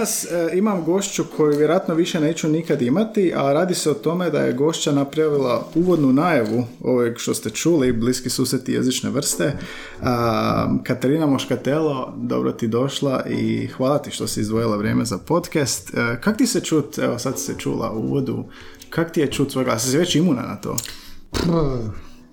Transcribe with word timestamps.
danas 0.00 0.24
e, 0.24 0.58
imam 0.58 0.84
gošću 0.84 1.24
koju 1.36 1.58
vjerojatno 1.58 1.94
više 1.94 2.20
neću 2.20 2.48
nikad 2.48 2.82
imati, 2.82 3.32
a 3.36 3.52
radi 3.52 3.74
se 3.74 3.90
o 3.90 3.94
tome 3.94 4.30
da 4.30 4.40
je 4.40 4.52
gošća 4.52 4.92
napravila 4.92 5.66
uvodnu 5.74 6.12
najavu 6.12 6.64
ovog 6.82 7.12
što 7.16 7.34
ste 7.34 7.50
čuli, 7.50 7.92
bliski 7.92 8.30
susreti 8.30 8.72
jezične 8.72 9.10
vrste. 9.10 9.56
A, 10.02 10.78
Katarina 10.82 11.26
Moškatelo, 11.26 12.14
dobro 12.16 12.52
ti 12.52 12.68
došla 12.68 13.24
i 13.28 13.66
hvala 13.66 13.98
ti 13.98 14.10
što 14.10 14.26
si 14.26 14.40
izdvojila 14.40 14.76
vrijeme 14.76 15.04
za 15.04 15.18
podcast. 15.18 15.94
E, 15.94 16.20
kak 16.20 16.36
ti 16.36 16.46
se 16.46 16.60
čut, 16.60 16.98
evo 16.98 17.18
sad 17.18 17.38
se 17.38 17.54
čula 17.58 17.92
u 17.92 17.98
uvodu, 17.98 18.44
kak 18.90 19.12
ti 19.12 19.20
je 19.20 19.32
čut 19.32 19.52
svoj 19.52 19.64
glas? 19.64 19.90
Si 19.90 19.98
već 19.98 20.14
imuna 20.14 20.42
na 20.42 20.56
to? 20.56 20.76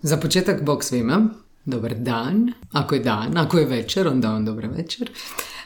Za 0.02 0.18
početak, 0.18 0.64
bok 0.64 0.84
svima. 0.84 1.30
Dobar 1.66 1.96
dan. 1.96 2.54
Ako 2.72 2.96
je 2.96 3.02
dan, 3.02 3.38
ako 3.38 3.58
je 3.58 3.66
večer, 3.66 4.08
onda 4.08 4.32
on 4.32 4.46
dobra 4.46 4.68
večer. 4.68 5.10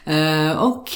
E, 0.06 0.52
ok, 0.58 0.90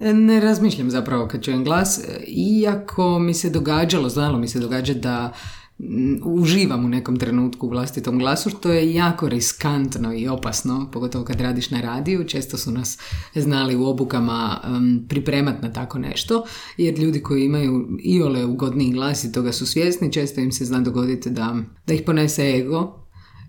ne 0.00 0.40
razmišljam 0.40 0.90
zapravo 0.90 1.28
kad 1.28 1.44
čujem 1.44 1.64
glas, 1.64 2.00
iako 2.26 3.18
mi 3.18 3.34
se 3.34 3.50
događalo, 3.50 4.08
znalo 4.08 4.38
mi 4.38 4.48
se 4.48 4.58
događa 4.58 4.94
da 4.94 5.32
mm, 5.78 6.14
uživam 6.24 6.84
u 6.84 6.88
nekom 6.88 7.16
trenutku 7.16 7.66
u 7.66 7.70
vlastitom 7.70 8.18
glasu, 8.18 8.50
što 8.50 8.72
je 8.72 8.94
jako 8.94 9.28
riskantno 9.28 10.14
i 10.14 10.28
opasno, 10.28 10.88
pogotovo 10.92 11.24
kad 11.24 11.40
radiš 11.40 11.70
na 11.70 11.80
radiju. 11.80 12.24
Često 12.24 12.58
su 12.58 12.70
nas 12.70 12.98
znali 13.34 13.76
u 13.76 13.86
obukama 13.86 14.60
um, 14.64 15.06
pripremat 15.08 15.62
na 15.62 15.72
tako 15.72 15.98
nešto, 15.98 16.44
jer 16.76 16.98
ljudi 16.98 17.22
koji 17.22 17.44
imaju 17.44 17.88
iole 18.02 18.44
ugodniji 18.44 18.92
glas 18.92 19.24
i 19.24 19.32
toga 19.32 19.52
su 19.52 19.66
svjesni, 19.66 20.12
često 20.12 20.40
im 20.40 20.52
se 20.52 20.64
zna 20.64 20.80
dogoditi 20.80 21.30
da, 21.30 21.56
da 21.86 21.94
ih 21.94 22.02
ponese 22.06 22.50
ego 22.50 23.04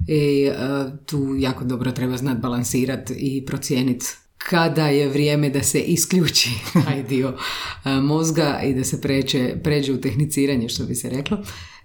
i 0.08 0.50
uh, 0.50 1.00
tu 1.06 1.36
jako 1.39 1.64
dobro 1.64 1.91
treba 1.91 2.17
znat 2.17 2.38
balansirati 2.38 3.14
i 3.14 3.45
procijeniti 3.45 4.06
kada 4.49 4.88
je 4.88 5.09
vrijeme 5.09 5.49
da 5.49 5.63
se 5.63 5.79
isključi 5.79 6.49
taj 6.85 7.03
dio 7.03 7.29
uh, 7.29 8.03
mozga 8.03 8.61
i 8.63 8.73
da 8.73 8.83
se 8.83 9.01
pređe, 9.01 9.55
pređe 9.63 9.93
u 9.93 10.01
tehniciranje, 10.01 10.69
što 10.69 10.85
bi 10.85 10.95
se 10.95 11.09
reklo. 11.09 11.38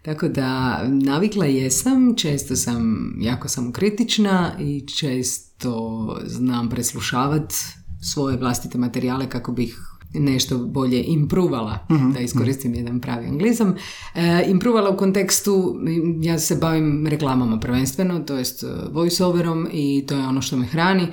Tako 0.03 0.28
da 0.28 0.81
navikla 0.88 1.47
jesam, 1.47 2.14
često 2.16 2.56
sam 2.56 3.12
jako 3.20 3.48
samokritična 3.48 4.56
i 4.61 4.86
često 4.86 6.16
znam 6.25 6.70
preslušavati 6.70 7.55
svoje 8.03 8.36
vlastite 8.36 8.78
materijale 8.78 9.28
kako 9.28 9.53
bih 9.53 9.90
nešto 10.14 10.58
bolje 10.58 11.03
improvala, 11.03 11.86
da 12.14 12.20
iskoristim 12.20 12.75
jedan 12.75 13.00
pravi 13.00 13.27
anglizam. 13.27 13.75
E, 14.14 14.44
improvala 14.47 14.91
u 14.91 14.97
kontekstu, 14.97 15.77
ja 16.20 16.39
se 16.39 16.56
bavim 16.56 17.06
reklamama 17.06 17.61
prvenstveno, 17.61 18.20
to 18.20 18.36
jest 18.36 18.64
voiceoverom 18.92 19.69
i 19.72 20.05
to 20.08 20.14
je 20.14 20.27
ono 20.27 20.42
što 20.42 20.56
me 20.56 20.66
hrani. 20.66 21.06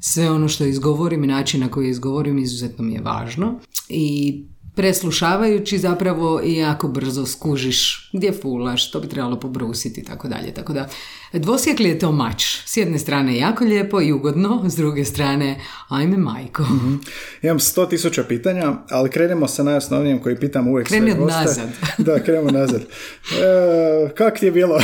Sve 0.00 0.30
ono 0.30 0.48
što 0.48 0.64
izgovorim 0.64 1.24
i 1.24 1.26
način 1.26 1.60
na 1.60 1.68
koji 1.68 1.88
izgovorim 1.88 2.38
izuzetno 2.38 2.84
mi 2.84 2.92
je 2.92 3.00
važno. 3.00 3.60
I 3.88 4.44
preslušavajući 4.74 5.78
zapravo 5.78 6.40
i 6.44 6.54
jako 6.56 6.88
brzo 6.88 7.26
skužiš 7.26 8.10
gdje 8.12 8.32
fulaš, 8.32 8.88
što 8.88 9.00
bi 9.00 9.08
trebalo 9.08 9.40
pobrusiti 9.40 10.00
i 10.00 10.04
tako 10.04 10.28
dalje. 10.28 10.54
Tako 10.54 10.72
da 10.72 10.88
dvosjekli 11.32 11.88
je 11.88 11.98
to 11.98 12.12
mač. 12.12 12.44
S 12.66 12.76
jedne 12.76 12.98
strane 12.98 13.36
jako 13.36 13.64
lijepo 13.64 14.00
i 14.00 14.12
ugodno, 14.12 14.64
s 14.68 14.76
druge 14.76 15.04
strane 15.04 15.60
ajme 15.88 16.16
majko. 16.16 16.62
Mhm. 16.62 16.94
Imam 17.42 17.60
sto 17.60 17.86
tisuća 17.86 18.24
pitanja, 18.24 18.72
ali 18.90 19.10
krenemo 19.10 19.48
sa 19.48 19.62
najosnovnijim 19.62 20.18
koji 20.18 20.36
pitam 20.36 20.68
uvijek 20.68 20.88
Kreni 20.88 21.10
sve 21.10 21.20
od 21.20 21.26
goste. 21.26 21.38
nazad. 21.38 21.68
da, 22.06 22.22
krenemo 22.22 22.50
nazad. 22.50 22.80
E, 22.80 24.10
kak 24.14 24.38
ti 24.38 24.46
je 24.46 24.52
bilo? 24.52 24.74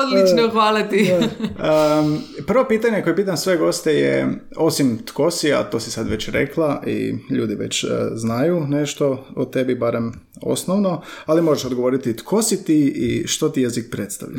Odlično, 0.00 0.50
hvala 0.52 0.88
ti. 0.88 1.10
Um, 1.20 2.18
prvo 2.46 2.64
pitanje 2.68 3.02
koje 3.02 3.16
pitam 3.16 3.36
sve 3.36 3.56
goste 3.56 3.92
je, 3.92 4.40
osim 4.56 4.98
tko 5.06 5.30
si, 5.30 5.52
a 5.52 5.62
to 5.62 5.80
si 5.80 5.90
sad 5.90 6.08
već 6.08 6.28
rekla 6.28 6.82
i 6.86 7.14
ljudi 7.30 7.54
već 7.54 7.84
e, 7.84 7.88
znaju 8.14 8.66
nešto 8.66 9.26
o 9.36 9.44
tebi, 9.44 9.74
barem 9.74 10.12
osnovno, 10.42 11.02
ali 11.26 11.42
možeš 11.42 11.64
odgovoriti 11.64 12.16
tko 12.16 12.42
si 12.42 12.64
ti 12.64 12.92
i 12.96 13.26
što 13.26 13.48
ti 13.48 13.62
jezik 13.62 13.90
predstavlja. 13.90 14.36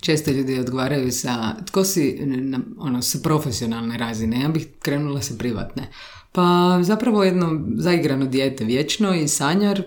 Često 0.00 0.30
ljudi 0.30 0.58
odgovaraju 0.58 1.12
sa 1.12 1.54
tko 1.66 1.84
si 1.84 2.18
na, 2.26 2.60
ono, 2.78 3.02
sa 3.02 3.18
profesionalne 3.22 3.98
razine, 3.98 4.40
ja 4.40 4.48
bih 4.48 4.66
krenula 4.78 5.22
sa 5.22 5.34
privatne. 5.38 5.88
Pa 6.32 6.78
zapravo 6.82 7.24
jedno 7.24 7.60
zaigrano 7.76 8.26
dijete 8.26 8.64
vječno 8.64 9.14
i 9.14 9.28
sanjar, 9.28 9.82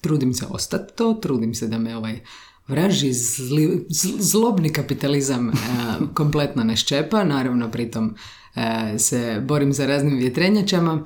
trudim 0.00 0.34
se 0.34 0.46
ostati 0.50 0.96
to, 0.96 1.14
trudim 1.14 1.54
se 1.54 1.66
da 1.66 1.78
me 1.78 1.96
ovaj 1.96 2.20
vraži 2.68 3.08
zli- 3.12 3.86
zl- 3.88 4.20
zlobni 4.20 4.72
kapitalizam 4.72 5.48
e, 5.48 5.54
kompletno 6.14 6.64
ne 6.64 6.76
ščepa, 6.76 7.24
naravno 7.24 7.70
pritom 7.70 8.14
e, 8.54 8.98
se 8.98 9.42
borim 9.48 9.72
za 9.72 9.86
raznim 9.86 10.16
vjetrenjačama. 10.16 11.04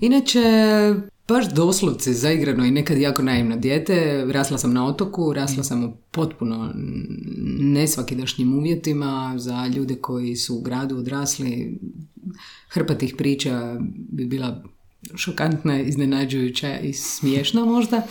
Inače, 0.00 0.40
baš 1.28 1.54
doslovce 1.54 2.12
zaigrano 2.12 2.64
i 2.64 2.70
nekad 2.70 2.98
jako 2.98 3.22
naivno 3.22 3.56
dijete. 3.56 4.24
Rasla 4.30 4.58
sam 4.58 4.72
na 4.72 4.86
otoku, 4.86 5.32
rasla 5.32 5.64
sam 5.64 5.84
u 5.84 5.96
potpuno 6.10 6.72
nesvakidašnjim 7.58 8.58
uvjetima 8.58 9.34
za 9.36 9.66
ljude 9.66 9.94
koji 9.94 10.36
su 10.36 10.56
u 10.56 10.60
gradu 10.60 10.96
odrasli. 10.96 11.80
Hrpa 12.68 12.94
tih 12.94 13.14
priča 13.18 13.76
bi 14.12 14.26
bila 14.26 14.64
šokantna, 15.14 15.80
iznenađujuća 15.80 16.78
i 16.78 16.92
smiješna 16.92 17.64
možda. 17.64 18.02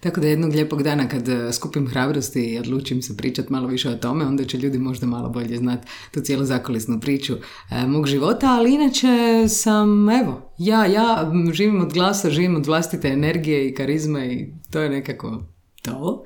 Tako 0.00 0.20
da 0.20 0.26
jednog 0.26 0.52
lijepog 0.52 0.82
dana 0.82 1.08
kad 1.08 1.28
eh, 1.28 1.52
skupim 1.52 1.88
hrabrosti 1.88 2.44
i 2.44 2.58
odlučim 2.58 3.02
se 3.02 3.16
pričati 3.16 3.52
malo 3.52 3.68
više 3.68 3.90
o 3.90 3.96
tome, 3.96 4.26
onda 4.26 4.44
će 4.44 4.58
ljudi 4.58 4.78
možda 4.78 5.06
malo 5.06 5.28
bolje 5.28 5.56
znati 5.56 5.86
tu 6.10 6.20
cijelu 6.20 6.44
zakulisnu 6.44 7.00
priču 7.00 7.34
eh, 7.34 7.86
mog 7.86 8.06
života, 8.06 8.46
ali 8.50 8.74
inače 8.74 9.48
sam, 9.48 10.08
evo, 10.08 10.52
ja, 10.58 10.86
ja 10.86 11.32
živim 11.52 11.80
od 11.80 11.92
glasa, 11.92 12.30
živim 12.30 12.56
od 12.56 12.66
vlastite 12.66 13.08
energije 13.08 13.68
i 13.68 13.74
karizme 13.74 14.34
i 14.34 14.52
to 14.70 14.80
je 14.80 14.90
nekako 14.90 15.42
to. 15.82 16.24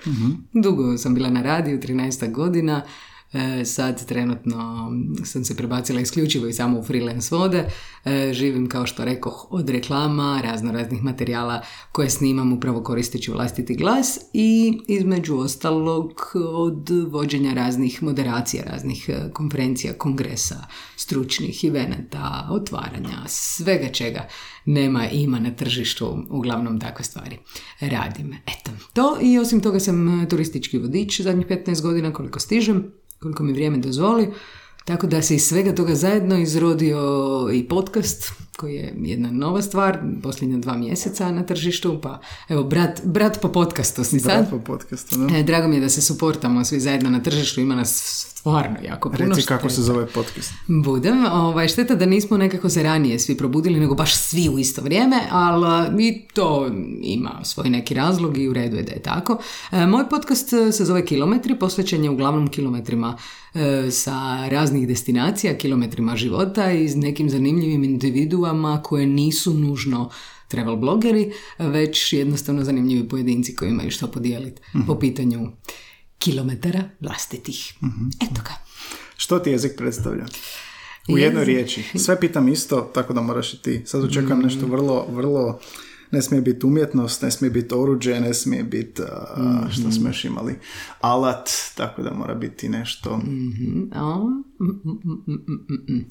Dugo 0.63 0.99
sam 0.99 1.15
bila 1.15 1.31
na 1.31 1.43
radiju, 1.43 1.81
13 1.81 2.33
godina, 2.33 2.83
E, 3.33 3.65
sad 3.65 4.07
trenutno 4.07 4.91
sam 5.25 5.45
se 5.45 5.57
prebacila 5.57 6.01
isključivo 6.01 6.47
i 6.47 6.53
samo 6.53 6.79
u 6.79 6.83
freelance 6.83 7.35
vode. 7.35 7.69
E, 8.05 8.33
živim 8.33 8.69
kao 8.69 8.87
što 8.87 9.05
rekoh 9.05 9.47
od 9.51 9.71
reklama, 9.71 10.41
razno 10.45 10.73
raznih 10.73 11.03
materijala 11.03 11.63
koje 11.93 12.11
snimam 12.11 12.53
upravo 12.53 12.83
koristeći 12.83 13.31
vlastiti 13.31 13.75
glas 13.75 14.19
i 14.33 14.79
između 14.89 15.37
ostalog 15.37 16.33
od 16.53 16.91
vođenja 17.11 17.55
raznih 17.55 18.03
moderacija, 18.03 18.65
raznih 18.65 19.09
e, 19.09 19.31
konferencija, 19.33 19.93
kongresa, 19.93 20.67
stručnih 20.97 21.65
evenata, 21.65 22.49
otvaranja, 22.51 23.19
svega 23.27 23.89
čega 23.89 24.29
nema 24.65 25.09
ima 25.09 25.39
na 25.39 25.51
tržištu, 25.51 26.27
uglavnom 26.31 26.81
takve 26.81 27.05
stvari 27.05 27.39
radim. 27.81 28.33
Eto, 28.33 28.71
to 28.93 29.19
i 29.23 29.39
osim 29.39 29.61
toga 29.61 29.81
sam 29.81 30.27
turistički 30.31 30.79
vodič 30.79 31.21
zadnjih 31.21 31.47
15 31.47 31.83
godina 31.83 32.13
koliko 32.13 32.41
stižem 32.41 33.00
koliko 33.23 33.43
mi 33.43 33.53
vrijeme 33.53 33.79
dozvoli. 33.79 34.29
Tako 34.85 35.07
da 35.07 35.23
se 35.23 35.35
iz 35.35 35.43
svega 35.43 35.75
toga 35.75 35.95
zajedno 35.95 36.39
izrodio 36.39 36.99
i 37.53 37.69
podcast, 37.69 38.33
koji 38.61 38.75
je 38.75 38.95
jedna 38.99 39.31
nova 39.31 39.63
stvar, 39.63 39.99
posljednja 40.23 40.59
dva 40.59 40.77
mjeseca 40.77 41.33
na 41.33 41.43
tržištu, 41.43 42.01
pa 42.03 42.21
evo, 42.49 42.65
brat, 42.65 43.01
brat 43.05 43.41
po 43.41 43.49
podcastu 43.49 44.05
si 44.05 44.21
sad. 44.21 44.39
Brat 44.39 44.51
po 44.51 44.59
podcastu, 44.59 45.17
da. 45.17 45.37
E, 45.37 45.43
Drago 45.43 45.69
mi 45.69 45.77
je 45.77 45.81
da 45.81 45.89
se 45.89 46.03
suportamo 46.03 46.65
svi 46.65 46.81
zajedno 46.81 47.11
na 47.11 47.23
tržištu, 47.23 47.61
ima 47.61 47.75
nas 47.75 48.27
stvarno 48.41 48.77
jako 48.85 49.11
puno. 49.11 49.29
Reci 49.29 49.47
kako 49.47 49.71
se 49.71 49.83
zove 49.83 50.07
podcast. 50.07 50.53
Budem. 50.67 51.25
Ovaj, 51.25 51.69
šteta 51.69 51.95
da 51.95 52.07
nismo 52.07 52.37
nekako 52.37 52.69
se 52.69 52.83
ranije 52.83 53.19
svi 53.19 53.37
probudili, 53.37 53.81
nego 53.81 53.95
baš 53.95 54.17
svi 54.17 54.49
u 54.49 54.59
isto 54.59 54.83
vrijeme, 54.83 55.17
ali 55.31 56.07
i 56.07 56.29
to 56.35 56.71
ima 57.03 57.41
svoj 57.45 57.71
neki 57.71 57.95
razlog 57.95 58.39
i 58.39 58.49
u 58.49 58.53
redu 58.53 58.77
je 58.77 58.83
da 58.83 58.93
je 58.93 59.03
tako. 59.03 59.39
E, 59.73 59.87
moj 59.87 60.09
podcast 60.09 60.49
se 60.73 60.85
zove 60.85 61.07
Kilometri, 61.07 61.59
posvećen 61.59 62.05
je 62.05 62.11
uglavnom 62.11 62.49
kilometrima 62.49 63.17
e, 63.55 63.91
sa 63.91 64.49
raznih 64.49 64.89
destinacija, 64.89 65.59
kilometrima 65.59 66.17
života 66.17 66.71
i 66.73 66.89
s 66.89 66.97
nekim 66.97 67.31
zanimljivim 67.31 67.85
individuama 67.85 68.50
koje 68.83 69.07
nisu 69.07 69.55
nužno 69.55 70.11
travel 70.49 70.77
blogeri, 70.77 71.33
već 71.59 72.13
jednostavno 72.13 72.65
zanimljivi 72.65 73.09
pojedinci 73.09 73.57
koji 73.57 73.69
imaju 73.71 73.91
što 73.91 74.07
podijeliti 74.07 74.63
po 74.87 74.99
pitanju 74.99 75.53
kilometara 76.19 76.85
vlastitih. 77.01 77.75
Eto 78.23 78.43
ga. 78.43 78.55
Što 79.17 79.39
ti 79.39 79.51
jezik 79.51 79.73
predstavlja? 79.77 80.27
U 81.09 81.19
jednoj 81.19 81.43
Jezik- 81.43 81.47
riječi. 81.47 81.99
Sve 81.99 82.21
pitam 82.21 82.49
isto, 82.49 82.81
tako 82.95 83.13
da 83.13 83.21
moraš 83.21 83.55
i 83.55 83.63
ti. 83.63 83.83
Sad 83.87 84.05
očekujem 84.05 84.41
nešto 84.41 84.67
vrlo, 84.67 85.07
vrlo... 85.11 85.59
Ne 86.13 86.23
smije 86.23 86.41
biti 86.41 86.67
umjetnost, 86.67 87.23
ne 87.23 87.31
smije 87.31 87.51
biti 87.51 87.75
oruđe, 87.75 88.21
ne 88.21 88.35
smije 88.35 88.65
biti, 88.65 89.03
a, 89.03 89.69
što 89.71 89.91
smo 89.91 90.09
još 90.09 90.25
imali, 90.25 90.55
alat, 91.01 91.51
tako 91.77 92.03
da 92.03 92.15
mora 92.15 92.35
biti 92.35 92.69
nešto... 92.69 93.11
A, 93.93 94.17
mm, 94.17 94.67
mm, 94.67 94.91
mm, 95.05 95.23
mm, 95.27 95.55
mm, 95.69 95.95
mm. 95.95 96.07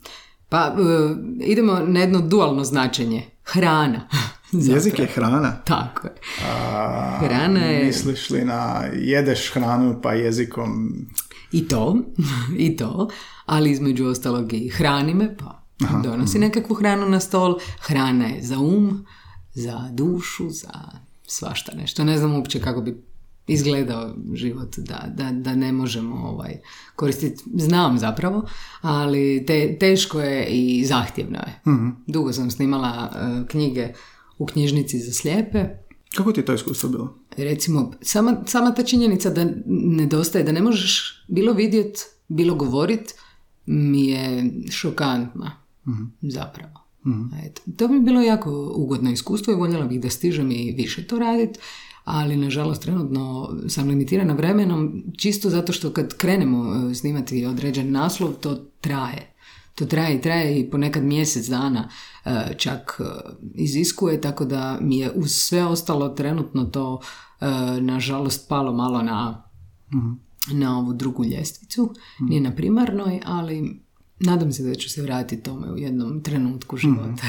Pa 0.50 0.58
e, 0.68 1.16
idemo 1.44 1.80
na 1.80 2.00
jedno 2.00 2.22
dualno 2.22 2.64
značenje. 2.64 3.26
Hrana. 3.44 4.08
Jezik 4.52 5.00
je 5.00 5.06
hrana. 5.06 5.52
Tako 5.56 6.08
je. 6.08 6.14
A, 6.48 7.18
Hrana 7.20 7.60
je- 7.60 7.86
Misliš 7.86 8.30
li 8.30 8.46
na 8.46 8.64
jedeš 8.94 9.52
hranu 9.54 10.00
pa 10.04 10.14
jezikom... 10.14 10.92
I 11.52 11.68
to, 11.68 11.98
i 12.58 12.78
to, 12.78 13.10
ali 13.46 13.72
između 13.72 14.06
ostalog 14.06 14.54
i 14.54 14.70
hrani 14.70 15.14
me, 15.14 15.38
pa 15.38 15.64
donosi 16.04 16.40
nekakvu 16.40 16.74
hranu 16.76 17.10
na 17.10 17.20
stol. 17.20 17.58
Hrana 17.80 18.26
je 18.26 18.44
za 18.44 18.60
um, 18.60 19.06
za 19.54 19.90
dušu, 19.92 20.50
za 20.50 20.70
svašta 21.28 21.72
nešto. 21.76 22.04
Ne 22.04 22.18
znam 22.18 22.34
uopće 22.34 22.62
kako 22.62 22.82
bi 22.82 23.09
izgledao 23.50 24.16
život 24.34 24.78
da, 24.78 25.06
da, 25.16 25.32
da 25.32 25.56
ne 25.56 25.72
možemo 25.72 26.16
ovaj, 26.16 26.60
koristiti. 26.96 27.44
Znam 27.54 27.98
zapravo, 27.98 28.48
ali 28.82 29.44
te, 29.48 29.78
teško 29.80 30.22
je 30.22 30.46
i 30.46 30.86
zahtjevno 30.86 31.38
je. 31.38 31.62
Dugo 32.08 32.34
sam 32.34 32.52
snimala 32.52 33.12
e, 33.16 33.48
knjige 33.48 33.94
u 34.38 34.46
knjižnici 34.46 35.00
za 35.00 35.14
slijepe 35.14 35.66
Kako 36.16 36.32
ti 36.32 36.40
je 36.40 36.46
to 36.46 36.54
iskustvo 36.54 36.90
bilo? 36.90 37.20
recimo, 37.38 37.92
sama, 38.02 38.38
sama 38.46 38.74
ta 38.74 38.84
činjenica 38.84 39.30
da 39.30 39.48
nedostaje, 39.66 40.44
da 40.44 40.52
ne 40.52 40.62
možeš 40.62 41.24
bilo 41.28 41.54
vidjet, 41.54 41.98
bilo 42.28 42.56
govorit, 42.56 43.14
mi 43.66 44.08
je 44.08 44.52
šokantna, 44.72 45.52
zapravo. 46.22 46.80
Eto, 47.46 47.62
to 47.78 47.88
bi 47.88 48.00
bilo 48.00 48.22
jako 48.22 48.74
ugodno 48.76 49.12
iskustvo 49.12 49.54
i 49.54 49.56
voljela 49.56 49.86
bih 49.86 50.02
da 50.02 50.10
stižem 50.10 50.52
i 50.52 50.72
više 50.78 51.08
to 51.08 51.20
radit, 51.20 51.60
ali 52.12 52.38
nažalost 52.38 52.82
trenutno 52.82 53.50
sam 53.68 53.88
limitirana 53.88 54.34
vremenom, 54.34 55.04
čisto 55.18 55.50
zato 55.50 55.74
što 55.74 55.94
kad 55.94 56.18
krenemo 56.18 56.76
e, 56.76 56.96
snimati 56.96 57.46
određen 57.46 57.92
naslov, 57.92 58.34
to 58.34 58.56
traje. 58.82 59.36
To 59.76 59.86
traje 59.86 60.16
i 60.16 60.22
traje 60.22 60.60
i 60.60 60.70
ponekad 60.70 61.04
mjesec 61.04 61.48
dana 61.48 61.90
e, 62.26 62.54
čak 62.58 63.02
e, 63.02 63.04
iziskuje, 63.56 64.22
tako 64.22 64.46
da 64.46 64.78
mi 64.82 64.98
je 64.98 65.12
uz 65.12 65.32
sve 65.32 65.66
ostalo 65.66 66.10
trenutno 66.10 66.64
to 66.64 67.02
nažalost 67.82 68.50
palo 68.50 68.74
malo 68.74 69.02
na, 69.02 69.44
na 70.52 70.78
ovu 70.78 70.94
drugu 70.94 71.26
ljestvicu, 71.26 71.94
nije 72.20 72.42
na 72.42 72.56
primarnoj, 72.56 73.22
ali 73.26 73.82
nadam 74.20 74.52
se 74.52 74.64
da 74.64 74.76
ću 74.76 74.90
se 74.90 75.02
vratiti 75.02 75.44
tome 75.44 75.72
u 75.72 75.78
jednom 75.78 76.24
trenutku 76.24 76.78
života. 76.78 77.24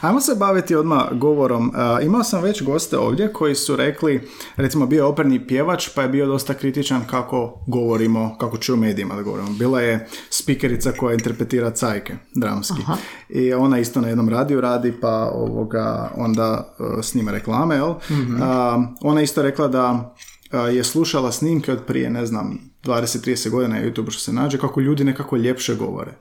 Ajmo 0.00 0.20
se 0.20 0.34
baviti 0.34 0.74
odmah 0.74 1.02
govorom. 1.12 1.72
A, 1.74 2.00
imao 2.02 2.24
sam 2.24 2.42
već 2.42 2.62
goste 2.62 2.98
ovdje 2.98 3.32
koji 3.32 3.54
su 3.54 3.76
rekli, 3.76 4.28
recimo 4.56 4.86
bio 4.86 4.98
je 4.98 5.04
operni 5.04 5.46
pjevač 5.46 5.88
pa 5.94 6.02
je 6.02 6.08
bio 6.08 6.26
dosta 6.26 6.54
kritičan 6.54 7.04
kako 7.10 7.64
govorimo, 7.66 8.36
kako 8.38 8.56
čuju 8.56 8.76
u 8.76 8.80
medijima 8.80 9.14
da 9.14 9.22
govorimo. 9.22 9.50
Bila 9.50 9.80
je 9.80 10.08
spikerica 10.30 10.92
koja 10.92 11.14
interpretira 11.14 11.70
cajke 11.70 12.14
dramski. 12.34 12.82
I 13.28 13.52
ona 13.52 13.78
isto 13.78 14.00
na 14.00 14.08
jednom 14.08 14.28
radiju 14.28 14.60
radi 14.60 14.92
pa 15.00 15.30
ovoga 15.34 16.10
onda 16.16 16.74
uh, 16.78 17.04
snima 17.04 17.30
reklame. 17.30 17.74
Jel? 17.74 17.94
A, 18.42 18.82
ona 19.00 19.22
isto 19.22 19.42
rekla 19.42 19.68
da 19.68 20.14
je 20.52 20.84
slušala 20.84 21.32
snimke 21.32 21.72
od 21.72 21.84
prije, 21.86 22.10
ne 22.10 22.26
znam, 22.26 22.58
20-30 22.84 23.50
godina 23.50 23.74
na 23.74 23.84
YouTube 23.84 24.10
što 24.10 24.20
se 24.20 24.32
nađe, 24.32 24.58
kako 24.58 24.80
ljudi 24.80 25.04
nekako 25.04 25.36
ljepše 25.36 25.74
govore. 25.74 26.12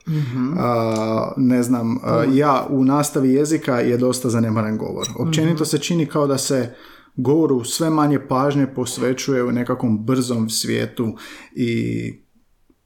A, 0.58 1.32
ne 1.38 1.64
znam, 1.64 1.98
a, 2.04 2.24
ja 2.34 2.68
u 2.70 2.86
nastavi 2.86 3.34
jezika 3.34 3.80
je 3.80 3.98
dosta 3.98 4.30
zanemaren 4.30 4.78
govor. 4.78 5.08
Općenito 5.16 5.66
se 5.66 5.78
čini 5.78 6.06
kao 6.06 6.28
da 6.28 6.38
se 6.38 6.74
govoru 7.16 7.64
sve 7.64 7.90
manje 7.90 8.20
pažnje 8.28 8.68
posvećuje 8.68 9.44
u 9.44 9.52
nekakvom 9.52 10.06
brzom 10.06 10.50
svijetu 10.50 11.16
i 11.56 12.14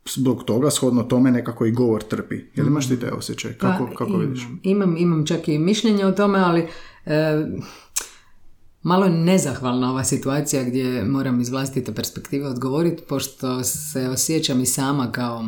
zbog 0.10 0.44
toga, 0.44 0.72
shodno 0.72 1.04
tome, 1.04 1.32
nekako 1.32 1.66
i 1.66 1.72
govor 1.72 2.04
trpi. 2.04 2.36
Jel 2.56 2.68
imaš 2.68 2.88
ti 2.88 3.00
te 3.00 3.12
osjećaj? 3.12 3.54
Kako, 3.54 3.86
Pa, 3.86 3.96
kako 3.96 4.18
vidiš? 4.18 4.42
imam, 4.44 4.60
imam, 4.64 4.98
imam 4.98 5.26
čak 5.26 5.48
i 5.48 5.58
mišljenje 5.58 6.06
o 6.06 6.12
tome, 6.12 6.40
ali 6.40 6.68
e, 7.06 7.46
malo 8.82 9.06
je 9.06 9.12
nezahvalna 9.12 9.92
ova 9.92 10.04
situacija 10.04 10.64
gdje 10.64 11.04
moram 11.04 11.42
iz 11.42 11.50
vlastite 11.50 11.94
perspektive 11.94 12.48
odgovoriti, 12.48 13.04
pošto 13.10 13.64
se 13.64 14.10
osjećam 14.10 14.62
i 14.62 14.66
sama 14.66 15.12
kao 15.12 15.46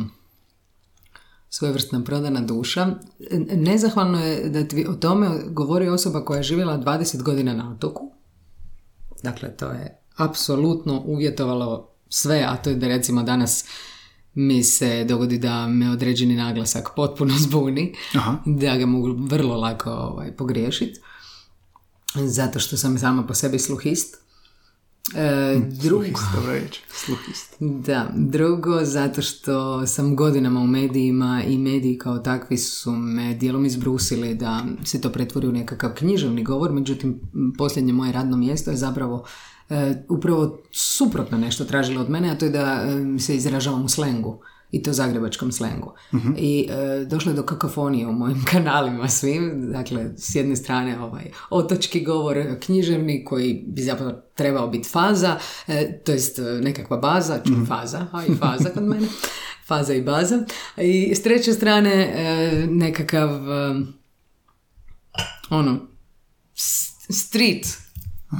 svojevrsna 1.50 2.04
prodana 2.04 2.40
duša. 2.40 2.94
Nezahvalno 3.56 4.24
je 4.24 4.48
da 4.48 4.68
ti 4.68 4.86
o 4.88 4.94
tome 4.94 5.28
govori 5.50 5.88
osoba 5.88 6.24
koja 6.24 6.36
je 6.36 6.42
živjela 6.42 6.78
20 6.78 7.22
godina 7.22 7.54
na 7.54 7.72
otoku. 7.72 8.12
Dakle, 9.22 9.56
to 9.56 9.66
je 9.66 10.00
apsolutno 10.16 11.02
uvjetovalo 11.06 11.90
sve, 12.08 12.44
a 12.48 12.56
to 12.56 12.70
je 12.70 12.76
da 12.76 12.88
recimo 12.88 13.22
danas 13.22 13.64
mi 14.34 14.62
se 14.62 15.04
dogodi 15.04 15.38
da 15.38 15.66
me 15.66 15.90
određeni 15.90 16.36
naglasak 16.36 16.88
potpuno 16.96 17.34
zbuni, 17.38 17.94
Aha. 18.14 18.36
da 18.46 18.76
ga 18.76 18.86
mogu 18.86 19.16
vrlo 19.18 19.56
lako 19.56 19.90
ovaj, 19.90 20.36
pogriješiti, 20.36 21.00
zato 22.14 22.58
što 22.58 22.76
sam 22.76 22.98
sama 22.98 23.26
po 23.26 23.34
sebi 23.34 23.58
sluhist. 23.58 24.24
E, 25.16 25.60
drugo, 25.82 26.04
Sluhist. 26.04 26.80
Sluhist. 27.04 27.56
da, 27.60 28.10
drugo, 28.14 28.84
zato 28.84 29.22
što 29.22 29.86
sam 29.86 30.16
godinama 30.16 30.60
u 30.60 30.66
medijima 30.66 31.42
i 31.46 31.58
mediji 31.58 31.98
kao 31.98 32.18
takvi 32.18 32.58
su 32.58 32.92
me 32.92 33.34
dijelom 33.34 33.64
izbrusili 33.64 34.34
da 34.34 34.64
se 34.84 35.00
to 35.00 35.10
pretvori 35.10 35.48
u 35.48 35.52
nekakav 35.52 35.90
književni 35.94 36.44
govor, 36.44 36.72
međutim, 36.72 37.20
posljednje 37.58 37.92
moje 37.92 38.12
radno 38.12 38.36
mjesto 38.36 38.70
je 38.70 38.76
zapravo 38.76 39.24
e, 39.70 40.04
upravo 40.08 40.62
suprotno 40.72 41.38
nešto 41.38 41.64
tražilo 41.64 42.00
od 42.00 42.10
mene, 42.10 42.30
a 42.30 42.38
to 42.38 42.44
je 42.44 42.50
da 42.50 42.84
e, 43.16 43.18
se 43.18 43.36
izražavam 43.36 43.84
u 43.84 43.88
slengu 43.88 44.40
i 44.74 44.82
to 44.82 44.92
zagrebačkom 44.92 45.52
slengu. 45.52 45.92
I 46.36 46.68
e, 46.70 47.04
došlo 47.04 47.32
je 47.32 47.36
do 47.36 47.42
kakofonije 47.42 48.06
u 48.06 48.12
mojim 48.12 48.44
kanalima 48.52 49.08
svim, 49.08 49.70
dakle 49.72 50.10
s 50.16 50.34
jedne 50.34 50.56
strane 50.56 51.00
ovaj 51.00 51.30
otočki 51.50 52.04
govor, 52.04 52.36
književni 52.60 53.24
koji 53.24 53.64
bi 53.66 53.82
zapravo 53.82 54.12
trebao 54.34 54.68
biti 54.68 54.88
faza, 54.88 55.36
e, 55.68 55.98
to 55.98 56.12
jest 56.12 56.38
e, 56.38 56.42
nekakva 56.42 56.96
baza, 56.96 57.40
ču 57.46 57.52
faza, 57.68 58.06
a 58.12 58.24
i 58.24 58.34
faza 58.34 58.70
kod 58.70 58.82
mene, 58.84 59.06
faza 59.68 59.94
i 59.94 60.02
baza. 60.02 60.44
I 60.78 61.14
s 61.14 61.22
treće 61.22 61.52
strane 61.52 61.92
e, 61.92 62.66
nekakav 62.66 63.30
e, 63.30 63.74
ono 65.50 65.78
s- 66.54 67.83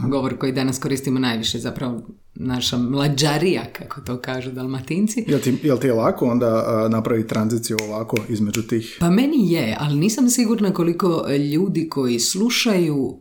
govor 0.08 0.38
koji 0.38 0.52
danas 0.52 0.79
koristimo 0.79 1.19
najviše, 1.19 1.58
zapravo 1.58 2.02
naša 2.35 2.79
mlađarija, 2.79 3.64
kako 3.73 4.00
to 4.00 4.20
kažu 4.20 4.50
dalmatinci. 4.50 5.25
Jel 5.29 5.41
ti, 5.41 5.58
jel 5.62 5.79
ti 5.79 5.87
je 5.87 5.93
lako 5.93 6.26
onda 6.26 6.46
a, 6.46 6.88
napraviti 6.88 7.29
tranziciju 7.29 7.76
ovako 7.88 8.17
između 8.29 8.62
tih? 8.62 8.96
Pa 9.00 9.11
meni 9.11 9.52
je, 9.52 9.76
ali 9.81 9.96
nisam 9.96 10.31
sigurna 10.31 10.73
koliko 10.73 11.26
ljudi 11.55 11.88
koji 11.88 12.20
slušaju 12.20 13.19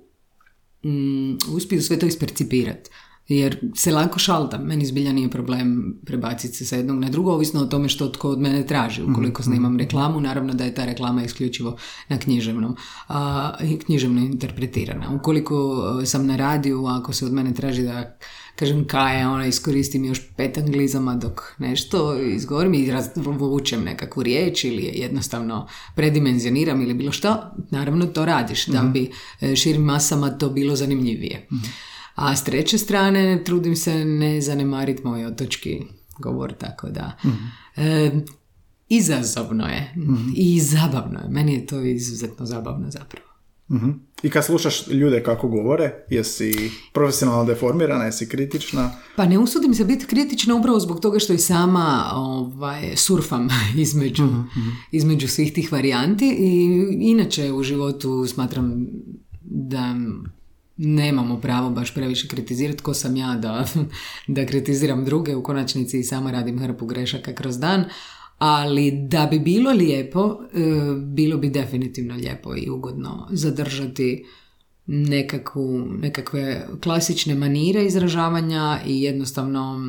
mm, 0.86 1.38
uspiju 1.56 1.82
sve 1.82 2.00
to 2.00 2.06
ispercipirati. 2.06 2.90
Jer 3.28 3.72
se 3.76 3.92
lako 3.92 4.20
šaltam, 4.20 4.62
meni 4.62 4.86
zbilja 4.86 5.14
nije 5.14 5.30
problem 5.30 5.98
prebaciti 6.06 6.54
se 6.54 6.66
sa 6.66 6.76
jednog 6.76 7.00
na 7.00 7.10
drugo, 7.10 7.34
ovisno 7.34 7.62
o 7.62 7.66
tome 7.66 7.90
što 7.90 8.10
tko 8.10 8.30
od 8.30 8.40
mene 8.40 8.68
traži. 8.68 9.04
Ukoliko 9.04 9.44
snimam 9.44 9.78
reklamu, 9.78 10.22
naravno 10.22 10.54
da 10.54 10.64
je 10.64 10.76
ta 10.76 10.86
reklama 10.86 11.24
isključivo 11.24 11.78
na 12.10 12.18
književnom, 12.20 12.76
a, 13.08 13.52
književno 13.86 14.22
interpretirana. 14.22 15.16
Ukoliko 15.16 15.84
e, 16.02 16.06
sam 16.06 16.28
na 16.28 16.36
radiju, 16.36 16.86
ako 16.86 17.14
se 17.14 17.26
od 17.26 17.34
mene 17.34 17.54
traži 17.54 17.82
da 17.82 18.18
kažem 18.56 18.88
kaj, 18.88 19.26
ona 19.26 19.48
iskoristim 19.48 20.06
još 20.06 20.22
pet 20.38 20.58
anglizama 20.58 21.16
dok 21.16 21.42
nešto 21.58 22.20
izgovorim 22.20 22.74
i 22.74 22.92
razvučem 22.92 23.84
nekakvu 23.84 24.24
riječ 24.24 24.64
ili 24.64 24.84
je 24.84 24.92
jednostavno 24.94 25.68
predimenzioniram 25.96 26.82
ili 26.82 26.94
bilo 26.94 27.12
što, 27.12 27.36
naravno 27.72 28.06
to 28.06 28.26
radiš 28.26 28.66
da 28.66 28.82
bi 28.82 29.12
e, 29.42 29.56
širim 29.56 29.82
masama 29.82 30.30
to 30.30 30.50
bilo 30.50 30.76
zanimljivije. 30.76 31.48
A 32.16 32.36
s 32.36 32.44
treće 32.44 32.78
strane 32.78 33.44
trudim 33.44 33.76
se 33.76 34.06
ne 34.06 34.42
zanemariti 34.42 35.04
moj 35.04 35.26
otočki 35.26 35.82
govor, 36.20 36.54
tako 36.54 36.90
da 36.90 37.18
e, 37.76 38.12
izazovno 38.90 39.68
je 39.68 39.96
i 40.36 40.60
zabavno 40.60 41.20
je. 41.20 41.30
Meni 41.30 41.54
je 41.54 41.66
to 41.66 41.80
izuzetno 41.80 42.46
zabavno 42.46 42.92
zapravo. 42.92 43.34
Mhm. 43.72 43.90
I 44.24 44.30
kad 44.30 44.46
slušaš 44.46 44.88
ljude 44.88 45.24
kako 45.24 45.48
govore, 45.48 46.06
jesi 46.10 46.72
profesionalno 46.94 47.46
deformirana, 47.46 48.04
jesi 48.04 48.30
kritična? 48.30 48.92
Pa 49.16 49.26
ne 49.26 49.40
usudim 49.40 49.74
se 49.74 49.86
biti 49.86 50.06
kritična 50.06 50.56
upravo 50.56 50.80
zbog 50.80 51.00
toga 51.00 51.20
što 51.20 51.34
i 51.34 51.38
sama 51.38 52.12
ovaj, 52.16 52.96
surfam 52.96 53.48
između, 53.78 54.28
između 54.92 55.28
svih 55.28 55.54
tih 55.54 55.72
varijanti 55.72 56.36
i 56.40 56.68
inače 57.00 57.54
u 57.54 57.64
životu 57.64 58.26
smatram 58.28 58.88
da 59.42 59.96
nemamo 60.78 61.40
pravo 61.42 61.70
baš 61.70 61.94
previše 61.94 62.28
kritizirati 62.28 62.84
ko 62.84 62.94
sam 62.94 63.16
ja 63.16 63.36
da, 63.36 63.66
da 64.28 64.46
kritiziram 64.46 65.06
druge, 65.06 65.36
u 65.36 65.44
konačnici 65.44 66.00
i 66.00 66.04
sama 66.04 66.32
radim 66.32 66.60
hrpu 66.60 66.86
grešaka 66.86 67.34
kroz 67.34 67.60
dan, 67.60 67.86
ali 68.38 68.92
da 69.08 69.28
bi 69.32 69.40
bilo 69.40 69.72
lijepo, 69.72 70.40
e, 70.54 70.60
bilo 70.98 71.38
bi 71.38 71.50
definitivno 71.50 72.16
lijepo 72.16 72.56
i 72.58 72.70
ugodno 72.70 73.28
zadržati 73.32 74.26
nekakvu, 74.86 75.86
nekakve 76.02 76.68
klasične 76.84 77.36
manire 77.36 77.86
izražavanja 77.86 78.80
i 78.86 79.02
jednostavno 79.02 79.82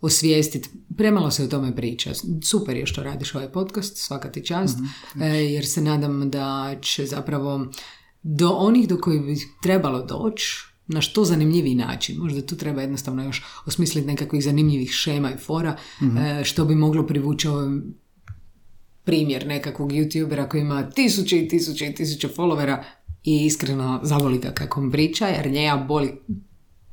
osvijestiti. 0.00 0.68
Premalo 0.96 1.30
se 1.30 1.44
o 1.44 1.46
tome 1.46 1.76
priča. 1.76 2.10
Super 2.44 2.76
je 2.76 2.86
što 2.86 3.02
radiš 3.02 3.34
ovaj 3.34 3.52
podcast, 3.52 3.96
svaka 3.96 4.32
ti 4.32 4.44
čast, 4.46 4.78
e, 5.20 5.26
jer 5.26 5.66
se 5.66 5.80
nadam 5.80 6.30
da 6.30 6.76
će 6.82 7.06
zapravo 7.06 7.66
do 8.22 8.50
onih 8.50 8.88
do 8.88 9.00
kojih 9.00 9.22
bi 9.22 9.36
trebalo 9.62 10.02
doći 10.02 10.46
na 10.86 11.00
što 11.00 11.24
zanimljiviji 11.24 11.74
način. 11.74 12.16
Možda 12.18 12.46
tu 12.46 12.56
treba 12.56 12.80
jednostavno 12.80 13.24
još 13.24 13.42
osmisliti 13.66 14.06
nekakvih 14.06 14.44
zanimljivih 14.44 14.90
šema 14.90 15.30
i 15.32 15.36
fora 15.36 15.76
e, 16.40 16.44
što 16.44 16.64
bi 16.64 16.74
moglo 16.74 17.06
privući 17.06 17.48
ovaj 17.48 17.68
primjer 19.04 19.46
nekakvog 19.46 19.92
youtubera 19.92 20.48
koji 20.48 20.60
ima 20.60 20.90
tisuće 20.90 21.38
i 21.38 21.48
tisuće 21.48 21.86
i 21.86 21.94
tisuće 21.94 22.28
followera 22.28 22.82
i 23.24 23.44
iskreno 23.44 24.00
zavoli 24.02 24.38
ga 24.38 24.50
kako 24.50 24.90
priča 24.92 25.26
jer 25.26 25.50
njeja 25.50 25.76
boli 25.76 26.12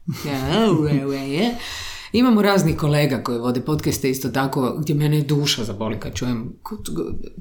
Imamo 2.11 2.41
raznih 2.41 2.77
kolega 2.77 3.23
koji 3.23 3.39
vode 3.39 3.61
podcaste 3.61 4.09
isto 4.09 4.29
tako 4.29 4.75
gdje 4.79 4.95
mene 4.95 5.21
duša 5.21 5.63
zaboli 5.63 5.99
kad 5.99 6.13
čujem 6.13 6.53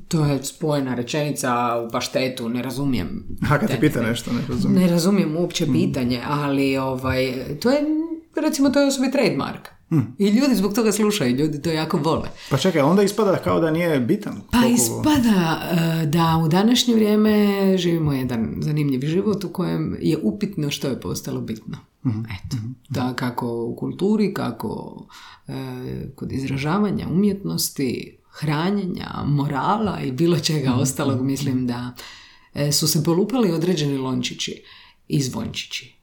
to 0.09 0.25
je 0.25 0.45
spojena 0.45 0.95
rečenica 0.95 1.51
u 1.87 1.93
paštetu, 1.93 2.49
ne 2.49 2.63
razumijem. 2.63 3.25
A 3.51 3.59
kad 3.59 3.71
ti 3.71 3.77
pita 3.81 4.03
nešto, 4.03 4.33
ne 4.33 4.41
razumijem. 4.49 4.83
Ne 4.83 4.91
razumijem 4.91 5.37
uopće 5.37 5.67
mm. 5.67 5.73
pitanje, 5.73 6.21
ali 6.29 6.77
ovaj, 6.77 7.35
to 7.61 7.71
je, 7.71 7.85
recimo 8.37 8.71
to 8.71 8.81
je 8.81 8.87
osobi 8.87 9.11
trademark. 9.11 9.69
Mm. 9.91 10.01
I 10.19 10.29
ljudi 10.29 10.55
zbog 10.55 10.75
toga 10.75 10.93
slušaju, 10.93 11.37
ljudi 11.37 11.63
to 11.63 11.71
jako 11.71 11.97
vole. 11.97 12.29
Pa 12.51 12.57
čekaj, 12.57 12.83
onda 12.83 13.03
ispada 13.03 13.37
kao 13.37 13.61
da 13.61 13.71
nije 13.71 14.01
bitan. 14.01 14.41
Pa 14.53 14.67
ispada 14.67 15.61
e, 16.03 16.07
da 16.07 16.43
u 16.45 16.49
današnje 16.49 16.95
vrijeme 16.95 17.49
živimo 17.77 18.13
jedan 18.13 18.55
zanimljiv 18.61 19.01
život 19.01 19.45
u 19.45 19.49
kojem 19.49 19.97
je 20.01 20.19
upitno 20.23 20.71
što 20.71 20.89
je 20.89 21.01
postalo 21.01 21.41
bitno. 21.41 21.77
Mhm. 22.07 22.21
Eto, 22.21 22.57
mhm. 22.57 22.73
da 22.89 23.15
kako 23.15 23.65
u 23.65 23.77
kulturi, 23.77 24.35
kako 24.35 25.07
e, 25.49 25.53
kod 26.15 26.33
izražavanja 26.33 27.09
umjetnosti, 27.09 28.19
hranjenja, 28.31 29.25
morala 29.27 30.01
i 30.01 30.13
bilo 30.13 30.39
čega 30.39 30.71
mhm. 30.71 30.81
ostalog, 30.81 31.23
mislim 31.23 31.67
da 31.67 31.95
e, 32.55 32.73
su 32.73 32.89
se 32.89 33.05
polupali 33.05 33.53
određeni 33.53 33.97
lončići 33.97 34.63
i 35.09 35.23
zvončići. 35.23 35.95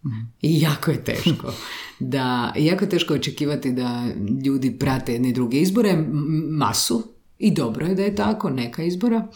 I 0.41 0.61
jako 0.61 0.91
je 0.91 1.03
teško. 1.03 1.53
Da, 1.99 2.53
jako 2.57 2.83
je 2.83 2.89
teško 2.89 3.13
očekivati 3.13 3.71
da 3.71 4.07
ljudi 4.45 4.79
prate 4.79 5.13
jedne 5.13 5.31
druge 5.31 5.57
izbore, 5.57 6.05
masu, 6.51 7.03
i 7.37 7.51
dobro 7.51 7.85
je 7.85 7.95
da 7.95 8.03
je 8.03 8.15
tako, 8.15 8.49
neka 8.49 8.83
izbora, 8.83 9.27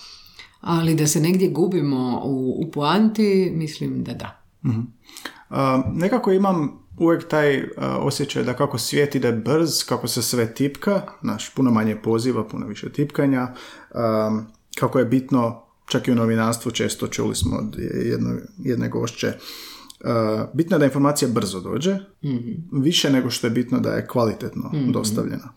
ali 0.62 0.96
da 0.96 1.08
se 1.08 1.20
negdje 1.20 1.50
gubimo 1.50 2.22
u, 2.26 2.66
u 2.66 2.72
poanti, 2.72 3.52
mislim 3.56 4.04
da 4.04 4.14
da 4.14 4.44
nekako 5.94 6.32
imam 6.32 6.80
uvijek 6.98 7.28
taj 7.28 7.64
osjećaj 7.78 8.44
da 8.44 8.54
kako 8.54 8.78
svijet 8.78 9.16
ide 9.16 9.32
brz, 9.32 9.84
kako 9.84 10.08
se 10.08 10.22
sve 10.22 10.54
tipka, 10.54 11.02
naš 11.22 11.54
puno 11.54 11.72
manje 11.72 11.96
poziva, 11.96 12.48
puno 12.48 12.68
više 12.68 12.90
tipkanja, 12.90 13.48
kako 14.76 15.00
je 15.00 15.06
bitno, 15.06 15.64
čak 15.86 16.08
i 16.08 16.12
u 16.12 16.16
novinarstvu 16.16 16.72
često 16.72 17.08
čuli 17.08 17.36
smo 17.36 17.58
od 17.58 17.76
jedno, 18.06 18.36
jedne 18.58 18.90
gošće, 18.90 19.34
bitno 20.54 20.76
je 20.76 20.80
da 20.80 20.86
informacija 20.86 21.30
brzo 21.32 21.60
dođe, 21.60 21.96
mm 22.24 22.38
više 22.72 23.10
nego 23.10 23.30
što 23.30 23.48
je 23.48 23.52
bitno 23.52 23.80
da 23.80 23.90
je 23.90 24.08
kvalitetno 24.08 24.72
mm 24.74 24.92
dostavljena. 24.92 25.54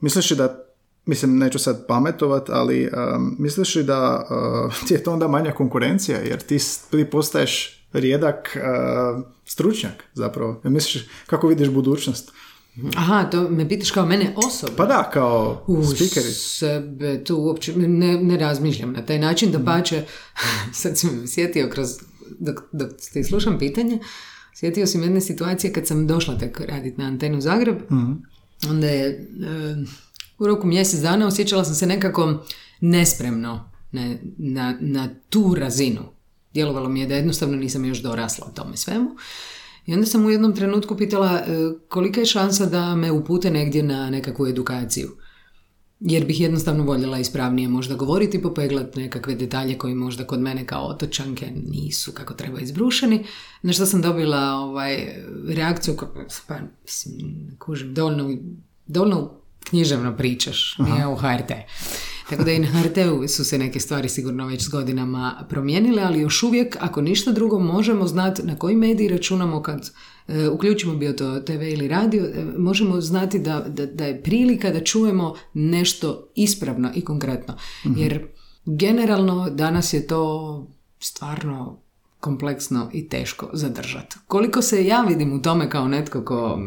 Misliš 0.00 0.30
da 0.30 0.58
Mislim, 1.06 1.38
neću 1.38 1.58
sad 1.58 1.86
pametovat, 1.86 2.50
ali 2.50 2.90
um, 3.16 3.36
misliš 3.38 3.74
li 3.74 3.82
da 3.84 4.26
uh, 4.66 4.74
ti 4.88 4.94
je 4.94 5.02
to 5.02 5.12
onda 5.12 5.28
manja 5.28 5.52
konkurencija, 5.52 6.18
jer 6.18 6.40
ti, 6.40 6.58
ti 6.90 7.04
postaješ 7.04 7.81
rijedak 7.92 8.56
uh, 8.56 9.24
stručnjak 9.44 10.04
zapravo. 10.14 10.60
Ja 10.64 10.70
misliš 10.70 11.04
kako 11.26 11.48
vidiš 11.48 11.68
budućnost? 11.68 12.32
Aha, 12.96 13.24
to 13.24 13.48
me 13.48 13.68
pitaš 13.68 13.90
kao 13.90 14.06
mene 14.06 14.34
osobno? 14.36 14.76
Pa 14.76 14.86
da, 14.86 15.10
kao 15.12 15.64
U 15.66 15.84
sebe 16.32 17.24
tu 17.24 17.36
uopće 17.36 17.76
ne, 17.76 18.22
ne 18.22 18.38
razmišljam 18.38 18.92
na 18.92 19.02
taj 19.02 19.18
način 19.18 19.52
da 19.52 19.64
pače, 19.64 20.04
sad 20.82 20.98
sam 20.98 21.26
sjetio 21.26 21.68
kroz, 21.68 21.88
dok, 22.38 22.56
dok 22.72 22.90
ste 22.98 23.24
slušam 23.24 23.58
pitanje, 23.58 23.98
sjetio 24.54 24.86
sam 24.86 25.02
jedne 25.02 25.20
situacije 25.20 25.72
kad 25.72 25.86
sam 25.86 26.06
došla 26.06 26.38
tek 26.38 26.60
raditi 26.60 27.00
na 27.00 27.06
antenu 27.06 27.40
Zagreb, 27.40 27.76
mm 27.90 28.32
onda 28.70 28.86
je 28.86 29.08
e, 29.08 29.16
u 30.38 30.46
roku 30.46 30.66
mjesec 30.66 31.00
dana 31.00 31.26
osjećala 31.26 31.64
sam 31.64 31.74
se 31.74 31.86
nekako 31.86 32.44
nespremno 32.80 33.70
na, 33.92 34.14
na, 34.38 34.76
na 34.80 35.08
tu 35.30 35.54
razinu 35.54 36.02
Djelovalo 36.54 36.88
mi 36.88 37.00
je 37.00 37.06
da 37.06 37.14
jednostavno 37.14 37.56
nisam 37.56 37.84
još 37.84 37.98
dorasla 37.98 38.46
o 38.48 38.52
tome 38.52 38.76
svemu. 38.76 39.10
I 39.86 39.94
onda 39.94 40.06
sam 40.06 40.26
u 40.26 40.30
jednom 40.30 40.56
trenutku 40.56 40.96
pitala 40.96 41.32
e, 41.32 41.44
kolika 41.88 42.20
je 42.20 42.26
šansa 42.26 42.66
da 42.66 42.94
me 42.96 43.10
upute 43.10 43.50
negdje 43.50 43.82
na 43.82 44.10
nekakvu 44.10 44.46
edukaciju. 44.46 45.10
Jer 46.00 46.24
bih 46.24 46.40
jednostavno 46.40 46.84
voljela 46.84 47.18
ispravnije 47.18 47.68
možda 47.68 47.94
govoriti, 47.94 48.42
popeglat 48.42 48.96
nekakve 48.96 49.34
detalje 49.34 49.78
koji 49.78 49.94
možda 49.94 50.24
kod 50.24 50.40
mene 50.40 50.66
kao 50.66 50.86
otočanke 50.86 51.46
nisu 51.66 52.12
kako 52.12 52.34
treba 52.34 52.60
izbrušeni. 52.60 53.24
Na 53.62 53.72
što 53.72 53.86
sam 53.86 54.02
dobila 54.02 54.54
ovaj, 54.54 55.14
reakciju, 55.48 55.96
pa 56.46 56.54
mislim, 56.84 57.56
kužim, 57.58 57.94
dovoljno, 57.94 58.36
dovoljno 58.86 59.30
književno 59.64 60.16
pričaš, 60.16 60.78
nije 60.78 61.06
u 61.06 61.16
HRT. 61.16 61.52
Tako 62.30 62.44
da 62.44 62.52
i 62.52 62.58
na 62.58 62.66
HRT-u 62.66 63.28
su 63.28 63.44
se 63.44 63.58
neke 63.58 63.80
stvari 63.80 64.08
sigurno 64.08 64.46
već 64.46 64.64
s 64.64 64.68
godinama 64.68 65.46
promijenile, 65.48 66.02
ali 66.02 66.20
još 66.20 66.42
uvijek, 66.42 66.76
ako 66.80 67.00
ništa 67.00 67.32
drugo, 67.32 67.58
možemo 67.58 68.06
znati 68.06 68.42
na 68.42 68.56
koji 68.56 68.76
mediji 68.76 69.08
računamo 69.08 69.62
kad 69.62 69.90
e, 70.28 70.48
uključimo 70.48 70.94
bio 70.94 71.12
to 71.12 71.40
TV 71.40 71.62
ili 71.62 71.88
radio, 71.88 72.24
e, 72.24 72.44
možemo 72.58 73.00
znati 73.00 73.38
da, 73.38 73.64
da, 73.68 73.86
da, 73.86 74.04
je 74.04 74.22
prilika 74.22 74.70
da 74.70 74.84
čujemo 74.84 75.34
nešto 75.54 76.28
ispravno 76.34 76.90
i 76.94 77.00
konkretno. 77.00 77.54
Mhm. 77.86 77.98
Jer 77.98 78.26
generalno 78.64 79.50
danas 79.50 79.92
je 79.92 80.06
to 80.06 80.66
stvarno 80.98 81.82
kompleksno 82.20 82.90
i 82.92 83.08
teško 83.08 83.50
zadržati. 83.52 84.16
Koliko 84.26 84.62
se 84.62 84.86
ja 84.86 85.02
vidim 85.02 85.32
u 85.32 85.42
tome 85.42 85.70
kao 85.70 85.88
netko 85.88 86.24
ko 86.24 86.58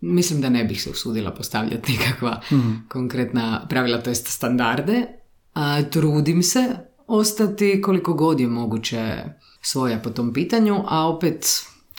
Mislim 0.00 0.40
da 0.40 0.48
ne 0.48 0.64
bih 0.64 0.82
se 0.82 0.90
usudila 0.90 1.30
postavljati 1.30 1.92
nikakva 1.92 2.40
mm 2.52 2.88
konkretna 2.88 3.66
pravila, 3.68 4.02
to 4.02 4.10
jest 4.10 4.28
standarde. 4.28 5.06
A, 5.54 5.82
trudim 5.82 6.42
se 6.42 6.76
ostati 7.06 7.82
koliko 7.82 8.14
god 8.14 8.40
je 8.40 8.48
moguće 8.48 9.24
svoja 9.62 9.98
po 9.98 10.10
tom 10.10 10.32
pitanju, 10.32 10.84
a 10.86 11.08
opet 11.08 11.46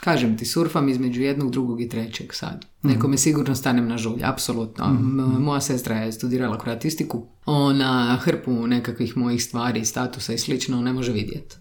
kažem 0.01 0.37
ti, 0.37 0.45
surfam 0.45 0.89
između 0.89 1.21
jednog, 1.21 1.51
drugog 1.51 1.81
i 1.81 1.89
trećeg 1.89 2.33
sad. 2.33 2.65
Mhm. 2.83 2.93
Nekome 2.93 3.17
sigurno 3.17 3.55
stanem 3.55 3.87
na 3.87 3.97
žulj, 3.97 4.23
apsolutno. 4.23 4.87
mm 4.87 5.43
Moja 5.43 5.61
sestra 5.61 5.95
je 5.95 6.11
studirala 6.11 6.57
kroatistiku. 6.57 7.25
Ona 7.45 8.17
hrpu 8.21 8.67
nekakvih 8.67 9.17
mojih 9.17 9.43
stvari, 9.43 9.85
statusa 9.85 10.33
i 10.33 10.37
slično 10.37 10.81
ne 10.81 10.93
može 10.93 11.11
vidjeti. 11.11 11.55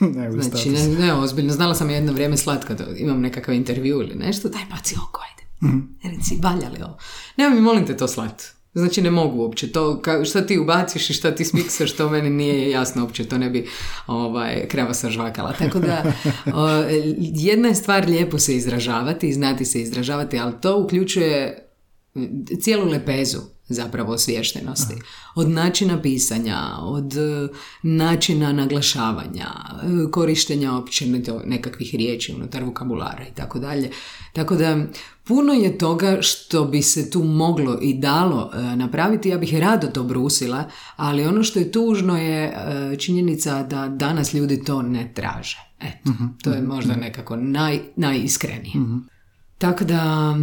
ne, 0.16 0.32
znači, 0.32 0.70
ne, 0.70 0.88
ne, 0.88 1.14
ozbiljno. 1.14 1.52
Znala 1.52 1.74
sam 1.74 1.90
jedno 1.90 2.12
vrijeme 2.12 2.36
slatka 2.36 2.74
da 2.74 2.84
imam 2.96 3.20
nekakav 3.20 3.54
intervju 3.54 4.00
ili 4.02 4.14
nešto, 4.14 4.48
daj 4.48 4.62
baci 4.70 4.94
oko, 5.08 5.20
Mm. 5.62 5.98
Reci, 6.02 6.38
valja 6.42 6.68
li 6.68 6.82
ovo? 6.82 6.98
Nemoj 7.36 7.54
mi 7.54 7.60
molim 7.60 7.86
te 7.86 7.96
to 7.96 8.08
slati. 8.08 8.44
Znači 8.74 9.02
ne 9.02 9.10
mogu 9.10 9.38
uopće. 9.38 9.72
To, 9.72 10.00
ka, 10.02 10.24
šta 10.24 10.46
ti 10.46 10.58
ubaciš 10.58 11.10
i 11.10 11.14
šta 11.14 11.34
ti 11.34 11.44
smiksaš, 11.44 11.92
to 11.92 12.10
meni 12.10 12.30
nije 12.30 12.70
jasno 12.70 13.02
uopće. 13.02 13.24
To 13.24 13.38
ne 13.38 13.50
bi 13.50 13.68
ovaj, 14.06 14.68
krava 14.68 14.94
sažvakala. 14.94 15.52
Tako 15.52 15.78
da 15.78 16.12
jedna 17.34 17.68
je 17.68 17.74
stvar 17.74 18.06
lijepo 18.06 18.38
se 18.38 18.56
izražavati 18.56 19.28
i 19.28 19.32
znati 19.32 19.64
se 19.64 19.80
izražavati, 19.80 20.38
ali 20.38 20.52
to 20.60 20.78
uključuje 20.78 21.68
cijelu 22.60 22.88
lepezu 22.88 23.55
zapravo 23.68 24.12
osviještenosti. 24.12 24.94
Od 25.34 25.48
načina 25.50 26.02
pisanja, 26.02 26.58
od 26.80 27.16
e, 27.16 27.48
načina 27.82 28.52
naglašavanja, 28.52 29.46
e, 29.46 30.10
korištenja 30.10 30.72
općenito 30.72 31.42
nekakvih 31.44 31.94
riječi 31.94 32.32
unutar 32.32 32.64
vokabulara 32.64 33.24
i 33.30 33.34
tako 33.34 33.58
dalje. 33.58 33.90
Tako 34.32 34.56
da 34.56 34.86
puno 35.24 35.52
je 35.52 35.78
toga 35.78 36.18
što 36.20 36.64
bi 36.64 36.82
se 36.82 37.10
tu 37.10 37.24
moglo 37.24 37.78
i 37.82 37.94
dalo 37.94 38.50
e, 38.54 38.76
napraviti. 38.76 39.28
Ja 39.28 39.38
bih 39.38 39.54
rado 39.54 39.86
to 39.86 40.02
brusila, 40.02 40.64
ali 40.96 41.26
ono 41.26 41.42
što 41.42 41.58
je 41.58 41.72
tužno 41.72 42.18
je 42.18 42.56
činjenica 42.98 43.62
da 43.62 43.88
danas 43.88 44.34
ljudi 44.34 44.64
to 44.64 44.82
ne 44.82 45.12
traže. 45.14 45.58
Eto, 45.80 46.10
mhm, 46.10 46.24
to 46.42 46.50
je 46.50 46.60
mhm, 46.60 46.68
možda 46.68 46.92
mhm. 46.92 47.00
nekako 47.00 47.36
naj, 47.36 47.80
najiskrenije. 47.96 48.74
Tako 49.58 49.84
da, 49.84 50.34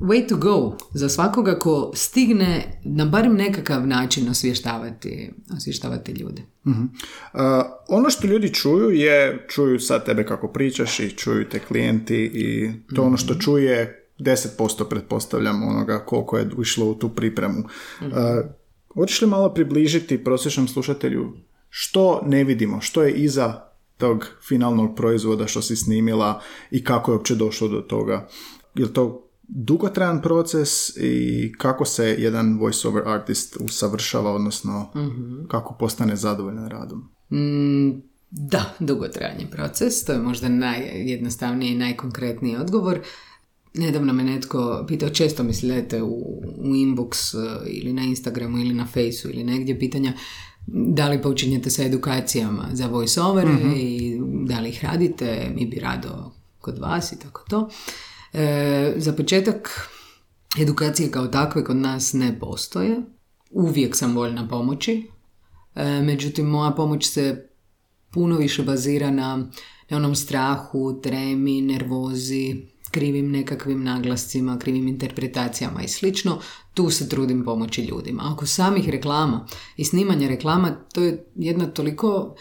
way 0.00 0.28
to 0.28 0.36
go 0.36 0.76
za 0.90 1.08
svakoga 1.08 1.58
ko 1.58 1.92
stigne 1.94 2.80
na 2.84 3.04
barem 3.04 3.34
nekakav 3.34 3.86
način 3.86 4.28
osvještavati, 4.28 5.30
osvještavati 5.56 6.12
ljude. 6.12 6.42
uh 6.64 6.72
ono 7.88 8.10
što 8.10 8.26
ljudi 8.26 8.54
čuju 8.54 8.90
je, 8.90 9.46
čuju 9.48 9.78
sad 9.78 10.04
tebe 10.04 10.26
kako 10.26 10.48
pričaš 10.48 11.00
i 11.00 11.10
čuju 11.10 11.48
te 11.48 11.58
klijenti 11.58 12.30
i 12.34 12.70
to 12.94 13.02
ono 13.02 13.16
što 13.16 13.32
mhm. 13.32 13.40
čuje 13.40 14.08
10% 14.18 14.88
pretpostavljam 14.88 15.62
onoga 15.62 15.98
koliko 15.98 16.38
je 16.38 16.50
išlo 16.62 16.86
u 16.86 16.94
tu 16.94 17.08
pripremu. 17.08 17.64
uh 18.00 18.08
hoćeš 18.94 19.22
li 19.22 19.28
malo 19.28 19.54
približiti 19.54 20.24
prosječnom 20.24 20.68
slušatelju 20.68 21.32
što 21.68 22.22
ne 22.26 22.44
vidimo, 22.44 22.80
što 22.80 23.02
je 23.02 23.12
iza 23.12 23.71
tog 24.02 24.26
finalnog 24.48 24.96
proizvoda 24.96 25.46
što 25.46 25.62
si 25.62 25.76
snimila 25.76 26.40
i 26.70 26.84
kako 26.84 27.10
je 27.10 27.16
uopće 27.16 27.34
došlo 27.34 27.68
do 27.68 27.80
toga. 27.80 28.28
Je 28.74 28.92
to 28.92 29.28
dugotrajan 29.48 30.22
proces 30.22 30.96
i 30.96 31.52
kako 31.58 31.84
se 31.84 32.16
jedan 32.18 32.58
voiceover 32.58 33.02
artist 33.08 33.56
usavršava, 33.60 34.32
odnosno 34.32 34.90
mm 34.94 35.48
kako 35.48 35.76
postane 35.78 36.16
zadovoljan 36.16 36.68
radom? 36.68 37.08
Mm, 37.30 38.02
Da, 38.34 38.74
dugotrajan 38.78 39.50
proces, 39.50 40.04
to 40.04 40.12
je 40.12 40.18
možda 40.18 40.48
najjednostavniji 40.48 41.70
i 41.70 41.78
najkonkretniji 41.78 42.56
odgovor. 42.56 43.00
Nedavno 43.74 44.12
me 44.12 44.24
netko 44.24 44.84
pitao, 44.88 45.08
često 45.08 45.42
mi 45.42 45.54
slijete 45.54 46.02
u, 46.02 46.42
u 46.58 46.74
inbox 46.74 47.34
e, 47.34 47.70
ili 47.70 47.92
na 47.92 48.02
Instagramu 48.02 48.58
ili 48.58 48.74
na 48.74 48.86
Faceu 48.86 49.30
ili 49.30 49.44
negdje 49.44 49.78
pitanja 49.78 50.12
da 50.66 51.08
li 51.08 51.22
počinjete 51.22 51.70
sa 51.70 51.84
edukacijama 51.84 52.68
za 52.72 52.86
voiceovere 52.86 53.52
mm 53.52 53.74
i 53.76 54.20
da 54.46 54.60
li 54.60 54.68
ih 54.68 54.84
radite, 54.84 55.52
mi 55.54 55.66
bi 55.66 55.78
rado 55.78 56.32
kod 56.58 56.78
vas 56.78 57.12
i 57.12 57.18
tako 57.18 57.44
to. 57.48 57.68
E, 58.32 58.94
za 58.96 59.12
početak, 59.12 59.88
edukacije 60.60 61.10
kao 61.10 61.26
takve 61.26 61.64
kod 61.64 61.76
nas 61.76 62.12
ne 62.12 62.38
postoje. 62.40 63.02
Uvijek 63.50 63.96
sam 63.96 64.16
voljna 64.16 64.48
pomoći. 64.48 65.08
E, 65.74 66.02
međutim, 66.02 66.46
moja 66.46 66.70
pomoć 66.70 67.06
se 67.06 67.48
puno 68.10 68.36
više 68.36 68.62
bazira 68.62 69.10
na, 69.10 69.36
na 69.88 69.96
onom 69.96 70.14
strahu, 70.14 71.00
tremi, 71.02 71.60
nervozi, 71.60 72.71
krivim 72.92 73.30
nekakvim 73.30 73.84
naglascima, 73.84 74.58
krivim 74.58 74.88
interpretacijama 74.88 75.82
i 75.82 75.88
slično, 75.88 76.40
tu 76.74 76.90
se 76.90 77.08
trudim 77.08 77.44
pomoći 77.44 77.82
ljudima. 77.82 78.22
Ako 78.32 78.46
samih 78.46 78.88
reklama 78.88 79.46
i 79.76 79.84
snimanja 79.84 80.28
reklama, 80.28 80.70
to 80.92 81.02
je 81.02 81.24
jedna 81.34 81.66
toliko 81.66 82.36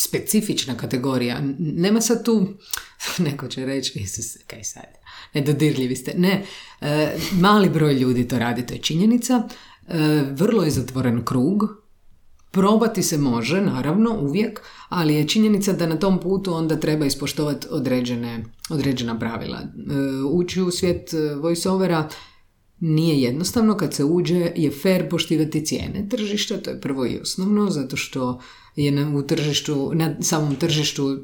specifična 0.00 0.76
kategorija. 0.76 1.40
Nema 1.58 2.00
sad 2.00 2.24
tu, 2.24 2.46
neko 3.26 3.48
će 3.48 3.66
reći, 3.66 3.98
Isus, 3.98 4.36
kaj 4.46 4.64
sad, 4.64 4.86
nedodirljivi 5.34 5.96
ste. 5.96 6.14
Ne, 6.16 6.44
e, 6.80 7.16
mali 7.32 7.68
broj 7.68 7.94
ljudi 7.94 8.28
to 8.28 8.38
radi, 8.38 8.66
to 8.66 8.74
je 8.74 8.80
činjenica. 8.80 9.48
E, 9.88 10.24
vrlo 10.32 10.64
je 10.64 10.70
zatvoren 10.70 11.24
krug, 11.24 11.64
Probati 12.50 13.02
se 13.02 13.18
može, 13.18 13.60
naravno, 13.60 14.18
uvijek, 14.20 14.60
ali 14.88 15.14
je 15.14 15.28
činjenica 15.28 15.72
da 15.72 15.86
na 15.86 15.98
tom 15.98 16.20
putu 16.20 16.54
onda 16.54 16.80
treba 16.80 17.06
ispoštovati 17.06 17.66
određene, 17.70 18.44
određena 18.70 19.18
pravila. 19.18 19.58
E, 19.58 19.66
ući 20.30 20.62
u 20.62 20.70
svijet 20.70 21.14
e, 21.14 21.34
voiceovera 21.34 22.08
nije 22.80 23.22
jednostavno, 23.22 23.76
kad 23.76 23.94
se 23.94 24.04
uđe 24.04 24.52
je 24.56 24.70
fair 24.70 25.08
poštivati 25.10 25.64
cijene 25.64 26.08
tržišta, 26.10 26.56
to 26.56 26.70
je 26.70 26.80
prvo 26.80 27.06
i 27.06 27.18
osnovno, 27.18 27.70
zato 27.70 27.96
što 27.96 28.40
je 28.76 28.90
na, 28.90 29.18
u 29.18 29.22
tržištu, 29.22 29.90
na 29.94 30.22
samom 30.22 30.56
tržištu 30.56 31.18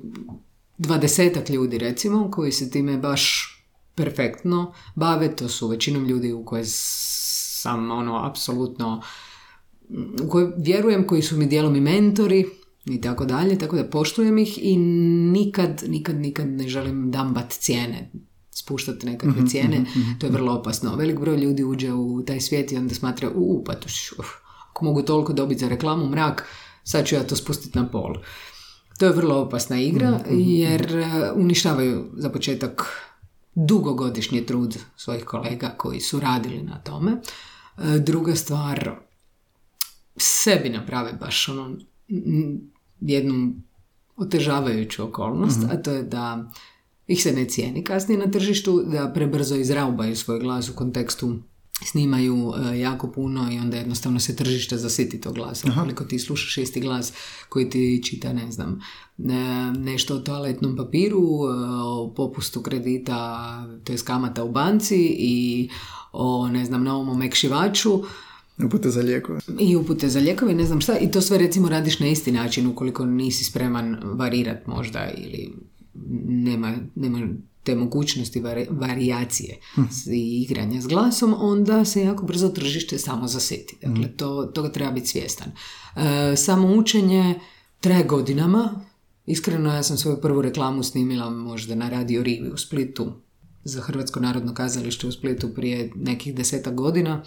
dvadesetak 0.79 1.51
ljudi 1.51 1.79
recimo, 1.79 2.31
koji 2.31 2.53
se 2.53 2.71
time 2.71 2.99
baš 2.99 3.51
perfektno 3.95 4.73
bave, 4.95 5.37
to 5.37 5.49
su 5.49 5.69
većinom 5.69 6.07
ljudi 6.07 6.33
u 6.33 6.45
koje 6.45 6.63
sam 6.67 7.91
ono 7.91 8.25
apsolutno 8.25 9.03
u 10.25 10.29
koje 10.29 10.53
vjerujem, 10.57 11.07
koji 11.07 11.23
su 11.23 11.37
mi 11.37 11.47
dijelom 11.47 11.77
i 11.77 11.81
mentori 11.81 12.45
i 12.85 13.01
tako 13.01 13.25
dalje, 13.25 13.59
tako 13.59 13.77
da 13.77 13.85
poštujem 13.85 14.39
ih 14.39 14.59
i 14.63 14.77
nikad, 14.77 15.83
nikad, 15.89 16.17
nikad 16.17 16.49
ne 16.49 16.69
želim 16.69 17.11
dambat 17.11 17.53
cijene, 17.53 18.11
spuštati 18.51 19.07
nekakve 19.07 19.41
mhm, 19.41 19.47
cijene, 19.47 19.81
mhm, 19.81 20.01
mhm. 20.01 20.19
to 20.19 20.27
je 20.27 20.33
vrlo 20.33 20.53
opasno. 20.53 20.97
Velik 20.97 21.21
broj 21.21 21.37
ljudi 21.37 21.65
uđe 21.65 21.93
u 21.93 22.23
taj 22.27 22.41
svijet 22.41 22.73
i 22.73 22.77
onda 22.77 22.95
smatra, 22.95 23.31
u, 23.35 23.65
pa 23.65 23.75
to 23.75 23.89
ako 24.71 24.85
mogu 24.85 25.03
toliko 25.03 25.33
dobiti 25.33 25.61
za 25.61 25.69
reklamu, 25.69 26.11
mrak, 26.11 26.49
sad 26.85 27.07
ću 27.07 27.15
ja 27.15 27.23
to 27.27 27.37
spustiti 27.37 27.79
na 27.79 27.89
pol. 27.89 28.15
To 28.99 29.07
je 29.07 29.13
vrlo 29.13 29.35
opasna 29.35 29.81
igra 29.81 30.21
jer 30.31 30.97
e, 30.97 31.33
uništavaju 31.35 32.05
za 32.17 32.31
početak 32.31 32.83
dugogodišnji 33.55 34.47
trud 34.47 34.79
svojih 34.97 35.25
kolega 35.25 35.69
koji 35.69 36.01
su 36.01 36.21
radili 36.21 36.63
na 36.63 36.79
tome. 36.79 37.13
E, 37.13 37.99
druga 37.99 38.35
stvar, 38.35 38.97
sebi 40.17 40.69
naprave 40.69 41.13
baš 41.13 41.49
ono 41.49 41.77
jednu 43.01 43.55
otežavajuću 44.17 45.05
okolnost, 45.05 45.59
mhm. 45.59 45.71
a 45.71 45.83
to 45.83 45.91
je 45.91 46.03
da 46.03 46.51
ih 47.07 47.23
se 47.23 47.33
ne 47.33 47.45
cijeni 47.45 47.85
kasnije 47.85 48.19
na 48.19 48.31
tržištu, 48.31 48.83
da 48.83 49.13
prebrzo 49.15 49.57
izraubaju 49.57 50.17
svoj 50.17 50.39
glas 50.39 50.69
u 50.69 50.75
kontekstu 50.75 51.39
snimaju 51.83 52.53
e, 52.73 52.79
jako 52.79 53.13
puno 53.13 53.53
i 53.53 53.59
onda 53.59 53.77
jednostavno 53.77 54.21
se 54.21 54.37
tržište 54.37 54.77
zasiti 54.77 55.21
tog 55.21 55.35
glasa. 55.35 55.73
Koliko 55.81 56.05
ti 56.05 56.19
slušaš 56.19 56.59
isti 56.59 56.81
glas 56.81 57.13
koji 57.49 57.71
ti 57.71 58.03
čita, 58.05 58.33
ne 58.33 58.53
znam, 58.53 58.81
e, 59.19 59.23
nešto 59.79 60.17
o 60.17 60.19
toaletnom 60.19 60.77
papiru, 60.77 61.19
e, 61.19 61.55
o 61.85 62.13
popustu 62.17 62.63
kredita, 62.63 63.49
to 63.85 63.93
je 63.93 63.99
kamata 63.99 64.45
u 64.45 64.53
banci 64.53 65.17
i 65.19 65.69
o, 66.13 66.49
ne 66.49 66.65
znam, 66.65 66.85
novom 66.85 67.09
omekšivaču, 67.09 68.03
Upute 68.59 68.91
za 68.91 69.01
lijekove. 69.01 69.41
I 69.59 69.77
upute 69.77 70.09
za 70.09 70.21
lijekove, 70.21 70.55
ne 70.55 70.65
znam 70.65 70.81
šta. 70.81 70.99
I 70.99 71.11
to 71.11 71.21
sve 71.21 71.39
recimo 71.39 71.69
radiš 71.69 71.99
na 71.99 72.07
isti 72.07 72.33
način 72.33 72.67
ukoliko 72.67 73.07
nisi 73.07 73.45
spreman 73.45 73.97
varirat 74.03 74.67
možda 74.67 75.11
ili 75.17 75.53
nema, 76.25 76.77
nema 76.95 77.29
te 77.63 77.75
mogućnosti 77.75 78.43
varijacije 78.71 79.59
hm. 79.75 79.83
i 80.13 80.43
igranja 80.43 80.81
s 80.81 80.87
glasom, 80.87 81.35
onda 81.39 81.85
se 81.85 82.01
jako 82.01 82.27
brzo 82.27 82.49
tržište 82.49 82.99
samo 82.99 83.29
zaseti. 83.29 83.77
Dakle, 83.83 84.05
hm. 84.05 84.17
to, 84.17 84.45
toga 84.45 84.73
treba 84.73 84.91
biti 84.91 85.07
svjestan. 85.07 85.49
E, 85.97 86.37
samo 86.37 86.77
učenje 86.77 87.41
traje 87.81 88.05
godinama. 88.05 88.85
Iskreno, 89.27 89.75
ja 89.75 89.83
sam 89.83 89.97
svoju 89.97 90.21
prvu 90.21 90.43
reklamu 90.43 90.83
snimila 90.83 91.31
možda 91.31 91.75
na 91.75 91.89
Radio 91.89 92.23
Rivi 92.23 92.51
u 92.51 92.57
Splitu 92.57 93.13
za 93.65 93.81
Hrvatsko 93.81 94.21
narodno 94.21 94.55
kazalište 94.55 95.07
u 95.07 95.13
Splitu 95.13 95.55
prije 95.55 95.91
nekih 95.95 96.35
deseta 96.35 96.71
godina 96.71 97.25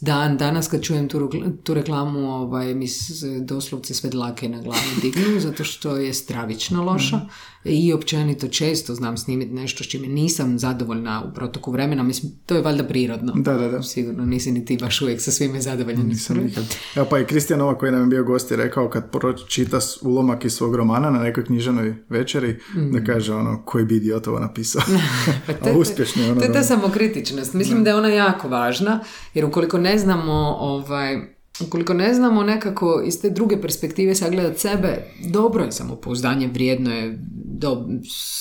dan 0.00 0.36
danas 0.36 0.68
kad 0.68 0.82
čujem 0.82 1.08
tu, 1.08 1.30
tu 1.62 1.74
reklamu 1.74 2.34
ovaj, 2.34 2.74
mi 2.74 2.88
se 2.88 3.40
doslovce 3.40 3.94
sve 3.94 4.10
dlake 4.10 4.48
na 4.48 4.62
glavi 4.62 5.00
dignu 5.02 5.40
zato 5.46 5.64
što 5.64 5.96
je 5.96 6.14
stravično 6.14 6.84
loša 6.84 7.16
mm. 7.16 7.28
i 7.64 7.92
općenito 7.92 8.48
često 8.48 8.94
znam 8.94 9.16
snimiti 9.16 9.52
nešto 9.52 9.84
s 9.84 9.86
čime 9.86 10.06
nisam 10.06 10.58
zadovoljna 10.58 11.24
u 11.30 11.34
protoku 11.34 11.72
vremena. 11.72 12.02
Mislim 12.02 12.32
to 12.46 12.54
je 12.54 12.62
valjda 12.62 12.84
prirodno. 12.84 13.32
Da, 13.36 13.54
da, 13.54 13.68
da. 13.68 13.82
sigurno 13.82 14.24
nisi 14.26 14.52
ni 14.52 14.64
ti 14.64 14.78
baš 14.80 15.02
uvijek 15.02 15.20
sa 15.20 15.30
svime 15.30 15.60
zadovoljan 15.60 16.06
nisam 16.06 16.36
nikad. 16.36 16.64
Evo 16.96 17.06
pa 17.10 17.18
i 17.18 17.24
Kristijan 17.24 17.60
Ova 17.60 17.78
koji 17.78 17.92
nam 17.92 18.00
je 18.00 18.06
bio 18.06 18.24
gost 18.24 18.50
je 18.50 18.56
rekao 18.56 18.90
kad 18.90 19.10
pročita 19.10 19.78
ulomak 20.02 20.44
iz 20.44 20.52
svog 20.52 20.74
romana 20.74 21.10
na 21.10 21.18
nekoj 21.18 21.44
knjižanoj 21.44 21.94
večeri 22.08 22.58
mm. 22.74 22.92
da 22.92 23.04
kaže 23.04 23.34
ono 23.34 23.62
koji 23.64 23.84
bi 23.84 23.96
idiot 23.96 24.26
ovo 24.26 24.38
napisao? 24.38 24.82
Pa 25.46 25.52
to, 25.52 25.78
uspješno 25.78 26.22
je 26.22 26.30
ono 26.30 26.40
to 26.40 26.46
je 26.46 26.52
ta 26.52 26.62
samokritičnost. 26.62 27.54
Mislim 27.54 27.84
da 27.84 27.90
je 27.90 27.96
ona 27.96 28.08
jako 28.08 28.48
važna 28.48 29.00
jer 29.34 29.44
ukoliko 29.44 29.69
ukoliko 29.70 29.78
ne 29.78 29.98
znamo 29.98 30.56
ovaj, 30.60 31.18
ukoliko 31.60 31.94
ne 31.94 32.14
znamo 32.14 32.42
nekako 32.42 33.02
iz 33.06 33.20
te 33.20 33.30
druge 33.30 33.60
perspektive 33.60 34.14
sagledati 34.14 34.60
sebe, 34.60 35.04
dobro 35.32 35.64
je 35.64 35.72
samopouzdanje, 35.72 36.48
vrijedno 36.48 36.90
je, 36.94 37.18
do, 37.44 37.86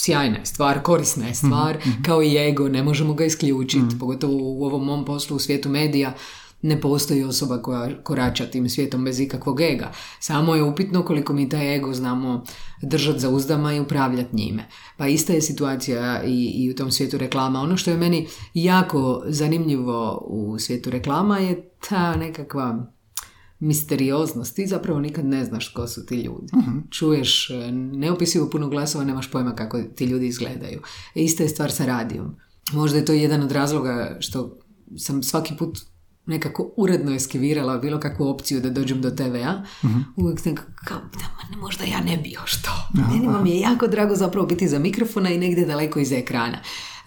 sjajna 0.03 0.37
je 0.37 0.45
stvar, 0.45 0.81
korisna 0.81 1.27
je 1.27 1.35
stvar, 1.35 1.77
mhm, 1.77 1.89
mhm. 1.89 2.03
kao 2.03 2.23
i 2.23 2.37
ego, 2.37 2.69
ne 2.69 2.83
možemo 2.83 3.13
ga 3.13 3.25
isključiti, 3.25 3.83
mm 3.83 3.99
pogotovo 3.99 4.33
u 4.33 4.65
ovom 4.65 4.85
mom 4.85 5.05
poslu 5.05 5.35
u 5.35 5.39
svijetu 5.39 5.69
medija, 5.69 6.13
ne 6.61 6.81
postoji 6.81 7.23
osoba 7.23 7.61
koja 7.61 8.03
korača 8.03 8.45
tim 8.45 8.69
svijetom 8.69 9.05
bez 9.05 9.19
ikakvog 9.19 9.61
ega. 9.61 9.91
Samo 10.19 10.55
je 10.55 10.63
upitno 10.63 11.03
koliko 11.03 11.33
mi 11.33 11.49
taj 11.49 11.75
ego 11.75 11.93
znamo 11.93 12.43
držati 12.81 13.19
za 13.19 13.29
uzdama 13.29 13.73
i 13.73 13.79
upravljati 13.79 14.35
njime. 14.35 14.67
Pa 14.97 15.07
ista 15.07 15.33
je 15.33 15.41
situacija 15.41 16.23
i, 16.23 16.51
i 16.55 16.71
u 16.71 16.75
tom 16.75 16.91
svijetu 16.91 17.17
reklama. 17.17 17.61
Ono 17.61 17.77
što 17.77 17.91
je 17.91 17.97
meni 17.97 18.27
jako 18.53 19.23
zanimljivo 19.27 20.25
u 20.27 20.59
svijetu 20.59 20.89
reklama 20.89 21.37
je 21.37 21.69
ta 21.89 22.15
nekakva 22.15 22.93
misterioznost. 23.59 24.55
Ti 24.55 24.67
zapravo 24.67 24.99
nikad 24.99 25.25
ne 25.25 25.45
znaš 25.45 25.67
ko 25.73 25.87
su 25.87 26.05
ti 26.05 26.15
ljudi. 26.15 26.47
uh 26.53 26.89
Čuješ 26.89 27.49
neopisivo 27.93 28.49
puno 28.49 28.69
glasova, 28.69 29.03
nemaš 29.03 29.31
pojma 29.31 29.55
kako 29.55 29.81
ti 29.83 30.05
ljudi 30.05 30.27
izgledaju. 30.27 30.81
E, 31.15 31.21
ista 31.23 31.43
je 31.43 31.49
stvar 31.49 31.71
sa 31.71 31.85
radijom. 31.85 32.35
Možda 32.73 32.97
je 32.97 33.05
to 33.05 33.13
jedan 33.13 33.43
od 33.43 33.51
razloga 33.51 34.17
što 34.19 34.57
sam 34.97 35.23
svaki 35.23 35.53
put 35.57 35.79
nekako 36.29 36.73
uredno 36.77 37.15
eskivirala 37.15 37.77
bilo 37.77 37.99
kakvu 37.99 38.27
opciju 38.27 38.61
da 38.61 38.69
dođem 38.69 39.01
do 39.01 39.09
TVA, 39.11 39.63
uh-huh. 39.83 40.03
uvijek 40.15 40.39
sam 40.39 40.55
kao, 40.55 40.97
da, 40.97 41.57
možda 41.57 41.83
ja 41.83 42.01
ne 42.01 42.17
bi 42.17 42.29
još 42.29 42.61
to. 42.61 42.71
Meni 42.93 43.27
mi 43.43 43.49
je 43.49 43.59
jako 43.59 43.87
drago 43.87 44.15
zapravo 44.15 44.47
biti 44.47 44.67
za 44.67 44.79
mikrofona 44.79 45.29
i 45.29 45.37
negdje 45.37 45.65
daleko 45.65 45.99
iza 45.99 46.15
ekrana. 46.15 46.57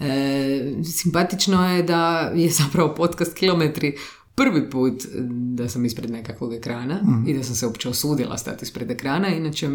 E, 0.01 0.75
simpatično 0.85 1.69
je 1.69 1.83
da 1.83 2.33
je 2.35 2.51
zapravo 2.51 2.95
podcast 2.95 3.35
Kilometri 3.35 3.97
prvi 4.35 4.71
put 4.71 5.03
da 5.29 5.69
sam 5.69 5.85
ispred 5.85 6.11
nekakvog 6.11 6.55
ekrana 6.55 6.95
mm. 6.95 7.29
i 7.29 7.35
da 7.35 7.43
sam 7.43 7.55
se 7.55 7.67
uopće 7.67 7.89
osudila 7.89 8.39
stati 8.39 8.65
ispred 8.65 8.91
ekrana, 8.91 9.29
inače 9.29 9.67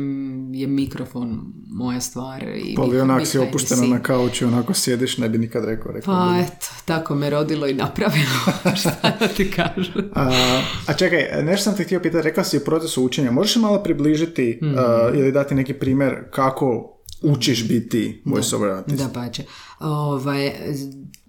je 0.52 0.68
mikrofon 0.68 1.54
moja 1.68 2.02
stvar. 2.02 2.44
I 2.44 2.76
pa 2.76 2.84
li 2.84 3.00
onak 3.00 3.28
si 3.28 3.38
opuštena 3.38 3.88
na 3.88 4.00
kauču 4.00 4.48
onako 4.48 4.74
sjediš, 4.74 5.18
ne 5.18 5.30
bi 5.30 5.38
nikad 5.38 5.66
rekao. 5.66 5.92
rekao 5.92 6.14
pa 6.14 6.40
eto, 6.40 6.68
tako 6.86 7.16
me 7.16 7.30
rodilo 7.30 7.68
i 7.68 7.74
napravilo, 7.74 8.40
šta 8.82 9.18
da 9.20 9.28
ti 9.28 9.52
kažu. 9.52 9.92
a, 10.16 10.62
a 10.88 10.94
čekaj, 10.94 11.44
nešto 11.44 11.64
sam 11.64 11.78
te 11.78 11.84
htio 11.84 12.00
pitati, 12.00 12.24
rekla 12.24 12.44
si 12.44 12.58
u 12.58 12.66
procesu 12.66 13.04
učenja, 13.04 13.32
možeš 13.32 13.56
malo 13.56 13.84
približiti 13.84 14.60
mm. 14.62 14.76
ili 15.18 15.32
dati 15.32 15.56
neki 15.56 15.74
primjer 15.74 16.16
kako 16.32 16.98
učiš 17.22 17.68
biti 17.68 18.22
voiceover 18.26 18.70
artist? 18.70 19.04
Da, 19.04 19.10
pa 19.14 19.30
će. 19.30 19.44
Ovaj, 19.80 20.54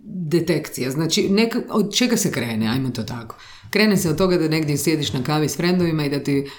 detekcija. 0.09 0.91
Znači, 0.91 1.29
neka, 1.29 1.63
od 1.71 1.95
čega 1.95 2.17
se 2.17 2.33
krene, 2.33 2.69
ajmo 2.69 2.91
to 2.91 3.03
tako. 3.03 3.37
Krene 3.71 3.97
se 3.97 4.11
od 4.11 4.19
toga 4.19 4.39
da 4.39 4.49
negdje 4.49 4.79
sjediš 4.79 5.13
na 5.13 5.25
kavi 5.25 5.49
s 5.49 5.57
frendovima 5.57 6.05
i 6.05 6.11
da 6.11 6.23
ti 6.23 6.51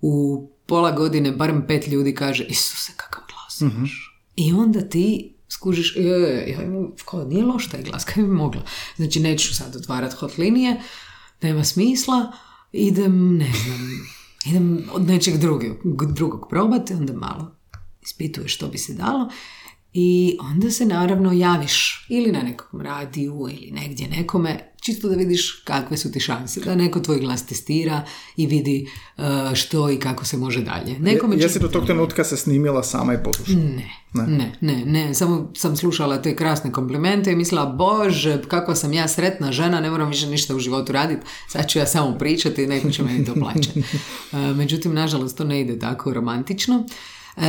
u 0.00 0.46
pola 0.66 0.90
godine 0.90 1.32
barem 1.32 1.64
pet 1.68 1.88
ljudi 1.88 2.14
kaže 2.14 2.44
Isuse, 2.44 2.92
kakav 2.96 3.22
glas 3.28 3.60
imaš. 3.60 4.18
I 4.36 4.52
onda 4.52 4.80
ti 4.88 5.34
skužiš, 5.48 5.96
e, 5.96 6.00
ja 6.48 6.62
imam, 6.62 6.92
kao, 7.04 7.24
nije 7.24 7.44
loš 7.44 7.68
taj 7.68 7.82
glas, 7.82 8.04
kaj 8.04 8.22
bi 8.22 8.30
mogla. 8.30 8.62
Znači, 8.96 9.20
neću 9.20 9.54
sad 9.54 9.76
otvarat 9.76 10.12
hot 10.12 10.38
linije, 10.38 10.80
nema 11.42 11.64
smisla, 11.64 12.32
idem, 12.72 13.36
ne 13.36 13.52
znam, 13.64 13.90
idem 14.50 14.84
od 14.92 15.06
nečeg 15.06 15.36
drugog, 15.36 15.62
drugog 16.12 16.46
probati, 16.50 16.94
onda 16.94 17.12
malo 17.12 17.56
ispituješ 18.02 18.54
što 18.54 18.68
bi 18.68 18.78
se 18.78 18.94
dalo 18.94 19.30
i 19.94 20.38
onda 20.40 20.70
se 20.70 20.86
naravno 20.86 21.32
javiš 21.32 22.06
ili 22.08 22.32
na 22.32 22.42
nekom 22.42 22.80
radiju 22.80 23.48
ili 23.50 23.70
negdje 23.72 24.08
nekome, 24.08 24.72
čisto 24.80 25.08
da 25.08 25.14
vidiš 25.14 25.62
kakve 25.64 25.96
su 25.96 26.12
ti 26.12 26.20
šanse, 26.20 26.60
da 26.60 26.74
neko 26.74 27.00
tvoj 27.00 27.18
glas 27.18 27.46
testira 27.46 28.04
i 28.36 28.46
vidi 28.46 28.88
uh, 29.16 29.24
što 29.54 29.90
i 29.90 29.98
kako 29.98 30.24
se 30.24 30.36
može 30.36 30.62
dalje. 30.62 30.98
Nekome 30.98 31.36
Je, 31.36 31.42
jesi 31.42 31.60
do 31.60 31.68
tog 31.68 31.86
trenutka 31.86 32.24
se 32.24 32.36
snimila 32.36 32.82
sama 32.82 33.14
i 33.14 33.22
poslušala? 33.24 33.58
Ne, 33.58 34.26
ne, 34.26 34.52
ne, 34.60 34.84
ne, 34.84 35.14
samo 35.14 35.50
sam 35.56 35.76
slušala 35.76 36.22
te 36.22 36.36
krasne 36.36 36.72
komplimente 36.72 37.32
i 37.32 37.36
mislila, 37.36 37.66
bože, 37.66 38.42
kako 38.48 38.74
sam 38.74 38.92
ja 38.92 39.08
sretna 39.08 39.52
žena, 39.52 39.80
ne 39.80 39.90
moram 39.90 40.08
više 40.08 40.26
ništa 40.26 40.56
u 40.56 40.58
životu 40.58 40.92
raditi, 40.92 41.26
sad 41.48 41.68
ću 41.68 41.78
ja 41.78 41.86
samo 41.86 42.18
pričati 42.18 42.62
i 42.62 42.66
neko 42.66 42.90
će 42.90 43.02
meni 43.02 43.24
to 43.24 43.34
plaćati. 43.34 43.78
Uh, 44.32 44.38
međutim, 44.60 44.94
nažalost, 44.94 45.36
to 45.36 45.44
ne 45.44 45.60
ide 45.60 45.78
tako 45.78 46.12
romantično. 46.12 46.86
E, 47.36 47.42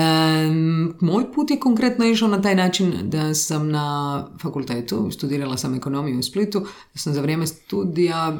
moj 0.99 1.31
put 1.35 1.51
je 1.51 1.59
konkretno 1.59 2.05
išao 2.05 2.27
na 2.27 2.41
taj 2.41 2.55
način 2.55 2.93
da 3.03 3.33
sam 3.33 3.69
na 3.69 4.27
fakultetu, 4.41 5.11
studirala 5.11 5.57
sam 5.57 5.75
ekonomiju 5.75 6.19
u 6.19 6.23
Splitu, 6.23 6.59
da 6.93 6.99
sam 6.99 7.13
za 7.13 7.21
vrijeme 7.21 7.47
studija 7.47 8.37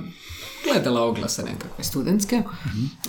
gledala 0.63 1.03
oglase 1.03 1.43
nekakve 1.43 1.84
studentske 1.84 2.43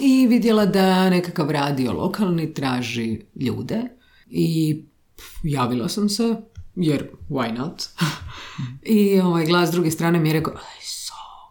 i 0.00 0.26
vidjela 0.26 0.66
da 0.66 1.10
nekakav 1.10 1.50
radio 1.50 1.92
lokalni 1.92 2.54
traži 2.54 3.20
ljude 3.34 3.82
i 4.30 4.82
javila 5.42 5.88
sam 5.88 6.08
se, 6.08 6.36
jer 6.76 7.10
why 7.30 7.58
not? 7.58 7.82
I 8.82 9.20
ovaj 9.20 9.46
glas 9.46 9.68
s 9.68 9.72
druge 9.72 9.90
strane 9.90 10.20
mi 10.20 10.28
je 10.28 10.32
rekao, 10.32 10.54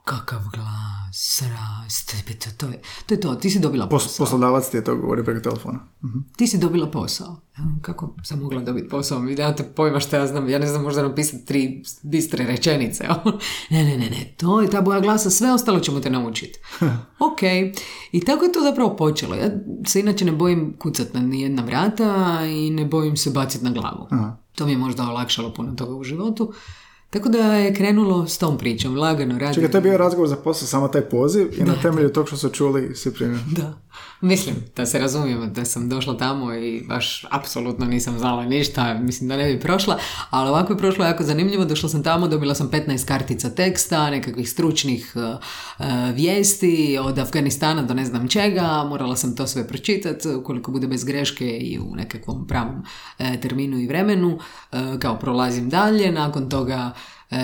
kakav 0.05 0.41
glas, 0.53 0.92
srast, 1.15 2.15
to, 2.57 2.67
je, 2.67 2.81
to 3.05 3.13
je 3.13 3.19
to, 3.19 3.35
ti 3.35 3.49
si 3.49 3.59
dobila 3.59 3.87
posao. 3.87 4.25
poslodavac 4.25 4.69
ti 4.69 4.77
je 4.77 4.83
to 4.83 4.95
govori 4.95 5.23
preko 5.23 5.39
telefona. 5.41 5.79
Mhm. 6.03 6.19
Ti 6.37 6.47
si 6.47 6.57
dobila 6.57 6.91
posao. 6.91 7.41
Kako 7.81 8.15
sam 8.23 8.39
mogla 8.39 8.61
dobiti 8.61 8.89
posao? 8.89 9.19
Mi 9.19 9.35
te 9.35 9.63
pojma 9.75 9.99
što 9.99 10.15
ja 10.15 10.27
znam, 10.27 10.49
ja 10.49 10.59
ne 10.59 10.67
znam 10.67 10.83
možda 10.83 11.03
napisati 11.03 11.45
tri 11.45 11.83
bistre 12.01 12.45
rečenice. 12.45 13.07
ne, 13.69 13.83
ne, 13.83 13.97
ne, 13.97 14.09
ne, 14.09 14.33
to 14.37 14.61
je 14.61 14.69
ta 14.69 14.81
boja 14.81 14.99
glasa, 14.99 15.29
sve 15.29 15.53
ostalo 15.53 15.79
ćemo 15.79 15.99
te 15.99 16.09
naučiti. 16.09 16.59
ok, 17.29 17.41
i 18.11 18.19
tako 18.25 18.45
je 18.45 18.51
to 18.51 18.61
zapravo 18.61 18.95
počelo. 18.95 19.35
Ja 19.35 19.51
se 19.87 19.99
inače 19.99 20.25
ne 20.25 20.31
bojim 20.31 20.75
kucat 20.79 21.13
na 21.13 21.19
nijedna 21.19 21.63
vrata 21.63 22.39
i 22.45 22.69
ne 22.69 22.85
bojim 22.85 23.17
se 23.17 23.29
baciti 23.29 23.63
na 23.63 23.71
glavu. 23.71 24.07
Aha. 24.11 24.37
To 24.55 24.65
mi 24.65 24.71
je 24.71 24.77
možda 24.77 25.09
olakšalo 25.09 25.53
puno 25.53 25.71
toga 25.71 25.95
u 25.95 26.03
životu. 26.03 26.53
Tako 27.13 27.29
da 27.29 27.37
je 27.37 27.73
krenulo 27.73 28.27
s 28.27 28.37
tom 28.37 28.57
pričom, 28.57 28.97
lagano 28.97 29.39
radi. 29.39 29.53
Čekaj, 29.53 29.71
to 29.71 29.77
je 29.77 29.81
bio 29.81 29.97
razgovor 29.97 30.27
za 30.27 30.35
posao, 30.35 30.67
samo 30.67 30.87
taj 30.87 31.01
poziv 31.01 31.47
i 31.57 31.63
na 31.63 31.75
temelju 31.81 32.09
tog 32.09 32.27
što 32.27 32.37
su 32.37 32.49
čuli 32.49 32.95
se 32.95 33.13
primio. 33.13 33.39
Da. 33.51 33.73
Mislim, 34.23 34.55
da 34.75 34.85
se 34.85 34.99
razumijemo 34.99 35.45
da 35.45 35.65
sam 35.65 35.89
došla 35.89 36.17
tamo 36.17 36.53
i 36.53 36.81
baš 36.87 37.25
apsolutno 37.29 37.85
nisam 37.85 38.19
znala 38.19 38.45
ništa, 38.45 38.93
mislim 38.93 39.29
da 39.29 39.37
ne 39.37 39.53
bi 39.53 39.59
prošla, 39.59 39.99
ali 40.29 40.49
ovako 40.49 40.73
je 40.73 40.77
prošlo 40.77 41.05
jako 41.05 41.23
zanimljivo, 41.23 41.65
došla 41.65 41.89
sam 41.89 42.03
tamo, 42.03 42.27
dobila 42.27 42.55
sam 42.55 42.69
15 42.69 43.07
kartica 43.07 43.49
teksta, 43.49 44.09
nekakvih 44.09 44.49
stručnih 44.49 45.13
uh, 45.15 45.23
uh, 45.23 45.85
vijesti 46.15 46.97
od 47.01 47.19
Afganistana 47.19 47.81
do 47.81 47.93
ne 47.93 48.05
znam 48.05 48.27
čega, 48.27 48.83
morala 48.89 49.15
sam 49.15 49.35
to 49.35 49.47
sve 49.47 49.67
pročitati, 49.67 50.29
ukoliko 50.29 50.71
bude 50.71 50.87
bez 50.87 51.03
greške 51.03 51.57
i 51.57 51.79
u 51.79 51.95
nekakvom 51.95 52.47
pravom 52.47 52.83
uh, 53.19 53.41
terminu 53.41 53.79
i 53.79 53.87
vremenu, 53.87 54.39
kao 54.99 55.19
prolazim 55.19 55.69
dalje, 55.69 56.11
nakon 56.11 56.49
toga 56.49 56.91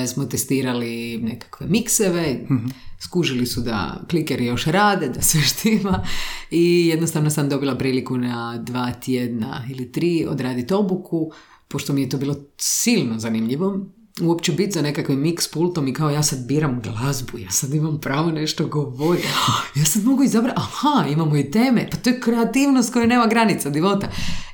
smo 0.07 0.25
testirali 0.25 1.17
nekakve 1.17 1.67
mikseve, 1.67 2.45
mm 2.49 2.89
skužili 2.99 3.45
su 3.45 3.61
da 3.61 4.01
klikeri 4.09 4.45
još 4.45 4.65
rade, 4.65 5.09
da 5.09 5.21
sve 5.21 5.41
štima 5.41 6.05
i 6.51 6.87
jednostavno 6.87 7.29
sam 7.29 7.49
dobila 7.49 7.77
priliku 7.77 8.17
na 8.17 8.57
dva 8.57 8.91
tjedna 8.91 9.65
ili 9.71 9.91
tri 9.91 10.25
odraditi 10.29 10.73
obuku, 10.73 11.31
pošto 11.67 11.93
mi 11.93 12.01
je 12.01 12.09
to 12.09 12.17
bilo 12.17 12.35
silno 12.57 13.19
zanimljivo 13.19 13.85
uopće 14.21 14.51
biti 14.51 14.71
za 14.71 14.81
nekakvim 14.81 15.23
mix 15.23 15.53
pultom 15.53 15.87
i 15.87 15.93
kao 15.93 16.09
ja 16.09 16.23
sad 16.23 16.47
biram 16.47 16.81
glazbu, 16.81 17.37
ja 17.37 17.51
sad 17.51 17.73
imam 17.73 17.99
pravo 17.99 18.31
nešto 18.31 18.67
govoriti, 18.67 19.27
ja 19.75 19.85
sad 19.85 20.03
mogu 20.03 20.23
izabrati, 20.23 20.59
aha, 20.59 21.09
imamo 21.09 21.37
i 21.37 21.51
teme, 21.51 21.87
pa 21.91 21.97
to 21.97 22.09
je 22.09 22.19
kreativnost 22.19 22.93
koja 22.93 23.05
nema 23.05 23.27
granica, 23.27 23.69
divota. 23.69 24.07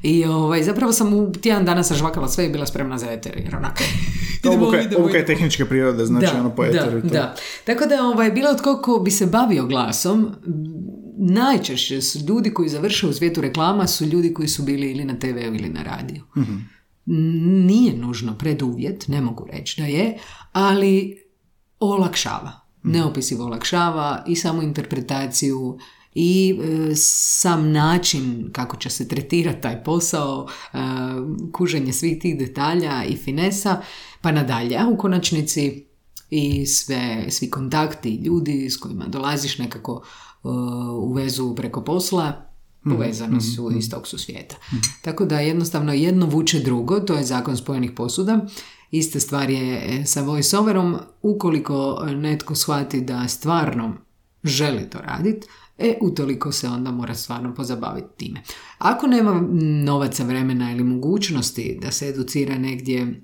I 0.04 0.26
ovaj, 0.26 0.64
zapravo 0.64 0.94
sam 0.94 1.14
u 1.14 1.32
tjedan 1.32 1.66
dana 1.66 1.84
sažvakala 1.84 2.28
sve 2.28 2.46
i 2.46 2.50
bila 2.50 2.66
spremna 2.66 2.98
za 2.98 3.12
eter, 3.12 3.34
jer 3.38 3.56
onak... 3.56 3.82
obuka, 4.98 5.18
je 5.18 5.26
tehničke 5.26 5.66
prirode, 5.66 6.06
znači 6.06 6.34
da, 6.34 6.40
ono 6.40 6.56
po 6.56 6.66
eteru. 6.66 7.02
Da, 7.02 7.10
da. 7.10 7.36
Tako 7.64 7.86
da 7.86 8.04
ovaj, 8.04 8.32
bilo 8.32 8.54
tko 8.54 8.82
ko 8.82 9.00
bi 9.00 9.12
se 9.12 9.26
bavio 9.26 9.66
glasom, 9.66 10.36
najčešće 11.18 12.02
su 12.02 12.20
ljudi 12.20 12.54
koji 12.54 12.70
završe 12.70 13.08
u 13.08 13.14
svijetu 13.14 13.42
reklama 13.42 13.88
su 13.88 14.06
ljudi 14.06 14.34
koji 14.34 14.48
su 14.48 14.64
bili 14.64 14.92
ili 14.92 15.06
na 15.06 15.20
TV 15.20 15.38
ili 15.38 15.70
na 15.70 15.84
radiju. 15.84 16.24
mm 16.38 16.75
nije 17.06 17.98
nužno 17.98 18.38
preduvjet, 18.38 19.08
ne 19.08 19.22
mogu 19.22 19.46
reći 19.52 19.82
da 19.82 19.88
je, 19.88 20.18
ali 20.52 21.18
olakšava. 21.80 22.52
Neopisivo 22.84 23.46
olakšava 23.46 24.24
i 24.28 24.36
samu 24.36 24.62
interpretaciju 24.62 25.78
i 26.16 26.60
e, 26.64 26.92
sam 26.96 27.72
način 27.72 28.50
kako 28.52 28.78
će 28.78 28.90
se 28.90 29.08
tretirati 29.08 29.62
taj 29.62 29.84
posao, 29.84 30.48
e, 30.74 30.78
kuženje 31.54 31.94
svih 31.94 32.22
tih 32.22 32.40
detalja 32.40 33.04
i 33.04 33.16
finesa, 33.18 33.82
pa 34.22 34.32
nadalje. 34.32 34.78
A 34.78 34.88
u 34.88 34.98
konačnici 34.98 35.86
i 36.30 36.66
sve, 36.66 37.26
svi 37.30 37.50
kontakti, 37.50 38.16
ljudi 38.16 38.70
s 38.70 38.78
kojima 38.78 39.06
dolaziš 39.08 39.58
nekako 39.58 40.04
e, 40.04 40.48
u 41.00 41.14
vezu 41.14 41.56
preko 41.56 41.84
posla, 41.84 42.45
Mhm, 42.86 42.96
povezani 42.96 43.42
su 43.42 43.64
mm-hmm. 43.64 43.80
iz 43.80 43.90
tog 43.90 44.08
su 44.08 44.18
svijeta. 44.18 44.56
Mhm. 44.74 44.80
Tako 45.02 45.26
da 45.26 45.40
jednostavno 45.40 45.94
jedno 45.94 46.26
vuče 46.26 46.60
drugo, 46.60 47.00
to 47.00 47.14
je 47.14 47.24
zakon 47.24 47.58
spojenih 47.58 47.92
posuda. 47.92 48.46
Ista 48.92 49.20
stvar 49.20 49.50
je 49.50 49.84
e, 49.86 50.06
sa 50.06 50.22
voiceoverom, 50.22 50.98
ukoliko 51.22 52.06
netko 52.16 52.56
shvati 52.56 53.02
da 53.02 53.28
stvarno 53.28 53.94
želi 54.44 54.90
to 54.90 54.98
raditi, 55.02 55.48
e, 55.78 55.98
utoliko 56.02 56.52
se 56.52 56.68
onda 56.68 56.92
mora 56.92 57.16
stvarno 57.16 57.54
pozabaviti 57.54 58.08
time. 58.18 58.44
Ako 58.78 59.08
nema 59.08 59.48
novaca, 59.84 60.24
vremena 60.24 60.72
ili 60.72 60.84
mogućnosti 60.84 61.80
da 61.82 61.92
se 61.92 62.08
educira 62.08 62.58
negdje 62.58 63.22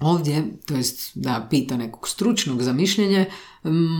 ovdje, 0.00 0.44
to 0.66 0.74
jest 0.74 1.10
da 1.14 1.46
pita 1.50 1.76
nekog 1.76 2.08
stručnog 2.08 2.62
za 2.62 2.72
mišljenje, 2.72 3.26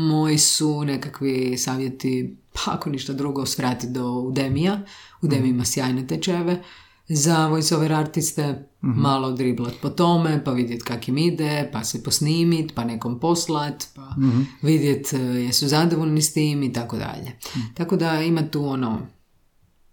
moji 0.09 0.39
su 0.39 0.85
nekakvi 0.85 1.59
savjeti, 1.59 2.37
pa 2.53 2.73
ako 2.73 2.91
ništa 2.91 3.13
drugo, 3.13 3.47
svrati 3.47 3.87
do 3.87 4.13
Udemija. 4.13 4.81
Udemija 5.23 5.51
ima 5.51 5.65
sjajne 5.65 6.07
tečajeve 6.07 6.63
za 7.09 7.47
voiceover 7.47 7.93
artiste, 7.93 8.69
mm 8.83 9.01
malo 9.01 9.33
driblat 9.33 9.75
po 9.83 9.91
tome, 9.91 10.45
pa 10.45 10.53
vidjet 10.53 10.83
kak 10.83 11.09
im 11.09 11.19
ide, 11.19 11.71
pa 11.73 11.85
se 11.85 12.03
posnimit, 12.03 12.75
pa 12.75 12.85
nekom 12.85 13.21
poslat, 13.21 13.87
pa 13.95 14.15
mm 14.19 14.47
vidjet 14.63 15.13
e, 15.13 15.19
jesu 15.19 15.69
zadovoljni 15.69 16.23
s 16.23 16.33
tim 16.33 16.63
i 16.63 16.73
tako 16.73 16.97
dalje. 16.97 17.39
Mhm. 17.57 17.67
Tako 17.75 17.97
da 17.97 18.21
ima 18.23 18.51
tu 18.51 18.67
ono 18.67 19.07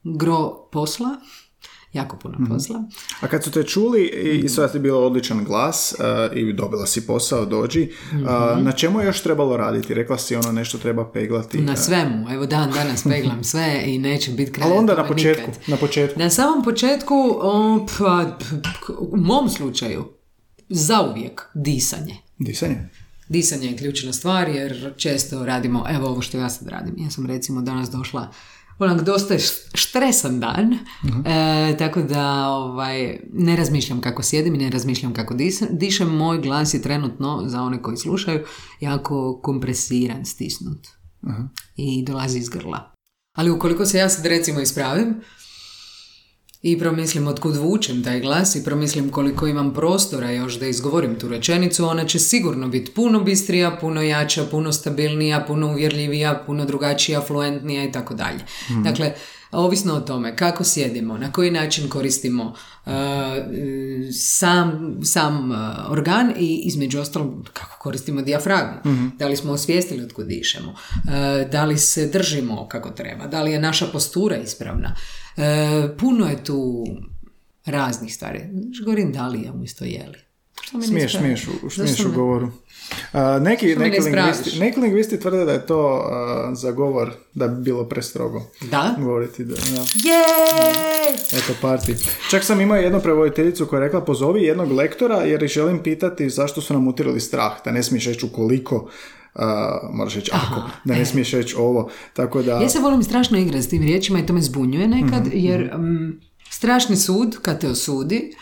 gro 0.03 0.69
posla, 0.71 1.09
jako 1.93 2.17
puno 2.17 2.37
mhm. 2.39 2.53
posla. 2.53 2.83
A 3.21 3.27
kad 3.27 3.43
su 3.43 3.51
te 3.51 3.63
čuli 3.63 4.05
i 4.43 4.49
sad 4.49 4.73
je 4.73 4.79
bilo 4.79 4.99
odličan 4.99 5.43
glas 5.43 5.95
uh, 5.99 6.37
i 6.37 6.53
dobila 6.53 6.85
si 6.85 7.07
posao, 7.07 7.45
dođi, 7.45 7.91
uh, 8.11 8.63
na 8.63 8.71
čemu 8.71 8.99
je 8.99 9.05
još 9.05 9.21
trebalo 9.21 9.57
raditi? 9.57 9.93
Rekla 9.93 10.17
si 10.17 10.35
ono 10.35 10.51
nešto 10.51 10.77
treba 10.77 11.11
peglati. 11.11 11.61
Na 11.61 11.75
svemu, 11.75 12.29
evo 12.31 12.45
dan 12.45 12.71
danas 12.71 13.03
peglam 13.03 13.43
sve 13.43 13.83
i 13.85 13.97
neće 13.97 14.31
biti 14.31 14.51
kraja 14.51 14.69
Ali 14.69 14.77
onda 14.77 14.95
na 14.95 15.07
početku, 15.07 15.51
na 15.67 15.77
početku. 15.77 16.19
Na 16.19 16.29
samom 16.29 16.63
početku, 16.63 17.15
u 18.99 19.17
mom 19.17 19.49
slučaju, 19.49 20.05
zauvijek 20.69 21.41
disanje. 21.53 22.15
Disanje? 22.39 22.89
Disanje 23.29 23.67
je 23.67 23.77
ključna 23.77 24.13
stvar 24.13 24.49
jer 24.49 24.93
često 24.97 25.45
radimo, 25.45 25.85
evo 25.89 26.07
ovo 26.07 26.21
što 26.21 26.37
ja 26.37 26.49
sad 26.49 26.67
radim. 26.67 26.95
Ja 26.97 27.09
sam 27.09 27.25
recimo 27.25 27.61
danas 27.61 27.89
došla 27.89 28.31
onak 28.81 29.01
dosta 29.01 29.35
štresan 29.73 30.39
dan, 30.39 30.73
uh 31.03 31.25
tako 31.79 32.01
da 32.01 32.47
ovaj, 32.47 33.19
ne 33.33 33.55
razmišljam 33.55 34.01
kako 34.01 34.23
sjedim 34.23 34.55
i 34.55 34.57
ne 34.57 34.69
razmišljam 34.69 35.13
kako 35.13 35.35
dišem. 35.69 36.07
Moj 36.07 36.41
glas 36.41 36.73
je 36.73 36.81
trenutno, 36.81 37.43
za 37.45 37.61
one 37.61 37.81
koji 37.81 37.97
slušaju, 37.97 38.45
jako 38.79 39.39
kompresiran, 39.43 40.25
stisnut. 40.25 40.87
uh 41.21 41.33
I 41.75 42.05
dolazi 42.05 42.39
iz 42.39 42.49
grla. 42.49 42.91
Ali 43.37 43.51
ukoliko 43.51 43.85
se 43.85 43.97
ja 43.97 44.09
sad 44.09 44.25
recimo 44.25 44.59
ispravim, 44.59 45.15
i 46.61 46.79
promislim 46.79 47.27
otkud 47.27 47.55
vučem 47.55 48.03
taj 48.03 48.19
glas 48.19 48.55
i 48.55 48.63
promislim 48.63 49.09
koliko 49.09 49.47
imam 49.47 49.73
prostora 49.73 50.31
još 50.31 50.59
da 50.59 50.67
izgovorim 50.67 51.15
tu 51.19 51.27
rečenicu, 51.27 51.85
ona 51.85 52.05
će 52.05 52.19
sigurno 52.19 52.67
biti 52.67 52.91
puno 52.91 53.19
bistrija, 53.19 53.77
puno 53.81 54.01
jača, 54.01 54.45
puno 54.51 54.71
stabilnija, 54.71 55.43
puno 55.47 55.67
uvjerljivija, 55.67 56.43
puno 56.45 56.65
drugačija, 56.65 57.21
fluentnija 57.21 57.83
i 57.83 57.91
tako 57.91 58.13
dalje. 58.13 58.39
Mhm. 58.69 58.83
Dakle, 58.83 59.13
Ovisno 59.51 59.93
o 59.93 59.99
tome 59.99 60.35
kako 60.35 60.63
sjedimo, 60.63 61.17
na 61.17 61.31
koji 61.31 61.51
način 61.51 61.89
koristimo 61.89 62.43
uh, 62.85 62.91
sam, 64.13 64.97
sam 65.03 65.51
uh, 65.51 65.57
organ 65.89 66.33
i 66.39 66.61
između 66.65 66.99
ostalog 66.99 67.49
kako 67.53 67.79
koristimo 67.79 68.21
dijafragmu. 68.21 68.81
Da 69.17 69.27
li 69.27 69.35
smo 69.35 69.51
osvijestili 69.51 70.03
otkud 70.03 70.27
dišemo, 70.27 70.71
uh, 70.71 71.51
da 71.51 71.65
li 71.65 71.77
se 71.77 72.07
držimo 72.07 72.67
kako 72.67 72.89
treba, 72.89 73.27
da 73.27 73.41
li 73.41 73.51
je 73.51 73.59
naša 73.59 73.85
postura 73.85 74.37
ispravna. 74.37 74.95
Puno 75.99 76.27
je 76.27 76.43
tu 76.43 76.85
raznih 77.65 78.15
stvari. 78.15 78.39
Govorim 78.85 79.11
da 79.11 79.27
li 79.27 79.41
je 79.41 79.51
umjesto 79.51 79.85
jeli. 79.85 80.30
Smiješ, 80.71 81.17
smiješ, 81.17 81.47
smiješ 81.69 82.05
u 82.05 82.11
govoru. 82.11 82.51
neki, 83.41 83.75
neki, 83.75 83.99
lingvisti, 83.99 84.59
neki 84.59 84.79
lingvisti 84.79 85.19
tvrde 85.19 85.45
da 85.45 85.51
je 85.51 85.65
to 85.65 86.09
za 86.53 86.71
govor 86.71 87.11
da 87.33 87.47
bi 87.47 87.63
bilo 87.63 87.85
prestrogo. 87.85 88.41
Da? 88.61 88.95
Govoriti 88.99 89.45
da, 89.45 89.55
da. 89.55 89.61
Yeah! 89.61 91.37
Eto, 91.37 91.53
parti. 91.61 91.95
Čak 92.29 92.43
sam 92.43 92.61
imao 92.61 92.77
jednu 92.77 92.99
prevoditeljicu 92.99 93.65
koja 93.65 93.79
je 93.79 93.85
rekla 93.85 94.01
pozovi 94.01 94.43
jednog 94.43 94.71
lektora 94.71 95.15
jer 95.15 95.47
želim 95.47 95.83
pitati 95.83 96.29
zašto 96.29 96.61
su 96.61 96.73
nam 96.73 96.87
utirali 96.87 97.19
strah, 97.19 97.51
da 97.65 97.71
ne 97.71 97.83
smiješ 97.83 98.05
reći 98.05 98.25
ukoliko 98.25 98.89
Uh, 99.35 99.41
moraš 99.93 100.15
reći 100.15 100.31
ako, 100.33 100.69
da 100.85 100.93
ne 100.95 101.01
e. 101.01 101.05
smiješ 101.05 101.31
reći 101.31 101.55
ovo. 101.57 101.89
Tako 102.13 102.41
da... 102.41 102.51
Ja 102.51 102.69
se 102.69 102.79
volim 102.79 103.03
strašno 103.03 103.37
igrati 103.37 103.63
s 103.63 103.69
tim 103.69 103.81
riječima 103.81 104.19
i 104.19 104.25
to 104.25 104.33
me 104.33 104.41
zbunjuje 104.41 104.87
nekad, 104.87 105.27
mhm, 105.27 105.29
jer 105.33 105.71
um, 105.75 106.19
strašni 106.49 106.95
sud 106.95 107.37
kad 107.41 107.61
te 107.61 107.69
osudi 107.69 108.35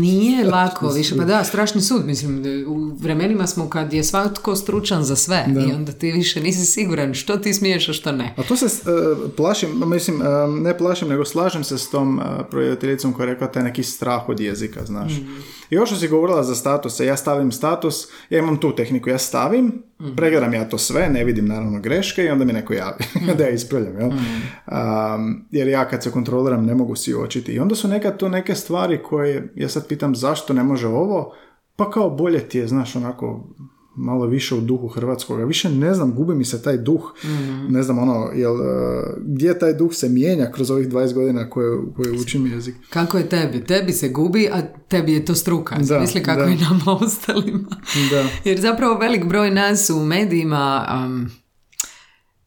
nije 0.00 0.44
lako 0.44 0.88
više, 0.88 1.16
pa 1.16 1.24
da, 1.24 1.44
strašni 1.44 1.80
sud, 1.80 2.06
mislim, 2.06 2.44
u 2.66 2.96
vremenima 3.00 3.46
smo 3.46 3.70
kad 3.70 3.92
je 3.92 4.04
svatko 4.04 4.56
stručan 4.56 5.04
za 5.04 5.16
sve 5.16 5.46
i 5.68 5.72
onda 5.72 5.92
ti 5.92 6.12
više 6.12 6.40
nisi 6.40 6.66
siguran 6.66 7.14
što 7.14 7.36
ti 7.36 7.54
smiješ, 7.54 7.88
a 7.88 7.92
što 7.92 8.12
ne. 8.12 8.34
A 8.36 8.42
to 8.42 8.56
se 8.56 8.66
uh, 8.66 9.30
plašim, 9.36 9.70
mislim, 9.86 10.22
ne 10.62 10.78
plašim, 10.78 11.08
nego 11.08 11.24
slažem 11.24 11.64
se 11.64 11.78
s 11.78 11.90
tom 11.90 12.18
uh, 12.18 12.24
koja 13.16 13.26
je 13.26 13.32
rekla 13.32 13.46
taj 13.46 13.62
neki 13.62 13.82
strah 13.82 14.28
od 14.28 14.40
jezika, 14.40 14.84
znaš. 14.84 15.12
Mm. 15.12 15.26
I 15.70 15.76
ovo 15.76 15.86
što 15.86 15.96
si 15.96 16.08
govorila 16.08 16.44
za 16.44 16.54
statuse, 16.54 17.06
ja 17.06 17.16
stavim 17.16 17.52
status, 17.52 18.08
ja 18.30 18.38
imam 18.38 18.56
tu 18.56 18.76
tehniku, 18.76 19.08
ja 19.08 19.18
stavim, 19.18 19.82
mm. 20.00 20.16
pregledam 20.16 20.54
ja 20.54 20.68
to 20.68 20.78
sve, 20.78 21.08
ne 21.08 21.24
vidim 21.24 21.46
naravno 21.46 21.80
greške 21.80 22.24
i 22.24 22.28
onda 22.28 22.44
mi 22.44 22.52
neko 22.52 22.72
javi 22.72 23.04
mm. 23.14 23.26
da 23.38 23.44
ja 23.44 23.50
ispravljam, 23.50 23.98
jel? 23.98 24.08
Um, 24.08 25.44
jer 25.50 25.68
ja 25.68 25.88
kad 25.88 26.02
se 26.02 26.10
kontroliram 26.10 26.66
ne 26.66 26.74
mogu 26.74 26.96
si 26.96 27.14
očiti. 27.14 27.52
I 27.52 27.58
onda 27.58 27.74
su 27.74 27.88
nekad 27.88 28.16
to 28.16 28.28
neke 28.28 28.54
stvari 28.54 29.02
koje, 29.02 29.52
ja 29.54 29.68
sad 29.68 29.88
pitam 29.88 30.14
zašto 30.14 30.52
ne 30.52 30.62
može 30.62 30.86
ovo, 30.86 31.34
pa 31.76 31.90
kao 31.90 32.10
bolje 32.10 32.48
ti 32.48 32.58
je, 32.58 32.66
znaš, 32.66 32.96
onako 32.96 33.48
malo 33.98 34.26
više 34.26 34.54
u 34.54 34.60
duhu 34.60 34.88
hrvatskoga. 34.88 35.44
Više 35.44 35.70
ne 35.70 35.94
znam, 35.94 36.14
gubi 36.14 36.34
mi 36.34 36.44
se 36.44 36.62
taj 36.62 36.76
duh. 36.76 37.14
mm 37.24 37.72
Ne 37.72 37.82
znam, 37.82 37.98
ono, 37.98 38.30
jel, 38.34 38.54
uh, 38.54 38.60
gdje 39.26 39.58
taj 39.58 39.74
duh 39.74 39.94
se 39.94 40.08
mijenja 40.08 40.50
kroz 40.52 40.70
ovih 40.70 40.88
20 40.88 41.14
godina 41.14 41.50
koje, 41.50 41.78
koje 41.96 42.12
učim 42.12 42.46
jezik. 42.46 42.74
Kako 42.90 43.18
je 43.18 43.28
tebi? 43.28 43.64
Tebi 43.64 43.92
se 43.92 44.08
gubi, 44.08 44.48
a 44.52 44.62
tebi 44.88 45.12
je 45.12 45.24
to 45.24 45.34
struka. 45.34 45.76
Da, 45.78 46.00
Misli 46.00 46.22
kako 46.22 46.40
da. 46.40 46.48
i 46.48 46.56
nama 46.56 46.98
ostalima. 47.02 47.68
Da. 48.10 48.28
Jer 48.44 48.60
zapravo 48.60 48.98
velik 48.98 49.24
broj 49.24 49.50
nas 49.50 49.90
u 49.90 50.04
medijima... 50.04 50.86
Um, 51.06 51.30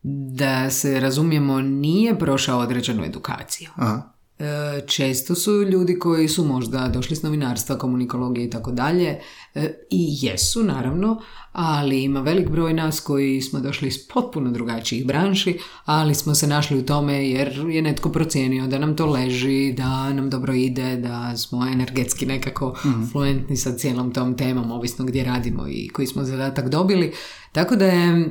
da 0.03 0.69
se 0.69 0.99
razumijemo 0.99 1.61
nije 1.61 2.19
prošao 2.19 2.59
određenu 2.59 3.03
edukaciju. 3.05 3.69
Aha. 3.75 4.11
E, 4.41 4.81
često 4.87 5.35
su 5.35 5.63
ljudi 5.63 5.99
koji 5.99 6.27
su 6.27 6.45
možda 6.45 6.87
došli 6.87 7.15
s 7.15 7.23
novinarstva, 7.23 7.77
komunikologije 7.77 8.45
i 8.45 8.49
tako 8.49 8.71
dalje 8.71 9.19
e, 9.55 9.73
i 9.89 10.17
jesu 10.21 10.63
naravno, 10.63 11.21
ali 11.51 12.03
ima 12.03 12.21
velik 12.21 12.49
broj 12.49 12.73
nas 12.73 12.99
koji 12.99 13.41
smo 13.41 13.59
došli 13.59 13.87
iz 13.87 14.07
potpuno 14.07 14.51
drugačijih 14.51 15.05
branši, 15.05 15.59
ali 15.85 16.15
smo 16.15 16.35
se 16.35 16.47
našli 16.47 16.79
u 16.79 16.85
tome 16.85 17.29
jer 17.29 17.65
je 17.69 17.81
netko 17.81 18.09
procijenio 18.09 18.67
da 18.67 18.79
nam 18.79 18.95
to 18.95 19.05
leži, 19.05 19.73
da 19.77 20.13
nam 20.13 20.29
dobro 20.29 20.53
ide, 20.53 20.97
da 20.97 21.37
smo 21.37 21.67
energetski 21.67 22.25
nekako 22.25 22.75
mm 22.85 23.01
fluentni 23.11 23.57
sa 23.57 23.77
cijelom 23.77 24.13
tom 24.13 24.37
temom, 24.37 24.71
ovisno 24.71 25.05
gdje 25.05 25.23
radimo 25.23 25.67
i 25.67 25.89
koji 25.89 26.07
smo 26.07 26.23
zadatak 26.23 26.69
dobili. 26.69 27.13
Tako 27.51 27.75
da 27.75 27.85
je 27.85 28.09
e, 28.09 28.25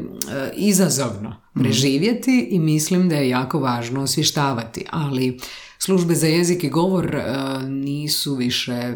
izazovno 0.56 1.28
mhm. 1.28 1.64
preživjeti 1.64 2.48
i 2.50 2.58
mislim 2.58 3.08
da 3.08 3.14
je 3.14 3.28
jako 3.28 3.60
važno 3.60 4.02
osvještavati, 4.02 4.84
ali 4.90 5.38
službe 5.78 6.14
za 6.14 6.26
jezik 6.26 6.64
i 6.64 6.70
govor 6.70 7.14
e, 7.14 7.22
nisu 7.68 8.34
više 8.34 8.92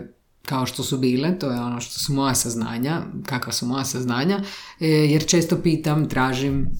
kao 0.47 0.67
što 0.67 0.83
su 0.83 0.99
bile, 0.99 1.39
to 1.39 1.51
je 1.51 1.61
ono 1.61 1.81
što 1.81 2.01
su 2.01 2.13
moja 2.13 2.35
saznanja, 2.35 3.03
kakva 3.27 3.53
su 3.53 3.67
moja 3.67 3.85
saznanja, 3.85 4.41
e, 4.81 4.89
jer 4.89 5.27
često 5.27 5.57
pitam, 5.63 6.09
tražim, 6.09 6.71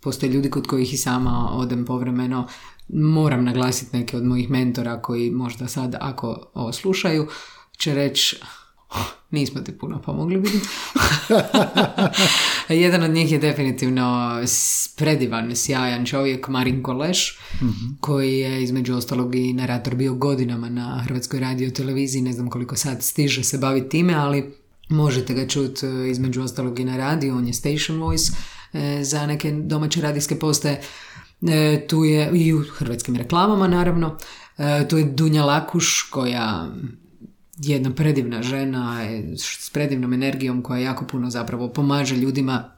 postoje 0.00 0.32
ljudi 0.32 0.50
kod 0.50 0.66
kojih 0.66 0.94
i 0.94 0.96
sama 0.96 1.50
odem 1.52 1.84
povremeno, 1.84 2.48
moram 2.88 3.44
naglasiti 3.44 3.96
neke 3.96 4.16
od 4.16 4.24
mojih 4.24 4.50
mentora 4.50 5.02
koji 5.02 5.30
možda 5.30 5.68
sad 5.68 5.94
ako 6.00 6.50
ovo 6.54 6.72
slušaju, 6.72 7.28
će 7.78 7.94
reći 7.94 8.36
nismo 9.30 9.60
ti 9.60 9.72
puno 9.72 10.02
pomogli 10.02 10.36
vidjeti. 10.36 10.68
Jedan 12.82 13.02
od 13.02 13.10
njih 13.10 13.32
je 13.32 13.38
definitivno 13.38 14.38
predivan, 14.96 15.56
sjajan 15.56 16.06
čovjek 16.06 16.48
Marin 16.48 16.82
Koleš, 16.82 17.38
koji 18.00 18.38
je 18.38 18.62
između 18.62 18.94
ostalog 18.94 19.34
i 19.34 19.52
narator 19.52 19.94
bio 19.94 20.14
godinama 20.14 20.68
na 20.68 21.02
Hrvatskoj 21.04 21.40
radio 21.40 21.70
televiziji, 21.70 22.22
ne 22.22 22.32
znam 22.32 22.50
koliko 22.50 22.76
sad 22.76 23.02
stiže 23.02 23.44
se 23.44 23.58
baviti 23.58 23.88
time, 23.88 24.14
ali 24.14 24.54
možete 24.88 25.34
ga 25.34 25.46
čuti 25.48 25.86
e, 25.86 26.10
između 26.10 26.42
ostalog 26.42 26.80
i 26.80 26.84
na 26.84 26.96
radiju, 26.96 27.36
on 27.36 27.46
je 27.46 27.52
station 27.52 28.00
voice 28.00 28.32
e, 28.72 29.04
za 29.04 29.26
neke 29.26 29.52
domaće 29.52 30.00
radijske 30.00 30.38
postaje. 30.38 30.80
E, 31.42 31.86
tu 31.86 32.04
je 32.04 32.30
i 32.34 32.52
u 32.54 32.62
hrvatskim 32.62 33.16
reklamama 33.16 33.68
naravno. 33.68 34.16
Tu 34.90 34.98
je 34.98 35.04
Dunja 35.04 35.44
Lakuš 35.44 36.02
koja 36.10 36.68
jedna 37.62 37.94
predivna 37.94 38.42
žena 38.42 38.98
s 39.36 39.70
predivnom 39.70 40.12
energijom 40.12 40.62
koja 40.62 40.80
jako 40.80 41.06
puno 41.06 41.30
zapravo 41.30 41.68
pomaže 41.68 42.16
ljudima. 42.16 42.72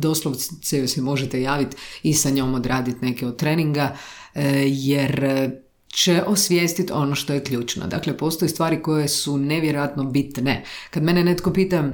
Doslovce 0.00 0.88
se 0.88 1.02
možete 1.02 1.42
javiti 1.42 1.76
i 2.02 2.14
sa 2.14 2.30
njom 2.30 2.54
odraditi 2.54 3.04
neke 3.04 3.26
od 3.26 3.36
treninga 3.36 3.96
e, 4.34 4.64
jer 4.66 5.50
će 5.86 6.22
osvijestiti 6.26 6.92
ono 6.92 7.14
što 7.14 7.32
je 7.32 7.44
ključno. 7.44 7.86
Dakle, 7.86 8.16
postoje 8.16 8.48
stvari 8.48 8.82
koje 8.82 9.08
su 9.08 9.38
nevjerojatno 9.38 10.04
bitne. 10.04 10.64
Kad 10.90 11.02
mene 11.02 11.24
netko 11.24 11.52
pita 11.52 11.90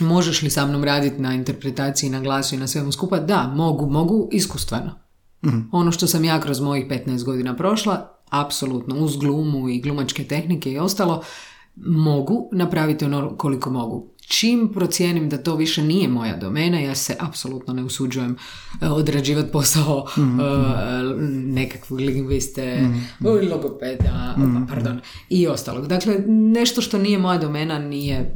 možeš 0.00 0.42
li 0.42 0.50
sa 0.50 0.66
mnom 0.66 0.84
raditi 0.84 1.22
na 1.22 1.34
interpretaciji, 1.34 2.10
na 2.10 2.20
glasu 2.20 2.54
i 2.54 2.58
na 2.58 2.66
svemu 2.66 2.92
skupa, 2.92 3.18
da, 3.18 3.52
mogu, 3.56 3.90
mogu 3.90 4.28
iskustveno. 4.32 4.98
Mhm. 5.46 5.58
Ono 5.72 5.92
što 5.92 6.06
sam 6.06 6.24
ja 6.24 6.40
kroz 6.40 6.60
mojih 6.60 6.86
15 6.86 7.24
godina 7.24 7.56
prošla, 7.56 8.18
apsolutno 8.30 8.96
uz 8.96 9.16
glumu 9.16 9.68
i 9.68 9.80
glumačke 9.80 10.24
tehnike 10.24 10.72
i 10.72 10.78
ostalo, 10.78 11.22
mogu 11.76 12.48
napraviti 12.52 13.04
ono 13.04 13.36
koliko 13.36 13.70
mogu. 13.70 14.12
Čim 14.20 14.70
procijenim 14.74 15.28
da 15.28 15.38
to 15.38 15.56
više 15.56 15.82
nije 15.82 16.08
moja 16.08 16.36
domena, 16.36 16.80
ja 16.80 16.94
se 16.94 17.16
apsolutno 17.20 17.74
ne 17.74 17.84
usuđujem 17.84 18.36
e, 18.80 18.88
odrađivati 18.88 19.52
posao 19.52 20.06
mm 20.16 20.38
nekakvog 21.54 22.00
lingviste, 22.00 22.82
mm 22.82 23.26
logopeda, 23.50 24.34
mm 24.38 24.66
pardon, 24.68 25.00
i 25.28 25.46
ostalog. 25.46 25.86
Dakle, 25.86 26.18
nešto 26.28 26.80
što 26.80 26.98
nije 26.98 27.18
moja 27.18 27.38
domena 27.38 27.78
nije 27.78 28.34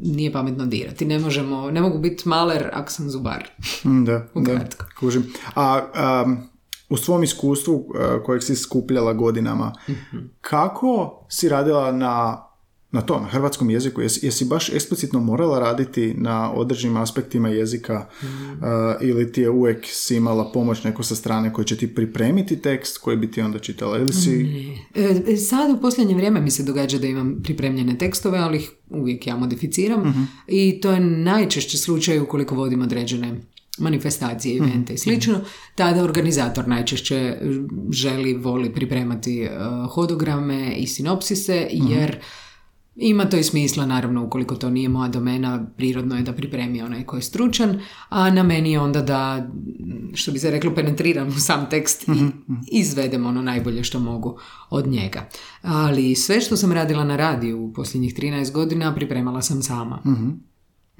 nije 0.00 0.32
pametno 0.32 0.66
dirati. 0.66 1.04
Ne 1.04 1.18
možemo, 1.18 1.70
ne 1.70 1.80
mogu 1.80 1.98
biti 1.98 2.28
maler 2.28 2.70
ako 2.72 2.92
sam 2.92 3.10
zubar. 3.10 3.48
Da, 3.84 4.26
da, 4.46 4.60
kužim. 5.00 5.32
A 5.54 5.82
u 6.88 6.96
svom 6.96 7.22
iskustvu 7.22 7.92
kojeg 8.24 8.42
si 8.42 8.56
skupljala 8.56 9.12
godinama, 9.12 9.72
mhm. 9.88 10.18
kako 10.40 11.24
si 11.28 11.48
radila 11.48 11.92
na 11.92 12.44
na 12.90 13.00
to, 13.00 13.20
na 13.20 13.26
hrvatskom 13.26 13.70
jeziku, 13.70 14.00
jesi, 14.00 14.26
jesi 14.26 14.44
baš 14.44 14.68
eksplicitno 14.68 15.20
morala 15.20 15.58
raditi 15.58 16.14
na 16.16 16.52
određenim 16.52 16.96
aspektima 16.96 17.48
jezika 17.48 18.08
mm. 18.22 18.26
ili 19.00 19.32
ti 19.32 19.40
je 19.40 19.50
uvijek 19.50 19.86
si 19.86 20.16
imala 20.16 20.52
pomoć 20.52 20.84
neko 20.84 21.02
sa 21.02 21.14
strane 21.14 21.52
koji 21.52 21.64
će 21.64 21.76
ti 21.76 21.94
pripremiti 21.94 22.62
tekst 22.62 22.98
koji 22.98 23.16
bi 23.16 23.30
ti 23.30 23.40
onda 23.40 23.58
čitala 23.58 23.98
ili 23.98 24.12
si... 24.12 24.46
E, 24.94 25.36
sad 25.36 25.70
u 25.70 25.80
posljednje 25.80 26.14
vrijeme 26.14 26.40
mi 26.40 26.50
se 26.50 26.62
događa 26.62 26.98
da 26.98 27.06
imam 27.06 27.40
pripremljene 27.42 27.98
tekstove, 27.98 28.38
ali 28.38 28.58
ih 28.58 28.70
uvijek 28.90 29.26
ja 29.26 29.36
modificiram 29.36 30.00
mhm. 30.00 30.22
i 30.46 30.80
to 30.80 30.90
je 30.90 31.00
najčešće 31.00 31.78
slučaj 31.78 32.20
ukoliko 32.20 32.54
vodim 32.54 32.82
određene 32.82 33.40
manifestacije, 33.78 34.60
mhm. 34.60 34.70
evente 34.70 34.94
i 34.94 34.98
slično, 34.98 35.40
tada 35.74 36.04
organizator 36.04 36.68
najčešće 36.68 37.38
želi, 37.90 38.34
voli 38.34 38.72
pripremati 38.72 39.42
uh, 39.42 39.90
hodograme 39.92 40.74
i 40.76 40.86
sinopsise, 40.86 41.68
mhm. 41.74 41.92
jer 41.92 42.18
ima 43.00 43.24
to 43.24 43.36
i 43.36 43.42
smisla, 43.42 43.86
naravno, 43.86 44.24
ukoliko 44.24 44.54
to 44.54 44.70
nije 44.70 44.88
moja 44.88 45.08
domena, 45.08 45.66
prirodno 45.76 46.16
je 46.16 46.22
da 46.22 46.32
pripremi 46.32 46.82
onaj 46.82 47.04
koji 47.04 47.18
je 47.18 47.22
stručan, 47.22 47.80
a 48.08 48.30
na 48.30 48.42
meni 48.42 48.72
je 48.72 48.80
onda 48.80 49.02
da, 49.02 49.48
što 50.14 50.32
bi 50.32 50.38
se 50.38 50.50
reklo, 50.50 50.74
penetriram 50.74 51.28
u 51.28 51.40
sam 51.40 51.70
tekst 51.70 52.08
i 52.08 52.10
mhm, 52.10 52.24
mhm. 52.24 52.60
izvedem 52.72 53.26
ono 53.26 53.42
najbolje 53.42 53.84
što 53.84 54.00
mogu 54.00 54.38
od 54.70 54.86
njega. 54.86 55.28
Ali 55.62 56.14
sve 56.14 56.40
što 56.40 56.56
sam 56.56 56.72
radila 56.72 57.04
na 57.04 57.16
radiju 57.16 57.64
u 57.64 57.72
posljednjih 57.72 58.14
13 58.14 58.52
godina 58.52 58.94
pripremala 58.94 59.42
sam 59.42 59.62
sama. 59.62 60.00
Mhm. 60.06 60.28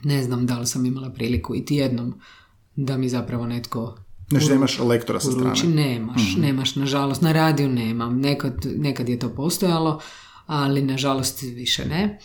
Ne 0.05 0.23
znam 0.23 0.47
da 0.47 0.59
li 0.59 0.67
sam 0.67 0.87
imala 0.87 1.11
priliku 1.11 1.55
i 1.55 1.65
jednom 1.69 2.15
da 2.77 2.97
mi 2.97 3.09
zapravo 3.09 3.47
netko 3.47 3.99
Znači 4.31 4.49
da 4.49 4.55
imaš 4.55 4.79
lektora 4.79 5.21
sa 5.21 5.31
strane. 5.31 5.75
Nemaš, 5.75 6.37
nemaš, 6.37 6.77
nažalost, 6.77 7.23
na 7.23 7.33
radiju 7.33 7.69
nemam. 7.69 8.21
Nekad, 8.21 8.67
nekad 8.77 9.09
je 9.09 9.19
to 9.19 9.29
postojalo, 9.29 10.01
ali 10.49 10.83
nažalost 10.83 11.43
više 11.43 11.87
ne. 11.87 12.19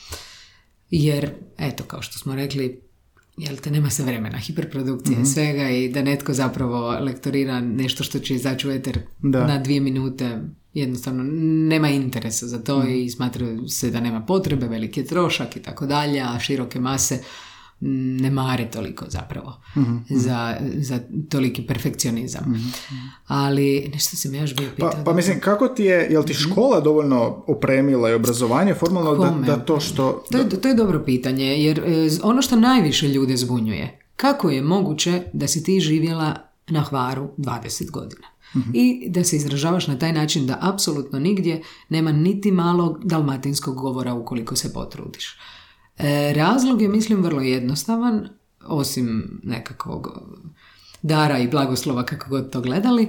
Jer, 0.90 1.32
eto, 1.58 1.84
kao 1.84 2.02
što 2.02 2.20
smo 2.20 2.36
rekli, 2.36 2.82
jel 3.38 3.56
te 3.58 3.72
nema 3.72 3.90
se 3.90 4.04
vremena, 4.04 4.38
hiperprodukcije 4.38 5.26
svega 5.34 5.70
i 5.70 5.90
da 5.90 6.02
netko 6.02 6.34
zapravo 6.34 6.92
lektorira 7.00 7.62
nešto 7.62 8.04
što 8.04 8.20
će 8.20 8.36
izaći 8.36 8.68
u 8.68 8.72
eter 8.72 9.00
Da. 9.20 9.48
na 9.48 9.60
dvije 9.60 9.82
minute, 9.82 10.42
jednostavno 10.74 11.24
nema 11.70 11.90
interesa 11.90 12.48
za 12.48 12.64
to 12.64 12.84
i 12.88 13.10
smatraju 13.10 13.68
se 13.68 13.92
da 13.92 14.00
nema 14.00 14.22
potrebe, 14.26 14.68
veliki 14.68 15.00
je 15.00 15.06
trošak 15.06 15.56
i 15.56 15.62
tako 15.62 15.86
dalje, 15.86 16.22
a 16.22 16.40
široke 16.40 16.80
mase 16.80 17.24
ne 18.22 18.32
mare 18.32 18.72
toliko 18.72 19.06
zapravo 19.10 19.54
za, 20.10 20.58
za 20.76 21.00
toliki 21.30 21.68
perfekcionizam. 21.68 22.74
Ali 23.28 23.92
nešto 23.94 24.18
si 24.18 24.30
me 24.30 24.38
još 24.38 24.56
bio 24.56 24.70
pitao. 24.76 24.92
Pa, 24.92 25.04
pa 25.04 25.14
mislim, 25.14 25.40
kako 25.40 25.68
ti 25.68 25.84
je, 25.84 26.08
jel 26.12 26.24
ti 26.24 26.34
škola 26.34 26.80
dovoljno 26.80 27.44
opremila 27.48 28.10
i 28.10 28.14
obrazovanje 28.14 28.74
formalno 28.74 29.16
da, 29.16 29.30
Kome? 29.30 29.48
da 29.48 29.58
to 29.58 29.80
što... 29.80 30.24
To 30.32 30.38
je, 30.38 30.50
to 30.50 30.68
je 30.68 30.74
dobro 30.74 31.04
pitanje, 31.06 31.46
jer 31.46 31.80
e, 31.80 32.10
ono 32.24 32.42
što 32.42 32.56
najviše 32.56 33.08
ljude 33.08 33.38
zbunjuje, 33.38 34.00
kako 34.16 34.50
je 34.50 34.62
moguće 34.62 35.22
da 35.34 35.48
si 35.48 35.64
ti 35.64 35.80
živjela 35.80 36.36
na 36.68 36.82
Hvaru 36.82 37.30
20 37.38 37.92
godina? 37.92 38.28
I 38.74 39.10
da 39.10 39.24
se 39.24 39.36
izražavaš 39.36 39.88
na 39.88 40.00
taj 40.00 40.14
način 40.14 40.48
da 40.48 40.58
apsolutno 40.62 41.20
nigdje 41.20 41.62
nema 41.90 42.12
niti 42.12 42.52
malog 42.52 43.00
dalmatinskog 43.04 43.76
govora 43.76 44.14
ukoliko 44.14 44.56
se 44.56 44.74
potrudiš. 44.74 45.38
E, 46.04 46.34
razlog 46.34 46.82
je, 46.82 46.90
mislim, 46.90 47.24
vrlo 47.24 47.42
jednostavan, 47.42 48.30
osim 48.66 49.40
nekakvog 49.44 50.08
dara 51.02 51.40
i 51.40 51.48
blagoslova 51.48 52.06
kako 52.06 52.30
god 52.30 52.50
to 52.50 52.62
gledali. 52.62 53.08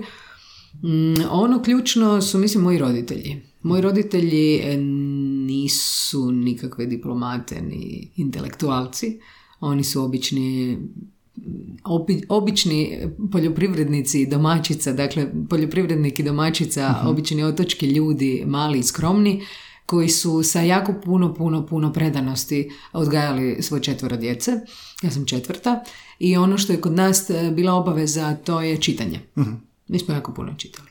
Mm, 0.83 1.15
ono 1.31 1.63
ključno 1.63 2.23
su, 2.23 2.39
mislim, 2.39 2.65
moji 2.65 2.79
roditelji. 2.79 3.43
Moji 3.63 3.83
roditelji 3.83 4.57
e, 4.57 4.77
nisu 5.47 6.33
nikakve 6.33 6.87
diplomate 6.87 7.61
ni 7.63 8.11
intelektualci. 8.17 9.21
Oni 9.61 9.85
su 9.85 10.03
obični 10.03 10.79
obi- 11.85 12.25
obični 12.29 12.99
poljoprivrednici 13.33 14.21
i 14.21 14.27
domaćica, 14.27 14.93
dakle 14.93 15.27
poljoprivrednik 15.51 16.19
i 16.19 16.23
domaćica, 16.23 16.95
obični 17.05 17.45
otočki 17.45 17.87
ljudi, 17.87 18.45
mali 18.47 18.79
i 18.79 18.83
skromni, 18.83 19.43
koji 19.87 20.09
su 20.09 20.43
sa 20.43 20.61
jako 20.61 20.95
puno, 21.05 21.35
puno, 21.35 21.67
puno 21.67 21.93
predanosti 21.93 22.71
odgajali 22.93 23.63
svoje 23.63 23.83
četvero 23.83 24.17
djece. 24.17 24.53
Ja 25.03 25.11
sam 25.11 25.27
četvrta 25.27 25.85
i 26.19 26.37
ono 26.37 26.59
što 26.59 26.73
je 26.73 26.81
kod 26.81 26.93
nas 26.93 27.31
e, 27.31 27.51
bila 27.51 27.75
obaveza 27.75 28.37
to 28.37 28.61
je 28.61 28.81
čitanje. 28.81 29.21
Mi 29.89 29.99
smo 29.99 30.15
jako 30.15 30.35
puno 30.35 30.55
čitali. 30.59 30.89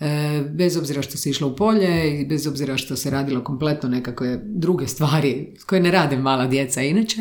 E, 0.00 0.42
bez 0.50 0.76
obzira 0.76 1.02
što 1.02 1.16
se 1.16 1.30
išlo 1.30 1.48
u 1.48 1.56
polje 1.56 2.20
i 2.20 2.26
bez 2.26 2.46
obzira 2.46 2.76
što 2.76 2.96
se 2.96 3.10
radilo 3.10 3.44
kompletno 3.44 3.88
nekakve 3.88 4.40
druge 4.44 4.86
stvari 4.86 5.54
koje 5.66 5.80
ne 5.80 5.90
rade 5.90 6.16
mala 6.16 6.46
djeca 6.46 6.82
inače, 6.82 7.20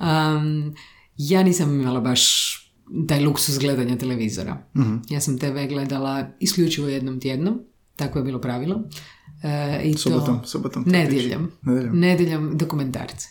um, 0.00 0.74
ja 1.16 1.42
nisam 1.42 1.80
imala 1.80 2.00
baš 2.00 2.52
taj 3.08 3.24
luksus 3.24 3.58
gledanja 3.58 3.98
televizora. 3.98 4.66
Ja 5.10 5.20
sam 5.20 5.38
TV 5.38 5.68
gledala 5.68 6.26
isključivo 6.40 6.88
jednom 6.88 7.20
tjednom, 7.20 7.60
tako 7.96 8.18
je 8.18 8.24
bilo 8.24 8.40
pravilo. 8.40 8.82
E, 9.42 9.80
i 9.84 9.94
Subotom, 9.94 10.40
to 10.40 10.46
subotom 10.46 10.84
to 10.84 10.90
nedjeljom. 10.90 11.50
Nedjeljom. 11.62 11.98
Nedjeljom 11.98 12.58
dokumentarce. 12.58 13.28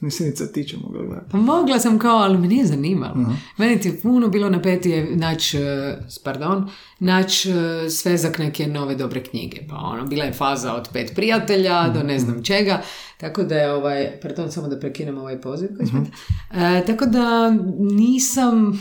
Nisi 0.00 0.24
ni 0.24 0.36
crtiće 0.36 0.76
mogla 0.76 1.02
gledati. 1.02 1.30
Pa 1.30 1.38
mogla 1.38 1.78
sam 1.78 1.98
kao, 1.98 2.16
ali 2.16 2.38
me 2.38 2.48
nije 2.48 2.66
zanimalo. 2.66 3.14
Meni 3.56 3.80
ti 3.80 3.88
je 3.88 4.00
puno 4.00 4.28
bilo 4.28 4.50
napetije 4.50 5.16
naći, 5.16 5.58
e, 5.58 5.98
pardon, 6.24 6.68
naći 6.98 7.50
e, 7.50 7.90
svezak 7.90 8.38
neke 8.38 8.66
nove 8.66 8.94
dobre 8.94 9.22
knjige. 9.24 9.60
Pa 9.68 9.76
ono, 9.76 10.06
bila 10.06 10.24
je 10.24 10.32
faza 10.32 10.74
od 10.74 10.88
pet 10.92 11.12
prijatelja 11.14 11.88
do 11.88 12.02
ne 12.02 12.18
znam 12.18 12.42
čega. 12.42 12.82
Tako 13.20 13.42
da 13.42 13.54
je 13.54 13.72
ovaj, 13.72 14.20
pardon, 14.22 14.52
samo 14.52 14.68
da 14.68 14.78
prekinem 14.80 15.18
ovaj 15.18 15.40
poziv. 15.40 15.68
smeta. 15.88 16.10
E, 16.54 16.84
tako 16.86 17.06
da 17.06 17.50
nisam, 17.78 18.80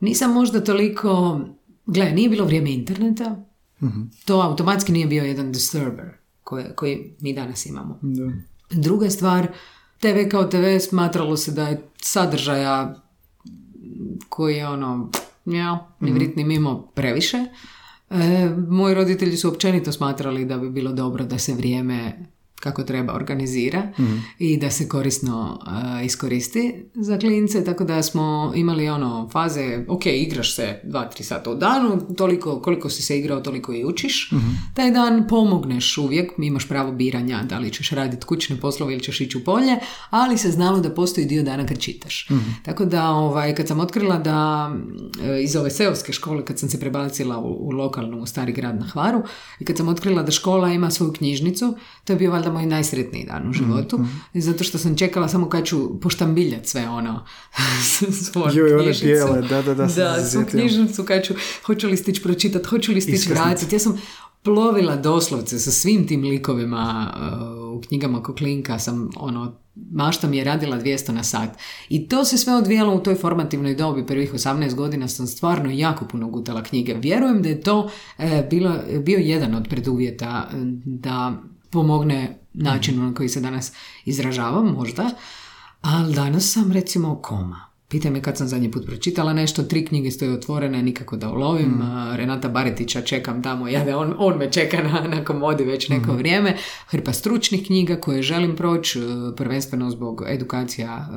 nisam 0.00 0.32
možda 0.32 0.64
toliko, 0.64 1.40
gle, 1.86 2.12
nije 2.12 2.28
bilo 2.28 2.44
vrijeme 2.44 2.72
interneta, 2.72 3.44
to 4.24 4.40
automatski 4.40 4.92
nije 4.92 5.06
bio 5.06 5.24
jedan 5.24 5.52
disturber 5.52 6.06
koji, 6.44 6.64
koji 6.76 7.14
mi 7.20 7.34
danas 7.34 7.66
imamo. 7.66 7.98
Da. 8.02 8.32
Druga 8.70 9.10
stvar, 9.10 9.48
TV 9.98 10.28
kao 10.30 10.44
TV 10.44 10.78
smatralo 10.88 11.36
se 11.36 11.52
da 11.52 11.68
je 11.68 11.88
sadržaja 12.02 13.02
koji 14.28 14.56
je 14.56 14.68
ono, 14.68 15.10
ja, 15.44 15.88
vrit 16.00 16.36
ni 16.36 16.44
mimo 16.44 16.86
previše. 16.94 17.46
E, 18.10 18.48
moji 18.68 18.94
roditelji 18.94 19.36
su 19.36 19.48
općenito 19.48 19.92
smatrali 19.92 20.44
da 20.44 20.58
bi 20.58 20.70
bilo 20.70 20.92
dobro 20.92 21.24
da 21.24 21.38
se 21.38 21.54
vrijeme 21.54 22.26
kako 22.64 22.82
treba 22.82 23.14
organizira 23.14 23.82
i 24.38 24.56
da 24.56 24.70
se 24.70 24.88
korisno 24.88 25.60
e, 26.00 26.04
iskoristi 26.04 26.74
za 26.94 27.18
klince, 27.18 27.64
tako 27.64 27.84
da 27.84 28.02
smo 28.02 28.52
imali 28.56 28.88
ono 28.88 29.28
faze, 29.32 29.84
ok, 29.88 30.06
igraš 30.06 30.54
se 30.56 30.80
dva, 30.84 31.04
tri 31.04 31.24
sata 31.24 31.50
u 31.50 31.54
danu, 31.54 32.14
toliko 32.16 32.60
koliko 32.60 32.90
si 32.90 33.02
se 33.02 33.18
igrao, 33.18 33.40
toliko 33.40 33.72
i 33.72 33.84
učiš. 33.84 34.30
Taj 34.74 34.90
dan 34.90 35.26
pomogneš 35.28 35.98
uvijek, 35.98 36.32
imaš 36.38 36.68
pravo 36.68 36.92
biranja 36.92 37.42
da 37.42 37.58
li 37.58 37.72
ćeš 37.72 37.90
raditi 37.90 38.26
kućne 38.26 38.60
poslove 38.60 38.92
ili 38.92 39.02
ćeš 39.02 39.20
ići 39.20 39.38
u 39.38 39.44
polje, 39.44 39.76
ali 40.10 40.38
se 40.38 40.50
znalo 40.50 40.80
da 40.80 40.90
postoji 40.90 41.26
dio 41.26 41.42
dana 41.42 41.66
kad 41.66 41.78
čitaš. 41.78 42.28
Tako 42.64 42.84
da, 42.84 43.08
ovaj, 43.08 43.54
kad 43.54 43.68
sam 43.68 43.80
otkrila 43.80 44.18
da 44.18 44.70
e, 45.22 45.42
iz 45.42 45.56
ove 45.56 45.70
seoske 45.70 46.12
škole, 46.12 46.44
kad 46.44 46.58
sam 46.58 46.68
se 46.68 46.80
prebacila 46.80 47.38
u, 47.38 47.68
u 47.68 47.70
lokalnu, 47.70 48.22
u 48.22 48.26
stari 48.26 48.52
grad 48.52 48.80
na 48.80 48.86
Hvaru, 48.86 49.22
i 49.60 49.64
kad 49.64 49.76
sam 49.76 49.88
otkrila 49.88 50.22
da 50.22 50.30
škola 50.32 50.68
ima 50.72 50.90
svoju 50.90 51.12
knjižnicu, 51.12 51.76
to 52.04 52.12
je 52.12 52.16
bio 52.16 52.30
valjda 52.30 52.52
moj 52.54 52.66
najsretniji 52.66 53.24
dan 53.24 53.50
u 53.50 53.52
životu, 53.52 54.00
zato 54.34 54.64
što 54.64 54.78
sam 54.78 54.96
čekala 54.96 55.28
samo 55.28 55.48
kad 55.48 55.64
ću 55.64 56.00
poštambiljat 56.00 56.66
sve 56.66 56.88
ono 56.88 57.24
svoju 58.32 58.54
Joj, 58.54 58.74
one 58.74 58.84
knjižnicu. 58.84 59.06
bijele, 59.06 59.42
da, 59.42 59.62
da, 59.62 59.74
da, 59.74 59.86
Da, 59.86 60.24
svu 60.24 60.44
knjižnicu 60.50 61.04
kad 61.04 61.24
ću, 61.24 61.34
hoću 61.66 61.88
li 61.88 61.96
stići 61.96 62.22
pročitati, 62.22 62.68
hoću 62.68 62.92
li 62.92 63.00
stići 63.00 63.28
vratiti. 63.28 63.74
Ja 63.74 63.78
sam 63.78 64.00
plovila 64.44 64.96
doslovce 64.96 65.58
sa 65.58 65.70
svim 65.70 66.06
tim 66.06 66.22
likovima 66.22 67.14
uh, 67.16 67.78
u 67.78 67.80
knjigama 67.80 68.22
Koklinka, 68.22 68.78
sam 68.78 69.10
ono, 69.16 69.56
mašta 69.92 70.28
mi 70.28 70.36
je 70.36 70.44
radila 70.44 70.78
200 70.78 71.12
na 71.12 71.22
sat. 71.22 71.50
I 71.88 72.08
to 72.08 72.24
se 72.24 72.38
sve 72.38 72.54
odvijalo 72.54 72.94
u 72.94 73.00
toj 73.00 73.14
formativnoj 73.14 73.74
dobi, 73.74 74.06
prvih 74.06 74.34
18 74.34 74.74
godina 74.74 75.08
sam 75.08 75.26
stvarno 75.26 75.70
jako 75.70 76.04
puno 76.04 76.28
gutala 76.28 76.62
knjige. 76.62 76.94
Vjerujem 76.94 77.42
da 77.42 77.48
je 77.48 77.60
to 77.60 77.90
e, 78.18 78.46
bilo, 78.50 78.74
bio 79.02 79.18
jedan 79.18 79.54
od 79.54 79.68
preduvjeta 79.68 80.48
e, 80.52 80.56
da 80.84 81.42
pomogne 81.70 82.43
načinu 82.54 83.02
na 83.02 83.14
koji 83.14 83.28
se 83.28 83.40
danas 83.40 83.72
izražavam, 84.04 84.66
možda. 84.66 85.10
Ali 85.80 86.14
danas 86.14 86.52
sam 86.52 86.72
recimo 86.72 87.16
koma. 87.22 87.74
Pitaj 87.88 88.10
me 88.10 88.22
kad 88.22 88.36
sam 88.36 88.48
zadnji 88.48 88.70
put 88.70 88.86
pročitala 88.86 89.32
nešto, 89.32 89.62
tri 89.62 89.84
knjige 89.86 90.10
stoje 90.10 90.32
otvorene, 90.32 90.82
nikako 90.82 91.16
da 91.16 91.30
ulovim. 91.30 91.82
A, 91.82 92.16
Renata 92.16 92.48
Baretića 92.48 93.00
čekam 93.00 93.42
tamo, 93.42 93.68
ja 93.68 93.84
da 93.84 93.98
on, 93.98 94.14
on 94.18 94.38
me 94.38 94.52
čeka 94.52 94.82
na, 94.82 95.00
na 95.08 95.24
komodi 95.24 95.64
već 95.64 95.88
neko 95.88 96.12
vrijeme. 96.12 96.56
Hrpa 96.86 97.12
stručnih 97.12 97.66
knjiga 97.66 97.96
koje 97.96 98.22
želim 98.22 98.56
proći, 98.56 98.98
e, 98.98 99.02
prvenstveno 99.36 99.90
zbog 99.90 100.22
edukacija 100.28 101.08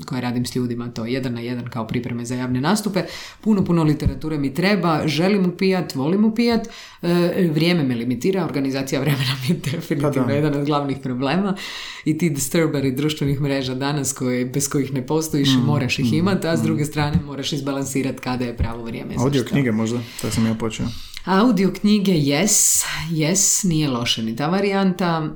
e, 0.00 0.04
koje 0.06 0.20
radim 0.20 0.46
s 0.46 0.56
ljudima, 0.56 0.90
to 0.90 1.06
jedan 1.06 1.34
na 1.34 1.40
jedan 1.40 1.70
kao 1.70 1.86
pripreme 1.86 2.24
za 2.24 2.34
javne 2.34 2.60
nastupe. 2.60 3.04
Puno, 3.40 3.64
puno 3.64 3.82
literature 3.82 4.38
mi 4.38 4.54
treba, 4.54 5.06
želim 5.06 5.46
upijat, 5.46 5.94
volim 5.94 6.24
upijat, 6.24 6.68
e, 7.04 7.50
vrijeme 7.52 7.82
me 7.82 7.94
limitira, 7.94 8.44
organizacija 8.44 9.00
vremena 9.00 9.36
mi 9.42 9.48
je 9.54 9.60
definitivno 9.72 10.32
jedan 10.32 10.54
od 10.54 10.64
glavnih 10.64 10.98
problema 11.02 11.56
i 12.04 12.18
ti 12.18 12.30
disturberi 12.30 12.92
društvenih 12.92 13.40
mreža 13.40 13.74
danas 13.74 14.12
koje, 14.12 14.44
bez 14.44 14.68
kojih 14.68 14.92
ne 14.94 15.06
postojiš, 15.06 15.48
moraš 15.64 15.98
ih 15.98 16.12
imati, 16.12 16.46
a 16.46 16.56
s 16.56 16.62
druge 16.62 16.84
strane 16.84 17.18
moraš 17.26 17.52
izbalansirati 17.52 18.18
kada 18.18 18.44
je 18.44 18.56
pravo 18.56 18.84
vrijeme 18.84 19.14
Audio 19.18 19.44
knjige 19.44 19.72
možda, 19.72 19.98
to 20.22 20.30
sam 20.30 20.46
ja 20.46 20.54
počeo. 20.54 20.86
Audio 21.24 21.72
knjige, 21.80 22.12
yes, 22.12 22.84
yes, 23.10 23.68
nije 23.68 23.88
loše 23.88 24.22
ni 24.22 24.36
ta 24.36 24.46
varijanta. 24.46 25.28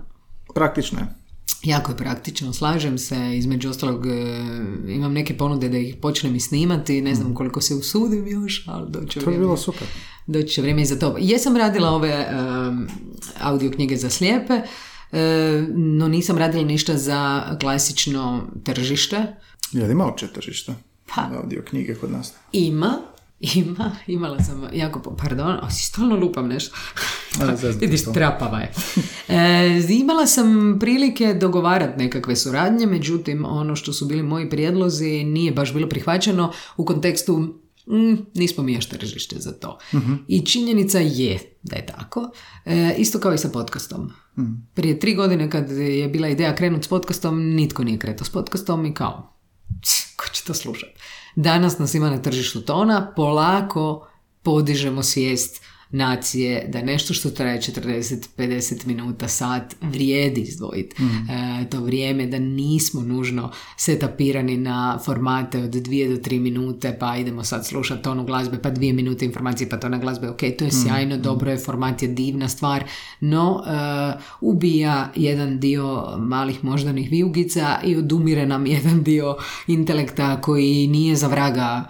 Praktično 0.55 0.99
je. 0.99 1.18
Jako 1.62 1.92
je 1.92 1.96
praktično, 1.96 2.53
slažem 2.53 2.99
se, 2.99 3.36
između 3.36 3.70
ostalog 3.70 4.07
e, 4.07 4.11
imam 4.88 5.12
neke 5.12 5.36
ponude 5.36 5.68
da 5.68 5.78
ih 5.78 5.96
počnem 5.96 6.34
i 6.34 6.40
snimati, 6.40 7.03
ne 7.03 7.14
znam 7.14 7.34
koliko 7.34 7.61
se 7.61 7.74
usudim 7.74 8.28
još, 8.28 8.64
ali 8.66 8.90
doće 8.90 9.14
To 9.14 9.20
bi 9.20 9.24
vrijeme. 9.26 9.44
bilo 9.44 9.57
super. 9.57 9.86
Doći 10.26 10.49
će 10.49 10.61
vrijeme 10.61 10.82
i 10.82 10.86
za 10.86 10.99
to. 10.99 11.16
Jesam 11.18 11.57
radila 11.57 11.90
ove 11.90 12.26
um, 12.68 12.88
audio 13.40 13.70
knjige 13.70 13.96
za 13.96 14.11
slijepe, 14.11 14.55
e, 15.12 15.66
no 15.76 16.09
nisam 16.09 16.38
radila 16.38 16.64
ništa 16.64 16.96
za 16.96 17.42
klasično 17.61 18.42
tržište. 18.64 19.26
Je 19.72 19.84
li 19.84 19.92
ima 19.92 20.05
uopće 20.07 20.26
tržišta? 20.28 20.74
Pa. 21.14 21.22
Audio 21.42 21.62
knjige 21.62 21.94
kod 21.94 22.11
nas. 22.11 22.32
Ima, 22.53 22.99
ima, 23.41 23.97
imala 24.07 24.39
sam 24.41 24.68
jako, 24.72 25.16
pardon, 25.16 25.59
a 25.62 25.70
si 25.70 25.86
stalno 25.86 26.16
lupam 26.16 26.49
nešto. 26.49 26.76
A, 27.41 27.55
Vidiš, 27.80 28.05
trapava 28.14 28.59
je. 28.59 28.72
E, 29.28 29.82
imala 29.89 30.26
sam 30.26 30.76
prilike 30.80 31.34
dogovarati 31.34 31.99
nekakve 31.99 32.36
suradnje, 32.36 32.86
međutim, 32.86 33.45
ono 33.45 33.76
što 33.76 33.93
su 33.93 34.07
bili 34.07 34.22
moji 34.22 34.51
prijedlozi 34.51 35.24
nije 35.24 35.53
baš 35.53 35.74
bilo 35.74 35.89
prihvaćeno 35.89 36.53
u 36.76 36.84
kontekstu 36.84 37.39
mm, 37.86 38.16
nismo 38.34 38.64
mi 38.64 38.72
još 38.72 38.86
tržište 38.86 39.36
za 39.39 39.53
to. 39.53 39.78
I 40.28 40.47
činjenica 40.47 40.99
je 40.99 41.39
da 41.62 41.76
je 41.76 41.86
tako. 41.86 42.30
E, 42.64 42.95
isto 42.99 43.18
kao 43.18 43.34
i 43.34 43.39
sa 43.39 43.49
podcastom. 43.49 44.12
Prije 44.74 45.01
tri 45.01 45.14
godine 45.14 45.51
kad 45.51 45.70
je 45.70 46.09
bila 46.09 46.28
ideja 46.28 46.55
krenuti 46.55 46.84
s 46.84 46.89
podcastom, 46.89 47.55
nitko 47.55 47.84
nije 47.84 47.99
kretao 47.99 48.24
s 48.24 48.30
podcastom 48.30 48.86
i 48.86 48.95
kao, 48.95 49.39
ko 50.16 50.24
će 50.32 50.45
to 50.45 50.55
slušati? 50.55 51.01
Danas 51.41 51.78
nas 51.78 51.95
ima 51.95 52.11
na 52.11 52.22
tržištu 52.22 52.61
tona, 52.61 53.12
polako 53.16 54.09
podižemo 54.43 55.03
svijest 55.03 55.62
nacije 55.91 56.68
da 56.68 56.82
nešto 56.82 57.14
što 57.14 57.30
traje 57.30 57.61
40-50 57.61 58.86
minuta, 58.86 59.28
sat, 59.28 59.74
vrijedi 59.80 60.41
izdvojiti. 60.41 60.97
E, 61.03 61.70
to 61.70 61.80
vrijeme 61.80 62.26
da 62.26 62.39
nismo 62.39 63.01
nužno 63.01 63.51
setapirani 63.76 64.57
na 64.57 64.99
formate 65.05 65.59
od 65.59 65.70
2 65.70 66.09
do 66.09 66.30
3 66.30 66.41
minute, 66.41 66.97
pa 67.01 67.16
idemo 67.16 67.45
sad 67.45 67.66
slušati 67.66 68.03
tonu 68.03 68.24
glazbe, 68.24 68.59
pa 68.62 68.70
dvije 68.70 68.93
minute 68.93 69.24
informacije, 69.24 69.68
pa 69.68 69.76
tona 69.76 69.99
glazbe, 69.99 70.30
ok, 70.30 70.41
to 70.59 70.64
je 70.64 70.70
sjajno, 70.70 71.16
dobro 71.16 71.51
je, 71.51 71.59
format 71.59 72.03
je 72.03 72.09
divna 72.09 72.49
stvar, 72.49 72.84
no 73.20 73.62
e, 73.66 74.18
ubija 74.41 75.12
jedan 75.16 75.61
dio 75.61 76.16
malih 76.18 76.64
moždanih 76.64 77.11
vijugica 77.11 77.78
i 77.84 77.97
odumire 77.97 78.47
nam 78.47 78.66
jedan 78.66 79.03
dio 79.03 79.36
intelekta 79.66 80.41
koji 80.41 80.86
nije 80.86 81.16
za 81.16 81.28
vraga 81.28 81.84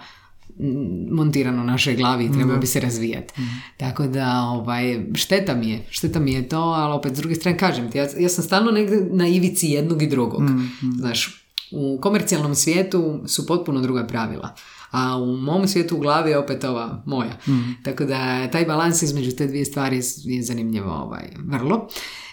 montirano 1.11 1.61
u 1.61 1.65
našoj 1.65 1.95
glavi 1.95 2.25
i 2.25 2.31
treba 2.31 2.55
bi 2.57 2.67
se 2.67 2.79
razvijati. 2.79 3.33
Tako 3.77 4.07
da, 4.07 4.41
ovaj, 4.41 4.99
šteta 5.15 5.55
mi 5.55 5.69
je, 5.69 5.85
šteta 5.89 6.19
mi 6.19 6.33
je 6.33 6.49
to, 6.49 6.59
ali 6.59 6.93
opet 6.93 7.15
s 7.15 7.19
druge 7.19 7.35
strane 7.35 7.57
kažem 7.57 7.91
ti, 7.91 7.97
ja, 7.97 8.07
ja 8.17 8.29
sam 8.29 8.43
stalno 8.43 8.71
negdje 8.71 9.07
na 9.11 9.27
ivici 9.27 9.67
jednog 9.67 10.01
i 10.01 10.07
drugog. 10.07 10.41
Znaš, 10.99 11.45
u 11.71 11.99
komercijalnom 12.01 12.55
svijetu 12.55 13.21
su 13.25 13.47
potpuno 13.47 13.81
druga 13.81 14.07
pravila. 14.07 14.55
A 14.91 15.17
u 15.17 15.37
mom 15.37 15.67
svijetu 15.67 15.95
u 15.95 15.99
glavi 15.99 16.29
je 16.29 16.37
opet 16.37 16.63
ova 16.63 17.03
moja. 17.05 17.37
Tako 17.83 18.05
da 18.05 18.47
taj 18.51 18.65
balans 18.65 19.01
između 19.01 19.31
te 19.31 19.47
dvije 19.47 19.65
stvari 19.65 20.01
je 20.23 20.43
zanimljivo 20.43 20.91
ovaj, 20.91 21.23
vrlo. 21.45 21.87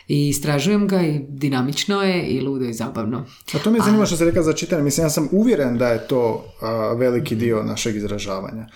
I 0.08 0.28
istražujem 0.28 0.88
ga 0.88 1.02
i 1.02 1.20
dinamično 1.28 2.02
je 2.02 2.26
i 2.26 2.40
ludo 2.40 2.64
i 2.64 2.72
zabavno. 2.72 3.24
A 3.54 3.58
to 3.58 3.70
mi 3.70 3.78
je 3.78 3.82
zanimljivo 3.82 4.06
što 4.06 4.16
se 4.16 4.24
rekao 4.24 4.42
za 4.42 4.52
čitanje. 4.52 4.82
Mislim, 4.82 5.04
ja 5.04 5.10
sam 5.10 5.28
uvjeren 5.32 5.78
da 5.78 5.88
je 5.88 6.08
to 6.08 6.44
a, 6.60 6.92
veliki 6.98 7.34
dio 7.34 7.62
našeg 7.62 7.96
izražavanja. 7.96 8.66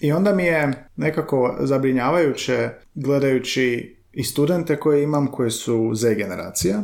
I 0.00 0.12
onda 0.12 0.34
mi 0.34 0.44
je 0.44 0.88
nekako 0.96 1.56
zabrinjavajuće 1.60 2.70
gledajući 2.94 3.96
i 4.12 4.24
studente 4.24 4.76
koje 4.76 5.02
imam 5.02 5.26
koji 5.26 5.50
su 5.50 5.90
Z 5.94 6.14
generacija. 6.14 6.82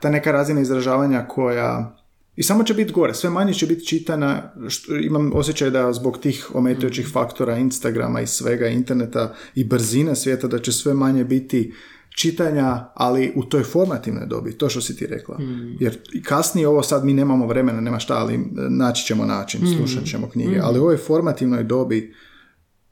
Ta 0.00 0.10
neka 0.10 0.32
razina 0.32 0.60
izražavanja 0.60 1.26
koja 1.28 1.96
i 2.36 2.42
samo 2.42 2.64
će 2.64 2.74
biti 2.74 2.92
gore, 2.92 3.14
sve 3.14 3.30
manje 3.30 3.54
će 3.54 3.66
biti 3.66 3.86
čitana, 3.86 4.52
što, 4.68 4.96
imam 4.96 5.30
osjećaj 5.34 5.70
da 5.70 5.92
zbog 5.92 6.18
tih 6.18 6.50
ometajućih 6.54 7.08
faktora 7.12 7.58
Instagrama 7.58 8.20
i 8.20 8.26
svega 8.26 8.66
interneta 8.66 9.34
i 9.54 9.64
brzine 9.64 10.16
svijeta 10.16 10.46
da 10.46 10.58
će 10.58 10.72
sve 10.72 10.94
manje 10.94 11.24
biti 11.24 11.72
čitanja, 12.16 12.90
ali 12.94 13.32
u 13.36 13.44
toj 13.44 13.62
formativnoj 13.62 14.26
dobi, 14.26 14.58
to 14.58 14.68
što 14.68 14.80
si 14.80 14.96
ti 14.96 15.06
rekla. 15.06 15.38
Jer 15.80 15.98
kasnije 16.24 16.68
ovo 16.68 16.82
sad 16.82 17.04
mi 17.04 17.12
nemamo 17.12 17.46
vremena, 17.46 17.80
nema 17.80 17.98
šta, 17.98 18.14
ali 18.14 18.40
naći 18.68 19.06
ćemo 19.06 19.24
način, 19.24 19.60
slušat 19.76 20.04
ćemo 20.04 20.28
knjige, 20.28 20.60
ali 20.62 20.78
u 20.78 20.82
ovoj 20.82 20.96
formativnoj 20.96 21.64
dobi 21.64 22.14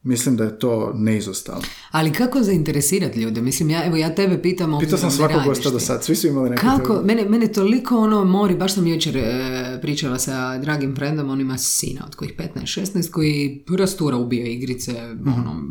mislim 0.02 0.36
da 0.36 0.44
je 0.44 0.58
to 0.58 0.92
neizostavno. 0.94 1.62
Ali 1.90 2.12
kako 2.12 2.42
zainteresirati 2.42 3.20
ljude? 3.20 3.40
Mislim, 3.40 3.70
ja, 3.70 3.86
evo 3.86 3.96
ja 3.96 4.14
tebe 4.14 4.42
pitam... 4.42 4.78
Pitao 4.80 4.98
sam 4.98 5.10
svakog 5.10 5.42
gosta 5.44 5.70
do 5.70 5.80
sad, 5.80 6.04
svi 6.04 6.16
su 6.16 6.26
imali 6.26 6.50
neke 6.50 6.60
Kako? 6.60 7.02
Mene, 7.04 7.28
mene 7.28 7.52
toliko 7.52 7.96
ono 7.98 8.24
mori, 8.24 8.54
baš 8.54 8.74
sam 8.74 8.86
jučer 8.86 9.16
e, 9.16 9.78
pričala 9.82 10.18
sa 10.18 10.58
dragim 10.58 10.96
frendom, 10.96 11.30
on 11.30 11.40
ima 11.40 11.58
sina 11.58 12.04
od 12.06 12.14
kojih 12.14 12.34
15-16 12.54 13.10
koji 13.10 13.64
rastura 13.78 14.16
ubio 14.16 14.46
igrice, 14.46 14.92
ono, 15.26 15.62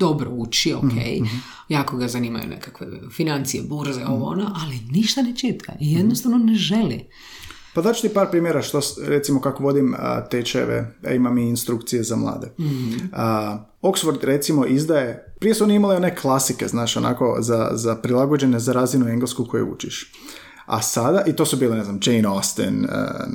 dobro 0.00 0.30
uči, 0.30 0.74
ok, 0.74 0.92
jako 1.68 1.96
ga 1.96 2.08
zanimaju 2.08 2.48
nekakve 2.48 2.86
financije, 3.16 3.62
burze, 3.62 4.04
ovo 4.06 4.26
ono, 4.26 4.52
ali 4.62 4.80
ništa 4.90 5.22
ne 5.22 5.36
čita 5.36 5.72
i 5.80 5.92
jednostavno 5.92 6.38
ne 6.38 6.54
želi. 6.54 7.08
Pa 7.74 7.82
daću 7.82 8.02
ti 8.02 8.14
par 8.14 8.30
primjera 8.30 8.62
što, 8.62 8.80
recimo 9.06 9.40
kako 9.40 9.62
vodim 9.62 9.94
a, 9.98 10.28
tečajeve, 10.28 10.94
a 11.04 11.12
imam 11.12 11.38
i 11.38 11.48
instrukcije 11.48 12.02
za 12.02 12.16
mlade. 12.16 12.52
A, 13.12 13.64
Oxford 13.82 14.24
recimo 14.24 14.66
izdaje, 14.66 15.34
prije 15.40 15.54
su 15.54 15.64
oni 15.64 15.74
imali 15.74 15.96
one 15.96 16.16
klasike, 16.16 16.68
znaš, 16.68 16.96
onako 16.96 17.36
za, 17.40 17.70
za 17.72 17.96
prilagođene 17.96 18.58
za 18.58 18.72
razinu 18.72 19.08
englesku 19.08 19.46
koju 19.46 19.72
učiš. 19.72 20.12
A 20.66 20.82
sada, 20.82 21.24
i 21.26 21.32
to 21.32 21.46
su 21.46 21.56
bile, 21.56 21.76
ne 21.76 21.84
znam, 21.84 22.00
Jane 22.04 22.28
Austen, 22.28 22.86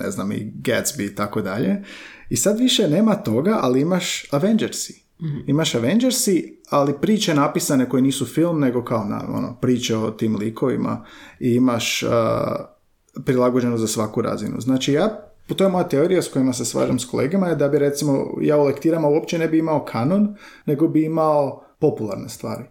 ne 0.04 0.12
znam, 0.12 0.32
i 0.32 0.54
Gatsby 0.56 1.12
i 1.12 1.16
tako 1.16 1.42
dalje. 1.42 1.84
I 2.30 2.36
sad 2.36 2.60
više 2.60 2.88
nema 2.88 3.16
toga, 3.16 3.60
ali 3.62 3.82
imaš 3.82 4.26
Avengersi. 4.32 5.05
Imaš 5.48 5.76
Avengersi, 5.76 6.58
ali 6.70 6.94
priče 7.02 7.34
napisane 7.34 7.90
koje 7.90 8.02
nisu 8.02 8.26
film, 8.26 8.60
nego 8.60 8.84
kao 8.84 9.06
na, 9.06 9.26
ono, 9.30 9.58
priče 9.62 9.98
o 9.98 10.12
tim 10.12 10.36
likovima. 10.36 11.06
I 11.40 11.50
imaš 11.56 12.04
a, 12.04 12.56
prilagođeno 13.26 13.78
za 13.78 13.88
svaku 13.88 14.22
razinu. 14.22 14.56
Znači 14.60 14.94
ja, 14.94 15.32
to 15.56 15.64
je 15.64 15.70
moja 15.70 15.88
teorija 15.88 16.22
s 16.22 16.28
kojima 16.28 16.54
se 16.54 16.66
slažem 16.66 17.00
s 17.00 17.06
kolegama, 17.06 17.48
je 17.48 17.56
da 17.56 17.70
bi 17.70 17.80
recimo 17.80 18.38
ja 18.42 18.58
u 18.58 18.64
lektirama 18.64 19.08
uopće 19.08 19.40
ne 19.40 19.48
bi 19.48 19.60
imao 19.60 19.86
kanon, 19.86 20.36
nego 20.66 20.88
bi 20.88 21.04
imao 21.04 21.66
popularne 21.80 22.30
stvari. 22.30 22.64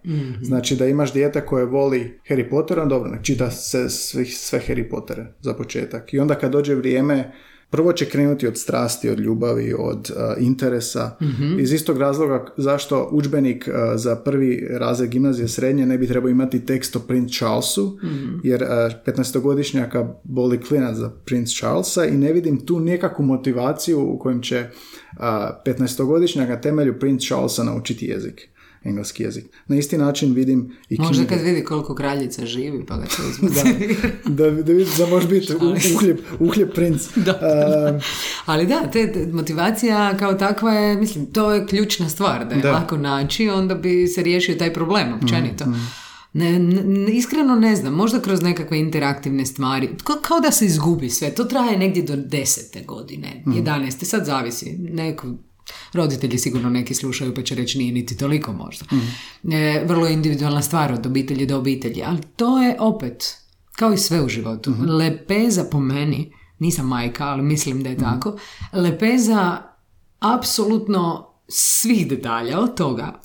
Znači 0.42 0.76
da 0.76 0.86
imaš 0.86 1.12
dijete 1.12 1.46
koje 1.46 1.64
voli 1.64 2.20
Harry 2.28 2.50
Pottera, 2.50 2.84
dobro, 2.84 3.10
nek 3.10 3.22
čita 3.22 3.50
se 3.50 3.88
svih, 3.88 4.36
sve 4.36 4.60
Harry 4.68 4.90
Pottere 4.90 5.34
za 5.40 5.54
početak. 5.54 6.14
I 6.14 6.18
onda 6.18 6.34
kad 6.34 6.52
dođe 6.52 6.74
vrijeme 6.74 7.32
Prvo 7.74 7.92
će 7.92 8.04
krenuti 8.04 8.46
od 8.46 8.58
strasti, 8.58 9.10
od 9.10 9.20
ljubavi, 9.20 9.74
od 9.78 10.10
uh, 10.10 10.44
interesa. 10.44 11.16
Iz 11.58 11.72
istog 11.72 11.98
razloga 11.98 12.46
zašto 12.56 13.08
udžbenik 13.12 13.68
uh, 13.68 13.74
za 13.94 14.16
prvi 14.16 14.66
razred 14.70 15.10
gimnazije 15.10 15.48
srednje 15.48 15.86
ne 15.86 15.98
bi 15.98 16.06
trebao 16.06 16.28
imati 16.28 16.66
tekst 16.66 16.96
o 16.96 17.00
Prince 17.00 17.34
Charlesu, 17.34 17.98
jer 18.42 18.62
uh, 18.62 18.68
15-godišnjaka 19.06 20.14
boli 20.24 20.60
klinac 20.60 20.96
za 20.96 21.10
Prince 21.24 21.54
Charlesa 21.56 22.04
i 22.06 22.16
ne 22.16 22.32
vidim 22.32 22.66
tu 22.66 22.80
nekakvu 22.80 23.24
motivaciju 23.24 24.00
u 24.00 24.18
kojem 24.18 24.42
će 24.42 24.60
uh, 24.60 25.24
15-godišnjak 25.66 26.48
na 26.48 26.60
temelju 26.60 26.98
Prince 26.98 27.26
Charlesa 27.26 27.64
naučiti 27.64 28.06
jezik, 28.06 28.48
engleski 28.84 29.22
jezik. 29.22 29.44
Na 29.66 29.76
isti 29.76 29.98
način 29.98 30.32
vidim 30.32 30.76
i 30.88 30.96
Možda 30.98 31.14
knjige. 31.16 31.28
kad 31.28 31.40
vidi 31.40 31.64
koliko 31.64 31.94
kraljica 31.94 32.46
živi, 32.46 32.84
pa 32.86 32.96
ga 32.96 33.04
to 33.06 33.22
izmotivira. 33.30 34.08
da, 34.26 34.50
da 34.52 34.72
vidi 34.72 34.90
da 34.98 35.06
može 35.06 35.28
biti 35.28 35.52
u- 35.54 35.74
uhljeb, 35.96 36.18
uhljeb 36.40 36.70
princ. 36.70 37.02
Uh, 37.16 38.02
Ali 38.46 38.66
da, 38.66 38.86
te, 38.86 39.28
motivacija 39.32 39.84
kao 40.16 40.34
takva 40.34 40.72
je, 40.72 40.96
mislim, 40.96 41.26
to 41.26 41.52
je 41.52 41.66
ključna 41.66 42.08
stvar, 42.08 42.46
da 42.46 42.54
je 42.54 42.60
Da. 42.62 42.72
lako 42.72 42.96
naći, 42.96 43.48
onda 43.50 43.74
bi 43.74 44.06
se 44.06 44.22
riješio 44.22 44.54
taj 44.54 44.72
problem 44.72 45.12
općenito. 45.14 45.64
Ne, 46.32 46.58
ne- 46.58 46.84
iskreno 47.08 47.54
ne 47.56 47.76
znam, 47.76 47.94
možda 47.94 48.20
kroz 48.20 48.42
nekakve 48.42 48.78
interaktivne 48.78 49.46
stvari, 49.46 49.88
Ko- 50.04 50.18
kao 50.22 50.40
da 50.40 50.50
se 50.50 50.66
izgubi 50.66 51.10
sve, 51.10 51.30
to 51.30 51.44
traje 51.44 51.78
negdje 51.78 52.02
do 52.02 52.16
desete 52.18 52.80
godine, 52.82 53.28
jedaneste, 53.48 54.06
sad 54.06 54.24
zavisi, 54.24 54.76
neko, 54.80 55.26
roditelji 55.94 56.38
sigurno 56.38 56.70
neki 56.70 56.94
slušaju 56.94 57.34
pa 57.34 57.42
će 57.42 57.54
reći 57.54 57.78
nije 57.78 57.92
niti 57.92 58.16
toliko 58.16 58.52
možda. 58.52 58.86
E, 59.52 59.84
vrlo 59.86 60.08
individualna 60.08 60.62
stvar 60.62 60.92
od 60.92 61.06
obitelji 61.06 61.46
do 61.46 61.58
obitelji, 61.58 62.02
ali 62.02 62.18
to 62.36 62.62
je 62.62 62.76
opet, 62.80 63.36
kao 63.72 63.92
i 63.92 63.98
sve 63.98 64.22
u 64.22 64.28
životu, 64.28 64.74
lepeza 64.98 65.64
po 65.70 65.80
meni, 65.80 66.32
nisam 66.58 66.88
majka, 66.88 67.24
ali 67.24 67.42
mislim 67.42 67.82
da 67.82 67.90
je 67.90 67.96
tako, 67.96 68.38
lepeza 68.72 69.62
apsolutno 70.18 71.30
svih 71.48 72.08
detalja 72.08 72.60
od 72.60 72.76
toga. 72.76 73.20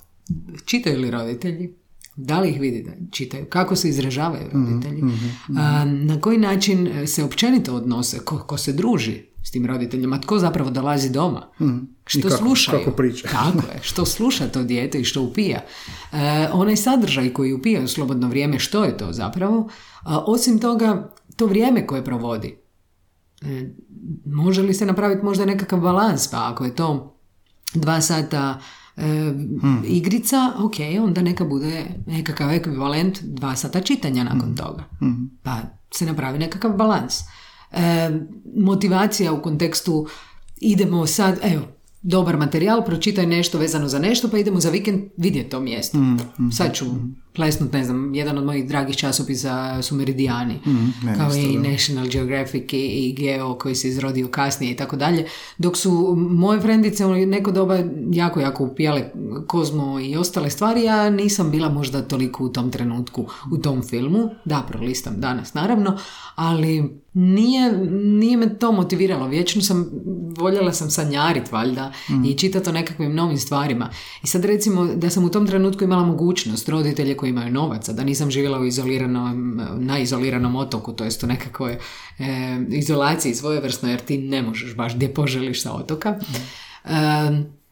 Čitaju 0.64 1.00
li 1.00 1.10
roditelji? 1.10 1.74
Da 2.16 2.40
li 2.40 2.48
ih 2.48 2.60
vidi 2.60 2.82
da 2.82 2.90
čitaju? 3.10 3.46
Kako 3.48 3.76
se 3.76 3.88
izražavaju 3.88 4.50
roditelji? 4.52 5.02
A, 5.58 5.84
na 5.84 6.20
koji 6.20 6.38
način 6.38 7.06
se 7.06 7.24
općenito 7.24 7.74
odnose? 7.74 8.18
Ko, 8.18 8.38
ko 8.38 8.56
se 8.56 8.72
druži 8.72 9.29
s 9.42 9.50
tim 9.50 9.66
roditeljima? 9.66 10.20
Tko 10.20 10.38
zapravo 10.38 10.70
dolazi 10.70 11.10
doma? 11.10 11.48
Što 12.06 12.18
I 12.18 12.22
kako- 12.22 12.36
slušaju? 12.36 12.78
kako 12.78 12.96
priča. 12.96 13.28
Tako 13.38 13.66
je. 13.66 13.78
Što 13.82 14.04
sluša 14.06 14.48
to 14.48 14.62
dijete 14.62 15.00
i 15.00 15.04
što 15.04 15.22
upija? 15.22 15.60
E, 16.12 16.16
onaj 16.52 16.76
sadržaj 16.76 17.32
koji 17.32 17.52
upija 17.52 17.82
u 17.82 17.88
slobodno 17.88 18.28
vrijeme, 18.28 18.58
što 18.58 18.84
je 18.84 18.96
to 18.96 19.12
zapravo? 19.12 19.68
A, 20.02 20.18
osim 20.18 20.58
toga, 20.58 21.10
to 21.36 21.46
vrijeme 21.46 21.86
koje 21.86 22.04
provodi. 22.04 22.58
E, 23.42 23.74
može 24.26 24.62
li 24.62 24.74
se 24.74 24.86
napraviti 24.86 25.24
možda 25.24 25.44
nekakav 25.44 25.80
balans? 25.80 26.28
Pa 26.28 26.48
ako 26.48 26.64
je 26.64 26.74
to 26.74 27.16
dva 27.74 28.00
sata 28.00 28.58
e, 28.96 29.32
igrica, 29.84 30.52
ok, 30.58 30.74
onda 31.00 31.22
neka 31.22 31.44
bude 31.44 31.84
nekakav 32.06 32.50
ekvivalent 32.50 33.18
dva 33.22 33.56
sata 33.56 33.80
čitanja 33.80 34.24
nakon 34.24 34.54
toga. 34.56 34.84
Pa 35.42 35.56
se 35.90 36.06
napravi 36.06 36.38
nekakav 36.38 36.72
balans. 36.72 37.14
E, 37.72 38.10
motivacija 38.56 39.32
u 39.32 39.42
kontekstu 39.42 40.06
idemo 40.60 41.06
sad, 41.06 41.38
evo, 41.42 41.62
dobar 42.02 42.36
materijal, 42.36 42.84
pročitaj 42.84 43.26
nešto 43.26 43.58
vezano 43.58 43.88
za 43.88 43.98
nešto, 43.98 44.28
pa 44.28 44.38
idemo 44.38 44.60
za 44.60 44.70
vikend 44.70 45.00
vidjeti 45.16 45.50
to 45.50 45.60
mjesto. 45.60 45.98
Sad 46.56 46.74
ću 46.74 46.84
plesnut, 47.32 47.72
ne 47.72 47.84
znam, 47.84 48.14
jedan 48.14 48.38
od 48.38 48.44
mojih 48.44 48.68
dragih 48.68 48.96
časopisa 48.96 49.82
su 49.82 49.94
Meridijani, 49.94 50.58
meni 51.02 51.18
kao 51.18 51.28
isto, 51.28 51.40
i. 51.40 51.58
National 51.58 52.08
Geographic 52.08 52.72
i, 52.72 53.14
Geo 53.18 53.54
koji 53.54 53.74
se 53.74 53.88
izrodio 53.88 54.28
kasnije 54.28 54.72
i 54.72 54.76
tako 54.76 54.96
dalje, 54.96 55.26
dok 55.58 55.76
su 55.76 56.14
moje 56.16 56.60
frendice 56.60 57.06
u 57.06 57.14
neko 57.14 57.52
doba 57.52 57.78
jako, 58.12 58.40
jako 58.40 58.64
upijale 58.64 59.12
Kozmo 59.46 60.00
i 60.00 60.16
ostale 60.16 60.50
stvari, 60.50 60.82
ja 60.82 61.10
nisam 61.10 61.50
bila 61.50 61.68
možda 61.68 62.02
toliko 62.02 62.44
u 62.44 62.48
tom 62.48 62.70
trenutku 62.70 63.26
u 63.52 63.58
tom 63.58 63.82
filmu, 63.82 64.30
da, 64.44 64.66
prolistam 64.68 65.20
danas 65.20 65.54
naravno, 65.54 65.98
ali 66.34 67.00
nije, 67.12 67.72
nije 67.92 68.36
me 68.36 68.58
to 68.58 68.72
motiviralo. 68.72 69.28
Vječno 69.28 69.62
sam, 69.62 69.90
voljela 70.38 70.72
sam 70.72 70.90
sanjarit 70.90 71.52
valjda 71.52 71.92
i 72.26 72.34
čitati 72.34 72.68
o 72.68 72.72
nekakvim 72.72 73.14
novim 73.14 73.38
stvarima. 73.38 73.90
I 74.22 74.26
sad 74.26 74.44
recimo 74.44 74.84
da 74.84 75.10
sam 75.10 75.24
u 75.24 75.30
tom 75.30 75.46
trenutku 75.46 75.84
imala 75.84 76.04
mogućnost 76.04 76.68
roditelje 76.68 77.16
koji 77.20 77.30
imaju 77.30 77.52
novaca, 77.52 77.92
da 77.92 78.04
nisam 78.04 78.30
živjela 78.30 78.58
u 78.58 78.64
izoliranom, 78.64 79.60
na 79.78 79.98
izoliranom 79.98 80.56
otoku, 80.56 80.92
to 80.92 81.04
jest 81.04 81.22
u 81.22 81.26
nekakvoj 81.26 81.72
e, 81.72 81.78
izolaciji 82.68 83.34
svojevrsno, 83.34 83.90
jer 83.90 84.00
ti 84.00 84.18
ne 84.18 84.42
možeš 84.42 84.76
baš 84.76 84.94
gdje 84.96 85.14
poželiš 85.14 85.62
sa 85.62 85.72
otoka. 85.72 86.18
E, 86.84 86.90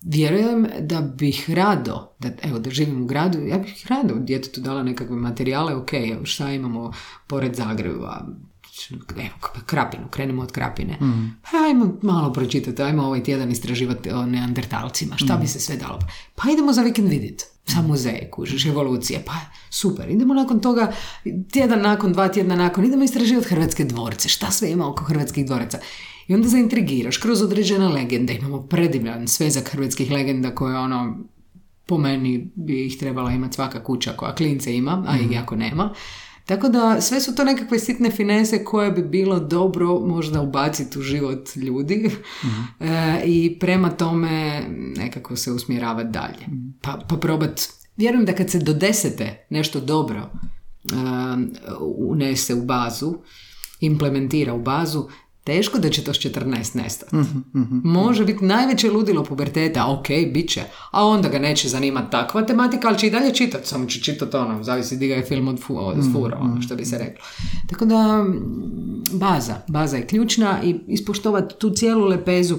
vjerujem 0.02 0.66
da 0.80 1.00
bih 1.00 1.50
rado, 1.50 2.12
da, 2.18 2.28
evo 2.42 2.58
da 2.58 2.70
živim 2.70 3.02
u 3.02 3.06
gradu, 3.06 3.38
ja 3.38 3.58
bih 3.58 3.86
rado 3.88 4.14
djetetu 4.14 4.60
dala 4.60 4.82
nekakve 4.82 5.16
materijale, 5.16 5.74
ok, 5.74 5.90
šta 6.24 6.52
imamo 6.52 6.92
pored 7.26 7.54
Zagreba, 7.54 8.26
evo, 9.10 9.62
Krapinu, 9.66 10.08
krenemo 10.10 10.42
od 10.42 10.52
Krapine. 10.52 10.98
Pa 11.42 11.58
ajmo 11.68 11.98
malo 12.02 12.32
pročitati, 12.32 12.82
ajmo 12.82 13.02
ovaj 13.02 13.22
tjedan 13.22 13.50
istraživati 13.50 14.10
o 14.10 14.26
neandertalcima, 14.26 15.16
šta 15.16 15.36
bi 15.36 15.46
se 15.46 15.60
sve 15.60 15.76
dalo. 15.76 15.98
Pa 16.34 16.50
idemo 16.50 16.72
za 16.72 16.82
vikend 16.82 17.08
vidjeti. 17.08 17.44
Sa 17.66 17.82
muzeje, 17.82 18.30
kužiš, 18.30 18.66
evolucije, 18.66 19.22
pa 19.26 19.32
super. 19.70 20.10
Idemo 20.10 20.34
nakon 20.34 20.60
toga, 20.60 20.92
tjedan 21.52 21.82
nakon, 21.82 22.12
dva 22.12 22.28
tjedna 22.28 22.56
nakon, 22.56 22.84
idemo 22.84 23.04
istraživati 23.04 23.48
hrvatske 23.48 23.84
dvorce, 23.84 24.28
šta 24.28 24.50
sve 24.50 24.70
ima 24.70 24.90
oko 24.90 25.04
hrvatskih 25.04 25.46
dvoraca. 25.46 25.78
I 26.28 26.34
onda 26.34 26.48
zaintrigiraš 26.48 27.16
kroz 27.16 27.42
određene 27.42 27.88
legende. 27.88 28.34
Imamo 28.34 28.62
predivan 28.62 29.28
svezak 29.28 29.68
hrvatskih 29.68 30.10
legenda 30.10 30.54
koje 30.54 30.78
ono, 30.78 31.18
po 31.86 31.98
meni 31.98 32.50
bi 32.54 32.86
ih 32.86 32.98
trebala 32.98 33.32
imati 33.32 33.54
svaka 33.54 33.84
kuća 33.84 34.12
koja 34.12 34.34
klince 34.34 34.76
ima, 34.76 35.04
a 35.08 35.16
ih 35.16 35.32
jako 35.32 35.56
nema. 35.56 35.94
Tako 36.48 36.68
da 36.68 37.00
sve 37.00 37.20
su 37.20 37.34
to 37.34 37.44
nekakve 37.44 37.78
sitne 37.78 38.10
finese 38.10 38.64
koje 38.64 38.90
bi 38.90 39.02
bilo 39.02 39.40
dobro 39.40 40.00
možda 40.00 40.40
ubaciti 40.40 40.98
u 40.98 41.02
život 41.02 41.56
ljudi 41.56 42.10
E, 42.80 43.22
i 43.24 43.58
prema 43.60 43.90
tome 43.90 44.62
nekako 44.96 45.36
se 45.36 45.52
usmjeravati 45.52 46.10
dalje. 46.10 46.46
Pa, 46.80 46.98
pa 47.08 47.16
probat, 47.16 47.60
vjerujem 47.96 48.24
da 48.24 48.32
kad 48.32 48.50
se 48.50 48.58
do 48.58 48.72
desete 48.72 49.46
nešto 49.50 49.80
dobro 49.80 50.18
e, 50.20 50.30
unese 52.10 52.54
u 52.54 52.64
bazu, 52.64 53.14
implementira 53.80 54.54
u 54.54 54.62
bazu, 54.62 55.08
teško 55.48 55.78
da 55.78 55.90
će 55.90 56.04
to 56.04 56.14
s 56.14 56.16
14 56.16 56.76
nestati. 56.76 57.16
Može 57.84 58.24
biti 58.24 58.44
najveće 58.44 58.90
ludilo 58.90 59.24
puberteta, 59.24 59.86
ok, 59.92 60.08
bit 60.08 60.50
će, 60.50 60.62
a 60.90 61.06
onda 61.06 61.28
ga 61.28 61.38
neće 61.38 61.68
zanimati 61.68 62.10
takva 62.10 62.46
tematika, 62.46 62.88
ali 62.88 62.98
će 62.98 63.06
i 63.06 63.10
dalje 63.10 63.34
čitati, 63.34 63.68
samo 63.68 63.86
će 63.86 64.00
čitati 64.00 64.36
ono, 64.36 64.62
zavisi 64.62 64.96
di 64.96 65.08
ga 65.08 65.14
je 65.14 65.24
film 65.24 65.48
od, 65.48 65.60
fu, 65.60 65.78
od 65.78 66.12
fura, 66.12 66.38
ono 66.40 66.62
što 66.62 66.76
bi 66.76 66.84
se 66.84 66.98
reklo. 66.98 67.24
Tako 67.70 67.84
da, 67.84 68.24
baza, 69.12 69.54
baza 69.68 69.96
je 69.96 70.06
ključna 70.06 70.62
i 70.64 70.74
ispoštovati 70.88 71.54
tu 71.58 71.70
cijelu 71.70 72.06
lepezu 72.06 72.56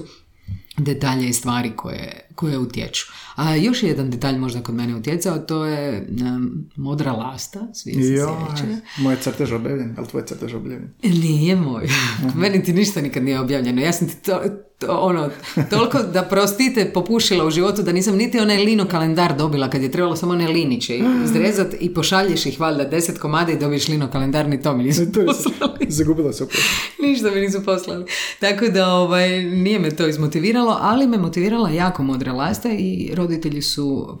detalje 0.76 1.28
i 1.28 1.32
stvari 1.32 1.72
koje, 1.76 2.28
koje 2.40 2.58
utječu. 2.58 3.06
A 3.34 3.54
još 3.54 3.82
jedan 3.82 4.10
detalj 4.10 4.38
možda 4.38 4.62
kod 4.62 4.74
mene 4.74 4.96
utjecao, 4.96 5.38
to 5.38 5.64
je 5.64 6.08
um, 6.20 6.70
modra 6.76 7.12
lasta, 7.12 7.60
svi 7.74 7.92
se 7.92 7.98
sjećaju. 7.98 8.76
moj 8.98 9.16
crtež 9.16 9.52
objavljen, 9.52 9.94
ali 9.98 10.06
tvoj 10.06 10.22
crtež 10.26 10.54
objavljen. 10.54 10.90
Nije 11.02 11.56
moj. 11.56 11.88
Meni 12.34 12.64
ti 12.64 12.72
ništa 12.72 13.00
nikad 13.00 13.22
nije 13.24 13.40
objavljeno. 13.40 13.80
Ja 13.82 13.92
sam 13.92 14.08
ti 14.08 14.16
to, 14.22 14.40
to, 14.78 14.98
ono, 15.00 15.30
toliko 15.70 15.98
da 16.02 16.22
prostite 16.22 16.90
popušila 16.94 17.46
u 17.46 17.50
životu 17.50 17.82
da 17.82 17.92
nisam 17.92 18.16
niti 18.16 18.38
onaj 18.38 18.56
lino 18.56 18.84
kalendar 18.88 19.36
dobila 19.36 19.70
kad 19.70 19.82
je 19.82 19.90
trebalo 19.90 20.16
samo 20.16 20.32
one 20.32 20.48
liniće 20.48 21.00
izrezat 21.24 21.74
i 21.80 21.94
pošalješ 21.94 22.46
ih 22.46 22.60
valjda 22.60 22.84
deset 22.84 23.18
komada 23.18 23.52
i 23.52 23.58
dobiješ 23.58 23.88
lino 23.88 24.10
kalendar, 24.10 24.48
ni 24.48 24.62
to 24.62 24.76
mi 24.76 24.84
nisu 24.84 25.12
To 25.12 25.20
je 25.20 25.26
poslali. 25.26 25.86
zagubila 25.88 26.32
se 26.32 26.44
upravo. 26.44 26.62
Ništa 27.02 27.30
mi 27.30 27.40
nisu 27.40 27.64
poslali. 27.64 28.04
Tako 28.40 28.68
da 28.68 28.88
ovaj, 28.88 29.42
nije 29.44 29.78
me 29.78 29.90
to 29.90 30.08
izmotiviralo, 30.08 30.78
ali 30.80 31.06
me 31.06 31.18
motivirala 31.18 31.70
jako 31.70 32.02
modra 32.02 32.29
lasta 32.32 32.68
i 32.70 33.10
roditelji 33.14 33.62
su 33.62 34.18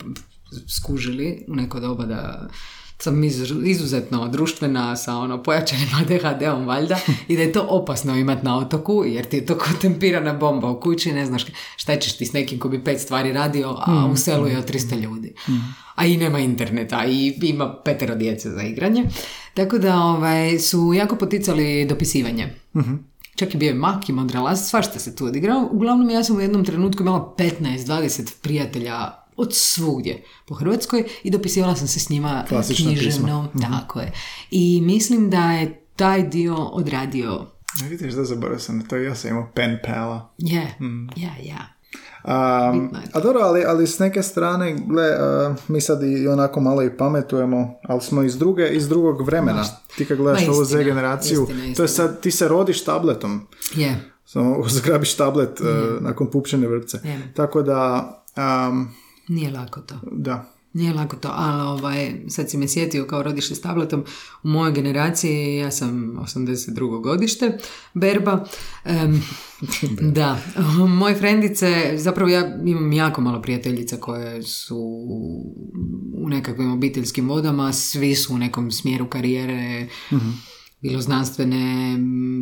skužili 0.68 1.44
u 1.48 1.54
neko 1.54 1.80
doba 1.80 2.04
da 2.06 2.48
sam 2.98 3.24
iz- 3.24 3.52
izuzetno 3.64 4.28
društvena 4.28 4.96
sa 4.96 5.16
ono 5.16 5.42
pojačanim 5.42 5.88
ADHD-om 5.94 6.66
valjda 6.66 6.98
i 7.28 7.36
da 7.36 7.42
je 7.42 7.52
to 7.52 7.62
opasno 7.62 8.16
imati 8.16 8.44
na 8.44 8.58
otoku 8.58 9.04
jer 9.06 9.24
ti 9.24 9.36
je 9.36 9.46
to 9.46 9.58
ko 9.58 9.66
tempirana 9.80 10.32
bomba 10.32 10.70
u 10.70 10.80
kući 10.80 11.12
ne 11.12 11.26
znaš 11.26 11.44
šta 11.76 11.96
ćeš 11.96 12.16
ti 12.16 12.26
s 12.26 12.32
nekim 12.32 12.58
ko 12.58 12.68
bi 12.68 12.84
pet 12.84 13.00
stvari 13.00 13.32
radio 13.32 13.76
a 13.78 14.06
u 14.06 14.16
selu 14.16 14.46
je 14.46 14.58
od 14.58 14.70
300 14.70 15.00
ljudi. 15.00 15.34
A 15.94 16.06
i 16.06 16.16
nema 16.16 16.38
interneta 16.38 17.04
i 17.06 17.38
ima 17.42 17.74
petero 17.74 18.14
djece 18.14 18.50
za 18.50 18.62
igranje. 18.62 19.04
Tako 19.54 19.78
da 19.78 19.96
ovaj, 19.98 20.58
su 20.58 20.92
jako 20.94 21.16
poticali 21.16 21.86
dopisivanje 21.86 22.54
Čak 23.40 23.54
i 23.54 23.58
bio 23.58 23.68
je 23.68 23.74
mak 23.74 24.08
i 24.08 24.12
svašta 24.56 24.98
se 24.98 25.16
tu 25.16 25.26
odigrao. 25.26 25.68
Uglavnom 25.72 26.10
ja 26.10 26.24
sam 26.24 26.36
u 26.36 26.40
jednom 26.40 26.64
trenutku 26.64 27.02
imala 27.02 27.34
15-20 27.38 28.34
prijatelja 28.42 29.12
od 29.36 29.54
svugdje 29.54 30.24
po 30.46 30.54
Hrvatskoj 30.54 31.04
i 31.22 31.30
dopisivala 31.30 31.76
sam 31.76 31.88
se 31.88 32.00
s 32.00 32.08
njima 32.08 32.44
Klasično 32.48 32.90
književno. 32.90 33.48
Tako 33.60 34.00
je. 34.00 34.12
I 34.50 34.80
mislim 34.80 35.30
da 35.30 35.52
je 35.52 35.84
taj 35.96 36.28
dio 36.28 36.56
odradio 36.56 37.46
A 37.82 37.86
Vidiš 37.88 38.14
da 38.14 38.24
zaboravio 38.24 38.58
sam 38.58 38.78
na 38.78 38.84
to, 38.84 38.96
ja 38.96 39.14
sam 39.14 39.30
imao 39.30 39.50
pen 39.54 39.78
pala. 39.86 40.34
je, 40.38 40.76
ja, 41.16 41.34
ja. 41.42 41.79
To. 42.22 42.28
a 43.12 43.20
dobro, 43.22 43.40
ali, 43.40 43.64
ali 43.64 43.86
s 43.86 43.98
neke 43.98 44.22
strane, 44.22 44.76
gle, 44.78 45.08
a, 45.10 45.54
mi 45.68 45.80
sad 45.80 46.02
i 46.02 46.28
onako 46.28 46.60
malo 46.60 46.82
i 46.82 46.96
pametujemo, 46.96 47.74
ali 47.82 48.00
smo 48.00 48.22
iz, 48.22 48.38
druge, 48.38 48.68
iz 48.68 48.88
drugog 48.88 49.22
vremena. 49.22 49.64
Ti 49.96 50.04
kad 50.04 50.16
gledaš 50.16 50.46
Ma, 50.46 50.52
ovu 50.52 50.62
istina, 50.62 50.80
Z 50.80 50.84
generaciju, 50.84 51.42
istina, 51.42 51.60
to 51.60 51.82
je 51.82 51.84
istina. 51.84 51.88
sad, 51.88 52.20
ti 52.20 52.30
se 52.30 52.48
rodiš 52.48 52.84
tabletom. 52.84 53.46
Je. 53.74 54.00
Samo 54.24 54.64
zgrabiš 54.68 55.14
tablet 55.14 55.60
a, 55.60 55.64
nakon 56.00 56.26
pupčane 56.26 56.68
vrpce. 56.68 56.98
Je. 57.04 57.32
Tako 57.34 57.62
da, 57.62 58.12
am, 58.34 58.94
Nije 59.28 59.50
lako 59.50 59.80
to. 59.80 59.94
da. 60.02 60.44
Nije 60.72 60.92
lako 60.92 61.16
to, 61.16 61.28
ali 61.32 61.62
ovaj, 61.62 62.12
sad 62.28 62.50
si 62.50 62.56
me 62.56 62.68
sjetio 62.68 63.06
kao 63.06 63.22
rodiš 63.22 63.50
s 63.50 63.60
tabletom. 63.60 64.04
U 64.42 64.48
mojoj 64.48 64.72
generaciji, 64.72 65.56
ja 65.56 65.70
sam 65.70 66.18
82. 66.18 67.02
godište, 67.02 67.58
berba. 67.94 68.46
Em, 68.84 69.22
da, 70.16 70.38
moje 70.98 71.14
frendice, 71.14 71.92
zapravo 71.96 72.30
ja 72.30 72.56
imam 72.64 72.92
jako 72.92 73.20
malo 73.20 73.42
prijateljica 73.42 73.96
koje 73.96 74.42
su 74.42 74.78
u 76.14 76.28
nekakvim 76.28 76.72
obiteljskim 76.72 77.28
vodama, 77.28 77.72
svi 77.72 78.14
su 78.14 78.34
u 78.34 78.38
nekom 78.38 78.70
smjeru 78.70 79.08
karijere, 79.08 79.88
bilo 80.80 81.00
znanstvene, 81.00 81.96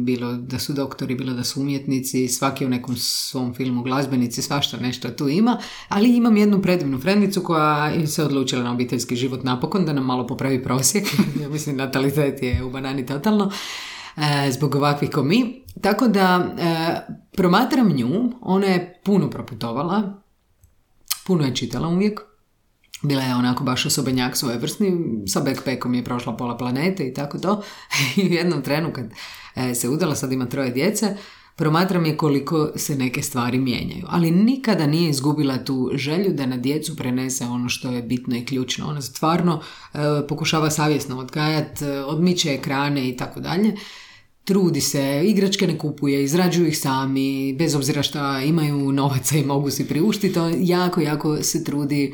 bilo 0.04 0.32
da 0.32 0.58
su 0.58 0.72
doktori, 0.72 1.14
bilo 1.14 1.32
da 1.32 1.44
su 1.44 1.60
umjetnici, 1.60 2.28
svaki 2.28 2.66
u 2.66 2.68
nekom 2.68 2.96
svom 2.96 3.54
filmu 3.54 3.82
glazbenici, 3.82 4.42
svašta 4.42 4.76
nešto 4.76 5.08
tu 5.08 5.28
ima, 5.28 5.58
ali 5.88 6.16
imam 6.16 6.36
jednu 6.36 6.62
predivnu 6.62 7.00
frendicu 7.00 7.42
koja 7.42 8.06
se 8.06 8.24
odlučila 8.24 8.62
na 8.62 8.72
obiteljski 8.72 9.16
život 9.16 9.44
napokon, 9.44 9.84
da 9.84 9.92
nam 9.92 10.04
malo 10.04 10.26
popravi 10.26 10.62
prosjek, 10.62 11.04
ja 11.42 11.48
mislim 11.48 11.76
natalitet 11.76 12.42
je 12.42 12.64
u 12.64 12.70
banani 12.70 13.06
totalno, 13.06 13.50
e, 14.16 14.52
zbog 14.52 14.74
ovakvih 14.74 15.10
ko 15.10 15.22
mi. 15.22 15.64
Tako 15.80 16.08
da 16.08 16.54
e, 16.58 17.14
promatram 17.32 17.88
nju, 17.88 18.32
ona 18.40 18.66
je 18.66 19.00
puno 19.04 19.30
proputovala, 19.30 20.22
puno 21.26 21.44
je 21.44 21.54
čitala 21.54 21.88
uvijek, 21.88 22.20
bila 23.02 23.22
je 23.22 23.34
onako 23.34 23.64
baš 23.64 23.86
osobenjak 23.86 24.36
svojevrsni, 24.36 24.92
sa 25.26 25.40
backpackom 25.40 25.94
je 25.94 26.04
prošla 26.04 26.36
pola 26.36 26.56
planete 26.56 27.08
i 27.08 27.14
tako 27.14 27.38
to. 27.38 27.62
I 28.16 28.28
u 28.28 28.32
jednom 28.32 28.62
trenu 28.62 28.92
kad 28.92 29.10
e, 29.54 29.74
se 29.74 29.88
udala, 29.88 30.14
sad 30.14 30.32
ima 30.32 30.46
troje 30.46 30.70
djece, 30.70 31.16
promatram 31.56 32.06
je 32.06 32.16
koliko 32.16 32.70
se 32.76 32.96
neke 32.96 33.22
stvari 33.22 33.58
mijenjaju. 33.58 34.06
Ali 34.08 34.30
nikada 34.30 34.86
nije 34.86 35.10
izgubila 35.10 35.64
tu 35.64 35.90
želju 35.94 36.32
da 36.32 36.46
na 36.46 36.56
djecu 36.56 36.96
prenese 36.96 37.44
ono 37.44 37.68
što 37.68 37.90
je 37.90 38.02
bitno 38.02 38.36
i 38.36 38.44
ključno. 38.44 38.88
Ona 38.88 39.02
stvarno 39.02 39.60
e, 39.94 39.98
pokušava 40.28 40.70
savjesno 40.70 41.18
odgajati, 41.18 41.84
e, 41.84 42.04
odmiče 42.04 42.52
ekrane 42.52 43.08
i 43.08 43.16
tako 43.16 43.40
dalje. 43.40 43.76
Trudi 44.44 44.80
se, 44.80 45.22
igračke 45.24 45.66
ne 45.66 45.78
kupuje, 45.78 46.24
izrađuju 46.24 46.68
ih 46.68 46.78
sami, 46.78 47.54
bez 47.58 47.74
obzira 47.74 48.02
što 48.02 48.38
imaju 48.38 48.92
novaca 48.92 49.36
i 49.36 49.44
mogu 49.44 49.70
si 49.70 49.88
priuštiti, 49.88 50.38
jako, 50.58 51.00
jako 51.00 51.42
se 51.42 51.64
trudi 51.64 52.12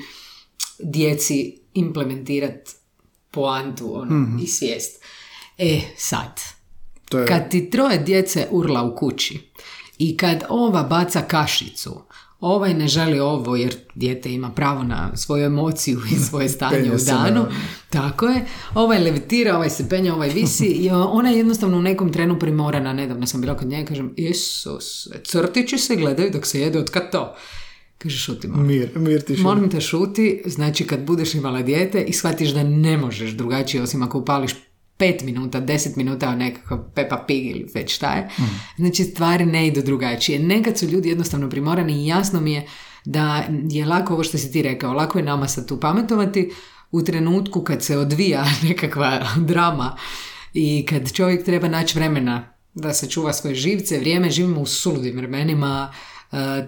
djeci 0.79 1.59
implementirati 1.75 2.73
poantu 3.31 4.01
ono, 4.01 4.39
i 4.43 4.47
svijest. 4.47 5.03
E, 5.59 5.81
sad, 5.97 6.41
To 7.09 7.19
je, 7.19 7.27
kad 7.27 7.51
ti 7.51 7.71
troje 7.71 7.99
djece 7.99 8.47
urla 8.51 8.83
u 8.83 8.97
kući 8.97 9.39
i 9.99 10.17
kad 10.17 10.45
ova 10.49 10.83
baca 10.83 11.21
kašicu, 11.21 12.03
ovaj 12.41 12.75
ne 12.75 12.89
želi 12.89 13.21
ovo 13.21 13.57
jer 13.57 13.77
dijete 13.95 14.33
ima 14.33 14.51
pravo 14.51 14.83
na 14.83 15.17
svoju 15.17 15.45
emociju 15.45 16.01
i 16.13 16.15
svoje 16.15 16.49
stanje 16.57 16.93
u 16.93 16.99
danu. 17.07 17.47
Tako 17.91 18.27
je. 18.27 18.47
Ovaj 18.75 18.99
levitira, 18.99 19.57
ovaj 19.57 19.71
se 19.71 19.89
penja, 19.89 20.15
ovaj 20.15 20.29
visi 20.29 20.67
i 20.67 20.91
ona 20.91 21.31
je 21.31 21.37
jednostavno 21.37 21.79
u 21.79 21.83
nekom 21.83 22.13
trenu 22.13 22.39
primorana. 22.39 22.93
Nedavno 22.93 23.27
sam 23.27 23.41
bila 23.41 23.57
kod 23.57 23.69
nje 23.69 23.83
i 23.83 23.85
kažem, 23.85 24.15
Isus, 24.17 25.09
crtići 25.25 25.79
se 25.79 25.97
gledaju 25.97 26.31
dok 26.31 26.47
se 26.47 26.61
jede 26.61 26.79
od 26.79 26.91
kad 26.91 27.11
to. 27.11 27.35
Kaže, 27.99 28.19
šuti 28.19 28.49
malo. 28.49 28.63
Mir, 28.63 28.91
mir 28.97 29.23
tišina. 29.23 29.49
Molim 29.49 29.71
te 29.71 29.81
šuti, 29.81 30.43
znači 30.47 30.87
kad 30.87 31.05
budeš 31.05 31.35
imala 31.35 31.63
dijete 31.63 32.03
i 32.03 32.13
shvatiš 32.13 32.51
da 32.51 32.63
ne 32.63 32.97
možeš 32.97 33.31
drugačije 33.31 33.83
osim 33.83 34.03
ako 34.03 34.19
upališ 34.19 34.55
5 34.99 35.25
minuta, 35.25 35.61
10 35.61 35.97
minuta 35.97 36.35
nekakav 36.37 36.79
Peppa 36.95 37.25
Pig 37.27 37.47
ili 37.47 37.67
već 37.75 37.95
šta 37.95 38.15
je. 38.15 38.29
Znači 38.77 39.05
stvari 39.05 39.47
ne 39.47 39.67
idu 39.67 39.83
drugačije. 39.83 40.39
Nekad 40.39 40.79
su 40.79 40.87
ljudi 40.87 41.09
jednostavno 41.09 41.51
primorani 41.51 42.03
i 42.03 42.07
jasno 42.07 42.41
mi 42.41 42.53
je 42.53 42.67
da 43.05 43.45
je 43.71 43.87
lako 43.87 44.15
ovo 44.15 44.25
što 44.25 44.39
si 44.39 44.53
ti 44.53 44.63
rekao, 44.63 44.93
lako 44.93 45.19
je 45.19 45.25
nama 45.25 45.49
sad 45.49 45.69
tu 45.69 45.81
pametovati 45.81 46.51
u 46.91 47.03
trenutku 47.03 47.61
kad 47.61 47.83
se 47.83 47.99
odvija 47.99 48.45
nekakva 48.69 49.27
drama 49.37 49.97
i 50.55 50.87
kad 50.89 51.13
čovjek 51.13 51.45
treba 51.45 51.69
naći 51.69 51.99
vremena 51.99 52.55
da 52.75 52.95
se 52.95 53.11
čuva 53.11 53.33
svoje 53.33 53.55
živce, 53.55 53.99
vrijeme, 53.99 54.31
živimo 54.31 54.61
u 54.61 54.67
suludim 54.67 55.17
vremenima, 55.17 55.93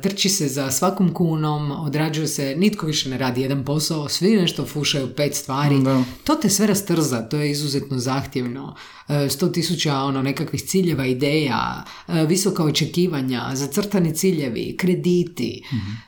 trči 0.02 0.28
se 0.28 0.48
za 0.48 0.70
svakom 0.70 1.14
kunom, 1.14 1.72
odrađuje 1.72 2.28
se, 2.28 2.54
nitko 2.56 2.86
više 2.86 3.08
ne 3.08 3.18
radi 3.18 3.40
jedan 3.40 3.64
posao, 3.64 4.08
svi 4.08 4.36
nešto 4.36 4.66
fušaju 4.66 5.14
pet 5.16 5.34
stvari. 5.34 5.78
Da. 5.82 6.04
To 6.24 6.34
te 6.34 6.48
sve 6.48 6.66
rastrza, 6.66 7.22
to 7.22 7.36
je 7.36 7.50
izuzetno 7.50 7.98
zahtjevno. 7.98 8.74
E, 9.08 9.28
Sto 9.28 9.48
tisuća 9.48 9.96
ono, 9.96 10.22
nekakvih 10.22 10.62
ciljeva, 10.62 11.06
ideja, 11.06 11.84
e, 12.08 12.26
visoka 12.26 12.64
očekivanja, 12.64 13.50
zacrtani 13.54 14.14
ciljevi, 14.14 14.76
krediti, 14.76 15.62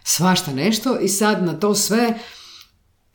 svašta 0.04 0.52
nešto 0.52 0.98
i 1.00 1.08
sad 1.08 1.44
na 1.44 1.60
to 1.60 1.74
sve 1.74 2.18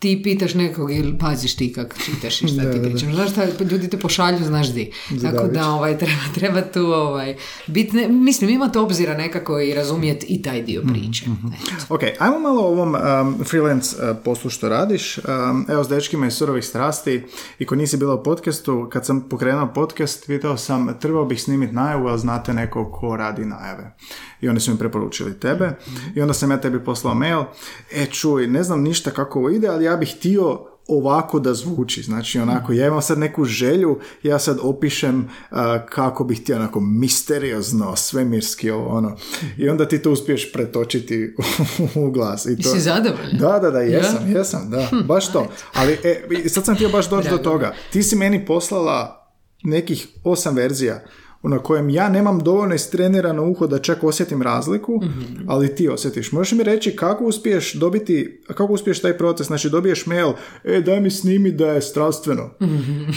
ti 0.03 0.21
pitaš 0.23 0.53
nekog 0.53 0.91
ili 0.91 1.17
paziš 1.17 1.55
ti 1.55 1.73
kak 1.73 1.95
čitaš 2.05 2.41
i 2.41 2.47
šta 2.47 2.63
Da, 2.63 2.71
ti 2.71 2.79
da, 2.79 2.89
da. 2.89 2.97
Znaš 2.97 3.31
šta, 3.31 3.45
ljudi 3.71 3.89
te 3.89 3.97
pošalju, 3.97 4.45
znaš 4.45 4.73
di. 4.73 4.91
Tako 5.09 5.19
Zadavić. 5.19 5.53
da 5.53 5.69
ovaj, 5.69 5.97
treba, 5.97 6.21
treba 6.35 6.61
tu 6.61 6.85
ovaj, 6.85 7.35
bit, 7.67 7.93
ne, 7.93 8.07
mislim, 8.07 8.49
imati 8.49 8.77
obzira 8.77 9.17
nekako 9.17 9.59
i 9.59 9.73
razumjeti 9.73 10.25
i 10.25 10.41
taj 10.41 10.61
dio 10.61 10.81
priče. 10.81 11.25
Eto. 11.53 11.93
Ok, 11.95 12.01
ajmo 12.19 12.39
malo 12.39 12.61
o 12.61 12.67
ovom 12.67 12.95
um, 12.95 13.45
freelance 13.45 13.95
uh, 13.95 14.17
poslu 14.25 14.49
što 14.49 14.69
radiš. 14.69 15.17
Um, 15.17 15.65
evo 15.69 15.83
s 15.83 15.87
dečkima 15.87 16.27
iz 16.27 16.33
surovih 16.33 16.65
strasti 16.65 17.23
i 17.59 17.65
ko 17.65 17.75
nisi 17.75 17.97
bila 17.97 18.15
u 18.15 18.23
podcastu, 18.23 18.89
kad 18.91 19.05
sam 19.05 19.21
pokrenuo 19.29 19.67
podcast, 19.75 20.27
pitao 20.27 20.57
sam, 20.57 20.99
trebao 20.99 21.25
bih 21.25 21.41
snimiti 21.41 21.75
najavu, 21.75 22.07
ali 22.07 22.19
znate 22.19 22.53
neko 22.53 22.91
ko 22.91 23.17
radi 23.17 23.45
najave. 23.45 23.95
I 24.41 24.49
oni 24.49 24.59
su 24.59 24.71
mi 24.71 24.77
preporučili 24.77 25.39
tebe. 25.39 25.71
I 26.15 26.21
onda 26.21 26.33
sam 26.33 26.51
ja 26.51 26.61
tebi 26.61 26.83
poslao 26.83 27.15
mail, 27.15 27.43
e 27.91 28.05
čuj, 28.05 28.47
ne 28.47 28.63
znam 28.63 28.81
ništa 28.81 29.11
kako 29.11 29.39
ovo 29.39 29.49
ide, 29.49 29.67
ali 29.67 29.85
ja 29.85 29.92
bih 29.97 30.15
htio 30.17 30.73
ovako 30.87 31.39
da 31.39 31.53
zvuči. 31.53 32.03
Znači, 32.03 32.39
onako, 32.39 32.73
ja 32.73 32.87
imam 32.87 33.01
sad 33.01 33.19
neku 33.19 33.45
želju, 33.45 33.99
ja 34.23 34.39
sad 34.39 34.57
opišem 34.61 35.19
uh, 35.19 35.57
kako 35.89 36.23
bih 36.23 36.41
htio 36.41 36.55
onako 36.55 36.79
misteriozno, 36.79 37.95
svemirski 37.95 38.71
ovo, 38.71 38.87
ono. 38.89 39.17
I 39.57 39.69
onda 39.69 39.87
ti 39.87 40.01
to 40.01 40.11
uspiješ 40.11 40.51
pretočiti 40.51 41.35
u 42.05 42.11
glas. 42.11 42.45
I 42.45 42.61
to... 42.61 42.69
Jesi 42.69 42.81
zadovoljan? 42.81 43.37
Da, 43.39 43.59
da, 43.59 43.71
da, 43.71 43.79
jesam, 43.79 44.31
jesam, 44.35 44.69
da, 44.69 44.89
baš 45.07 45.31
to. 45.31 45.47
Ali 45.73 45.97
e, 46.03 46.49
sad 46.49 46.65
sam 46.65 46.75
htio 46.75 46.89
baš 46.89 47.09
doći 47.09 47.29
do 47.29 47.37
toga. 47.37 47.73
Ti 47.91 48.03
si 48.03 48.15
meni 48.15 48.45
poslala 48.45 49.19
nekih 49.63 50.07
osam 50.23 50.55
verzija 50.55 51.03
na 51.49 51.59
kojem 51.59 51.89
ja 51.89 52.09
nemam 52.09 52.39
dovoljno 52.39 52.75
istrenirano 52.75 53.49
uho 53.49 53.67
da 53.67 53.79
čak 53.79 54.03
osjetim 54.03 54.41
razliku, 54.41 55.01
ali 55.47 55.75
ti 55.75 55.89
osjetiš. 55.89 56.31
Možeš 56.31 56.51
mi 56.51 56.63
reći 56.63 56.95
kako 56.95 57.25
uspiješ 57.25 57.73
dobiti, 57.73 58.41
kako 58.47 58.73
uspiješ 58.73 59.01
taj 59.01 59.17
proces, 59.17 59.47
znači 59.47 59.69
dobiješ 59.69 60.05
mail, 60.05 60.31
e 60.63 60.81
daj 60.81 61.01
mi 61.01 61.11
snimi 61.11 61.51
da 61.51 61.67
je 61.67 61.81
strastveno. 61.81 62.49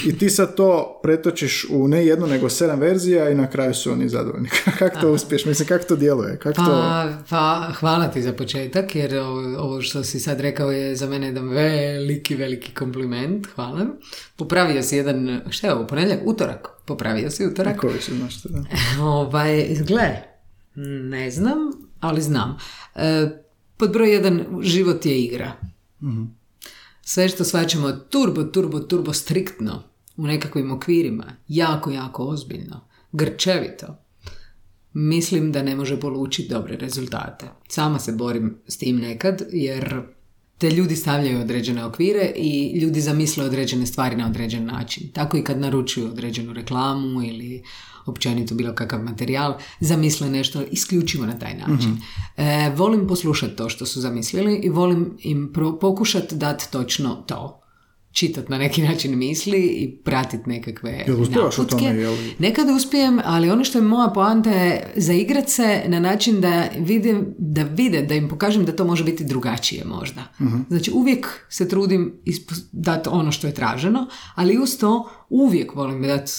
I 0.07 0.19
ti 0.19 0.31
sad 0.31 0.55
to 0.55 1.01
pretočiš 1.03 1.67
u 1.71 1.89
ne 1.89 2.07
jednu 2.07 2.27
nego 2.27 2.49
sedam 2.49 2.81
verzija 2.81 3.31
i 3.31 3.35
na 3.35 3.51
kraju 3.51 3.75
su 3.75 3.93
oni 3.93 4.09
zadovoljni. 4.09 4.49
kako 4.79 5.01
to 5.01 5.13
uspiješ? 5.13 5.45
Mislim, 5.45 5.69
kako 5.69 5.85
to 5.85 5.97
djeluje? 5.97 6.39
Kako 6.39 6.57
to... 6.57 6.65
Pa, 6.65 7.09
pa 7.31 7.73
hvala 7.81 8.09
ti 8.09 8.23
za 8.23 8.33
početak, 8.33 8.97
jer 8.97 9.19
ovo, 9.19 9.59
ovo 9.59 9.83
što 9.83 10.05
si 10.05 10.21
sad 10.21 10.41
rekao 10.41 10.73
je 10.73 10.97
za 10.97 11.07
mene 11.07 11.27
jedan 11.27 11.49
veliki, 11.49 12.35
veliki 12.35 12.75
kompliment. 12.75 13.47
Hvala. 13.55 13.87
Popravio 14.37 14.83
si 14.83 14.97
jedan, 14.97 15.41
šta 15.51 15.67
je 15.67 15.75
ovo, 15.75 15.87
ponedjeljak? 15.87 16.21
Utorak. 16.25 16.76
Popravio 16.87 17.31
si 17.31 17.47
utorak. 17.47 17.75
Kako 17.75 17.89
više 17.89 18.15
znaš 18.15 18.43
to, 18.43 18.49
da? 18.49 18.65
Ovaj, 19.03 19.77
gle, 19.87 20.23
ne 21.03 21.31
znam, 21.31 21.57
ali 22.01 22.23
znam. 22.23 22.59
E, 22.95 23.29
pod 23.77 23.93
broj 23.93 24.13
jedan, 24.13 24.45
život 24.63 25.07
je 25.07 25.21
igra. 25.23 25.53
Sve 27.03 27.29
što 27.29 27.45
svaćamo 27.45 27.93
turbo, 27.93 28.45
turbo, 28.45 28.81
turbo 28.81 29.13
striktno 29.13 29.83
u 30.17 30.27
nekakvim 30.27 30.71
okvirima, 30.71 31.25
jako, 31.49 31.91
jako 31.91 32.25
ozbiljno, 32.25 32.81
grčevito, 33.13 33.99
mislim 34.93 35.53
da 35.53 35.63
ne 35.63 35.77
može 35.77 36.01
polučiti 36.01 36.49
dobre 36.49 36.77
rezultate. 36.77 37.47
Sama 37.69 37.99
se 37.99 38.13
borim 38.13 38.59
s 38.67 38.79
tim 38.79 38.97
nekad, 38.97 39.43
jer 39.53 40.03
te 40.59 40.71
ljudi 40.71 40.97
stavljaju 40.97 41.41
određene 41.41 41.85
okvire 41.85 42.33
i 42.37 42.79
ljudi 42.81 43.01
zamisle 43.01 43.45
određene 43.45 43.87
stvari 43.87 44.17
na 44.17 44.27
određen 44.27 44.67
način. 44.67 45.09
Tako 45.13 45.37
i 45.37 45.45
kad 45.45 45.61
naručuju 45.61 46.07
određenu 46.07 46.53
reklamu 46.53 47.23
ili 47.23 47.63
općenito 48.07 48.55
bilo 48.55 48.75
kakav 48.75 49.03
materijal, 49.03 49.55
zamisle 49.81 50.31
nešto 50.31 50.63
isključivo 50.71 51.27
na 51.27 51.39
taj 51.39 51.55
način. 51.55 51.99
E, 52.37 52.73
volim 52.77 53.07
poslušati 53.07 53.57
to 53.57 53.69
što 53.69 53.87
su 53.87 54.01
zamislili 54.01 54.61
i 54.63 54.69
volim 54.69 55.17
im 55.19 55.51
pro- 55.55 55.79
pokušati 55.79 56.37
dati 56.37 56.73
točno 56.73 57.15
to. 57.15 57.66
Čitati 58.17 58.51
na 58.51 58.59
neki 58.59 58.83
način 58.89 59.19
misli 59.19 59.59
i 59.59 59.97
pratiti 60.05 60.51
nekakve 60.51 61.05
Jel 61.07 61.23
uspijevaš 61.23 61.59
u 61.59 61.63
naputke. 61.63 61.87
tome, 61.87 62.01
jel? 62.01 62.17
Nekad 62.39 62.69
uspijem, 62.77 63.21
ali 63.25 63.51
ono 63.51 63.65
što 63.65 63.79
je 63.79 63.83
moja 63.83 64.09
poanta 64.09 64.51
je 64.51 64.93
zaigrat 64.97 65.49
se 65.49 65.83
na 65.87 66.01
način 66.01 66.41
da 66.41 66.69
vidim, 66.79 67.35
da 67.39 67.63
vide, 67.63 68.03
da 68.03 68.15
im 68.15 68.29
pokažem 68.29 68.65
da 68.65 68.77
to 68.77 68.85
može 68.85 69.05
biti 69.05 69.25
drugačije 69.25 69.85
možda. 69.85 70.23
Znači 70.69 70.91
uvijek 70.95 71.27
se 71.49 71.69
trudim 71.69 72.15
dati 72.73 73.09
ono 73.13 73.33
što 73.33 73.47
je 73.47 73.55
traženo, 73.55 74.07
ali 74.35 74.59
uz 74.59 74.79
to 74.79 75.11
uvijek 75.29 75.75
volim 75.75 76.03
dati 76.03 76.33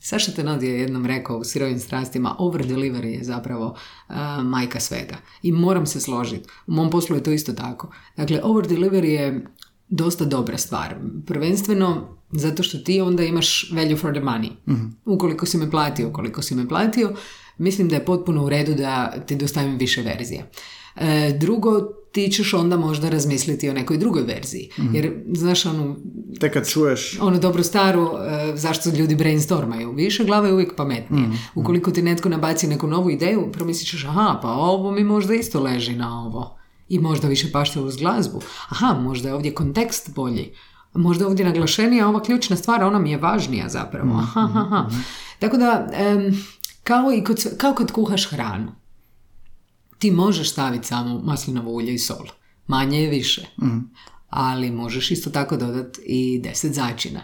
Saša 0.00 0.32
Tenod 0.32 0.62
je 0.62 0.80
jednom 0.80 1.06
rekao 1.06 1.38
u 1.38 1.44
sirovim 1.44 1.78
strastima, 1.78 2.36
over 2.38 2.66
delivery 2.66 3.06
je 3.06 3.24
zapravo 3.24 3.76
a, 4.08 4.42
majka 4.42 4.80
svega. 4.80 5.16
I 5.42 5.52
moram 5.52 5.86
se 5.86 6.00
složiti. 6.00 6.48
U 6.66 6.72
mom 6.72 6.90
poslu 6.90 7.16
je 7.16 7.22
to 7.22 7.30
isto 7.30 7.52
tako. 7.52 7.90
Dakle, 8.16 8.40
over 8.42 8.66
delivery 8.66 9.04
je 9.04 9.44
dosta 9.88 10.24
dobra 10.24 10.58
stvar. 10.58 10.94
Prvenstveno 11.26 12.18
zato 12.32 12.62
što 12.62 12.78
ti 12.78 13.00
onda 13.00 13.22
imaš 13.22 13.70
value 13.72 13.96
for 13.96 14.12
the 14.12 14.20
money. 14.20 14.50
Ukoliko 15.04 15.46
si 15.46 15.58
me 15.58 15.70
platio, 15.70 16.08
ukoliko 16.08 16.42
si 16.42 16.54
me 16.54 16.68
platio, 16.68 17.12
mislim 17.58 17.88
da 17.88 17.94
je 17.94 18.04
potpuno 18.04 18.44
u 18.44 18.48
redu 18.48 18.74
da 18.74 19.12
ti 19.26 19.36
dostavim 19.36 19.76
više 19.78 20.02
verzije. 20.02 20.50
E, 20.96 21.32
drugo, 21.40 21.80
ti 22.12 22.28
ćeš 22.32 22.54
onda 22.54 22.76
možda 22.76 23.08
razmisliti 23.08 23.68
o 23.68 23.72
nekoj 23.72 23.98
drugoj 23.98 24.22
verziji. 24.22 24.70
Jer, 24.92 25.12
znaš, 25.32 25.66
onu, 25.66 25.96
Tek 26.40 26.52
kad 26.52 26.68
čuješ 26.68 27.18
onu 27.20 27.38
dobru 27.38 27.62
staru, 27.62 28.10
e, 28.18 28.56
zašto 28.56 28.90
ljudi 28.90 29.14
brainstormaju. 29.14 29.92
Više 29.92 30.24
glava 30.24 30.46
je 30.46 30.52
uvijek 30.52 30.76
pametnije. 30.76 31.28
Ukoliko 31.54 31.90
ti 31.90 32.02
netko 32.02 32.28
nabaci 32.28 32.66
neku 32.66 32.86
novu 32.86 33.10
ideju, 33.10 33.52
promislit 33.52 33.88
ćeš, 33.88 34.04
aha, 34.04 34.38
pa 34.42 34.48
ovo 34.48 34.90
mi 34.90 35.04
možda 35.04 35.34
isto 35.34 35.60
leži 35.60 35.96
na 35.96 36.24
ovo. 36.26 36.57
I 36.88 36.98
možda 36.98 37.28
više 37.28 37.52
pašte 37.52 37.80
uz 37.80 37.96
glazbu. 37.96 38.40
Aha, 38.68 39.00
možda 39.00 39.28
je 39.28 39.34
ovdje 39.34 39.54
kontekst 39.54 40.14
bolji. 40.14 40.52
Možda 40.94 41.24
je 41.24 41.28
ovdje 41.28 41.44
naglašenija 41.44 42.08
ova 42.08 42.22
ključna 42.22 42.56
stvar, 42.56 42.84
ona 42.84 42.98
mi 42.98 43.10
je 43.10 43.18
važnija 43.18 43.68
zapravo. 43.68 44.18
Aha, 44.18 44.40
aha, 44.40 44.60
aha. 44.60 44.90
Tako 45.38 45.56
da, 45.56 45.88
em, 45.92 46.44
kao, 46.84 47.12
i 47.12 47.24
kod, 47.24 47.46
kao 47.58 47.74
kad 47.74 47.92
kuhaš 47.92 48.30
hranu. 48.30 48.72
Ti 49.98 50.10
možeš 50.10 50.50
staviti 50.50 50.86
samo 50.86 51.18
maslinovo 51.18 51.70
ulje 51.70 51.94
i 51.94 51.98
sol. 51.98 52.26
Manje 52.66 53.02
je 53.02 53.10
više. 53.10 53.46
Ali 54.28 54.70
možeš 54.70 55.10
isto 55.10 55.30
tako 55.30 55.56
dodati 55.56 56.00
i 56.06 56.40
deset 56.44 56.74
začina. 56.74 57.20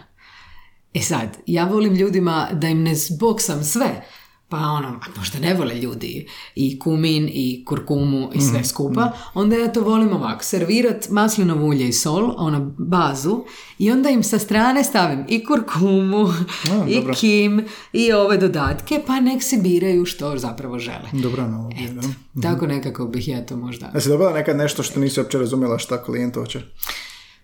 E 0.93 1.01
sad, 1.01 1.37
ja 1.47 1.65
volim 1.65 1.93
ljudima 1.93 2.47
da 2.53 2.67
im 2.67 2.83
ne 2.83 2.95
zboksam 2.95 3.63
sve. 3.63 4.05
Pa 4.49 4.57
ono, 4.57 4.87
a 4.87 5.05
možda 5.17 5.39
ne 5.39 5.53
vole 5.53 5.75
ljudi 5.75 6.27
i 6.55 6.79
kumin 6.79 7.29
i 7.33 7.65
kurkumu 7.65 8.29
i 8.33 8.41
sve 8.41 8.63
skupa. 8.63 9.11
Onda 9.33 9.55
ja 9.55 9.73
to 9.73 9.81
volim 9.81 10.13
ovako, 10.13 10.43
servirat 10.43 11.09
maslinovo 11.09 11.65
ulje 11.67 11.87
i 11.87 11.93
sol, 11.93 12.33
ono 12.37 12.73
bazu, 12.77 13.43
i 13.79 13.91
onda 13.91 14.09
im 14.09 14.23
sa 14.23 14.39
strane 14.39 14.83
stavim 14.83 15.25
i 15.27 15.45
kurkumu, 15.45 16.25
A, 16.71 16.85
i 16.89 16.95
dobro. 16.95 17.13
kim, 17.13 17.65
i 17.93 18.11
ove 18.11 18.37
dodatke, 18.37 19.01
pa 19.07 19.19
nek 19.19 19.43
si 19.43 19.61
biraju 19.61 20.05
što 20.05 20.37
zapravo 20.37 20.79
žele. 20.79 21.09
Dobra 21.13 21.43
analogija, 21.43 21.91
da. 21.91 21.99
Eto, 21.99 22.41
tako 22.41 22.67
nekako 22.67 23.05
bih 23.05 23.27
ja 23.27 23.45
to 23.45 23.57
možda 23.57 23.91
Jesi 23.93 24.09
dobila 24.09 24.33
nekad 24.33 24.57
nešto 24.57 24.83
što 24.83 24.99
nisi 24.99 25.19
uopće 25.19 25.37
razumjela 25.37 25.79
šta 25.79 26.03
klijent 26.03 26.35
hoće? 26.35 26.61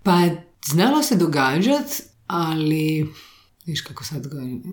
Pa 0.04 0.22
znalo 0.66 1.04
se 1.04 1.16
događat, 1.16 2.02
ali 2.28 3.14
viš 3.66 3.82
kako 3.82 4.04
sad 4.04 4.28
govorim, 4.28 4.64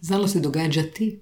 znalo 0.00 0.28
se 0.28 0.40
događati, 0.40 1.20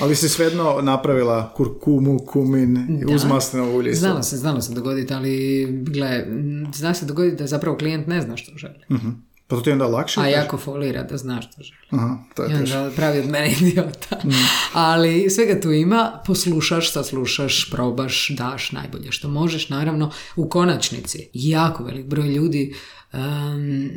Ali 0.00 0.16
si 0.16 0.28
svejedno 0.28 0.78
napravila 0.82 1.52
kurkumu, 1.56 2.18
kumin, 2.18 2.86
Da. 3.06 3.14
uz 3.14 3.24
maslinovo 3.24 3.76
ulje. 3.76 3.94
Znalo 3.94 4.22
se, 4.22 4.36
znalo 4.36 4.60
se 4.60 4.74
dogoditi, 4.74 5.14
ali 5.14 5.66
gle, 5.82 6.26
zna 6.74 6.94
se 6.94 7.06
dogoditi 7.06 7.36
da 7.36 7.46
zapravo 7.46 7.76
klijent 7.76 8.06
ne 8.06 8.22
zna 8.22 8.36
što 8.36 8.52
želi. 8.56 8.78
Mhm. 8.90 9.08
Pa 9.46 9.56
to 9.56 9.62
ti 9.62 9.70
je 9.70 9.72
onda 9.72 9.86
lakše? 9.86 10.20
A 10.20 10.22
kažeš? 10.22 10.36
jako 10.36 10.58
folira 10.58 11.02
da 11.02 11.16
zna 11.16 11.42
što 11.42 11.62
želi. 11.62 11.78
Aha, 11.90 12.18
to 12.34 12.42
je 12.42 12.50
I 12.50 12.54
onda 12.54 12.90
pravi 12.96 13.18
od 13.18 13.28
mene 13.28 13.52
idiota. 13.60 14.16
Mm. 14.24 14.30
Ali 14.72 15.30
svega 15.30 15.60
tu 15.60 15.72
ima, 15.72 16.22
poslušaš, 16.26 16.92
saslušaš, 16.92 17.70
probaš, 17.70 18.28
daš 18.30 18.72
najbolje 18.72 19.12
što 19.12 19.28
možeš. 19.28 19.68
Naravno, 19.68 20.10
u 20.36 20.48
konačnici, 20.48 21.28
jako 21.32 21.84
velik 21.84 22.06
broj 22.06 22.28
ljudi 22.28 22.74
em, 23.12 23.90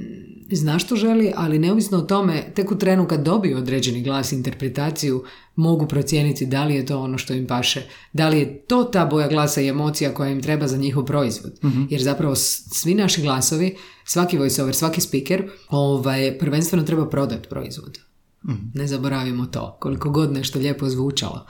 zna 0.51 0.80
što 0.80 0.95
želi, 0.95 1.34
ali 1.36 1.59
neovisno 1.59 1.97
o 1.97 2.01
tome, 2.01 2.51
tek 2.55 2.72
u 2.72 2.78
trenu 2.78 3.07
kad 3.07 3.24
dobiju 3.24 3.57
određeni 3.57 4.03
glas 4.03 4.32
interpretaciju, 4.32 5.24
mogu 5.55 5.88
procijeniti 5.88 6.45
da 6.45 6.64
li 6.64 6.76
je 6.76 6.86
to 6.86 6.99
ono 6.99 7.18
što 7.18 7.34
im 7.34 7.47
paše, 7.47 7.82
da 8.14 8.30
li 8.30 8.39
je 8.39 8.62
to 8.62 8.84
ta 8.84 9.05
boja 9.05 9.28
glasa 9.28 9.62
i 9.62 9.68
emocija 9.68 10.14
koja 10.14 10.30
im 10.30 10.41
treba 10.41 10.68
za 10.68 10.78
njihov 10.78 11.05
proizvod. 11.05 11.59
Jer 11.89 12.01
zapravo 12.01 12.36
svi 12.36 12.95
naši 12.95 13.22
glasovi, 13.22 13.76
svaki 14.05 14.38
voiceover, 14.38 14.76
svaki 14.76 15.01
speaker, 15.01 15.49
ovaj, 15.70 16.38
prvenstveno 16.39 16.86
treba 16.86 17.09
prodati 17.09 17.49
proizvod. 17.49 17.99
Ne 18.74 18.88
zaboravimo 18.88 19.45
to. 19.45 19.78
Koliko 19.80 20.09
god 20.09 20.34
nešto 20.34 20.59
lijepo 20.59 20.89
zvučalo. 20.89 21.45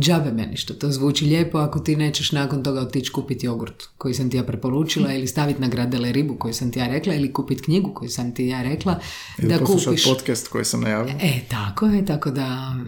Džabe 0.00 0.32
meni 0.32 0.56
što 0.56 0.74
to 0.74 0.90
zvuči 0.90 1.24
lijepo 1.24 1.58
ako 1.58 1.78
ti 1.78 1.96
nećeš 1.96 2.32
nakon 2.32 2.62
toga 2.62 2.80
otići 2.80 3.12
kupiti 3.12 3.46
jogurt 3.46 3.82
koji 3.98 4.14
sam 4.14 4.30
ti 4.30 4.36
ja 4.36 4.42
preporučila 4.42 5.12
ili 5.12 5.26
staviti 5.26 5.60
na 5.60 5.68
gradele 5.68 6.12
ribu 6.12 6.36
koju 6.38 6.54
sam 6.54 6.72
ti 6.72 6.78
ja 6.78 6.86
rekla 6.86 7.14
ili 7.14 7.32
kupiti 7.32 7.62
knjigu 7.62 7.94
koju 7.94 8.08
sam 8.08 8.34
ti 8.34 8.46
ja 8.46 8.62
rekla 8.62 9.00
Ili 9.38 9.48
da 9.48 9.64
kupiš. 9.64 10.04
podcast 10.04 10.48
koji 10.48 10.64
sam 10.64 10.80
najavio. 10.80 11.14
E, 11.20 11.40
tako 11.50 11.86
je, 11.86 12.06
tako 12.06 12.30
da 12.30 12.74
mm, 12.74 12.84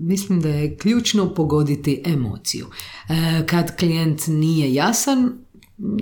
mislim 0.00 0.40
da 0.40 0.48
je 0.48 0.76
ključno 0.76 1.34
pogoditi 1.34 2.02
emociju. 2.06 2.66
E, 3.08 3.46
kad 3.46 3.76
klijent 3.76 4.26
nije 4.26 4.74
jasan, 4.74 5.32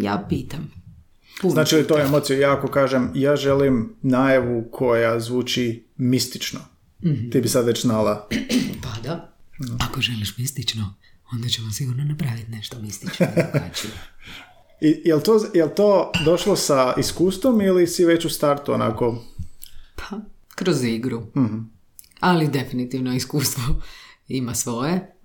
ja 0.00 0.26
pitam. 0.28 0.70
Puno 1.40 1.52
Znači 1.54 1.76
li 1.76 1.86
to 1.86 2.00
emociju? 2.00 2.40
Ja 2.40 2.52
ako 2.52 2.68
kažem, 2.68 3.10
ja 3.14 3.36
želim 3.36 3.96
najavu 4.02 4.64
koja 4.72 5.20
zvuči 5.20 5.86
mistično. 5.96 6.60
Mhm. 7.04 7.30
Ti 7.30 7.40
bi 7.40 7.48
sad 7.48 7.66
već 7.66 7.82
znala. 7.82 8.28
Pa 8.82 9.08
da. 9.08 9.33
Ako 9.78 10.00
želiš 10.00 10.38
mistično, 10.38 10.94
onda 11.32 11.48
ćemo 11.48 11.70
sigurno 11.70 12.04
napraviti 12.04 12.50
nešto 12.50 12.80
mistično. 12.80 13.26
I, 14.80 15.00
jel, 15.04 15.20
to, 15.20 15.50
jel 15.54 15.68
to 15.76 16.12
došlo 16.24 16.56
sa 16.56 16.94
iskustvom 16.98 17.60
ili 17.60 17.86
si 17.86 18.04
već 18.04 18.24
u 18.24 18.30
startu 18.30 18.72
onako... 18.72 19.24
Pa, 19.96 20.20
kroz 20.54 20.84
igru. 20.84 21.26
Ali 22.20 22.48
definitivno 22.48 23.14
iskustvo 23.14 23.62
ima 24.28 24.54
svoje. 24.54 25.16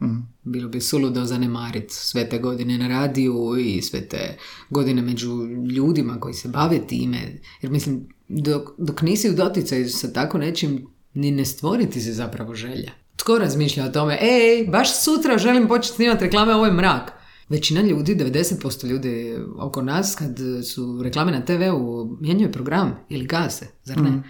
Bilo 0.44 0.70
bi 0.70 0.82
suludo 0.82 1.26
zanemariti 1.26 1.94
sve 1.94 2.30
te 2.30 2.40
godine 2.40 2.78
na 2.78 2.88
radiju 2.88 3.56
i 3.60 3.82
sve 3.82 4.08
te 4.08 4.38
godine 4.70 5.02
među 5.02 5.48
ljudima 5.72 6.20
koji 6.20 6.34
se 6.34 6.48
bave 6.48 6.88
time. 6.88 7.42
Jer 7.62 7.72
mislim, 7.72 8.08
dok, 8.28 8.70
dok 8.78 9.02
nisi 9.02 9.30
u 9.30 9.34
doticaju 9.34 9.90
sa 9.90 10.14
tako 10.14 10.38
nečim, 10.38 10.88
ni 11.14 11.32
ne 11.32 11.46
stvoriti 11.46 12.02
se 12.02 12.14
zapravo 12.14 12.56
želja. 12.56 12.92
Tko 13.20 13.38
razmišlja 13.38 13.86
o 13.86 13.90
tome, 13.90 14.18
ej, 14.22 14.68
baš 14.68 15.04
sutra 15.04 15.38
želim 15.38 15.68
početi 15.68 15.96
snimati 15.96 16.24
reklame, 16.24 16.56
ovo 16.56 16.66
je 16.66 16.72
mrak. 16.72 17.12
Većina 17.50 17.82
ljudi, 17.82 18.16
90% 18.16 18.88
ljudi 18.88 19.36
oko 19.58 19.82
nas, 19.82 20.16
kad 20.16 20.38
su 20.74 21.00
reklame 21.04 21.32
na 21.32 21.42
TV-u, 21.42 22.18
mijenjaju 22.22 22.52
program 22.52 23.00
ili 23.10 23.26
gase, 23.26 23.68
zar 23.84 24.02
ne? 24.02 24.24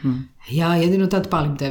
Ja 0.52 0.76
jedino 0.76 1.08
tad 1.08 1.30
palim 1.30 1.58
TV. 1.58 1.64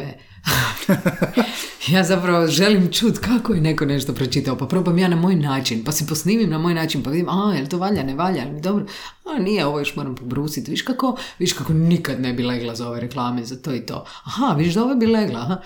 ja 1.95 2.05
zapravo 2.05 2.47
želim 2.47 2.93
čut 2.93 3.19
kako 3.19 3.55
je 3.55 3.61
neko 3.61 3.85
nešto 3.85 4.15
pročitao, 4.15 4.59
pa 4.59 4.67
probam 4.67 4.99
ja 4.99 5.09
na 5.09 5.17
moj 5.17 5.35
način, 5.35 5.85
pa 5.85 5.93
se 5.93 6.07
posnimim 6.07 6.51
na 6.51 6.59
moj 6.59 6.75
način, 6.75 7.03
pa 7.03 7.11
vidim, 7.11 7.29
a, 7.29 7.55
jel 7.57 7.67
to 7.67 7.79
valja, 7.79 8.03
ne 8.03 8.15
valja, 8.15 8.43
jel 8.43 8.53
mi 8.53 8.61
dobro, 8.61 8.87
a 9.25 9.39
nije, 9.39 9.67
ovo 9.67 9.79
još 9.79 9.97
moram 9.97 10.15
pobrusiti, 10.15 10.71
viš 10.71 10.83
kako, 10.83 11.17
viš 11.39 11.53
kako 11.53 11.73
nikad 11.73 12.21
ne 12.21 12.33
bi 12.33 12.43
legla 12.43 12.75
za 12.75 12.89
ove 12.89 13.01
reklame, 13.01 13.45
za 13.45 13.57
to 13.57 13.75
i 13.75 13.87
to. 13.87 14.05
Aha, 14.25 14.55
viš 14.55 14.75
da 14.75 14.85
ove 14.85 14.95
bi 14.95 15.07
legla, 15.07 15.41
aha. 15.41 15.57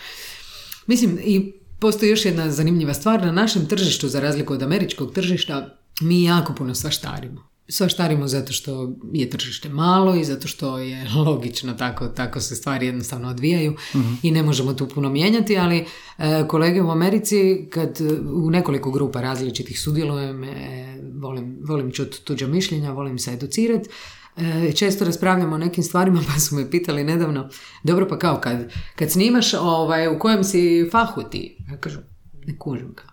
Mislim, 0.93 1.19
i 1.25 1.53
postoji 1.79 2.11
još 2.11 2.25
jedna 2.25 2.51
zanimljiva 2.51 2.95
stvar, 2.95 3.27
na 3.27 3.33
našem 3.33 3.67
tržištu, 3.67 4.09
za 4.09 4.21
razliku 4.21 4.53
od 4.53 4.63
američkog 4.63 5.13
tržišta, 5.13 5.77
mi 6.01 6.25
jako 6.25 6.55
puno 6.55 6.75
svaštarimo. 6.75 7.49
Svaštarimo 7.69 8.29
zato 8.29 8.53
što 8.53 8.93
je 9.13 9.31
tržište 9.31 9.69
malo 9.69 10.15
i 10.15 10.25
zato 10.25 10.49
što 10.49 10.79
je 10.79 11.07
logično 11.27 11.75
tako, 11.75 12.09
tako 12.09 12.41
se 12.41 12.57
stvari 12.57 12.87
jednostavno 12.87 13.29
odvijaju 13.29 13.77
i 14.23 14.31
ne 14.31 14.43
možemo 14.43 14.75
tu 14.75 14.89
puno 14.89 15.09
mijenjati, 15.09 15.59
ali 15.59 15.85
e, 16.19 16.45
kolege 16.49 16.83
u 16.83 16.91
Americi 16.91 17.67
kad 17.71 18.01
e, 18.01 18.05
u 18.21 18.51
nekoliko 18.51 18.91
grupa 18.91 19.21
različitih 19.21 19.81
sudjelujem, 19.81 20.45
e, 20.45 20.97
volim, 21.15 21.59
volim 21.65 21.93
čuti 21.93 22.25
tuđa 22.25 22.47
mišljenja, 22.47 22.93
volim 22.93 23.19
se 23.19 23.33
educirati, 23.33 23.89
E, 24.37 24.73
često 24.73 25.05
raspravljamo 25.05 25.55
o 25.55 25.59
nekim 25.59 25.85
stvarima 25.85 26.21
pa 26.35 26.41
su 26.41 26.55
me 26.55 26.71
pitali 26.71 27.05
nedavno 27.05 27.49
dobro 27.83 28.09
pa 28.09 28.19
kao 28.19 28.41
kad, 28.41 28.73
kad 28.97 29.11
snimaš 29.11 29.55
ovaj, 29.55 30.09
u 30.09 30.19
kojem 30.19 30.45
si 30.45 30.89
fahu 30.93 31.23
ti? 31.23 31.57
Ja 31.71 31.77
kažem 31.77 32.03
ne 32.47 32.59
kužim 32.59 32.95
kao. 32.95 33.11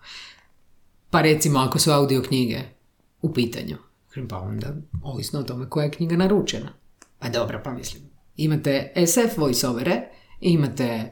Pa 1.10 1.20
recimo 1.20 1.58
ako 1.58 1.78
su 1.78 1.90
audio 1.90 2.22
knjige 2.22 2.58
u 3.22 3.32
pitanju. 3.32 3.76
Pa 4.28 4.38
onda 4.38 4.74
ovisno 5.02 5.40
o 5.40 5.42
tome 5.42 5.68
koja 5.68 5.84
je 5.84 5.90
knjiga 5.90 6.16
naručena. 6.16 6.72
Pa 7.18 7.28
dobro 7.28 7.60
pa 7.64 7.72
mislim 7.72 8.10
imate 8.36 8.92
SF 9.06 9.38
voiceovere 9.38 10.02
imate 10.40 11.10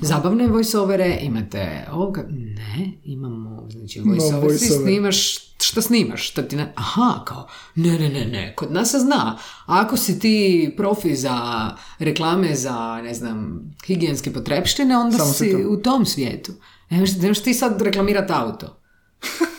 zabavne 0.00 0.46
voiceovere 0.46 1.18
imate 1.22 1.86
ovoga 1.92 2.24
ne 2.30 2.92
imamo 3.04 3.66
znači 3.70 4.00
voiceover 4.00 4.58
si 4.58 4.64
voiceover. 4.64 4.82
snimaš 4.82 5.46
što 5.60 5.82
snimaš, 5.82 6.28
što 6.30 6.42
ti 6.42 6.56
ne... 6.56 6.72
Aha, 6.76 7.22
kao, 7.24 7.48
ne, 7.74 7.98
ne, 7.98 8.08
ne, 8.08 8.24
ne, 8.24 8.54
kod 8.56 8.72
nas 8.72 8.90
se 8.90 8.98
zna. 8.98 9.38
Ako 9.66 9.96
si 9.96 10.18
ti 10.18 10.74
profi 10.76 11.16
za 11.16 11.70
reklame 11.98 12.54
za, 12.54 13.00
ne 13.02 13.14
znam, 13.14 13.70
higijenske 13.86 14.32
potrepštine, 14.32 14.96
onda 14.96 15.18
Samo 15.18 15.32
si 15.32 15.52
to. 15.52 15.68
u 15.68 15.76
tom 15.76 16.06
svijetu. 16.06 16.52
Ne 16.90 17.00
možeš, 17.00 17.16
ne 17.16 17.28
možeš 17.28 17.42
ti 17.42 17.54
sad 17.54 17.82
reklamirati 17.82 18.32
auto. 18.32 18.80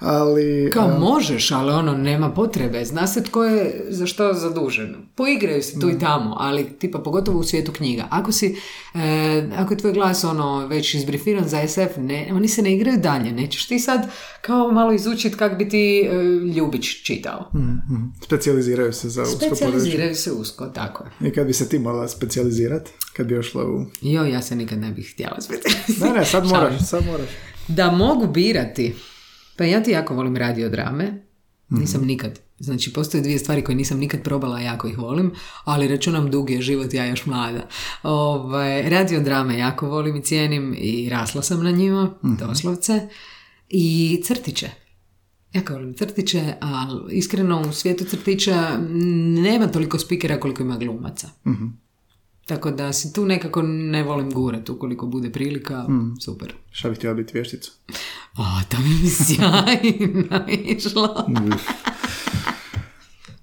Ali... 0.00 0.70
Kao 0.72 0.98
možeš, 0.98 1.50
ali 1.50 1.72
ono, 1.72 1.92
nema 1.92 2.30
potrebe. 2.30 2.84
Zna 2.84 3.06
se 3.06 3.24
tko 3.24 3.44
je 3.44 3.86
za 3.88 4.06
što 4.06 4.34
zadužen. 4.34 4.96
Poigraju 5.14 5.62
se 5.62 5.80
tu 5.80 5.90
i 5.90 5.98
tamo, 5.98 6.36
ali 6.38 6.78
tipa 6.78 6.98
pogotovo 6.98 7.38
u 7.38 7.42
svijetu 7.42 7.72
knjiga. 7.72 8.08
Ako 8.10 8.32
si, 8.32 8.56
e, 8.94 9.48
ako 9.56 9.74
je 9.74 9.78
tvoj 9.78 9.92
glas 9.92 10.24
ono 10.24 10.66
već 10.66 10.94
izbrifiran 10.94 11.48
za 11.48 11.68
SF, 11.68 11.96
ne, 11.96 12.30
oni 12.32 12.48
se 12.48 12.62
ne 12.62 12.74
igraju 12.74 12.98
dalje. 12.98 13.32
Nećeš 13.32 13.66
ti 13.66 13.78
sad 13.78 14.10
kao 14.40 14.72
malo 14.72 14.92
izučiti 14.92 15.36
kak 15.36 15.58
bi 15.58 15.68
ti 15.68 16.00
e, 16.00 16.14
Ljubić 16.56 17.02
čitao. 17.02 17.50
Mhm. 17.54 17.94
Specijaliziraju 18.24 18.92
se 18.92 19.08
za 19.08 19.22
usko. 19.22 19.46
Specijaliziraju 19.46 20.14
se 20.14 20.32
usko, 20.32 20.66
tako 20.66 21.04
je. 21.04 21.28
I 21.28 21.32
kad 21.32 21.46
bi 21.46 21.52
se 21.52 21.68
ti 21.68 21.78
morala 21.78 22.08
specijalizirati, 22.08 22.90
kad 23.12 23.26
bi 23.26 23.38
ošla 23.38 23.64
u... 23.64 23.86
Jo, 24.02 24.24
ja 24.24 24.42
se 24.42 24.56
nikad 24.56 24.78
ne 24.78 24.90
bih 24.90 25.12
htjela 25.12 25.40
specijalizirati. 25.40 26.14
Ne, 26.14 26.20
ne, 26.20 26.24
sad 26.24 26.46
moraš, 26.46 26.88
sad 26.88 27.06
moraš. 27.06 27.28
Da 27.68 27.90
mogu 27.90 28.26
birati. 28.26 28.94
Pa 29.58 29.64
ja 29.64 29.82
ti 29.82 29.90
jako 29.90 30.14
volim 30.14 30.36
radiodrame. 30.36 31.24
Nisam 31.68 32.04
nikad. 32.04 32.40
Znači, 32.58 32.92
postoje 32.92 33.22
dvije 33.22 33.38
stvari 33.38 33.64
koje 33.64 33.76
nisam 33.76 33.98
nikad 33.98 34.22
probala, 34.22 34.56
a 34.56 34.60
jako 34.60 34.88
ih 34.88 34.98
volim, 34.98 35.32
ali 35.64 35.88
računam 35.88 36.30
dugi 36.30 36.54
je 36.54 36.62
život, 36.62 36.94
ja 36.94 37.06
još 37.06 37.26
mlada. 37.26 37.68
Ovaj, 38.02 38.90
radiodrame 38.90 39.58
jako 39.58 39.88
volim 39.88 40.16
i 40.16 40.22
cijenim 40.22 40.74
i 40.78 41.08
rasla 41.08 41.42
sam 41.42 41.64
na 41.64 41.70
njima, 41.70 42.14
doslovce. 42.22 43.08
I 43.68 44.20
crtiće. 44.24 44.70
Jako 45.52 45.72
volim 45.72 45.94
crtiće, 45.94 46.54
ali 46.60 47.16
iskreno 47.16 47.60
u 47.60 47.72
svijetu 47.72 48.04
crtića 48.04 48.78
nema 49.42 49.66
toliko 49.66 49.98
spikera 49.98 50.40
koliko 50.40 50.62
ima 50.62 50.76
glumaca. 50.76 51.28
Tako 52.48 52.70
da 52.70 52.92
si 52.92 53.12
tu 53.12 53.26
nekako 53.26 53.62
ne 53.62 54.02
volim 54.02 54.30
gurat, 54.30 54.68
ukoliko 54.68 55.06
bude 55.06 55.32
prilika, 55.32 55.86
super. 56.24 56.54
Šta 56.70 56.88
bi 56.88 56.94
htjela 56.94 57.14
biti 57.14 57.32
vještica? 57.34 57.70
A, 58.36 58.60
to 58.68 58.76
bi 58.76 58.88
mi 58.88 59.10
sjajno 59.10 60.46
išlo. 60.48 61.26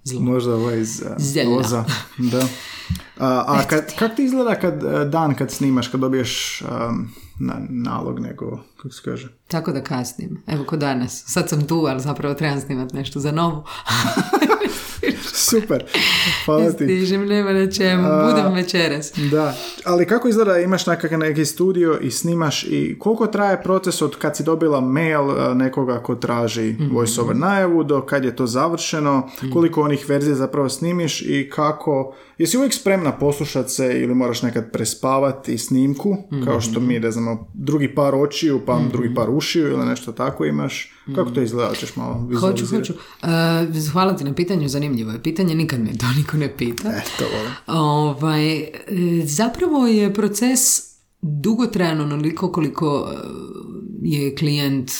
Zlo. 0.03 0.22
Možda 0.22 0.56
ovaj 0.56 0.80
iz 0.80 1.01
uh, 1.01 1.08
Zelja. 1.18 1.58
Oza. 1.58 1.86
Da. 2.18 2.47
A, 3.18 3.43
a 3.47 3.64
kad, 3.70 3.95
kak 3.99 4.16
ti 4.16 4.24
izgleda 4.24 4.56
kad 4.56 4.84
uh, 4.84 5.10
dan 5.12 5.36
kad 5.36 5.51
snimaš, 5.51 5.88
kad 5.88 6.01
dobiješ 6.01 6.62
um, 6.62 7.10
na, 7.39 7.56
nalog 7.70 8.20
nego, 8.20 8.64
kako 8.78 8.93
se 8.93 9.01
kaže? 9.06 9.30
Tako 9.47 9.72
da 9.72 9.84
kasnim. 9.84 10.43
Evo 10.47 10.64
ko 10.64 10.78
danas. 10.78 11.24
Sad 11.28 11.49
sam 11.49 11.68
tu, 11.68 11.86
ali 11.89 12.01
zapravo 12.01 12.34
trebam 12.34 12.62
snimat 12.62 12.93
nešto 12.93 13.20
za 13.20 13.32
novu. 13.32 13.64
Super, 15.46 15.84
hvala 16.46 16.66
ti. 16.68 16.74
Stižem, 16.76 17.26
nema 17.26 17.54
na 17.54 17.72
čemu, 17.72 18.04
budem 18.26 18.54
večeras. 18.54 19.12
Da, 19.32 19.54
ali 19.84 20.06
kako 20.06 20.28
izgleda, 20.28 20.58
imaš 20.58 20.88
nekakav 20.88 21.20
neki 21.20 21.46
studio 21.46 22.00
i 22.02 22.12
snimaš 22.12 22.64
i 22.64 22.96
koliko 23.00 23.28
traje 23.28 23.64
proces 23.64 24.02
od 24.02 24.16
kad 24.16 24.38
si 24.38 24.43
dobila 24.43 24.82
mail 24.82 25.22
e, 25.32 25.56
nekoga 25.56 26.00
ko 26.00 26.16
traži 26.16 26.66
Mhm. 26.66 26.96
voiceover 26.96 27.36
najavu 27.36 27.84
do 27.84 28.02
kad 28.02 28.26
je 28.26 28.36
to 28.36 28.48
završeno, 28.48 29.30
koliko 29.54 29.82
onih 29.82 30.10
verzija 30.10 30.36
zapravo 30.36 30.70
snimiš 30.70 31.22
i 31.22 31.50
kako, 31.50 32.16
jesi 32.38 32.58
uvijek 32.58 32.74
spremna 32.74 33.12
poslušati 33.12 33.70
se 33.70 34.02
ili 34.02 34.16
moraš 34.16 34.42
nekad 34.42 34.72
prespavati 34.72 35.58
snimku, 35.58 36.18
kao 36.46 36.62
što 36.62 36.80
Mhm. 36.80 36.88
mi, 36.88 37.00
ne 37.00 37.12
znamo, 37.12 37.52
drugi 37.54 37.96
par 37.96 38.16
očiju, 38.16 38.62
pa 38.66 38.80
drugi 38.92 39.16
par 39.16 39.30
ušiju 39.30 39.68
ili 39.68 39.86
nešto 39.86 40.12
tako 40.12 40.46
imaš, 40.46 40.94
kako 41.16 41.30
to 41.30 41.42
izgleda, 41.42 41.76
ćeš 41.76 41.96
malo 41.96 42.16
Mhm. 42.16 42.36
Hoću, 42.36 42.66
hoću. 42.68 42.94
E, 42.94 43.28
hvala 43.92 44.16
ti 44.16 44.24
na 44.24 44.34
pitanju, 44.34 44.68
zanimljivo 44.68 45.12
je 45.12 45.24
pitanje, 45.24 45.56
nikad 45.56 45.80
me 45.80 45.98
to 45.98 46.06
niko 46.18 46.38
ne 46.38 46.58
pita. 46.58 46.90
E, 46.90 47.04
to 47.18 47.26
volim. 47.28 47.52
Ovaj, 47.82 48.58
e, 48.58 48.70
zapravo 49.24 49.88
je 49.88 50.14
proces 50.14 50.60
dugotrajan 51.22 52.02
onoliko 52.02 52.52
koliko 52.52 53.12
e, 53.12 53.18
je 54.04 54.36
klijent 54.36 54.92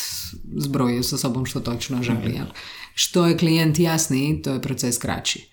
zbrojio 0.56 1.02
sa 1.02 1.16
sobom 1.16 1.46
što 1.46 1.60
točno 1.60 2.02
želi. 2.02 2.32
Jel? 2.34 2.46
Što 2.94 3.26
je 3.26 3.38
klijent 3.38 3.78
jasniji, 3.78 4.42
to 4.42 4.52
je 4.52 4.62
proces 4.62 4.98
kraći. 4.98 5.50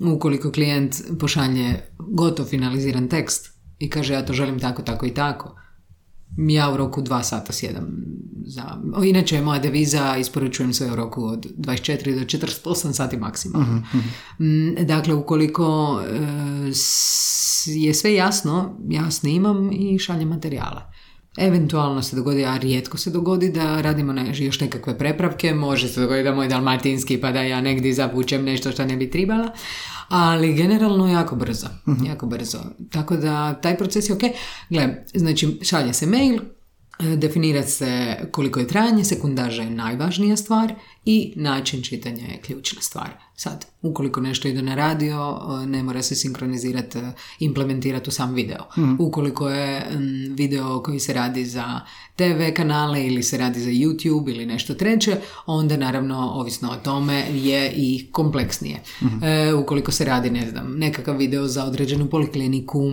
Ukoliko 0.00 0.52
klijent 0.52 0.96
pošalje 1.20 1.82
gotov 1.98 2.46
finaliziran 2.46 3.08
tekst 3.08 3.58
i 3.78 3.90
kaže 3.90 4.14
ja 4.14 4.26
to 4.26 4.32
želim 4.32 4.60
tako, 4.60 4.82
tako 4.82 5.06
i 5.06 5.14
tako, 5.14 5.54
ja 6.36 6.70
u 6.72 6.76
roku 6.76 7.02
dva 7.02 7.22
sata 7.22 7.52
sjedam 7.52 7.86
za... 8.46 8.78
o, 8.94 9.04
Inače 9.04 9.36
je 9.36 9.42
moja 9.42 9.58
deviza, 9.58 10.16
isporučujem 10.16 10.72
sve 10.72 10.92
u 10.92 10.96
roku 10.96 11.24
od 11.24 11.46
24 11.58 12.18
do 12.18 12.20
48 12.20 12.92
sati 12.92 13.16
maksimalno. 13.16 13.82
Mm, 14.38 14.86
Dakle, 14.86 15.14
ukoliko 15.14 16.00
e, 16.06 16.18
je 17.66 17.94
sve 17.94 18.14
jasno, 18.14 18.78
ja 18.88 19.10
snimam 19.10 19.72
i 19.72 19.98
šaljem 19.98 20.28
materijala. 20.28 20.92
Eventualno 21.38 22.02
se 22.02 22.16
dogodi, 22.16 22.44
a 22.44 22.56
rijetko 22.56 22.98
se 22.98 23.10
dogodi 23.10 23.48
da 23.50 23.80
radimo 23.80 24.12
ne, 24.12 24.32
još 24.38 24.60
nekakve 24.60 24.98
prepravke, 24.98 25.54
može 25.54 25.88
se 25.88 26.00
dogoditi 26.00 26.24
da 26.24 26.34
moj 26.34 26.48
dalmatinski 26.48 27.20
pa 27.20 27.32
da 27.32 27.42
ja 27.42 27.60
negdje 27.60 27.94
zavučem 27.94 28.44
nešto 28.44 28.70
što 28.70 28.84
ne 28.84 28.96
bi 28.96 29.10
trebala, 29.10 29.52
ali 30.08 30.54
generalno 30.54 31.08
jako 31.08 31.36
brzo, 31.36 31.66
jako 32.08 32.26
brzo. 32.26 32.58
Tako 32.90 33.16
da 33.16 33.54
taj 33.54 33.76
proces 33.76 34.08
je 34.08 34.14
ok. 34.14 34.22
Gle, 34.70 35.04
znači 35.14 35.58
šalje 35.62 35.92
se 35.92 36.06
mail, 36.06 36.38
definira 37.16 37.62
se 37.62 38.16
koliko 38.32 38.60
je 38.60 38.66
trajanje, 38.66 39.04
sekundaža 39.04 39.62
je 39.62 39.70
najvažnija 39.70 40.36
stvar 40.36 40.74
i 41.04 41.32
način 41.36 41.82
čitanja 41.82 42.24
je 42.24 42.40
ključna 42.40 42.82
stvar. 42.82 43.10
Sad, 43.34 43.66
ukoliko 43.82 44.20
nešto 44.20 44.48
ide 44.48 44.62
na 44.62 44.74
radio, 44.74 45.40
e, 45.62 45.66
ne 45.66 45.82
mora 45.82 46.02
se 46.02 46.14
sinkronizirati, 46.14 46.98
e, 46.98 47.12
implementirati 47.38 48.08
u 48.08 48.12
sam 48.12 48.34
video. 48.34 48.64
Ukoliko 48.98 49.48
je 49.48 49.80
mm, 49.80 50.34
video 50.34 50.82
koji 50.82 51.00
se 51.00 51.12
radi 51.12 51.44
za 51.44 51.80
TV 52.16 52.54
kanale 52.56 53.06
ili 53.06 53.22
se 53.22 53.38
radi 53.38 53.60
za 53.60 53.70
YouTube 53.70 54.30
ili 54.30 54.46
nešto 54.46 54.74
treće, 54.74 55.16
onda 55.46 55.76
naravno, 55.76 56.30
ovisno 56.34 56.70
o 56.70 56.76
tome, 56.76 57.24
je 57.32 57.72
i 57.76 58.08
kompleksnije. 58.12 58.82
E, 59.22 59.54
ukoliko 59.54 59.92
se 59.92 60.04
radi, 60.04 60.30
ne 60.30 60.50
znam, 60.50 60.78
nekakav 60.78 61.16
video 61.16 61.46
za 61.46 61.64
određenu 61.64 62.10
polikliniku, 62.10 62.92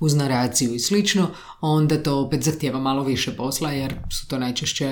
uz 0.00 0.14
naraciju 0.14 0.74
i 0.74 0.78
slično, 0.78 1.30
onda 1.60 2.02
to 2.02 2.20
opet 2.20 2.42
zahtjeva 2.42 2.80
malo 2.80 3.02
više 3.02 3.36
posla 3.36 3.72
jer 3.72 3.94
su 4.10 4.28
to 4.28 4.38
najčešće 4.38 4.86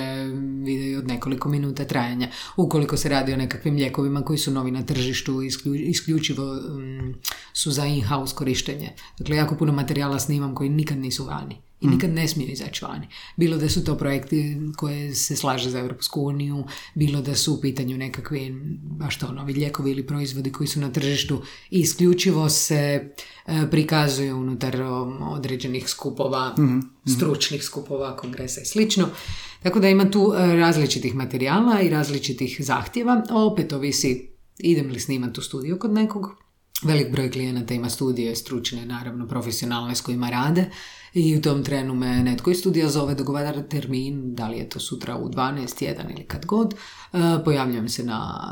videi 0.65 0.97
od 0.97 1.09
nekoliko 1.09 1.49
minuta 1.49 1.85
trajanja. 1.85 2.29
Ukoliko 2.57 2.97
se 2.97 3.09
radi 3.09 3.33
o 3.33 3.37
nekakvim 3.37 3.75
lijekovima 3.75 4.23
koji 4.23 4.39
su 4.39 4.51
novi 4.51 4.71
na 4.71 4.83
tržištu, 4.83 5.33
isklju- 5.33 5.89
isključivo 5.89 6.55
mm, 6.55 7.15
su 7.53 7.71
za 7.71 7.87
in-house 7.87 8.35
korištenje. 8.35 8.93
Dakle, 9.19 9.37
jako 9.37 9.57
puno 9.57 9.73
materijala 9.73 10.19
snimam 10.19 10.55
koji 10.55 10.71
nikad 10.71 10.99
nisu 10.99 11.25
vani 11.25 11.66
i 11.87 11.95
nikad 11.95 12.11
ne 12.11 12.29
smiju 12.29 12.49
izaći 12.49 12.85
vani. 12.85 13.09
Bilo 13.37 13.57
da 13.57 13.69
su 13.69 13.85
to 13.85 13.99
projekti 13.99 14.57
koje 14.77 15.15
se 15.15 15.37
slaže 15.37 15.71
za 15.71 15.79
Europsku 15.79 16.23
uniju, 16.23 16.65
bilo 16.95 17.21
da 17.21 17.35
su 17.35 17.55
u 17.55 17.61
pitanju 17.61 17.99
nekakvi, 17.99 18.55
baš 18.83 19.19
to, 19.19 19.33
novi 19.33 19.53
lijekovi 19.53 19.91
ili 19.91 20.07
proizvodi 20.07 20.53
koji 20.53 20.67
su 20.67 20.81
na 20.81 20.93
tržištu 20.93 21.43
i 21.71 21.81
isključivo 21.81 22.49
se 22.49 22.77
e, 23.47 23.71
prikazuju 23.71 24.37
unutar 24.37 24.83
određenih 25.21 25.89
skupova, 25.89 26.55
stručnih 27.17 27.65
skupova, 27.65 28.17
kongresa 28.17 28.61
i 28.61 28.65
slično. 28.65 29.09
Tako 29.63 29.81
da 29.81 29.89
ima 29.89 30.11
tu 30.11 30.33
e, 30.37 30.57
različitih 30.57 31.15
materijala 31.15 31.81
i 31.81 31.91
različitih 31.91 32.57
zahtjeva. 32.61 33.23
Opet 33.31 33.73
ovisi 33.73 34.37
idem 34.59 34.91
li 34.91 35.01
snimati 35.01 35.41
u 35.41 35.43
studiju 35.43 35.79
kod 35.79 35.93
nekog. 35.93 36.47
Velik 36.83 37.13
broj 37.13 37.31
klijenata 37.31 37.75
ima 37.75 37.91
studije, 37.91 38.37
stručne, 38.37 38.87
naravno, 38.87 39.29
profesionalne 39.29 39.95
s 39.95 40.01
kojima 40.01 40.31
rade 40.31 40.71
i 41.17 41.37
u 41.37 41.41
tom 41.41 41.65
trenu 41.65 41.95
me 41.95 42.23
netko 42.23 42.51
iz 42.51 42.59
studija 42.59 42.89
zove, 42.89 43.15
dogovara 43.15 43.63
termin, 43.63 44.35
da 44.35 44.49
li 44.49 44.59
je 44.59 44.69
to 44.69 44.81
sutra 44.81 45.17
u 45.17 45.29
12, 45.29 45.63
1 45.65 46.11
ili 46.11 46.25
kad 46.25 46.47
god. 46.47 46.75
E, 46.75 47.19
Pojavljam 47.45 47.89
se 47.89 48.05
na 48.05 48.51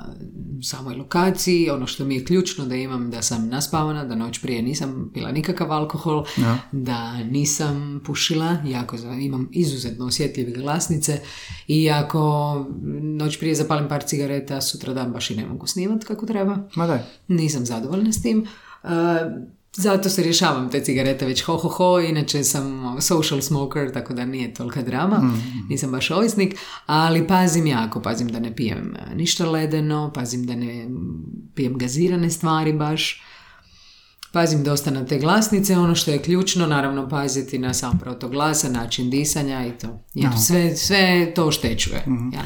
samoj 0.63 0.95
lokaciji, 0.95 1.71
ono 1.71 1.87
što 1.87 2.05
mi 2.05 2.15
je 2.15 2.25
ključno 2.25 2.67
da 2.67 2.75
imam 2.75 3.11
da 3.11 3.23
sam 3.23 3.49
naspavana, 3.49 4.05
da 4.05 4.15
noć 4.15 4.39
prije 4.39 4.63
nisam 4.63 5.11
pila 5.15 5.33
nikakav 5.33 5.73
alkohol, 5.73 6.25
da 6.73 7.17
nisam 7.25 8.01
pušila, 8.07 8.57
jako 8.67 8.97
imam 9.21 9.49
izuzetno 9.53 10.07
osjetljive 10.07 10.53
glasnice 10.53 11.21
i 11.67 11.91
ako 11.91 12.55
noć 13.03 13.39
prije 13.39 13.55
zapalim 13.55 13.89
par 13.89 14.03
cigareta, 14.07 14.61
sutra 14.61 14.95
dan 14.95 15.13
baš 15.13 15.31
i 15.31 15.37
ne 15.37 15.47
mogu 15.47 15.67
snimati 15.67 16.07
kako 16.07 16.27
treba. 16.27 16.59
Ma 16.75 16.87
daj. 16.87 16.99
Nisam 17.29 17.67
zadovoljna 17.67 18.13
s 18.13 18.23
tim. 18.23 18.47
Uh, 18.83 18.91
zato 19.77 20.09
se 20.09 20.23
rješavam 20.23 20.71
te 20.71 20.85
cigarete 20.85 21.27
već 21.27 21.43
ho 21.43 21.57
ho 21.57 21.69
ho, 21.69 22.01
inače 22.01 22.45
sam 22.45 22.87
ono, 22.87 23.01
social 23.01 23.41
smoker, 23.41 23.93
tako 23.93 24.15
da 24.15 24.25
nije 24.25 24.55
tolika 24.55 24.83
drama, 24.83 25.33
nisam 25.69 25.91
baš 25.91 26.11
ovisnik, 26.11 26.57
ali 26.87 27.27
pazim 27.27 27.67
jako, 27.67 28.03
pazim 28.03 28.29
da 28.29 28.41
ne 28.41 28.57
pijem 28.57 28.97
uh, 29.07 29.17
ništa 29.17 29.51
ledeno, 29.51 30.13
pazim 30.15 30.47
da 30.47 30.57
ne 30.57 30.89
pijem 31.55 31.79
gazirane 31.79 32.31
stvari 32.31 32.73
baš, 32.73 33.23
Pazim 34.35 34.65
dosta 34.65 34.91
na 34.91 35.07
te 35.07 35.19
glasnice, 35.19 35.77
ono 35.77 35.95
što 35.95 36.11
je 36.11 36.23
ključno, 36.23 36.67
naravno 36.67 37.09
paziti 37.09 37.59
na 37.59 37.75
sam 37.75 37.99
protoglasa, 37.99 38.69
način 38.69 39.11
disanja 39.11 39.67
i 39.67 39.79
to. 39.79 40.05
Jer 40.15 40.31
sve, 40.47 40.77
sve 40.77 41.33
to 41.35 41.47
oštećuje. 41.47 42.05
jel? 42.33 42.45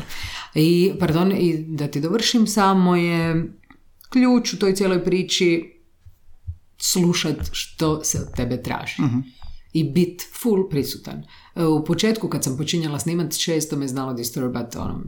I, 0.54 0.92
pardon, 1.00 1.32
i 1.32 1.64
da 1.68 1.88
ti 1.88 2.00
dovršim, 2.00 2.46
samo 2.46 2.96
je 2.96 3.52
ključ 4.08 4.52
u 4.52 4.58
toj 4.58 4.74
cijeloj 4.74 5.04
priči 5.04 5.77
slušat 6.78 7.36
što 7.52 8.04
se 8.04 8.20
od 8.20 8.36
tebe 8.36 8.62
traži. 8.62 9.02
I 9.72 9.84
bit 9.84 10.22
full 10.32 10.68
prisutan. 10.68 11.24
E, 11.54 11.64
U 11.64 11.84
početku 11.84 12.28
kad 12.28 12.44
sam 12.44 12.56
počinjala 12.56 12.98
snimat, 12.98 13.38
često 13.38 13.76
me 13.76 13.88
znalo 13.88 14.12
disturbat 14.12 14.76
ono, 14.76 15.04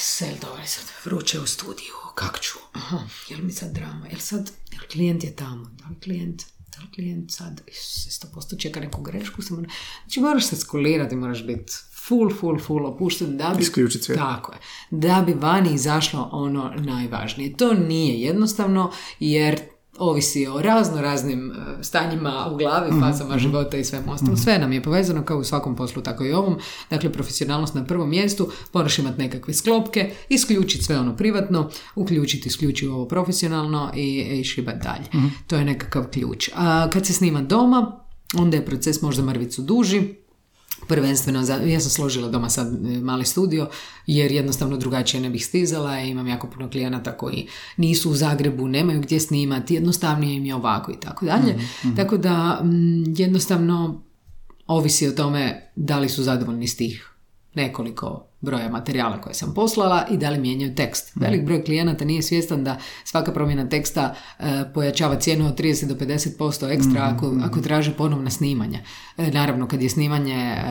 Sel, 0.00 0.34
dobro, 0.40 0.62
sad 0.66 0.84
vruće 1.04 1.40
u 1.40 1.46
studiju, 1.46 1.92
kak 2.14 2.40
ću? 2.40 2.58
Aha, 2.72 2.98
jel 3.28 3.40
mi 3.42 3.52
sad 3.52 3.72
drama? 3.72 4.06
Jel 4.10 4.20
sad, 4.20 4.50
jel 4.72 4.82
klijent 4.92 5.24
je 5.24 5.36
tamo? 5.36 5.64
Da 5.64 5.84
li 5.88 6.00
klijent, 6.00 6.42
da 6.76 6.82
li 6.82 6.90
klijent 6.94 7.30
sad 7.30 7.60
se 7.72 8.26
100% 8.26 8.62
čeka 8.62 8.80
neku 8.80 9.02
grešku? 9.02 9.42
Samo... 9.42 9.62
Znači 10.04 10.20
moraš 10.20 10.46
se 10.46 10.56
skulirati, 10.56 11.16
moraš 11.16 11.46
biti 11.46 11.72
full, 12.08 12.30
full, 12.40 12.58
full 12.60 12.86
opušten 12.86 13.36
da 13.36 13.54
bi... 13.56 13.62
Isključit 13.62 14.04
svijet. 14.04 14.18
Tako 14.18 14.52
je. 14.52 14.58
Da 14.90 15.22
bi 15.26 15.32
vani 15.32 15.74
izašlo 15.74 16.28
ono 16.32 16.72
najvažnije. 16.76 17.56
To 17.56 17.74
nije 17.74 18.20
jednostavno 18.20 18.92
jer 19.20 19.60
ovisi 19.98 20.46
o 20.46 20.62
razno 20.62 21.00
raznim 21.00 21.50
e, 21.50 21.82
stanjima 21.82 22.48
u 22.52 22.56
glavi, 22.56 23.00
fazama 23.00 23.38
života 23.38 23.76
i 23.76 23.84
svemu 23.84 24.12
ostalo. 24.12 24.36
Sve 24.36 24.58
nam 24.58 24.72
je 24.72 24.82
povezano 24.82 25.24
kao 25.24 25.38
u 25.38 25.44
svakom 25.44 25.76
poslu, 25.76 26.02
tako 26.02 26.24
i 26.24 26.32
ovom. 26.32 26.58
Dakle, 26.90 27.12
profesionalnost 27.12 27.74
na 27.74 27.84
prvom 27.84 28.10
mjestu, 28.10 28.48
moraš 28.72 28.98
imati 28.98 29.18
nekakve 29.18 29.54
sklopke, 29.54 30.10
isključiti 30.28 30.84
sve 30.84 30.98
ono 30.98 31.16
privatno, 31.16 31.70
uključiti 31.94 32.48
isključivo 32.48 32.94
ovo 32.96 33.08
profesionalno 33.08 33.90
i, 33.96 34.38
i 34.40 34.44
šibat 34.44 34.76
dalje. 34.82 35.30
To 35.46 35.56
je 35.56 35.64
nekakav 35.64 36.04
ključ. 36.10 36.50
A 36.54 36.90
kad 36.92 37.06
se 37.06 37.12
snima 37.12 37.42
doma, 37.42 38.00
onda 38.34 38.56
je 38.56 38.66
proces 38.66 39.02
možda 39.02 39.22
mrvicu 39.22 39.62
duži, 39.62 40.14
prvenstveno, 40.88 41.44
za, 41.44 41.54
ja 41.54 41.80
sam 41.80 41.90
složila 41.90 42.28
doma 42.28 42.48
sad 42.48 42.86
e, 42.86 42.98
mali 42.98 43.24
studio 43.24 43.68
jer 44.06 44.32
jednostavno 44.32 44.76
drugačije 44.76 45.20
ne 45.20 45.30
bih 45.30 45.46
stizala 45.46 46.00
i 46.00 46.08
imam 46.08 46.26
jako 46.26 46.46
puno 46.46 46.70
klijenata 46.70 47.16
koji 47.16 47.48
nisu 47.76 48.10
u 48.10 48.14
Zagrebu, 48.14 48.68
nemaju 48.68 49.00
gdje 49.00 49.20
snimati, 49.20 49.74
jednostavnije 49.74 50.36
im 50.36 50.44
je 50.44 50.54
ovako 50.54 50.92
i 50.92 51.00
tako 51.00 51.26
dalje. 51.26 51.58
Tako 51.96 52.16
da 52.16 52.60
mm, 52.64 53.14
jednostavno 53.16 54.02
ovisi 54.66 55.08
o 55.08 55.12
tome 55.12 55.70
da 55.76 55.98
li 55.98 56.08
su 56.08 56.22
zadovoljni 56.22 56.66
s 56.66 56.76
tih 56.76 57.10
nekoliko 57.54 58.28
broja 58.40 58.68
materijala 58.68 59.20
koje 59.20 59.34
sam 59.34 59.54
poslala 59.54 60.06
i 60.10 60.16
da 60.16 60.30
li 60.30 60.38
mijenjaju 60.38 60.74
tekst. 60.74 61.12
Velik 61.14 61.44
broj 61.44 61.64
klijenata 61.64 62.04
nije 62.04 62.22
svjestan 62.22 62.64
da 62.64 62.78
svaka 63.04 63.32
promjena 63.32 63.68
teksta 63.68 64.14
e, 64.38 64.64
pojačava 64.74 65.16
cijenu 65.16 65.46
od 65.46 65.60
30 65.60 65.86
do 65.86 65.94
50% 65.94 66.74
ekstra 66.74 67.12
ako, 67.14 67.36
ako 67.44 67.60
traže 67.60 67.92
ponovna 67.92 68.30
snimanja. 68.30 68.78
E, 69.18 69.30
naravno, 69.30 69.68
kad 69.68 69.82
je 69.82 69.88
snimanje 69.88 70.34
e, 70.34 70.62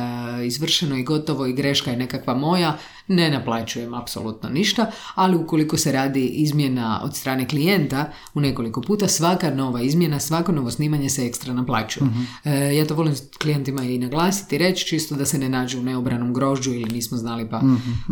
izvršeno 0.46 0.98
i 0.98 1.04
gotovo 1.04 1.46
i 1.46 1.54
greška 1.54 1.92
je 1.92 1.98
nekakva 1.98 2.36
moja, 2.36 2.78
ne 3.08 3.30
naplaćujem 3.30 3.94
apsolutno 3.94 4.50
ništa, 4.50 4.92
ali 5.16 5.36
ukoliko 5.36 5.78
se 5.78 5.92
radi 5.92 6.26
izmjena 6.26 7.02
od 7.04 7.16
strane 7.16 7.48
klijenta 7.48 8.12
u 8.34 8.40
nekoliko 8.40 8.82
puta, 8.82 9.08
svaka 9.08 9.50
nova 9.50 9.82
izmjena, 9.82 10.20
svako 10.20 10.52
novo 10.52 10.72
snimanje 10.72 11.10
se 11.10 11.26
ekstra 11.26 11.54
naplaćuje. 11.54 12.10
E, 12.44 12.76
ja 12.76 12.86
to 12.88 12.96
volim 12.96 13.14
klijentima 13.42 13.84
i 13.84 13.98
naglasiti 13.98 14.58
reći 14.58 14.88
čisto 14.88 15.16
da 15.16 15.26
se 15.26 15.38
ne 15.38 15.50
nađu 15.50 15.80
u 15.80 15.84
neobranom 15.84 16.34
grožđu 16.34 16.74
ili 16.74 16.94
nismo 16.94 17.18
znali 17.18 17.50
pa, 17.50 17.62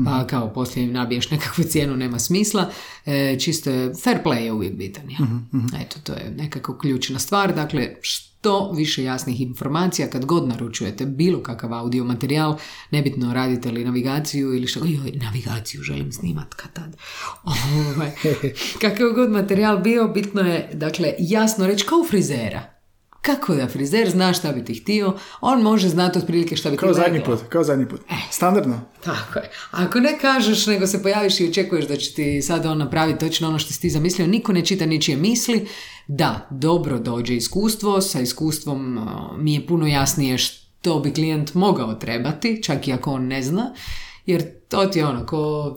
pa 0.05 0.27
kao 0.27 0.53
poslije 0.53 0.85
im 0.85 0.93
nabiješ 0.93 1.31
nekakvu 1.31 1.63
cijenu, 1.63 1.95
nema 1.95 2.19
smisla. 2.19 2.69
E, 3.05 3.39
čisto 3.39 3.69
je, 3.69 3.93
fair 4.03 4.17
play 4.23 4.39
je 4.39 4.51
uvijek 4.51 4.75
bitan. 4.75 5.09
Ja. 5.09 5.17
Eto, 5.81 5.99
to 6.03 6.13
je 6.13 6.33
nekako 6.37 6.77
ključna 6.77 7.19
stvar. 7.19 7.55
Dakle, 7.55 7.95
što 8.01 8.34
više 8.75 9.03
jasnih 9.03 9.41
informacija 9.41 10.09
kad 10.09 10.25
god 10.25 10.47
naručujete 10.47 11.05
bilo 11.05 11.43
kakav 11.43 11.73
audio 11.73 12.03
materijal, 12.03 12.57
nebitno 12.91 13.33
radite 13.33 13.71
li 13.71 13.85
navigaciju 13.85 14.55
ili 14.55 14.67
što, 14.67 14.79
joj, 14.79 15.11
navigaciju 15.13 15.81
želim 15.83 16.11
snimat 16.11 16.53
kad 16.53 16.73
tad. 16.73 16.97
Ovaj, 17.95 18.11
kakav 18.81 19.11
god 19.15 19.31
materijal 19.31 19.77
bio, 19.77 20.07
bitno 20.07 20.41
je, 20.41 20.69
dakle, 20.73 21.13
jasno 21.19 21.67
reći 21.67 21.85
kao 21.85 22.05
frizera. 22.09 22.74
Kako 23.25 23.55
da 23.55 23.67
frizer 23.67 24.09
zna 24.09 24.33
šta 24.33 24.51
bi 24.51 24.65
ti 24.65 24.73
htio, 24.73 25.13
on 25.41 25.61
može 25.61 25.89
znati 25.89 26.19
otprilike 26.19 26.55
šta 26.55 26.69
bi 26.69 26.77
Kao 26.77 26.93
ti 26.93 26.99
zadnji 26.99 27.23
put, 27.23 27.39
kao 27.49 27.63
zadnji 27.63 27.87
put. 27.87 28.01
E. 28.09 28.15
Standardno. 28.31 28.81
Tako 29.03 29.39
je. 29.39 29.51
Ako 29.71 29.99
ne 29.99 30.19
kažeš, 30.19 30.67
nego 30.67 30.87
se 30.87 31.03
pojaviš 31.03 31.39
i 31.39 31.47
očekuješ 31.49 31.87
da 31.87 31.95
će 31.95 32.13
ti 32.13 32.41
sad 32.41 32.65
on 32.65 32.77
napraviti 32.77 33.19
točno 33.19 33.47
ono 33.47 33.59
što 33.59 33.73
si 33.73 33.81
ti 33.81 33.89
zamislio, 33.89 34.27
niko 34.27 34.53
ne 34.53 34.65
čita 34.65 34.85
ničije 34.85 35.17
misli. 35.17 35.67
Da, 36.07 36.47
dobro 36.51 36.99
dođe 36.99 37.35
iskustvo, 37.35 38.01
sa 38.01 38.19
iskustvom 38.19 38.97
uh, 38.97 39.37
mi 39.37 39.53
je 39.53 39.67
puno 39.67 39.87
jasnije 39.87 40.37
što 40.37 40.99
bi 40.99 41.13
klijent 41.13 41.53
mogao 41.53 41.93
trebati, 41.93 42.63
čak 42.63 42.87
i 42.87 42.93
ako 42.93 43.11
on 43.11 43.27
ne 43.27 43.43
zna, 43.43 43.73
jer 44.25 44.59
to 44.67 44.85
ti 44.85 44.99
je 44.99 45.05
ono 45.05 45.25
ko 45.25 45.75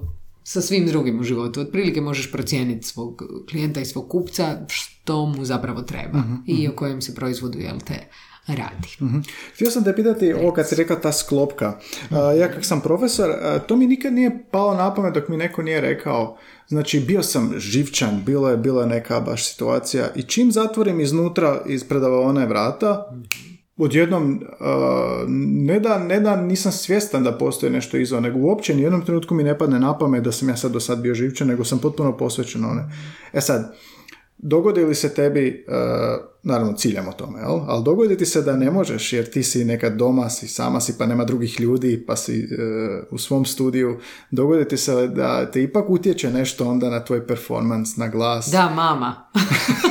sa 0.48 0.60
svim 0.60 0.86
drugim 0.86 1.20
u 1.20 1.22
životu. 1.22 1.60
Otprilike 1.60 2.00
možeš 2.00 2.32
procijeniti 2.32 2.86
svog 2.86 3.22
klijenta 3.50 3.80
i 3.80 3.84
svog 3.84 4.08
kupca 4.08 4.58
što 4.68 5.26
mu 5.26 5.44
zapravo 5.44 5.82
treba 5.82 6.22
i 6.46 6.68
o 6.68 6.72
kojem 6.76 7.02
se 7.02 7.14
proizvodu, 7.14 7.58
jel 7.58 7.78
te, 7.86 8.08
radi. 8.46 8.88
Mhm. 9.00 9.18
Htio 9.54 9.70
sam 9.70 9.84
te 9.84 9.96
pitati 9.96 10.32
ovo 10.32 10.52
kad 10.52 10.68
si 10.68 10.74
rekla 10.74 11.00
ta 11.00 11.12
sklopka. 11.12 11.78
A, 12.10 12.32
ja 12.32 12.52
kak 12.52 12.64
sam 12.64 12.80
profesor, 12.80 13.30
to 13.66 13.76
mi 13.76 13.86
nikad 13.86 14.12
nije 14.12 14.44
palo 14.50 14.74
na 14.74 14.94
pamet 14.94 15.14
dok 15.14 15.28
mi 15.28 15.36
neko 15.36 15.62
nije 15.62 15.80
rekao 15.80 16.38
Znači, 16.68 17.00
bio 17.00 17.22
sam 17.22 17.54
živčan, 17.56 18.22
bilo 18.26 18.50
je 18.50 18.56
bila 18.56 18.86
neka 18.86 19.20
baš 19.20 19.50
situacija 19.50 20.08
i 20.14 20.22
čim 20.22 20.52
zatvorim 20.52 21.00
iznutra 21.00 21.62
iz 21.66 21.84
predavaone 21.84 22.46
vrata, 22.46 23.10
odjednom, 23.78 24.40
a, 24.60 25.24
ne, 25.28 25.80
da, 25.80 25.98
ne 25.98 26.20
da 26.20 26.36
nisam 26.36 26.72
svjestan 26.72 27.24
da 27.24 27.38
postoji 27.38 27.72
nešto 27.72 27.96
izvan, 27.96 28.22
nego 28.22 28.38
uopće 28.38 28.74
ni 28.74 28.82
jednom 28.82 29.04
trenutku 29.04 29.34
mi 29.34 29.44
ne 29.44 29.58
padne 29.58 29.80
na 29.80 29.98
pamet 29.98 30.22
da 30.22 30.32
sam 30.32 30.48
ja 30.48 30.56
sad 30.56 30.72
do 30.72 30.80
sad 30.80 31.00
bio 31.00 31.14
živčan, 31.14 31.48
nego 31.48 31.64
sam 31.64 31.78
potpuno 31.78 32.16
posvećen 32.16 32.64
one. 32.64 32.84
E 33.32 33.40
sad, 33.40 33.74
dogodi 34.38 34.84
li 34.84 34.94
se 34.94 35.14
tebi, 35.14 35.64
e, 35.68 35.72
naravno 36.42 36.72
ciljamo 36.72 37.12
tome, 37.12 37.40
jel? 37.40 37.60
ali 37.66 37.84
dogodi 37.84 38.16
ti 38.16 38.26
se 38.26 38.42
da 38.42 38.56
ne 38.56 38.70
možeš 38.70 39.12
jer 39.12 39.30
ti 39.30 39.42
si 39.42 39.64
nekad 39.64 39.92
doma, 39.92 40.30
si 40.30 40.48
sama 40.48 40.80
si 40.80 40.98
pa 40.98 41.06
nema 41.06 41.24
drugih 41.24 41.60
ljudi 41.60 42.04
pa 42.06 42.16
si 42.16 42.40
e, 42.40 42.46
u 43.10 43.18
svom 43.18 43.44
studiju, 43.44 43.98
dogodi 44.30 44.68
ti 44.68 44.76
se 44.76 45.08
da 45.08 45.50
te 45.50 45.62
ipak 45.62 45.90
utječe 45.90 46.30
nešto 46.30 46.68
onda 46.68 46.90
na 46.90 47.04
tvoj 47.04 47.26
performans, 47.26 47.96
na 47.96 48.08
glas. 48.08 48.48
Da, 48.52 48.70
mama. 48.70 49.30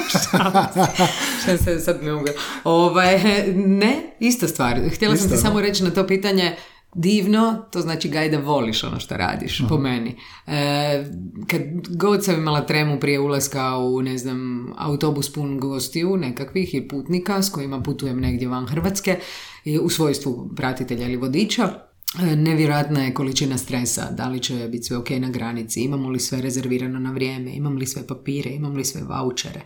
Šta 1.42 1.58
se 1.58 1.80
sad 1.80 2.04
ne 2.04 2.12
mogu... 2.12 2.28
Ovaj, 2.64 3.18
ne, 3.56 4.16
ista 4.20 4.48
stvar. 4.48 4.80
Htjela 4.94 5.16
sam 5.16 5.26
Isto, 5.26 5.36
ti 5.36 5.42
da. 5.42 5.48
samo 5.48 5.62
reći 5.62 5.84
na 5.84 5.90
to 5.90 6.08
pitanje 6.08 6.56
divno, 6.98 7.66
to 7.72 7.82
znači 7.82 8.10
gaj 8.10 8.30
da 8.30 8.40
voliš 8.40 8.84
ono 8.84 9.00
što 9.00 9.18
radiš, 9.18 9.62
po 9.70 9.78
meni. 9.78 10.16
E, 10.48 11.06
kad 11.48 11.62
god 11.90 12.26
sam 12.26 12.36
imala 12.36 12.66
tremu 12.66 13.00
prije 13.00 13.20
ulaska 13.20 13.78
u, 13.78 14.02
ne 14.02 14.18
znam, 14.18 14.74
autobus 14.78 15.34
pun 15.34 15.60
gostiju 15.60 16.18
nekakvih 16.18 16.76
i 16.76 16.88
putnika 16.88 17.42
s 17.42 17.50
kojima 17.50 17.82
putujem 17.82 18.20
negdje 18.20 18.48
van 18.48 18.68
Hrvatske 18.68 19.20
i 19.66 19.80
u 19.80 19.90
svojstvu 19.90 20.52
pratitelja 20.56 21.06
ili 21.06 21.16
vodiča, 21.16 21.88
E, 22.22 22.36
Nevjerojatna 22.36 23.04
je 23.04 23.14
količina 23.14 23.58
stresa, 23.58 24.12
da 24.12 24.30
li 24.30 24.40
će 24.40 24.68
biti 24.72 24.84
sve 24.84 24.98
ok 24.98 25.10
na 25.10 25.30
granici, 25.30 25.82
imamo 25.82 26.10
li 26.10 26.20
sve 26.20 26.42
rezervirano 26.42 27.00
na 27.00 27.12
vrijeme, 27.12 27.52
imam 27.56 27.76
li 27.76 27.86
sve 27.86 28.08
papire, 28.08 28.50
imam 28.50 28.76
li 28.76 28.86
sve 28.86 29.02
vouchere, 29.04 29.62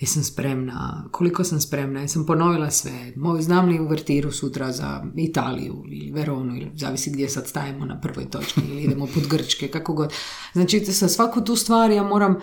jesam 0.00 0.24
spremna, 0.24 1.08
koliko 1.12 1.44
sam 1.44 1.60
spremna, 1.60 2.00
jesam 2.00 2.26
ponovila 2.26 2.70
sve, 2.70 3.12
moj, 3.16 3.42
znam 3.42 3.68
li 3.68 3.80
uvertiru 3.80 4.32
sutra 4.32 4.72
za 4.72 5.04
Italiju 5.16 5.84
ili 5.86 6.12
Veronu 6.12 6.56
ili 6.56 6.70
zavisi 6.74 7.10
gdje 7.10 7.28
sad 7.28 7.48
stajemo 7.48 7.84
na 7.84 8.00
prvoj 8.00 8.30
točki 8.30 8.60
ili 8.70 8.82
idemo 8.82 9.06
put 9.06 9.28
Grčke, 9.28 9.68
kako 9.68 9.92
god. 9.92 10.12
Znači 10.52 10.80
sa 10.80 11.08
svaku 11.08 11.44
tu 11.44 11.56
stvar 11.56 11.90
ja 11.90 12.02
moram 12.02 12.36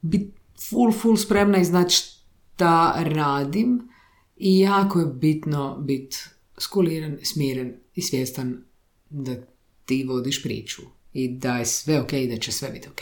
biti 0.00 0.32
full, 0.70 0.92
full 0.92 1.16
spremna 1.16 1.58
i 1.58 1.64
znati 1.64 1.94
šta 1.94 2.94
radim 2.96 3.88
i 4.36 4.60
jako 4.60 5.00
je 5.00 5.06
bitno 5.06 5.78
biti 5.78 6.16
skuliran, 6.58 7.18
smiren 7.22 7.74
i 7.94 8.02
svjestan 8.02 8.64
da 9.10 9.36
ti 9.84 10.04
vodiš 10.04 10.42
priču 10.42 10.82
i 11.12 11.28
da 11.28 11.56
je 11.56 11.66
sve 11.66 12.00
ok 12.00 12.12
i 12.12 12.28
da 12.28 12.36
će 12.36 12.52
sve 12.52 12.70
biti 12.70 12.88
ok. 12.88 13.00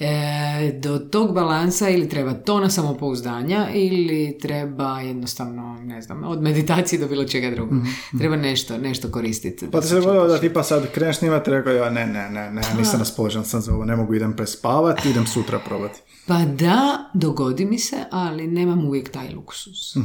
E, 0.00 0.72
do 0.82 0.98
tog 0.98 1.34
balansa 1.34 1.88
ili 1.88 2.08
treba 2.08 2.34
tona 2.34 2.70
samopouzdanja 2.70 3.68
ili 3.74 4.38
treba 4.40 5.00
jednostavno, 5.00 5.78
ne 5.84 6.02
znam, 6.02 6.24
od 6.24 6.42
meditacije 6.42 6.98
do 6.98 7.08
bilo 7.08 7.24
čega 7.24 7.50
drugog. 7.50 7.78
Treba 8.18 8.36
nešto, 8.36 8.78
nešto 8.78 9.10
koristiti. 9.10 9.70
Pa 9.70 9.80
ti 9.80 9.86
se 9.86 9.94
dogodilo 9.94 10.26
da 10.26 10.38
tipa 10.38 10.62
sad 10.62 10.92
kreneš 10.92 11.18
snimati, 11.18 11.50
rekao 11.50 11.72
ja 11.72 11.90
ne, 11.90 12.06
ne, 12.06 12.30
ne, 12.30 12.50
ne, 12.50 12.62
nisam 12.78 12.98
raspoložen 12.98 13.44
sam 13.44 13.60
za 13.60 13.74
ovo, 13.74 13.84
ne 13.84 13.96
mogu, 13.96 14.14
idem 14.14 14.36
prespavati, 14.36 15.10
idem 15.10 15.26
sutra 15.26 15.58
probati. 15.58 16.00
Pa 16.26 16.38
da, 16.38 17.10
dogodi 17.14 17.64
mi 17.64 17.78
se, 17.78 17.96
ali 18.10 18.46
nemam 18.46 18.84
uvijek 18.84 19.12
taj 19.12 19.34
luksus. 19.34 19.96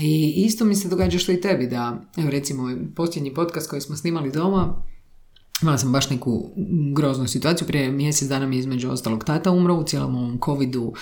I 0.00 0.34
isto 0.36 0.64
mi 0.64 0.74
se 0.74 0.88
događa 0.88 1.18
što 1.18 1.32
i 1.32 1.40
tebi, 1.40 1.66
da, 1.66 2.00
evo 2.16 2.30
recimo, 2.30 2.70
posljednji 2.94 3.34
podcast 3.34 3.70
koji 3.70 3.80
smo 3.80 3.96
snimali 3.96 4.30
doma, 4.30 4.82
imala 5.62 5.78
sam 5.78 5.92
baš 5.92 6.10
neku 6.10 6.50
groznu 6.94 7.28
situaciju, 7.28 7.68
prije 7.68 7.90
mjesec 7.90 8.28
dana 8.28 8.46
mi 8.46 8.56
je 8.56 8.60
između 8.60 8.90
ostalog 8.90 9.24
tata 9.24 9.50
umro 9.50 9.74
u 9.74 9.84
cijelom 9.84 10.16
ovom 10.16 10.38
covidu, 10.44 10.92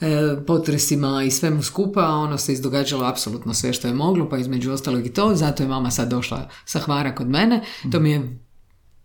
e, 0.00 0.36
potresima 0.46 1.22
i 1.22 1.30
svemu 1.30 1.62
skupa, 1.62 2.08
ono 2.08 2.38
se 2.38 2.52
izdogađalo 2.52 3.06
apsolutno 3.06 3.54
sve 3.54 3.72
što 3.72 3.88
je 3.88 3.94
moglo, 3.94 4.28
pa 4.28 4.38
između 4.38 4.72
ostalog 4.72 5.06
i 5.06 5.12
to, 5.12 5.34
zato 5.34 5.62
je 5.62 5.68
mama 5.68 5.90
sad 5.90 6.10
došla 6.10 6.48
sa 6.64 6.78
hvara 6.78 7.14
kod 7.14 7.28
mene, 7.28 7.64
to 7.92 8.00
mi 8.00 8.10
je 8.10 8.38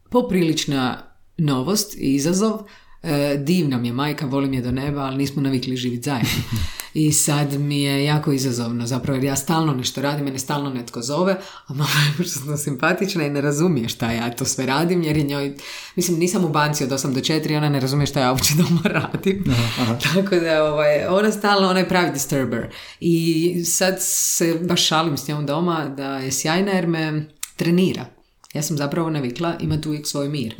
poprilična 0.09 0.97
novost 1.37 1.95
i 1.97 2.15
izazov, 2.15 2.59
E, 3.03 3.37
divna 3.37 3.77
mi 3.77 3.87
je 3.87 3.93
majka, 3.93 4.25
volim 4.25 4.53
je 4.53 4.61
do 4.61 4.71
neba, 4.71 5.01
ali 5.01 5.17
nismo 5.17 5.41
navikli 5.41 5.77
živjeti 5.77 6.03
zajedno. 6.03 6.29
I 6.93 7.11
sad 7.11 7.53
mi 7.53 7.81
je 7.81 8.03
jako 8.05 8.31
izazovno, 8.31 8.87
zapravo 8.87 9.15
jer 9.15 9.23
ja 9.23 9.35
stalno 9.35 9.73
nešto 9.73 10.01
radim, 10.01 10.25
mene 10.25 10.39
stalno 10.39 10.69
netko 10.69 11.01
zove, 11.01 11.37
a 11.67 11.73
mama 11.73 11.89
je 12.07 12.17
početno 12.17 12.57
simpatična 12.57 13.25
i 13.25 13.29
ne 13.29 13.41
razumije 13.41 13.89
šta 13.89 14.11
ja 14.11 14.31
to 14.31 14.45
sve 14.45 14.65
radim, 14.65 15.03
jer 15.03 15.17
je 15.17 15.23
njoj, 15.23 15.55
mislim, 15.95 16.19
nisam 16.19 16.45
u 16.45 16.49
banci 16.49 16.83
od 16.83 16.89
8 16.89 17.13
do 17.13 17.19
4, 17.19 17.57
ona 17.57 17.69
ne 17.69 17.79
razumije 17.79 18.07
šta 18.07 18.19
ja 18.19 18.31
uopće 18.31 18.53
doma 18.57 18.81
radim. 18.83 19.43
Tako 20.13 20.35
da, 20.35 20.63
ovaj, 20.63 21.05
ona 21.05 21.31
stalno, 21.31 21.69
ona 21.69 21.79
je 21.79 21.89
pravi 21.89 22.11
disturber. 22.11 22.69
I 22.99 23.65
sad 23.65 23.95
se 23.99 24.59
baš 24.61 24.87
šalim 24.87 25.17
s 25.17 25.27
njom 25.27 25.45
doma 25.45 25.85
da 25.97 26.17
je 26.17 26.31
sjajna 26.31 26.71
jer 26.71 26.87
me 26.87 27.25
trenira. 27.55 28.05
Ja 28.53 28.61
sam 28.61 28.77
zapravo 28.77 29.09
navikla 29.09 29.57
imati 29.59 29.87
uvijek 29.87 30.07
svoj 30.07 30.29
mir. 30.29 30.55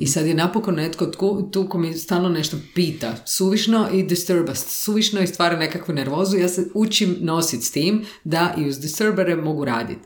I 0.00 0.06
sad 0.06 0.26
je 0.26 0.34
napokon 0.34 0.74
netko 0.74 1.06
tu, 1.06 1.48
tu 1.52 1.68
ko 1.68 1.78
mi 1.78 1.94
stalno 1.94 2.28
nešto 2.28 2.56
pita, 2.74 3.16
suvišno 3.26 3.88
i 3.92 4.02
disturbast, 4.02 4.84
suvišno 4.84 5.20
i 5.20 5.26
stvara 5.26 5.56
nekakvu 5.56 5.94
nervozu, 5.94 6.36
ja 6.36 6.48
se 6.48 6.68
učim 6.74 7.16
nositi 7.20 7.64
s 7.64 7.70
tim 7.70 8.04
da 8.24 8.54
i 8.58 8.68
uz 8.68 8.80
disturbere 8.80 9.36
mogu 9.36 9.64
raditi. 9.64 10.00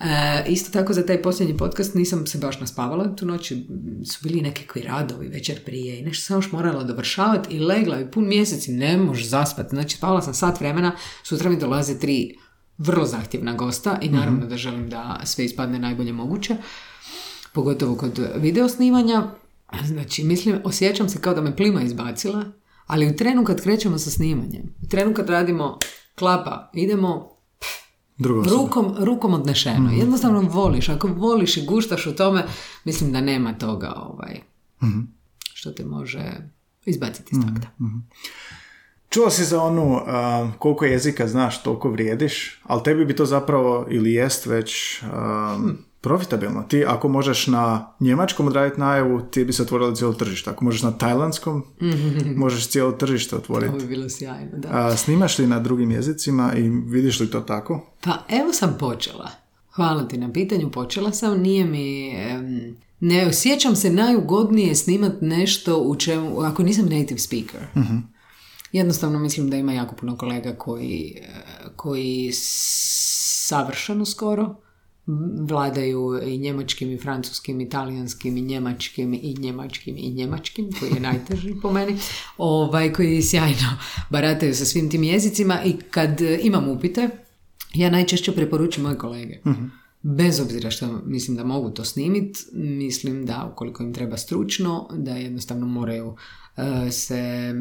E, 0.00 0.44
isto 0.48 0.70
tako 0.70 0.92
za 0.92 1.06
taj 1.06 1.22
posljednji 1.22 1.56
podcast 1.56 1.94
nisam 1.94 2.26
se 2.26 2.38
baš 2.38 2.60
naspavala, 2.60 3.16
tu 3.16 3.26
noć 3.26 3.52
su 4.12 4.18
bili 4.22 4.40
nekakvi 4.40 4.82
radovi 4.82 5.28
večer 5.28 5.64
prije 5.64 5.98
i 5.98 6.02
nešto 6.02 6.26
sam 6.26 6.38
još 6.38 6.52
morala 6.52 6.84
dovršavati 6.84 7.56
i 7.56 7.60
legla 7.60 8.00
i 8.00 8.10
pun 8.10 8.28
mjesec 8.28 8.68
i 8.68 8.72
ne 8.72 8.96
možeš 8.96 9.28
zaspati. 9.28 9.68
Znači 9.70 9.96
spavala 9.96 10.22
sam 10.22 10.34
sat 10.34 10.60
vremena, 10.60 10.92
sutra 11.22 11.50
mi 11.50 11.58
dolaze 11.58 11.98
tri 11.98 12.36
vrlo 12.78 13.06
zahtjevna 13.06 13.52
gosta 13.52 13.98
i 14.02 14.08
naravno 14.08 14.46
da 14.46 14.56
želim 14.56 14.88
da 14.88 15.20
sve 15.24 15.44
ispadne 15.44 15.78
najbolje 15.78 16.12
moguće, 16.12 16.56
pogotovo 17.52 17.96
kod 17.96 18.28
video 18.36 18.68
snimanja. 18.68 19.22
Znači, 19.84 20.24
mislim, 20.24 20.60
osjećam 20.64 21.08
se 21.08 21.20
kao 21.20 21.34
da 21.34 21.40
me 21.40 21.56
plima 21.56 21.82
izbacila, 21.82 22.44
ali 22.86 23.10
u 23.10 23.16
trenu 23.16 23.44
kad 23.44 23.62
krećemo 23.62 23.98
sa 23.98 24.10
snimanjem, 24.10 24.62
u 24.82 24.88
trenu 24.88 25.14
kad 25.14 25.28
radimo 25.28 25.78
klapa, 26.18 26.70
idemo 26.74 27.32
rukom, 28.50 28.94
rukom 28.98 29.34
odnešeno. 29.34 29.92
Jednostavno 29.92 30.40
voliš. 30.40 30.88
Ako 30.88 31.08
voliš 31.08 31.56
i 31.56 31.66
guštaš 31.66 32.06
u 32.06 32.16
tome, 32.16 32.44
mislim 32.84 33.12
da 33.12 33.20
nema 33.20 33.52
toga 33.52 33.92
ovaj, 33.96 34.40
što 35.54 35.70
te 35.70 35.84
može 35.84 36.32
izbaciti 36.84 37.36
iz 37.36 37.38
takta. 37.46 37.68
Čuo 39.12 39.30
si 39.30 39.44
za 39.44 39.62
onu 39.62 40.00
a, 40.06 40.48
koliko 40.58 40.84
jezika 40.84 41.28
znaš, 41.28 41.62
toliko 41.62 41.90
vrijediš, 41.90 42.60
ali 42.64 42.82
tebi 42.82 43.04
bi 43.04 43.16
to 43.16 43.26
zapravo, 43.26 43.86
ili 43.90 44.12
jest 44.12 44.46
već, 44.46 45.02
a, 45.02 45.58
profitabilno. 46.00 46.62
Ti 46.62 46.84
ako 46.86 47.08
možeš 47.08 47.46
na 47.46 47.94
njemačkom 48.00 48.46
odraditi 48.46 48.80
najavu, 48.80 49.20
ti 49.20 49.44
bi 49.44 49.52
se 49.52 49.62
otvorilo 49.62 49.94
cijelo 49.94 50.12
tržište. 50.12 50.50
Ako 50.50 50.64
možeš 50.64 50.82
na 50.82 50.92
tajlandskom, 50.92 51.64
možeš 52.42 52.68
cijelo 52.68 52.92
tržište 52.92 53.36
otvoriti. 53.36 53.72
To 53.72 53.78
bi 53.78 53.86
bilo 53.86 54.08
sjajno, 54.08 54.58
da. 54.58 54.68
A, 54.72 54.96
snimaš 54.96 55.38
li 55.38 55.46
na 55.46 55.60
drugim 55.60 55.90
jezicima 55.90 56.52
i 56.56 56.68
vidiš 56.68 57.20
li 57.20 57.30
to 57.30 57.40
tako? 57.40 57.86
Pa 58.00 58.12
evo 58.28 58.52
sam 58.52 58.76
počela. 58.78 59.30
Hvala 59.70 60.08
ti 60.08 60.18
na 60.18 60.32
pitanju, 60.32 60.70
počela 60.70 61.12
sam. 61.12 61.40
Nije 61.40 61.64
mi... 61.64 62.08
em, 62.08 62.76
ne 63.00 63.26
osjećam 63.26 63.76
se 63.76 63.90
najugodnije 63.90 64.74
snimat 64.74 65.12
nešto 65.20 65.78
u 65.78 65.96
čemu, 65.96 66.40
ako 66.40 66.62
nisam 66.62 66.84
native 66.84 67.18
speaker. 67.18 67.60
Jednostavno 68.72 69.18
mislim 69.18 69.50
da 69.50 69.56
ima 69.56 69.72
jako 69.72 69.96
puno 69.96 70.16
kolega 70.16 70.52
koji, 70.52 71.18
e, 71.22 71.28
koji 71.76 72.30
savršeno 72.32 74.04
skoro 74.04 74.54
vladaju 75.48 76.20
i 76.26 76.38
njemačkim 76.38 76.90
i 76.90 76.98
francuskim, 76.98 77.60
i 77.60 77.68
talijanskim 77.68 78.36
i 78.36 78.40
njemačkim 78.40 79.14
i 79.14 79.34
njemačkim 79.38 79.96
i 79.98 80.10
njemačkim, 80.10 80.70
koji 80.80 80.90
je 80.90 81.00
najteži 81.00 81.54
po 81.62 81.72
meni, 81.72 81.98
ovaj, 82.38 82.92
koji 82.92 83.22
sjajno 83.22 83.78
barataju 84.10 84.54
sa 84.54 84.64
svim 84.64 84.90
tim 84.90 85.02
jezicima 85.02 85.62
i 85.64 85.76
kad 85.90 86.20
e, 86.20 86.38
imam 86.42 86.68
upite, 86.68 87.08
ja 87.74 87.90
najčešće 87.90 88.32
preporučim 88.32 88.82
moje 88.82 88.98
kolege. 88.98 89.40
Bez 90.02 90.40
obzira 90.40 90.70
što 90.70 91.02
mislim 91.06 91.36
da 91.36 91.44
mogu 91.44 91.70
to 91.70 91.84
snimit, 91.84 92.38
mislim 92.52 93.26
da 93.26 93.50
ukoliko 93.52 93.82
im 93.82 93.94
treba 93.94 94.16
stručno, 94.16 94.88
da 94.92 95.10
jednostavno 95.10 95.66
moraju 95.66 96.16
se 96.90 97.54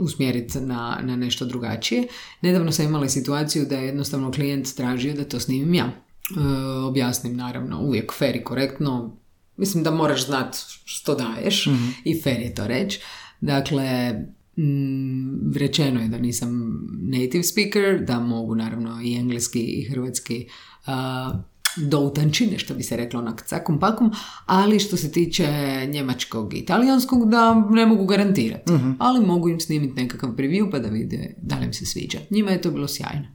usmjeriti 0.00 0.60
na, 0.60 1.00
na 1.02 1.16
nešto 1.16 1.44
drugačije. 1.44 2.08
Nedavno 2.42 2.72
sam 2.72 2.84
imala 2.84 3.08
situaciju 3.08 3.66
da 3.66 3.76
je 3.76 3.86
jednostavno 3.86 4.32
klijent 4.32 4.74
tražio 4.76 5.14
da 5.14 5.24
to 5.24 5.40
snimim 5.40 5.74
ja. 5.74 5.84
E, 5.84 6.40
objasnim 6.88 7.36
naravno 7.36 7.80
uvijek 7.80 8.12
fair 8.12 8.36
i 8.36 8.44
korektno. 8.44 9.16
Mislim 9.56 9.84
da 9.84 9.90
moraš 9.90 10.26
znat 10.26 10.56
što 10.84 11.14
daješ 11.14 11.66
i 12.04 12.20
fair 12.22 12.40
je 12.40 12.54
to 12.54 12.66
reći. 12.66 13.00
Dakle, 13.40 14.12
mm, 14.56 15.52
rečeno 15.56 16.00
je 16.00 16.08
da 16.08 16.18
nisam 16.18 16.80
native 17.00 17.44
speaker, 17.44 18.04
da 18.04 18.20
mogu 18.20 18.54
naravno 18.54 19.00
i 19.02 19.16
engleski 19.16 19.60
i 19.60 19.84
hrvatski 19.84 20.48
a, 20.86 21.42
do 21.78 21.98
utančine, 22.00 22.58
što 22.58 22.74
bi 22.74 22.82
se 22.82 22.96
reklo 22.96 23.20
onak 23.20 23.42
cakom 23.42 23.80
pakom, 23.80 24.12
ali 24.46 24.78
što 24.78 24.96
se 24.96 25.12
tiče 25.12 25.46
njemačkog 25.86 26.54
i 26.54 26.58
italijanskog, 26.58 27.30
da 27.30 27.38
ne 27.70 27.86
mogu 27.86 28.06
garantirati. 28.06 28.64
Ali 28.98 29.26
mogu 29.26 29.48
im 29.48 29.60
snimiti 29.60 29.94
nekakav 29.94 30.30
preview 30.30 30.70
pa 30.70 30.78
da 30.78 30.88
vide 30.88 31.34
da 31.38 31.58
li 31.58 31.64
im 31.64 31.72
se 31.72 31.86
sviđa. 31.86 32.18
Njima 32.30 32.50
je 32.50 32.60
to 32.60 32.70
bilo 32.70 32.88
sjajno. 32.88 33.26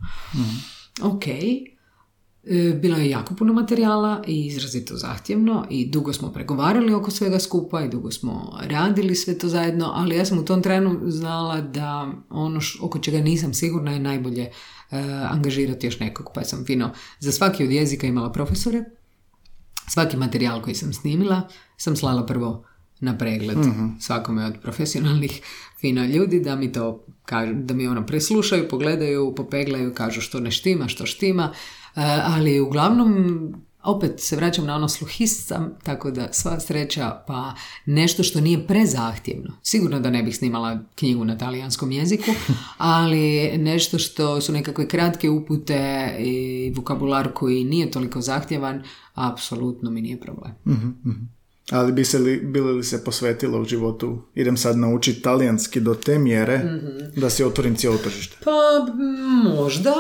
Ok, 1.04 1.24
E, 2.46 2.74
Bilo 2.74 2.98
je 2.98 3.10
jako 3.10 3.36
puno 3.36 3.54
materijala 3.54 4.24
i 4.28 4.46
izrazito 4.46 4.96
zahtjevno 4.96 5.66
i 5.70 5.86
dugo 5.88 6.14
smo 6.14 6.30
pregovarali 6.30 6.94
oko 6.94 7.12
svega 7.12 7.40
skupa 7.40 7.82
i 7.82 7.90
dugo 7.90 8.12
smo 8.12 8.58
radili 8.62 9.16
sve 9.16 9.38
to 9.38 9.48
zajedno, 9.48 9.92
ali 9.94 10.16
ja 10.16 10.26
sam 10.26 10.38
u 10.38 10.46
tom 10.46 10.62
trenu 10.62 11.00
znala 11.06 11.62
da 11.62 12.08
ono 12.30 12.62
š- 12.62 12.80
oko 12.82 13.00
čega 13.00 13.18
nisam 13.20 13.54
sigurna 13.54 13.92
je 13.92 14.00
najbolje 14.00 14.50
angažirati 15.30 15.88
još 15.88 16.00
nekog, 16.00 16.32
pa 16.34 16.44
sam 16.44 16.66
fino 16.66 16.92
za 17.20 17.32
svaki 17.32 17.64
od 17.64 17.72
jezika 17.72 18.08
imala 18.08 18.32
profesore, 18.32 18.84
svaki 19.88 20.18
materijal 20.18 20.62
koji 20.62 20.76
sam 20.76 20.94
snimila 20.94 21.48
sam 21.78 21.96
slala 21.96 22.26
prvo 22.26 22.66
na 23.00 23.18
pregled 23.18 23.58
svakome 24.00 24.46
od 24.46 24.54
profesionalnih 24.62 25.42
fino 25.82 26.06
ljudi 26.06 26.40
da 26.40 26.56
mi 26.56 26.72
to 26.72 27.06
kažu, 27.26 27.54
da 27.54 27.74
mi 27.74 27.88
ono 27.88 28.06
preslušaju, 28.06 28.68
pogledaju, 28.70 29.36
popeglaju, 29.36 29.94
kažu 29.94 30.22
što 30.22 30.40
ne 30.40 30.52
štima, 30.52 30.88
što 30.88 31.06
štima, 31.06 31.54
E, 31.96 32.02
ali 32.24 32.60
uglavnom 32.60 33.54
opet 33.84 34.20
se 34.20 34.36
vraćam 34.36 34.66
na 34.66 34.76
ono 34.76 34.90
sluhist 34.90 35.48
sam, 35.48 35.74
tako 35.84 36.12
da 36.12 36.28
sva 36.32 36.60
sreća 36.60 37.24
pa 37.28 37.54
nešto 37.86 38.24
što 38.24 38.42
nije 38.42 38.68
prezahtjevno. 38.68 39.52
Sigurno 39.64 40.00
da 40.00 40.10
ne 40.10 40.24
bih 40.24 40.38
snimala 40.38 40.80
knjigu 40.96 41.26
na 41.26 41.38
talijanskom 41.38 41.92
jeziku, 41.92 42.32
ali 42.78 43.58
nešto 43.58 44.00
što 44.00 44.42
su 44.42 44.52
nekakve 44.54 44.88
kratke 44.88 45.30
upute 45.30 46.12
i 46.20 46.72
vokabular 46.76 47.34
koji 47.34 47.64
nije 47.64 47.92
toliko 47.92 48.22
zahtjevan, 48.22 48.84
apsolutno 49.14 49.92
mi 49.92 50.02
nije 50.02 50.20
problem. 50.20 50.52
Ali 51.72 51.92
bi 51.92 52.06
se 52.06 52.20
li, 52.20 52.38
bili 52.38 52.74
li 52.74 52.84
se 52.84 53.04
posvetilo 53.04 53.62
u 53.62 53.66
životu, 53.66 54.22
idem 54.36 54.58
sad 54.58 54.78
naučiti 54.78 55.22
talijanski 55.22 55.80
do 55.80 55.96
te 55.96 56.20
mjere 56.20 56.80
da 57.16 57.30
si 57.30 57.44
otvorim 57.44 57.76
cijelo 57.76 57.98
tržište. 57.98 58.38
Pa 58.44 58.52
možda, 59.50 59.94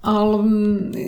ali 0.00 0.44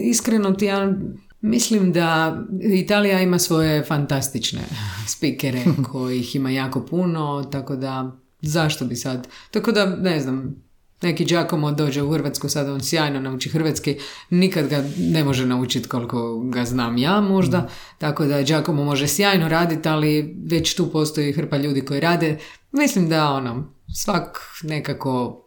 iskreno 0.03 0.53
ti 0.53 0.65
ja 0.65 0.95
mislim 1.41 1.93
da 1.93 2.39
Italija 2.75 3.21
ima 3.21 3.39
svoje 3.39 3.85
fantastične 3.85 4.61
spikere 5.07 5.65
kojih 5.93 6.37
ima 6.37 6.51
jako 6.51 6.87
puno, 6.87 7.49
tako 7.53 7.77
da 7.77 8.17
zašto 8.41 8.85
bi 8.85 8.97
sad, 8.97 9.29
tako 9.51 9.73
da 9.73 9.87
ne 9.87 10.21
znam, 10.21 10.69
neki 11.03 11.25
Giacomo 11.25 11.73
dođe 11.73 12.03
u 12.03 12.13
Hrvatsku, 12.13 12.49
sad 12.49 12.69
on 12.69 12.81
sjajno 12.81 13.21
nauči 13.21 13.49
hrvatski, 13.49 13.97
nikad 14.31 14.69
ga 14.69 14.85
ne 14.99 15.25
može 15.25 15.47
naučiti 15.47 15.89
koliko 15.89 16.41
ga 16.41 16.65
znam 16.65 16.99
ja 16.99 17.21
možda, 17.21 17.69
tako 17.99 18.25
da 18.25 18.43
Giacomo 18.43 18.85
može 18.85 19.09
sjajno 19.09 19.49
raditi, 19.49 19.89
ali 19.89 20.37
već 20.45 20.75
tu 20.75 20.93
postoji 20.93 21.33
hrpa 21.33 21.57
ljudi 21.57 21.81
koji 21.81 22.01
rade. 22.01 22.39
Mislim 22.73 23.09
da 23.09 23.31
ono, 23.33 23.73
svak 23.95 24.41
nekako 24.63 25.45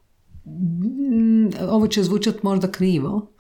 ovo 1.70 1.88
će 1.88 2.04
zvučat 2.04 2.44
možda 2.44 2.72
krivo, 2.72 3.32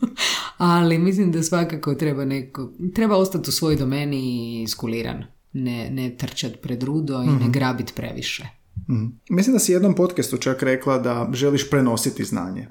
ali 0.56 0.98
mislim 0.98 1.32
da 1.32 1.42
svakako 1.42 1.94
treba 1.94 2.24
neko, 2.24 2.72
treba 2.94 3.16
ostati 3.16 3.50
u 3.50 3.52
svojoj 3.52 3.76
domeni 3.76 4.62
iskuliran, 4.62 5.24
ne, 5.52 5.90
ne 5.90 6.16
trčat 6.16 6.60
pred 6.62 6.82
rudo 6.82 7.22
i 7.22 7.26
ne 7.26 7.48
grabit 7.48 7.92
previše. 7.96 8.63
Mhm. 8.88 9.06
Mislim 9.30 9.54
da 9.54 9.58
si 9.58 9.72
jednom 9.72 9.94
podcastu 9.94 10.36
čak 10.36 10.62
rekla 10.62 10.98
da 10.98 11.28
želiš 11.32 11.70
prenositi 11.70 12.24
znanje. 12.24 12.68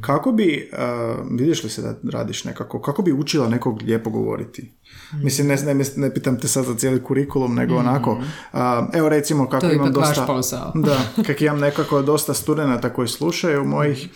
Kako 0.00 0.32
bi, 0.32 0.70
uh, 0.72 1.26
vidiš 1.38 1.64
li 1.64 1.70
se 1.70 1.82
da 1.82 1.96
radiš 2.10 2.44
nekako, 2.44 2.80
kako 2.80 3.02
bi 3.02 3.12
učila 3.12 3.48
nekog 3.48 3.82
lijepo 3.82 4.10
govoriti? 4.10 4.72
Mislim, 5.12 5.46
ne, 5.46 5.56
ne, 5.74 5.84
ne 5.96 6.14
pitam 6.14 6.40
te 6.40 6.48
sad 6.48 6.64
za 6.64 6.74
cijeli 6.74 7.02
kurikulum, 7.02 7.54
nego 7.54 7.76
onako, 7.76 8.10
uh, 8.12 8.58
evo 8.92 9.08
recimo 9.08 9.48
kako 9.48 9.66
To 9.66 9.72
imam 9.72 9.92
dosta... 9.92 10.26
posao. 10.26 10.72
Da, 10.74 10.98
kako 11.26 11.44
imam 11.44 11.58
nekako 11.58 12.02
dosta 12.02 12.34
studenata 12.34 12.92
koji 12.92 13.08
slušaju 13.08 13.64
mojih 13.64 14.08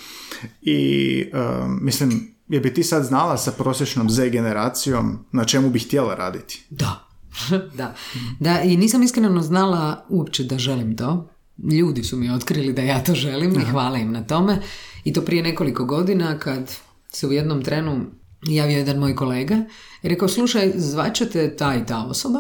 i 0.63 1.25
uh, 1.33 1.71
mislim, 1.81 2.35
je 2.49 2.61
bi 2.61 2.75
ti 2.75 2.83
sad 2.83 3.05
znala 3.05 3.37
sa 3.37 3.53
prosječnom 3.53 4.11
Z 4.11 4.29
generacijom 4.29 5.19
na 5.33 5.45
čemu 5.45 5.71
bi 5.71 5.79
htjela 5.79 6.15
raditi? 6.15 6.67
Da. 6.71 7.10
da. 7.79 7.95
Da, 8.41 8.61
i 8.63 8.77
nisam 8.77 9.03
iskreno 9.03 9.43
znala 9.43 10.07
uopće 10.09 10.45
da 10.45 10.59
želim 10.59 10.97
to. 10.97 11.31
Ljudi 11.73 12.03
su 12.05 12.17
mi 12.17 12.31
otkrili 12.31 12.73
da 12.73 12.83
ja 12.83 13.05
to 13.05 13.15
želim 13.15 13.61
i 13.61 13.65
hvala 13.65 13.99
im 13.99 14.13
na 14.13 14.23
tome. 14.27 14.59
I 15.05 15.13
to 15.13 15.23
prije 15.23 15.43
nekoliko 15.43 15.85
godina 15.85 16.39
kad 16.39 16.73
se 17.09 17.27
u 17.27 17.33
jednom 17.33 17.63
trenu 17.65 18.07
javio 18.43 18.79
jedan 18.79 18.99
moj 18.99 19.15
kolega 19.17 19.65
i 20.03 20.09
rekao, 20.09 20.29
slušaj, 20.29 20.73
zvaćete 20.77 21.57
ta 21.57 21.75
i 21.75 21.87
ta 21.87 22.05
osoba, 22.07 22.39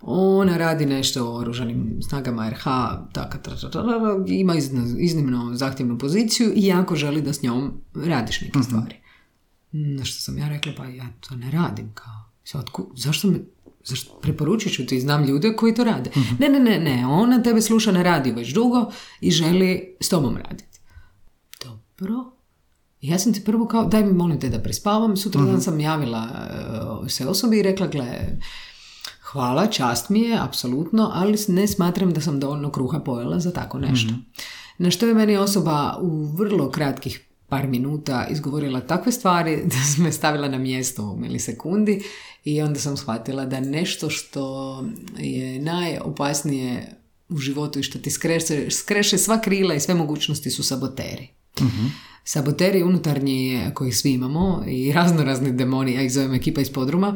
ona 0.00 0.56
radi 0.56 0.86
nešto 0.86 1.26
o 1.30 1.36
oružanim 1.38 1.98
snagama 2.08 2.50
RH, 2.50 2.64
taka, 3.12 3.38
ima 4.26 4.54
iznimno, 4.54 4.98
iznimno 4.98 5.54
zahtjevnu 5.54 5.98
poziciju 5.98 6.52
i 6.56 6.66
jako 6.66 6.96
želi 6.96 7.22
da 7.22 7.32
s 7.32 7.42
njom 7.42 7.72
radiš 7.94 8.40
neke 8.40 8.62
stvari. 8.62 8.94
Na 9.72 10.04
što 10.04 10.20
sam 10.20 10.38
ja 10.38 10.48
rekla, 10.48 10.72
pa 10.76 10.84
ja 10.84 11.04
to 11.20 11.36
ne 11.36 11.50
radim 11.50 11.90
kao. 11.94 12.24
Sad, 12.44 12.70
ku- 12.70 12.92
zašto 12.96 13.28
me, 13.28 13.38
zašto, 13.84 14.18
preporučit 14.22 14.74
ću 14.74 14.86
ti, 14.86 15.00
znam 15.00 15.24
ljude 15.24 15.56
koji 15.56 15.74
to 15.74 15.84
rade. 15.84 16.10
Ne, 16.38 16.48
ne, 16.48 16.60
ne, 16.60 16.78
ne, 16.78 17.06
ona 17.06 17.42
tebe 17.42 17.60
sluša 17.60 17.92
na 17.92 18.02
radiju 18.02 18.34
već 18.34 18.52
dugo 18.52 18.90
i 19.20 19.30
želi 19.30 19.96
s 20.00 20.08
tobom 20.08 20.36
raditi. 20.36 20.80
Dobro. 21.64 22.34
Ja 23.00 23.18
sam 23.18 23.34
ti 23.34 23.44
prvo 23.44 23.66
kao, 23.66 23.84
daj 23.84 24.04
mi 24.04 24.12
molim 24.12 24.40
te 24.40 24.48
da 24.48 24.58
prespavam, 24.58 25.16
sutra 25.16 25.42
dan 25.42 25.60
sam 25.60 25.80
javila 25.80 26.28
e, 27.06 27.08
se 27.08 27.26
osobi 27.26 27.58
i 27.58 27.62
rekla, 27.62 27.86
gle, 27.86 28.38
hvala, 29.22 29.66
čast 29.66 30.08
mi 30.08 30.20
je, 30.20 30.38
apsolutno, 30.40 31.10
ali 31.14 31.38
ne 31.48 31.66
smatram 31.66 32.12
da 32.12 32.20
sam 32.20 32.40
dovoljno 32.40 32.70
kruha 32.70 33.00
pojela 33.00 33.38
za 33.40 33.52
tako 33.52 33.78
nešto. 33.78 34.14
Na 34.78 34.90
što 34.90 35.06
je 35.06 35.14
meni 35.14 35.36
osoba 35.36 35.98
u 36.00 36.24
vrlo 36.24 36.70
kratkih 36.70 37.28
par 37.54 37.66
minuta 37.66 38.26
izgovorila 38.30 38.80
takve 38.80 39.12
stvari 39.12 39.62
da 39.72 39.76
sam 39.94 40.04
me 40.04 40.12
stavila 40.12 40.48
na 40.48 40.58
mjesto 40.58 41.02
u 41.02 41.16
milisekundi 41.16 42.02
i 42.44 42.62
onda 42.62 42.80
sam 42.80 42.96
shvatila 42.96 43.44
da 43.44 43.60
nešto 43.60 44.10
što 44.10 44.84
je 45.18 45.58
najopasnije 45.58 46.96
u 47.28 47.38
životu 47.38 47.78
i 47.78 47.82
što 47.82 47.98
ti 47.98 48.10
skreše, 48.10 48.70
skreše 48.70 49.18
sva 49.18 49.40
krila 49.40 49.74
i 49.74 49.80
sve 49.80 49.94
mogućnosti 49.94 50.50
su 50.50 50.62
saboteri. 50.62 51.28
Saboteri 52.24 52.82
unutarnji 52.82 53.60
koji 53.74 53.92
svi 53.92 54.12
imamo 54.12 54.64
i 54.66 54.92
razno 54.92 55.24
razni 55.24 55.52
demoni, 55.52 55.94
ja 55.94 56.02
ih 56.02 56.12
zovem 56.12 56.34
ekipa 56.34 56.60
iz 56.60 56.72
podruma, 56.72 57.14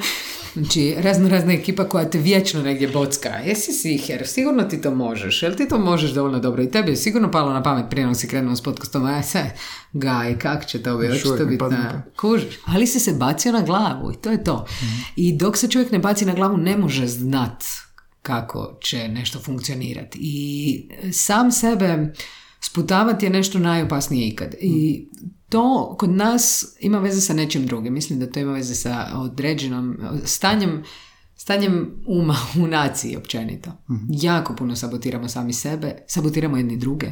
znači 0.53 0.95
razno 0.99 1.29
razna 1.29 1.53
ekipa 1.53 1.85
koja 1.85 2.11
te 2.11 2.19
vječno 2.19 2.63
negdje 2.63 2.89
bocka. 2.89 3.29
Jesi 3.29 3.73
siher, 3.73 4.27
sigurno 4.27 4.63
ti 4.63 4.81
to 4.81 4.95
možeš, 4.95 5.43
jel 5.43 5.55
ti 5.55 5.69
to 5.69 5.79
možeš 5.79 6.11
dovoljno 6.11 6.39
dobro? 6.39 6.63
I 6.63 6.71
tebi 6.71 6.91
je 6.91 6.97
sigurno 6.97 7.31
palo 7.31 7.53
na 7.53 7.63
pamet 7.63 7.85
prije 7.91 8.07
nego 8.07 8.15
si 8.15 8.29
krenuo 8.29 8.57
s 8.57 8.63
podcastom, 8.63 9.05
a 9.05 9.23
se, 9.23 9.45
gaj, 9.93 10.39
kak 10.39 10.67
će 10.67 10.83
to 10.83 10.97
biti, 10.97 11.23
to 11.23 11.47
biti 11.47 11.65
na... 11.65 12.03
Kužiš, 12.21 12.59
ali 12.65 12.87
si 12.87 13.01
se 13.01 13.13
bacio 13.13 13.53
na 13.53 13.63
glavu 13.63 14.13
i 14.13 14.17
to 14.23 14.31
je 14.31 14.45
to. 14.45 14.67
I 15.17 15.37
dok 15.37 15.57
se 15.57 15.69
čovjek 15.69 15.93
ne 15.93 15.99
baci 15.99 16.25
na 16.25 16.35
glavu 16.35 16.57
ne 16.57 16.77
može 16.77 17.07
znat 17.07 17.65
kako 18.23 18.79
će 18.83 19.09
nešto 19.09 19.39
funkcionirati. 19.39 20.19
I 20.23 20.89
sam 21.13 21.53
sebe 21.53 22.13
sputavati 22.61 23.27
je 23.27 23.31
nešto 23.31 23.59
najopasnije 23.59 24.29
ikad. 24.29 24.55
I 24.61 25.07
to 25.49 25.97
kod 25.99 26.11
nas 26.11 26.77
ima 26.81 26.99
veze 26.99 27.21
sa 27.21 27.35
nečim 27.35 27.67
drugim. 27.67 27.95
Mislim 27.95 28.19
da 28.19 28.31
to 28.31 28.41
ima 28.41 28.53
veze 28.53 28.75
sa 28.75 29.11
određenom 29.15 29.97
stanjem 30.25 30.83
stanjem 31.39 32.03
uma 32.07 32.37
u 32.63 32.67
naciji 32.67 33.17
općenito. 33.17 33.73
Jako 34.09 34.55
puno 34.55 34.77
sabotiramo 34.77 35.29
sami 35.29 35.53
sebe, 35.53 35.97
sabotiramo 36.07 36.57
jedni 36.57 36.77
druge, 36.77 37.11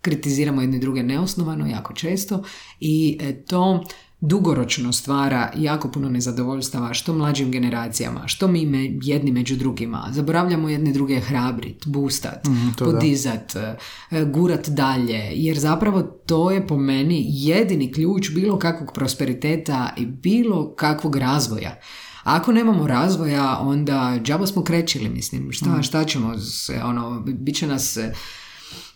kritiziramo 0.00 0.60
jedni 0.60 0.78
druge 0.78 1.02
neosnovano, 1.02 1.66
jako 1.66 1.94
često 1.94 2.42
i 2.80 3.18
e, 3.20 3.44
to 3.44 3.84
dugoročno 4.26 4.92
stvara 4.92 5.50
jako 5.56 5.90
puno 5.90 6.08
nezadovoljstava 6.08 6.94
što 6.94 7.14
mlađim 7.14 7.50
generacijama, 7.50 8.28
što 8.28 8.48
mi 8.48 8.66
me, 8.66 8.90
jedni 9.02 9.32
među 9.32 9.56
drugima. 9.56 10.08
Zaboravljamo 10.12 10.68
jedne 10.68 10.92
druge 10.92 11.20
hrabrit, 11.20 11.86
boostat, 11.86 12.46
mm, 12.46 12.72
podizat, 12.78 13.56
e, 13.56 13.76
gurat 14.24 14.68
dalje, 14.68 15.30
jer 15.34 15.58
zapravo 15.58 16.02
to 16.02 16.50
je 16.50 16.66
po 16.66 16.76
meni 16.76 17.24
jedini 17.28 17.92
ključ 17.92 18.30
bilo 18.30 18.58
kakvog 18.58 18.92
prosperiteta 18.94 19.94
i 19.96 20.06
bilo 20.06 20.74
kakvog 20.74 21.16
razvoja. 21.16 21.80
Ako 22.22 22.52
nemamo 22.52 22.86
razvoja, 22.86 23.58
onda 23.60 24.18
džaba 24.22 24.46
smo 24.46 24.64
krećili, 24.64 25.08
mislim, 25.08 25.52
šta, 25.52 25.70
mhm. 25.70 25.82
šta 25.82 26.04
ćemo, 26.04 26.38
se, 26.38 26.82
ono, 26.84 27.20
bit 27.20 27.56
će 27.56 27.66
nas 27.66 27.98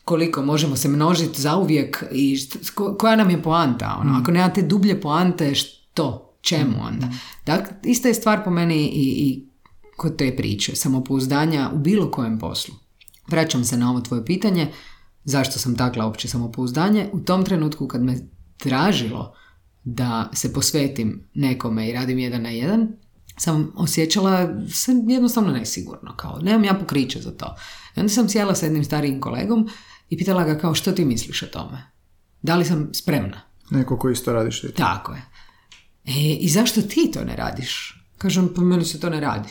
koliko 0.09 0.43
možemo 0.43 0.77
se 0.77 0.89
množiti 0.89 1.41
zauvijek 1.41 2.05
i 2.13 2.39
koja 2.99 3.17
nam 3.17 3.31
je 3.31 3.43
poanta. 3.43 3.97
Ono? 4.01 4.13
Mm. 4.13 4.23
Ako 4.23 4.31
nemate 4.31 4.63
dublje 4.63 5.01
poante, 5.01 5.55
što? 5.55 6.39
Čemu 6.41 6.77
mm. 6.77 6.87
onda? 6.87 7.09
Dakle, 7.47 7.77
ista 7.83 8.09
je 8.09 8.15
stvar 8.15 8.45
po 8.45 8.51
meni 8.51 8.87
i, 8.87 9.29
i 9.29 9.49
kod 9.97 10.17
te 10.17 10.37
priče, 10.37 10.77
samopouzdanja 10.77 11.71
u 11.75 11.79
bilo 11.79 12.11
kojem 12.11 12.39
poslu. 12.39 12.75
Vraćam 13.27 13.65
se 13.65 13.77
na 13.77 13.91
ovo 13.91 14.01
tvoje 14.01 14.25
pitanje, 14.25 14.73
zašto 15.25 15.59
sam 15.59 15.77
takla 15.77 16.07
opće 16.07 16.29
samopouzdanje. 16.29 17.09
U 17.13 17.21
tom 17.21 17.45
trenutku 17.45 17.89
kad 17.89 18.03
me 18.03 18.19
tražilo 18.57 19.35
da 19.85 20.31
se 20.33 20.53
posvetim 20.53 21.29
nekome 21.35 21.89
i 21.89 21.93
radim 21.93 22.19
jedan 22.19 22.43
na 22.43 22.51
jedan, 22.51 22.89
sam 23.37 23.73
osjećala 23.77 24.49
se 24.71 24.93
jednostavno 25.09 25.53
nesigurno, 25.53 26.17
kao 26.17 26.39
nemam 26.43 26.65
ja 26.65 26.75
pokriće 26.75 27.21
za 27.21 27.31
to. 27.31 27.57
I 27.97 28.01
onda 28.01 28.13
sam 28.13 28.29
sjela 28.29 28.55
sa 28.55 28.67
jednim 28.67 28.85
starijim 28.85 29.21
kolegom 29.21 29.69
i 30.11 30.19
pitala 30.19 30.45
ga 30.45 30.59
kao 30.59 30.75
što 30.75 30.93
ti 30.93 31.05
misliš 31.05 31.43
o 31.43 31.47
tome? 31.47 31.91
Da 32.43 32.57
li 32.57 32.65
sam 32.65 32.91
spremna? 32.95 33.41
Neko 33.71 33.99
ko 33.99 34.11
isto 34.11 34.33
radiš 34.33 34.61
ti. 34.61 34.73
Tako 34.77 35.13
je. 35.13 35.23
E, 36.05 36.37
I 36.41 36.49
zašto 36.49 36.83
ti 36.83 37.11
to 37.15 37.25
ne 37.25 37.37
radiš? 37.37 38.03
Kažem, 38.19 38.49
pa 38.57 38.63
meni 38.63 38.85
se 38.85 39.01
to 39.01 39.11
ne 39.11 39.21
radi. 39.21 39.49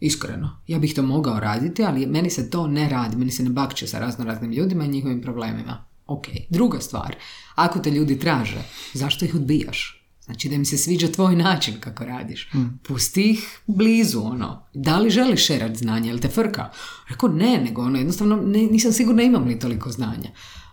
Iskreno. 0.00 0.60
Ja 0.66 0.78
bih 0.78 0.94
to 0.94 1.02
mogao 1.02 1.40
raditi, 1.40 1.84
ali 1.84 2.06
meni 2.06 2.30
se 2.30 2.50
to 2.50 2.66
ne 2.66 2.88
radi. 2.88 3.16
Meni 3.16 3.30
se 3.30 3.42
ne 3.42 3.50
bakće 3.50 3.86
sa 3.86 3.98
razno 3.98 4.24
raznim 4.24 4.52
ljudima 4.52 4.84
i 4.84 4.88
njihovim 4.88 5.22
problemima. 5.22 5.84
Ok. 6.06 6.26
Druga 6.50 6.80
stvar. 6.80 7.16
Ako 7.54 7.78
te 7.78 7.90
ljudi 7.90 8.18
traže, 8.18 8.62
zašto 8.92 9.24
ih 9.24 9.34
odbijaš? 9.34 9.93
Znači 10.24 10.48
da 10.48 10.54
im 10.54 10.64
se 10.64 10.78
sviđa 10.78 11.08
tvoj 11.08 11.36
način 11.36 11.74
kako 11.80 12.04
radiš. 12.04 12.48
Mm. 12.54 12.78
Pusti 12.88 13.30
ih 13.30 13.58
blizu, 13.66 14.20
ono. 14.20 14.66
Da 14.74 14.98
li 14.98 15.10
želiš 15.10 15.46
šerat 15.46 15.76
znanje, 15.76 16.10
ili 16.10 16.20
te 16.20 16.28
frka? 16.28 16.70
Rekao 17.08 17.28
ne, 17.28 17.60
nego 17.64 17.82
ono, 17.82 17.98
jednostavno 17.98 18.36
ne, 18.36 18.58
nisam 18.58 18.92
sigurna 18.92 19.22
imam 19.22 19.44
li 19.44 19.58
toliko 19.58 19.90
znanja. 19.90 20.30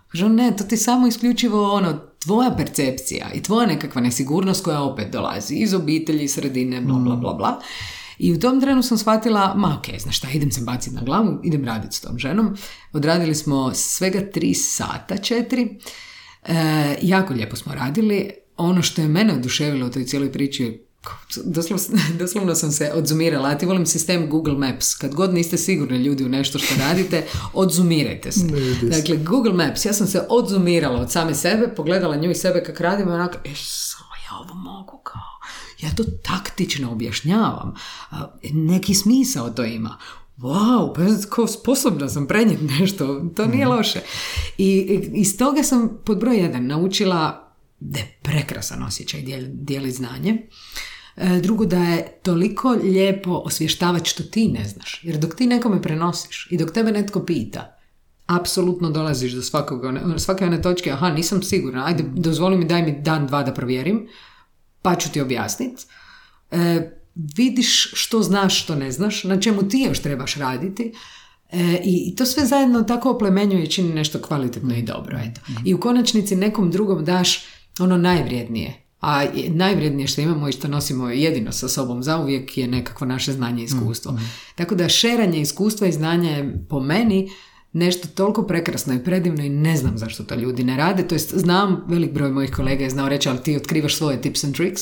Kaže 0.08 0.30
ne, 0.30 0.56
to 0.58 0.64
ti 0.64 0.78
samo 0.78 1.08
isključivo 1.08 1.74
ono, 1.74 2.00
tvoja 2.24 2.52
percepcija 2.52 3.32
i 3.34 3.44
tvoja 3.44 3.68
nekakva 3.68 4.02
nesigurnost 4.02 4.64
koja 4.64 4.82
opet 4.82 5.12
dolazi 5.12 5.56
iz 5.56 5.74
obitelji, 5.74 6.28
sredine, 6.28 6.82
bla, 6.82 7.00
bla, 7.00 7.16
bla, 7.16 7.34
bla. 7.34 7.62
I 8.18 8.34
u 8.34 8.40
tom 8.40 8.62
trenu 8.62 8.84
sam 8.84 8.98
shvatila, 8.98 9.54
ma 9.56 9.78
ok, 9.80 10.00
znaš 10.00 10.18
šta, 10.18 10.28
idem 10.34 10.52
se 10.52 10.62
baciti 10.62 10.96
na 10.96 11.02
glavu, 11.02 11.40
idem 11.44 11.66
raditi 11.66 11.96
s 11.96 12.02
tom 12.02 12.20
ženom. 12.20 12.56
Odradili 12.94 13.36
smo 13.36 13.72
svega 13.74 14.32
tri 14.34 14.54
sata, 14.54 15.18
četiri. 15.18 15.80
E, 16.44 16.98
jako 17.02 17.34
lijepo 17.34 17.56
smo 17.56 17.74
radili 17.74 18.41
ono 18.62 18.82
što 18.82 19.02
je 19.02 19.08
mene 19.08 19.34
oduševilo 19.34 19.88
u 19.88 19.92
toj 19.92 20.06
cijeloj 20.06 20.32
priči 20.32 20.86
Doslovno, 21.46 21.84
doslovno 22.20 22.56
sam 22.56 22.72
se 22.72 22.92
odzumirala, 22.96 23.50
a 23.50 23.58
ti 23.58 23.66
volim 23.66 23.86
sistem 23.86 24.30
Google 24.30 24.54
Maps. 24.54 24.96
Kad 24.96 25.14
god 25.14 25.34
niste 25.34 25.58
sigurni 25.58 25.98
ljudi 25.98 26.24
u 26.24 26.30
nešto 26.30 26.60
što 26.60 26.76
radite, 26.80 27.24
odzumirajte 27.54 28.32
se. 28.32 28.46
Dakle, 28.82 29.18
Google 29.18 29.54
Maps, 29.54 29.86
ja 29.86 29.94
sam 29.94 30.08
se 30.08 30.26
odzumirala 30.30 31.02
od 31.02 31.12
same 31.12 31.36
sebe, 31.36 31.74
pogledala 31.76 32.16
nju 32.16 32.32
i 32.32 32.36
sebe 32.36 32.64
kak 32.64 32.80
radim 32.80 33.08
i 33.10 33.12
onako, 33.12 33.38
e, 33.46 33.52
samo 33.56 34.12
ja 34.16 34.38
ovo 34.40 34.54
mogu 34.54 35.02
kao, 35.04 35.22
ja 35.80 35.96
to 35.96 36.04
taktično 36.04 36.92
objašnjavam. 36.92 37.74
Neki 38.54 38.94
smisao 38.94 39.50
to 39.50 39.64
ima. 39.64 39.98
Wow, 40.38 40.94
pa 40.96 41.30
kao 41.30 41.48
sposobna 41.48 42.10
sam 42.10 42.28
prenijeti 42.28 42.64
nešto, 42.64 43.22
to 43.36 43.46
nije 43.46 43.66
mhm. 43.66 43.76
loše. 43.76 44.00
I 44.58 45.00
iz 45.14 45.38
toga 45.38 45.64
sam 45.64 46.00
pod 46.06 46.20
broj 46.20 46.38
jedan 46.38 46.68
naučila 46.68 47.51
da 47.82 48.00
je 48.00 48.18
prekrasan 48.22 48.84
osjećaj 48.84 49.22
dijeli, 49.48 49.92
znanje. 49.92 50.48
E, 51.18 51.40
drugo, 51.44 51.66
da 51.66 51.78
je 51.78 52.20
toliko 52.24 52.70
lijepo 52.70 53.32
osvještavati 53.32 54.10
što 54.10 54.24
ti 54.24 54.48
ne 54.48 54.66
znaš. 54.66 55.00
Jer 55.04 55.18
dok 55.18 55.36
ti 55.36 55.48
nekome 55.48 55.82
prenosiš 55.82 56.48
i 56.52 56.58
dok 56.58 56.72
tebe 56.72 56.92
netko 56.92 57.26
pita, 57.26 57.78
apsolutno 58.26 58.90
dolaziš 58.90 59.32
do 59.32 59.42
svakog, 59.42 59.82
svake 60.18 60.46
one 60.46 60.62
točke, 60.62 60.92
aha, 60.92 61.10
nisam 61.10 61.44
sigurna, 61.44 61.86
ajde, 61.86 62.04
dozvoli 62.16 62.58
mi, 62.58 62.66
daj 62.66 62.84
mi 62.84 63.02
dan, 63.02 63.28
dva 63.28 63.44
da 63.44 63.54
provjerim, 63.54 64.08
pa 64.82 64.96
ću 64.96 65.12
ti 65.12 65.22
objasniti. 65.22 65.86
E, 66.52 66.92
vidiš 67.16 67.92
što 67.94 68.22
znaš, 68.22 68.64
što 68.64 68.76
ne 68.76 68.92
znaš, 68.92 69.24
na 69.24 69.40
čemu 69.40 69.70
ti 69.70 69.86
još 69.88 70.00
trebaš 70.00 70.36
raditi, 70.36 70.94
E, 71.52 71.82
I 71.84 72.16
to 72.16 72.26
sve 72.26 72.46
zajedno 72.46 72.84
tako 72.84 73.10
oplemenjuje 73.10 73.64
i 73.64 73.72
čini 73.72 73.94
nešto 73.94 74.20
kvalitetno 74.20 74.76
i 74.76 74.82
dobro. 74.82 75.18
Eto. 75.18 75.42
I 75.66 75.74
u 75.74 75.80
konačnici 75.80 76.36
nekom 76.36 76.72
drugom 76.72 77.06
daš 77.06 77.46
ono 77.80 77.98
najvrijednije. 77.98 78.74
A 79.02 79.26
najvrijednije 79.48 80.08
što 80.08 80.22
imamo 80.22 80.50
i 80.50 80.52
što 80.52 80.68
nosimo 80.68 81.10
jedino 81.10 81.52
sa 81.52 81.70
sobom 81.70 82.04
zauvijek 82.04 82.58
je 82.58 82.68
nekakvo 82.68 83.08
naše 83.08 83.34
znanje 83.34 83.62
i 83.62 83.66
iskustvo. 83.66 84.12
Mm, 84.12 84.32
Tako 84.56 84.76
da 84.76 84.90
šeranje 84.90 85.42
iskustva 85.42 85.88
i 85.88 85.92
znanja 85.92 86.30
je 86.30 86.66
po 86.70 86.80
meni 86.80 87.30
nešto 87.74 88.08
toliko 88.08 88.44
prekrasno 88.44 88.94
i 88.94 89.04
predivno 89.04 89.44
i 89.44 89.50
ne 89.50 89.78
znam 89.78 89.98
zašto 89.98 90.24
to 90.24 90.36
ljudi 90.36 90.64
ne 90.64 90.78
rade. 90.78 91.08
To 91.08 91.16
jest, 91.16 91.34
znam, 91.38 91.84
velik 91.88 92.12
broj 92.12 92.32
mojih 92.32 92.52
kolega 92.52 92.84
je 92.84 92.90
znao 92.90 93.10
reći, 93.10 93.30
ali 93.30 93.44
ti 93.44 93.56
otkrivaš 93.56 93.98
svoje 93.98 94.22
tips 94.22 94.44
and 94.44 94.56
tricks. 94.56 94.82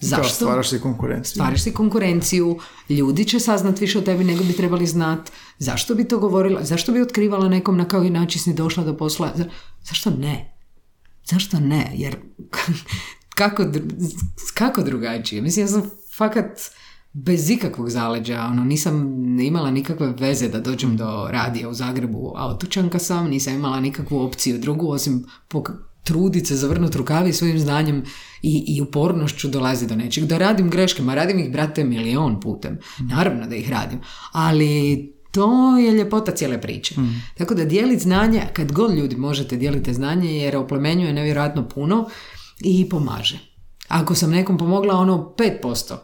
Zašto? 0.00 0.34
stvaraš 0.34 0.70
si 0.70 0.80
konkurenciju. 0.80 1.32
Stvaraš 1.32 1.62
si 1.62 1.72
konkurenciju, 1.72 2.58
ljudi 2.88 3.24
će 3.24 3.40
saznat 3.40 3.80
više 3.80 3.98
o 3.98 4.02
tebi 4.02 4.24
nego 4.24 4.44
bi 4.44 4.52
trebali 4.52 4.86
znat. 4.86 5.30
Zašto 5.58 5.94
bi 5.94 6.04
to 6.04 6.18
govorila? 6.18 6.64
Zašto 6.64 6.92
bi 6.92 7.02
otkrivala 7.02 7.48
nekom 7.48 7.76
na 7.76 7.88
koji 7.88 8.10
način 8.10 8.40
si 8.40 8.54
došla 8.54 8.84
do 8.84 8.96
posla? 8.96 9.32
Zašto 9.82 10.10
ne? 10.10 10.57
Zašto 11.30 11.60
ne? 11.60 11.90
Jer 11.94 12.16
kako, 13.38 13.64
kako 14.54 14.82
drugačije? 14.82 15.42
Mislim, 15.42 15.64
ja 15.64 15.68
sam 15.68 15.90
fakat 16.16 16.60
bez 17.12 17.50
ikakvog 17.50 17.90
zaleđa, 17.90 18.46
ono, 18.50 18.64
nisam 18.64 18.96
imala 19.40 19.70
nikakve 19.70 20.14
veze 20.18 20.48
da 20.48 20.60
dođem 20.60 20.96
do 20.96 21.28
radija 21.30 21.68
u 21.68 21.74
Zagrebu, 21.74 22.32
autočanka 22.36 22.98
sam, 22.98 23.28
nisam 23.28 23.54
imala 23.54 23.80
nikakvu 23.80 24.18
opciju 24.18 24.58
drugu, 24.58 24.90
osim 24.90 25.26
trudit 26.04 26.46
se, 26.46 26.56
zavrnuti 26.56 26.98
rukavi 26.98 27.32
svojim 27.32 27.58
znanjem 27.58 28.02
i, 28.42 28.64
i 28.76 28.80
upornošću 28.82 29.48
dolazi 29.48 29.86
do 29.86 29.96
nečeg. 29.96 30.24
Da 30.24 30.38
radim 30.38 30.70
greške, 30.70 31.02
ma 31.02 31.14
radim 31.14 31.38
ih, 31.38 31.52
brate, 31.52 31.84
milion 31.84 32.40
putem. 32.40 32.78
Naravno 32.98 33.46
da 33.46 33.56
ih 33.56 33.70
radim. 33.70 34.00
Ali 34.32 35.12
to 35.30 35.78
je 35.78 35.92
ljepota 35.92 36.32
cijele 36.32 36.60
priče. 36.60 37.00
Mm. 37.00 37.22
Tako 37.38 37.54
da 37.54 37.64
dijeliti 37.64 38.02
znanje, 38.02 38.42
kad 38.52 38.72
god 38.72 38.94
ljudi 38.94 39.16
možete 39.16 39.56
dijeliti 39.56 39.94
znanje 39.94 40.36
jer 40.36 40.56
oplemenjuje 40.56 41.12
nevjerojatno 41.12 41.68
puno 41.68 42.08
i 42.60 42.88
pomaže. 42.88 43.38
Ako 43.88 44.14
sam 44.14 44.30
nekom 44.30 44.58
pomogla 44.58 44.94
ono 44.94 45.34
5%, 45.38 45.96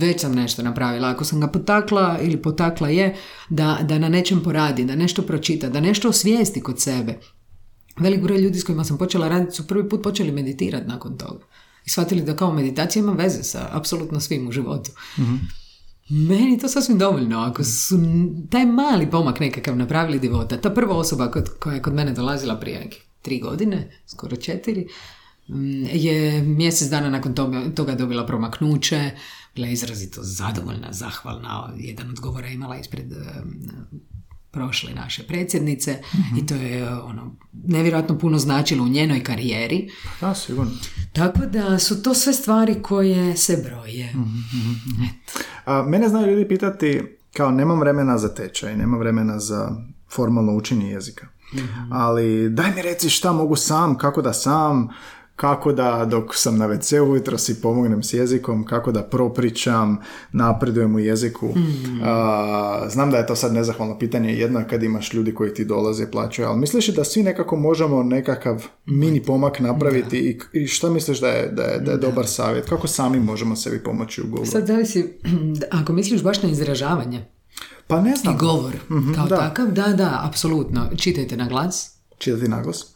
već 0.00 0.20
sam 0.20 0.34
nešto 0.34 0.62
napravila. 0.62 1.08
Ako 1.08 1.24
sam 1.24 1.40
ga 1.40 1.46
potakla 1.46 2.18
ili 2.22 2.42
potakla 2.42 2.88
je 2.88 3.16
da, 3.48 3.78
da 3.82 3.98
na 3.98 4.08
nečem 4.08 4.42
poradi, 4.42 4.84
da 4.84 4.96
nešto 4.96 5.22
pročita, 5.22 5.68
da 5.68 5.80
nešto 5.80 6.08
osvijesti 6.08 6.60
kod 6.60 6.80
sebe. 6.80 7.18
Velik 7.96 8.22
broj 8.22 8.38
ljudi 8.38 8.58
s 8.58 8.64
kojima 8.64 8.84
sam 8.84 8.98
počela 8.98 9.28
raditi 9.28 9.56
su 9.56 9.66
prvi 9.66 9.88
put 9.88 10.02
počeli 10.02 10.32
meditirati 10.32 10.88
nakon 10.88 11.18
toga. 11.18 11.44
I 11.86 11.90
shvatili 11.90 12.22
da 12.22 12.36
kao 12.36 12.52
meditacija 12.52 13.00
ima 13.00 13.12
veze 13.12 13.42
sa 13.42 13.68
apsolutno 13.72 14.20
svim 14.20 14.48
u 14.48 14.52
životu. 14.52 14.90
mm 15.18 15.61
meni 16.08 16.58
to 16.58 16.68
sasvim 16.68 16.98
dovoljno. 16.98 17.38
Ako 17.40 17.64
su 17.64 17.98
taj 18.50 18.66
mali 18.66 19.10
pomak 19.10 19.40
nekakav 19.40 19.76
napravili 19.76 20.18
divota, 20.18 20.60
ta 20.60 20.70
prva 20.70 20.96
osoba 20.96 21.30
kod, 21.30 21.48
koja 21.58 21.74
je 21.74 21.82
kod 21.82 21.94
mene 21.94 22.12
dolazila 22.12 22.60
prije 22.60 22.90
tri 23.22 23.40
godine, 23.40 24.00
skoro 24.06 24.36
četiri, 24.36 24.86
je 25.92 26.42
mjesec 26.42 26.88
dana 26.88 27.10
nakon 27.10 27.34
toga, 27.34 27.74
toga 27.74 27.94
dobila 27.94 28.26
promaknuće, 28.26 29.10
bila 29.54 29.68
izrazito 29.68 30.20
zadovoljna, 30.22 30.92
zahvalna. 30.92 31.72
Jedan 31.76 32.10
od 32.10 32.20
govora 32.20 32.48
imala 32.48 32.78
ispred 32.78 33.12
prošle 34.52 34.92
naše 34.94 35.22
predsjednice 35.22 36.02
i 36.38 36.46
to 36.46 36.54
je 36.54 36.94
ono, 36.94 37.36
nevjerojatno 37.52 38.18
puno 38.18 38.38
značilo 38.38 38.84
u 38.84 38.88
njenoj 38.88 39.24
karijeri. 39.24 39.90
Da, 40.20 40.34
sigurno. 40.34 40.72
Tako 41.12 41.46
da 41.46 41.78
su 41.78 42.02
to 42.02 42.14
sve 42.14 42.32
stvari 42.32 42.82
koje 42.82 43.36
se 43.36 43.56
broje. 43.68 44.12
A, 45.64 45.82
mene 45.82 46.08
znaju 46.08 46.30
ljudi 46.30 46.48
pitati 46.48 47.02
kao 47.32 47.50
nemam 47.50 47.80
vremena 47.80 48.18
za 48.18 48.34
tečaj, 48.34 48.76
nemam 48.76 48.98
vremena 48.98 49.38
za 49.38 49.76
formalno 50.10 50.52
učenje 50.52 50.90
jezika. 50.90 51.26
Ali 51.90 52.50
daj 52.50 52.74
mi 52.74 52.82
reci 52.82 53.10
šta 53.10 53.32
mogu 53.32 53.56
sam, 53.56 53.98
kako 53.98 54.22
da 54.22 54.32
sam, 54.32 54.88
kako 55.36 55.72
da 55.72 56.04
dok 56.04 56.36
sam 56.36 56.58
na 56.58 56.68
WC 56.68 57.00
ujutro 57.00 57.38
si 57.38 57.60
pomognem 57.60 58.02
s 58.02 58.14
jezikom, 58.14 58.64
kako 58.64 58.92
da 58.92 59.02
propričam, 59.02 59.98
napredujem 60.32 60.94
u 60.94 60.98
jeziku. 60.98 61.48
A, 62.04 62.86
znam 62.90 63.10
da 63.10 63.16
je 63.16 63.26
to 63.26 63.36
sad 63.36 63.52
nezahvalno 63.52 63.98
pitanje, 63.98 64.34
jedno 64.34 64.58
je 64.58 64.68
kad 64.68 64.82
imaš 64.82 65.14
ljudi 65.14 65.34
koji 65.34 65.54
ti 65.54 65.64
dolaze 65.64 66.02
i 66.02 66.10
plaćaju, 66.10 66.48
ali 66.48 66.58
misliš 66.58 66.88
da 66.88 67.04
svi 67.04 67.22
nekako 67.22 67.56
možemo 67.56 68.02
nekakav 68.02 68.66
mini 68.86 69.22
pomak 69.22 69.60
napraviti 69.60 70.18
i, 70.18 70.58
i 70.58 70.66
šta 70.66 70.90
misliš 70.90 71.20
da 71.20 71.28
je, 71.28 71.48
da 71.48 71.62
je, 71.62 71.78
da 71.80 71.90
je 71.90 71.98
dobar 71.98 72.26
savjet? 72.26 72.68
Kako 72.68 72.88
sami 72.88 73.20
možemo 73.20 73.56
sebi 73.56 73.82
pomoći 73.82 74.22
u 74.22 74.26
govoru? 74.26 74.50
Sad 74.50 74.66
zavisi, 74.66 75.12
ako 75.80 75.92
misliš 75.92 76.22
baš 76.22 76.42
na 76.42 76.48
izražavanje 76.48 77.24
Pa 77.86 78.00
ne 78.00 78.16
znam. 78.16 78.34
i 78.34 78.38
govor 78.38 78.72
kao 79.16 79.26
da. 79.26 79.36
takav, 79.36 79.70
da, 79.70 79.88
da, 79.88 80.20
apsolutno. 80.24 80.90
Čitajte 80.96 81.36
na 81.36 81.48
glas, 81.48 81.92
Čitati 82.18 82.48
naglas? 82.48 82.94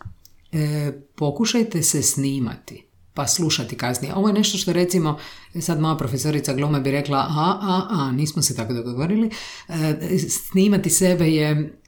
E, 0.57 0.93
pokušajte 1.16 1.83
se 1.83 2.03
snimati 2.03 2.87
pa 3.15 3.27
slušati 3.27 3.77
kasnije. 3.77 4.15
Ovo 4.15 4.28
je 4.28 4.35
nešto 4.35 4.59
što 4.59 4.73
recimo, 4.73 5.19
sad 5.61 5.81
moja 5.81 5.97
profesorica 5.97 6.55
glume 6.55 6.81
bi 6.81 6.91
rekla, 6.91 7.19
a, 7.19 7.59
a, 7.62 7.87
a, 7.91 8.12
nismo 8.12 8.43
se 8.43 8.57
tako 8.57 8.73
dogovorili. 8.73 9.31
E, 9.69 10.19
snimati 10.28 10.91
sebe 10.91 11.28
je, 11.28 11.78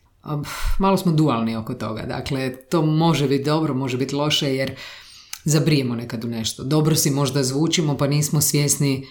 malo 0.79 0.97
smo 0.97 1.13
dualni 1.13 1.57
oko 1.57 1.75
toga. 1.75 2.03
Dakle, 2.03 2.57
to 2.57 2.83
može 2.83 3.29
biti 3.29 3.45
dobro, 3.45 3.75
može 3.75 3.97
biti 3.97 4.15
loše, 4.15 4.55
jer 4.55 4.77
zabrijemo 5.45 5.95
nekad 5.95 6.25
u 6.25 6.29
nešto. 6.29 6.65
Dobro 6.65 6.97
si 6.97 7.11
možda 7.11 7.43
zvučimo, 7.43 7.97
pa 7.97 8.07
nismo 8.07 8.41
svjesni 8.41 9.07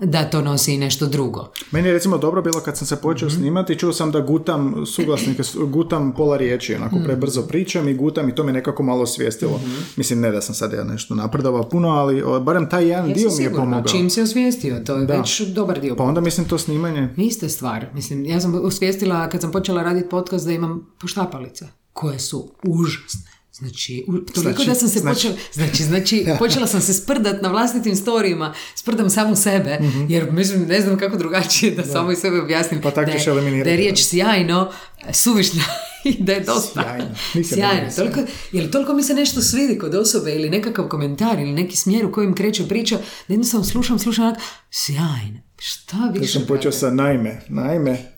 da 0.00 0.24
to 0.24 0.42
nosi 0.42 0.74
i 0.74 0.78
nešto 0.78 1.06
drugo. 1.06 1.48
Meni 1.70 1.88
je 1.88 1.92
recimo 1.92 2.18
dobro 2.18 2.42
bilo 2.42 2.60
kad 2.60 2.76
sam 2.76 2.86
se 2.86 2.96
počeo 2.96 3.28
Mhm. 3.28 3.36
snimati, 3.36 3.78
čuo 3.78 3.92
sam 3.92 4.10
da 4.10 4.20
gutam 4.20 4.60
suglasnike, 4.86 5.42
gutam 5.66 6.12
pola 6.12 6.36
riječi, 6.36 6.74
onako 6.74 6.96
Mhm. 6.96 7.04
prebrzo 7.04 7.42
pričam 7.42 7.88
i 7.88 7.94
gutam 7.94 8.28
i 8.28 8.34
to 8.34 8.44
mi 8.44 8.52
nekako 8.52 8.82
malo 8.82 9.02
osvijestilo. 9.02 9.60
Mislim, 9.96 10.20
ne 10.20 10.30
da 10.30 10.40
sam 10.40 10.54
sad 10.54 10.72
ja 10.72 10.84
nešto 10.84 11.14
napredovao 11.14 11.62
puno, 11.62 11.88
ali 11.90 12.22
o, 12.22 12.40
barem 12.40 12.68
taj 12.68 12.86
jedan 12.86 13.08
Jesi 13.08 13.20
dio 13.20 13.30
mi 13.30 13.44
je 13.44 13.54
pomogao. 13.54 13.84
Čim 13.84 14.10
se 14.10 14.22
osvijestio, 14.22 14.80
to 14.80 14.96
je 14.96 15.06
Da. 15.06 15.14
već 15.14 15.40
dobar 15.42 15.80
dio 15.80 15.96
Pa 15.96 16.04
onda 16.04 16.20
mislim 16.20 16.48
to 16.48 16.58
snimanje. 16.58 17.08
Ista 17.18 17.48
stvar. 17.48 17.86
Mislim, 17.94 18.24
ja 18.24 18.40
sam 18.40 18.54
osvijestila 18.56 19.28
kad 19.28 19.40
sam 19.40 19.52
počela 19.52 19.82
raditi 19.82 20.08
podcast 20.08 20.46
da 20.46 20.52
imam 20.52 20.86
poštapalice 21.00 21.64
koje 21.92 22.18
su 22.18 22.50
užasne. 22.64 23.30
Znači, 23.60 24.04
u- 24.08 24.12
toliko 24.12 24.40
Znači, 24.52 24.66
da 24.66 24.74
sam 24.74 24.88
se 24.88 24.98
znači. 24.98 25.16
počela, 25.16 25.34
znači, 25.54 25.82
znači, 25.84 26.26
počela 26.38 26.66
sam 26.66 26.80
se 26.80 26.94
sprdat 26.94 27.42
na 27.42 27.48
vlastitim 27.48 27.96
storijima, 27.96 28.54
sprdam 28.74 29.10
samu 29.10 29.36
sebe, 29.36 29.78
jer 30.08 30.32
mislim, 30.32 30.62
ne 30.62 30.80
znam 30.80 30.98
kako 30.98 31.16
drugačije 31.16 31.72
da 31.72 31.84
samo 31.84 32.12
i 32.12 32.16
sebe 32.16 32.40
objasnim. 32.40 32.80
Pa 32.80 32.90
tako 32.90 33.10
da, 33.10 33.18
ćeš 33.18 33.26
je, 33.26 33.30
eliminirati, 33.30 33.64
da 33.64 33.70
je 33.70 33.76
da. 33.76 33.80
riječ 33.80 34.00
sjajno, 34.00 34.72
suvišna 35.12 35.62
i 36.04 36.16
da 36.18 36.32
je 36.32 36.40
dosta. 36.40 36.82
Sjajno. 36.82 37.14
Nisam 37.34 37.56
Sjajno. 37.56 37.90
Toliko, 37.96 38.20
jer 38.52 38.70
toliko 38.70 38.92
mi 38.92 39.02
se 39.02 39.14
nešto 39.14 39.40
svidi 39.42 39.78
kod 39.78 39.94
osobe 39.94 40.32
ili 40.32 40.50
nekakav 40.50 40.88
komentar 40.88 41.38
ili 41.38 41.52
neki 41.52 41.76
smjer 41.76 42.06
u 42.06 42.12
kojem 42.12 42.34
kreće 42.34 42.68
priča, 42.68 42.96
da 43.28 43.34
jednostavno 43.34 43.64
slušam, 43.64 43.98
slušam, 43.98 44.24
onak, 44.24 44.38
sjajno. 44.70 45.38
Šta 45.58 45.96
Ja 45.96 46.12
više? 46.12 46.32
sam 46.32 46.46
počeo 46.48 46.72
sa 46.72 46.90
naime. 46.90 47.40
Naime, 47.48 48.09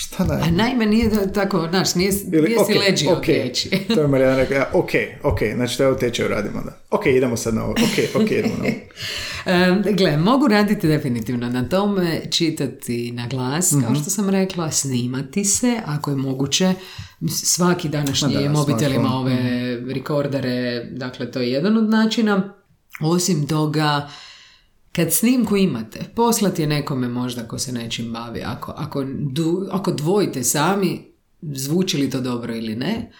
šta 0.00 0.22
A 0.22 0.26
naime? 0.26 0.50
naime 0.52 0.86
nije 0.86 1.08
da, 1.08 1.32
tako, 1.32 1.66
znaš, 1.70 1.94
nije, 1.94 2.12
nije 2.24 2.48
si 2.48 2.72
ok, 2.72 2.80
leđio 2.80 3.12
ok. 3.12 3.24
riječi. 3.24 3.70
to 3.94 4.00
je 4.00 4.08
Marijana 4.08 4.36
rekla, 4.36 4.56
ja, 4.56 4.70
ok, 4.72 4.90
ok, 5.22 5.38
znači 5.54 5.76
to 5.76 5.82
je 5.82 5.92
u 5.92 5.96
tečaju 5.96 6.28
radimo 6.28 6.62
da. 6.62 6.78
Ok, 6.90 7.06
idemo 7.06 7.36
sad 7.36 7.54
na 7.54 7.64
ovo, 7.64 7.72
ok, 7.72 8.22
ok, 8.22 8.30
idemo 8.30 8.54
na 8.54 8.64
ovo. 8.64 8.70
Um, 9.46 9.82
gle, 9.92 10.16
mogu 10.16 10.48
raditi 10.48 10.88
definitivno 10.88 11.48
na 11.48 11.68
tome, 11.68 12.20
čitati 12.30 13.12
na 13.12 13.26
glas, 13.26 13.70
kao 13.72 13.90
Mhm. 13.90 13.94
što 13.94 14.10
sam 14.10 14.30
rekla, 14.30 14.70
snimati 14.70 15.44
se, 15.44 15.76
ako 15.86 16.10
je 16.10 16.16
moguće. 16.16 16.74
Svaki 17.28 17.88
današnji 17.88 18.34
da, 18.34 18.50
mobitel 18.50 18.92
ima 18.92 19.08
smartphone, 19.08 19.34
ove 19.34 19.94
rekordere, 19.94 20.84
dakle 20.84 21.30
to 21.30 21.40
je 21.40 21.50
jedan 21.50 21.76
od 21.76 21.90
načina. 21.90 22.54
Osim 23.02 23.46
toga, 23.46 24.08
kad 24.92 25.12
snimku 25.12 25.56
imate, 25.56 26.12
poslati 26.16 26.62
je 26.62 26.68
nekome 26.68 27.08
možda 27.08 27.48
ko 27.48 27.58
se 27.58 27.72
nečim 27.72 28.12
bavi. 28.12 28.42
Ako, 28.42 28.72
ako, 28.76 29.04
du- 29.18 29.68
ako 29.70 29.92
dvojite 29.92 30.44
sami, 30.44 31.12
zvuči 31.42 31.98
li 31.98 32.10
to 32.10 32.20
dobro 32.20 32.54
ili 32.54 32.76
ne, 32.76 33.12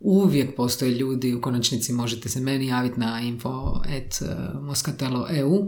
uvijek 0.00 0.56
postoje 0.56 0.90
ljudi, 0.90 1.34
u 1.34 1.40
konačnici 1.40 1.92
možete 1.92 2.28
se 2.28 2.40
meni 2.40 2.66
javiti 2.66 3.00
na 3.00 3.20
info.moskatelo.eu 3.20 5.66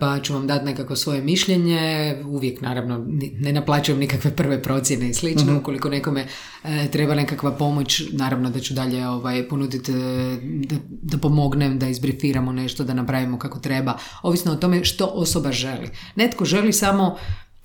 pa 0.00 0.20
ću 0.20 0.34
vam 0.34 0.46
dati 0.46 0.64
nekako 0.64 0.96
svoje 0.96 1.22
mišljenje, 1.22 2.14
uvijek 2.26 2.60
naravno 2.60 3.04
ne 3.38 3.52
naplaćujem 3.52 3.98
nikakve 3.98 4.36
prve 4.36 4.62
procjene 4.62 5.08
i 5.08 5.14
slično, 5.14 5.58
ukoliko 5.58 5.88
nekome 5.88 6.26
e, 6.64 6.88
treba 6.90 7.14
nekakva 7.14 7.52
pomoć, 7.52 8.02
naravno 8.12 8.50
da 8.50 8.60
ću 8.60 8.74
dalje 8.74 9.08
ovaj, 9.08 9.48
ponuditi 9.48 9.92
e, 9.92 9.94
da, 10.42 10.76
da 10.88 11.18
pomognem, 11.18 11.78
da 11.78 11.88
izbrifiramo 11.88 12.52
nešto, 12.52 12.84
da 12.84 12.94
napravimo 12.94 13.38
kako 13.38 13.58
treba, 13.58 13.98
ovisno 14.22 14.52
o 14.52 14.56
tome 14.56 14.84
što 14.84 15.06
osoba 15.06 15.52
želi. 15.52 15.88
Netko 16.16 16.44
želi 16.44 16.72
samo 16.72 17.16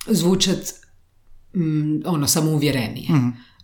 zvučat 0.08 0.60
mm, 1.54 2.02
ono 2.06 2.28
samouvjerenije. 2.28 3.10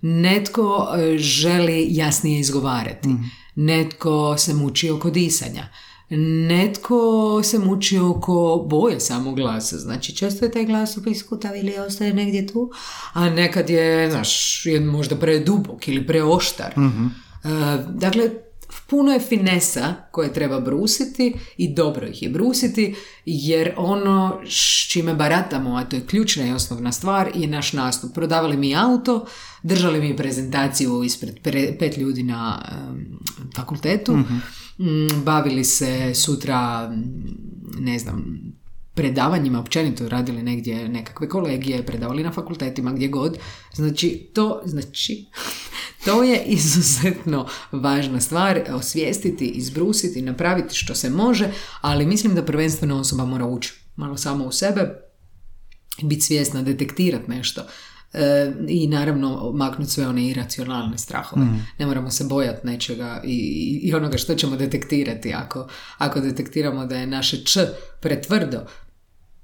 Netko 0.02 0.88
e, 0.98 1.18
želi 1.18 1.88
jasnije 1.90 2.40
izgovarati. 2.40 3.10
Netko 3.56 4.38
se 4.38 4.54
muči 4.54 4.90
oko 4.90 5.10
disanja. 5.10 5.68
Netko 6.10 7.42
se 7.44 7.60
muči 7.60 7.98
oko 7.98 8.66
boje 8.70 9.00
samog 9.00 9.36
glasa. 9.36 9.78
Znači, 9.78 10.16
često 10.16 10.46
je 10.46 10.52
taj 10.52 10.66
glas 10.66 10.98
upiskutav 10.98 11.56
ili 11.56 11.78
ostaje 11.78 12.14
negdje 12.14 12.48
tu, 12.48 12.72
a 13.14 13.30
nekad 13.30 13.70
je, 13.70 14.12
znaš, 14.12 14.66
je 14.66 14.80
možda 14.80 15.16
predubok 15.16 15.88
ili 15.88 16.08
preoštar. 16.08 16.72
E, 16.72 16.78
dakle, 17.90 18.30
puno 18.88 19.12
je 19.12 19.20
finesa 19.20 19.94
koje 20.12 20.34
treba 20.34 20.60
brusiti 20.60 21.34
i 21.58 21.74
dobro 21.74 22.08
ih 22.08 22.24
je 22.24 22.30
brusiti 22.30 22.96
jer 23.26 23.74
ono 23.78 24.42
s 24.46 24.92
čime 24.92 25.14
baratamo, 25.14 25.76
a 25.76 25.84
to 25.84 25.96
je 25.96 26.06
ključna 26.06 26.46
i 26.48 26.52
osnovna 26.52 26.92
stvar, 26.92 27.32
je 27.36 27.48
naš 27.48 27.74
nastup. 27.74 28.14
Prodavali 28.14 28.58
mi 28.58 28.76
auto, 28.76 29.26
držali 29.64 30.02
mi 30.02 30.18
prezentaciju 30.18 31.04
ispred 31.04 31.36
pre- 31.44 31.78
pet 31.80 31.98
ljudi 31.98 32.24
na 32.24 32.66
em, 32.72 33.20
fakultetu, 33.56 34.16
mm, 34.16 34.42
bavili 35.24 35.64
se 35.64 36.14
sutra, 36.16 36.90
mm, 36.90 37.80
ne 37.80 38.00
znam, 38.00 38.40
predavanjima 38.94 39.60
općenito 39.60 40.10
radili 40.10 40.44
negdje 40.44 40.90
nekakve 40.90 41.30
kolegije, 41.30 41.86
predavali 41.86 42.24
na 42.24 42.32
fakultetima 42.32 42.92
gdje 42.92 43.08
god. 43.08 43.38
Znači 43.74 44.30
to, 44.34 44.62
znači, 44.66 45.26
to 46.06 46.24
je 46.24 46.44
izuzetno 46.46 47.48
važna 47.72 48.22
stvar, 48.22 48.62
osvijestiti, 48.70 49.46
izbrusiti, 49.46 50.22
napraviti 50.22 50.76
što 50.76 50.96
se 50.96 51.10
može, 51.10 51.52
ali 51.82 52.06
mislim 52.06 52.36
da 52.36 52.46
prvenstveno 52.46 53.00
osoba 53.00 53.26
mora 53.26 53.46
ući 53.46 53.74
malo 53.96 54.18
samo 54.18 54.46
u 54.46 54.52
sebe, 54.52 55.10
biti 56.04 56.22
svjesna, 56.22 56.62
detektirati 56.62 57.32
nešto. 57.32 57.62
E, 58.14 58.52
I 58.68 58.88
naravno 58.88 59.52
maknuti 59.52 59.92
sve 59.92 60.08
one 60.08 60.28
iracionalne 60.28 60.98
strahove. 60.98 61.46
Ne 61.80 61.86
moramo 61.86 62.10
se 62.10 62.24
bojati 62.24 62.68
nečega 62.68 63.22
i, 63.26 63.80
i 63.84 63.94
onoga 63.94 64.18
što 64.18 64.36
ćemo 64.36 64.56
detektirati. 64.56 65.34
Ako, 65.34 65.68
ako 65.98 66.20
detektiramo 66.20 66.86
da 66.86 66.98
je 66.98 67.08
naše 67.08 67.44
č 67.44 67.60
pretvrdo, 68.00 68.66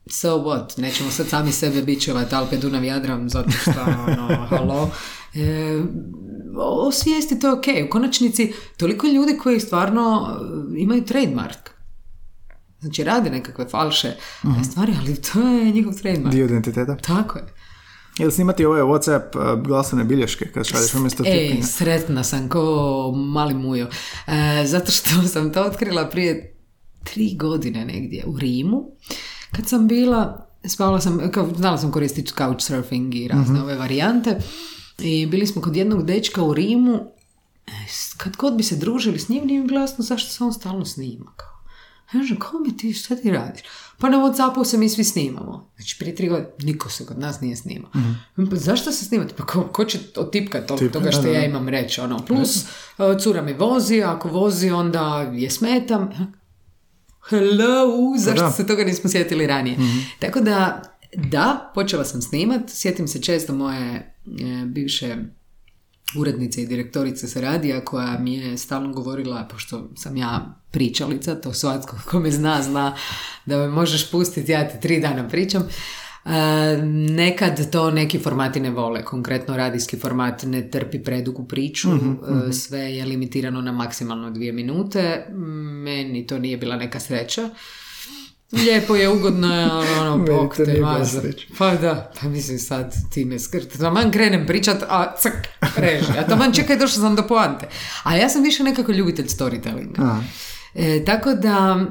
so 0.10 0.30
what, 0.30 0.82
nećemo 0.82 1.12
sad 1.12 1.28
sami 1.28 1.52
sebe 1.52 1.82
bićevati 1.82 2.36
Alpe, 2.36 2.58
Dunav, 2.58 2.84
Jadran, 2.84 3.30
zato 3.30 3.52
što, 3.52 3.72
ono, 4.08 4.36
halo. 4.50 4.92
E, 5.34 5.82
osvijesti 6.58 7.40
to 7.40 7.48
je 7.48 7.54
ok. 7.54 7.66
U 7.88 7.90
konačnici, 7.90 8.54
toliko 8.78 9.08
ljudi 9.08 9.38
koji 9.38 9.60
stvarno 9.60 10.28
e, 10.76 10.80
imaju 10.80 11.06
trademark. 11.06 11.70
Znači, 12.80 13.04
rade 13.04 13.30
nekakve 13.30 13.66
falše 13.68 14.14
stvari, 14.72 14.94
ali 15.00 15.16
to 15.16 15.40
je 15.42 15.72
njihov 15.72 15.94
trademark. 15.94 16.36
Dio 16.36 16.46
identiteta. 16.46 16.98
Tako 16.98 17.40
je. 17.40 17.55
Ili 18.20 18.32
snimati 18.32 18.66
ove 18.66 18.82
Whatsapp 18.82 19.36
uh, 19.36 19.62
glasovne 19.64 20.04
bilješke 20.04 20.52
kad 20.52 20.66
šalješ 20.66 20.94
umjesto 20.94 21.24
Ej, 21.26 21.48
tipinga. 21.48 21.68
sretna 21.68 22.24
sam 22.24 22.50
ko 22.50 23.12
mali 23.16 23.54
mujo. 23.54 23.88
E, 24.28 24.66
zato 24.66 24.92
što 24.92 25.10
sam 25.34 25.54
to 25.54 25.64
otkrila 25.64 26.10
prije 26.10 26.56
tri 27.04 27.36
godine 27.36 27.86
negdje 27.86 28.24
u 28.28 28.38
Rimu. 28.38 28.84
Kad 29.52 29.68
sam 29.68 29.88
bila, 29.88 30.48
spavala 30.68 31.02
sam, 31.02 31.32
kao, 31.32 31.50
znala 31.56 31.78
sam 31.78 31.92
koristiti 31.92 32.34
couchsurfing 32.38 33.16
i 33.16 33.28
razne 33.28 33.62
ove 33.62 33.76
varijante. 33.76 34.38
I 35.00 35.26
bili 35.26 35.48
smo 35.48 35.62
kod 35.62 35.76
jednog 35.76 36.06
dečka 36.06 36.44
u 36.44 36.54
Rimu 36.54 37.16
E, 37.68 37.72
kad 38.18 38.36
god 38.36 38.56
bi 38.56 38.64
se 38.64 38.76
družili 38.76 39.20
s 39.20 39.30
njim, 39.30 39.46
nije 39.46 39.62
mi 39.62 39.68
glasno 39.68 40.04
zašto 40.04 40.32
se 40.32 40.44
on 40.44 40.54
stalno 40.54 40.86
snima. 40.86 41.32
Kao. 41.36 41.55
Ja 42.14 42.20
kažem, 42.20 42.40
kao 42.40 42.60
mi 42.60 42.78
ti, 42.78 42.94
šta 42.94 43.16
ti 43.16 43.32
radiš? 43.32 43.62
Pa 43.98 44.10
na 44.10 44.18
Whatsappu 44.18 44.66
se 44.66 44.78
mi 44.78 44.90
svi 44.90 45.04
snimamo. 45.04 45.72
Znači, 45.76 45.96
prije 46.00 46.16
tri 46.16 46.28
godine 46.28 46.50
niko 46.60 46.90
se 46.90 47.06
kod 47.06 47.20
nas 47.20 47.42
nije 47.42 47.56
snimao. 47.56 47.92
Pa 48.36 48.56
zašto 48.56 48.92
se 48.92 49.06
snimate? 49.06 49.34
Pa 49.38 49.46
ko, 49.46 49.64
ko 49.64 49.86
će 49.86 50.00
otipkat 50.16 50.66
to, 50.68 50.78
Tipka, 50.78 51.00
toga 51.00 51.12
što 51.12 51.22
da, 51.22 51.28
da. 51.28 51.34
ja 51.34 51.46
imam 51.46 51.70
reći? 51.70 52.02
Ono, 52.02 52.26
plus, 52.26 52.56
uh, 52.98 53.22
cura 53.22 53.42
mi 53.42 53.54
vozi, 53.54 54.02
ako 54.04 54.30
vozi, 54.30 54.70
onda 54.70 55.32
je 55.34 55.50
smetam. 55.50 56.10
Hello, 57.30 57.88
zašto 58.18 58.42
Da. 58.44 58.52
se 58.52 58.68
toga 58.68 58.84
nismo 58.84 59.10
sjetili 59.10 59.48
ranije? 59.48 59.78
Tako 60.20 60.40
da, 60.40 60.82
da, 61.16 61.72
počela 61.76 62.06
sam 62.06 62.22
snimat, 62.22 62.62
sjetim 62.68 63.08
se 63.08 63.22
često 63.22 63.54
moje 63.56 63.96
e, 63.96 64.66
bivše 64.66 65.16
urednice 66.18 66.62
i 66.62 66.68
direktorice 66.68 67.28
sa 67.28 67.42
radija 67.42 67.86
koja 67.86 68.20
mi 68.20 68.34
je 68.34 68.58
stalno 68.58 68.94
govorila, 68.94 69.48
pošto 69.52 69.90
sam 69.96 70.18
ja 70.18 70.62
pričalica, 70.72 71.36
to 71.36 71.54
svatko 71.54 71.98
ko 72.10 72.20
me 72.20 72.32
zna, 72.32 72.62
zna 72.62 72.96
da 73.46 73.58
me 73.58 73.68
možeš 73.68 74.12
pustiti, 74.12 74.52
ja 74.52 74.70
ti 74.70 74.82
tri 74.82 75.00
dana 75.00 75.28
pričam. 75.28 75.64
E, 76.26 76.30
nekad 77.10 77.72
to 77.72 77.92
neki 77.92 78.20
formati 78.20 78.60
ne 78.60 78.70
vole, 78.70 79.06
konkretno 79.06 79.58
radijski 79.58 79.98
format 79.98 80.44
ne 80.44 80.70
trpi 80.70 81.04
predugu 81.04 81.48
priču, 81.48 81.90
e, 81.90 82.54
sve 82.54 82.80
je 82.80 83.06
limitirano 83.06 83.62
na 83.62 83.72
maksimalno 83.72 84.32
dvije 84.32 84.52
minute, 84.52 85.26
meni 85.84 86.28
to 86.28 86.40
nije 86.40 86.58
bila 86.58 86.76
neka 86.76 87.00
sreća. 87.00 87.50
Lijepo 88.52 88.96
je, 88.96 89.10
ugodno 89.10 89.56
je, 89.56 89.66
ali 89.72 89.88
ono, 90.02 90.18
Meni 90.18 90.30
bog 90.32 90.56
to 90.56 90.66
te 90.66 90.72
nije. 90.72 90.84
Pa 91.58 91.76
da, 91.76 92.12
pa 92.22 92.28
mislim 92.28 92.60
sad 92.60 92.94
ti 93.12 93.26
me 93.26 93.40
skrt. 93.40 93.78
Taman 93.78 94.12
krenem 94.12 94.46
pričat, 94.48 94.84
a 94.90 95.16
ck, 95.16 95.28
reži. 95.78 96.12
A 96.20 96.28
taman 96.28 96.54
čekaj, 96.54 96.78
došla 96.78 97.02
sam 97.02 97.16
do 97.16 97.28
poante. 97.28 97.68
A 98.04 98.16
ja 98.16 98.30
sam 98.30 98.44
više 98.44 98.64
nekako 98.64 98.92
ljubitelj 98.92 99.26
storytellinga. 99.26 100.22
E, 100.76 101.06
tako 101.06 101.34
da, 101.34 101.86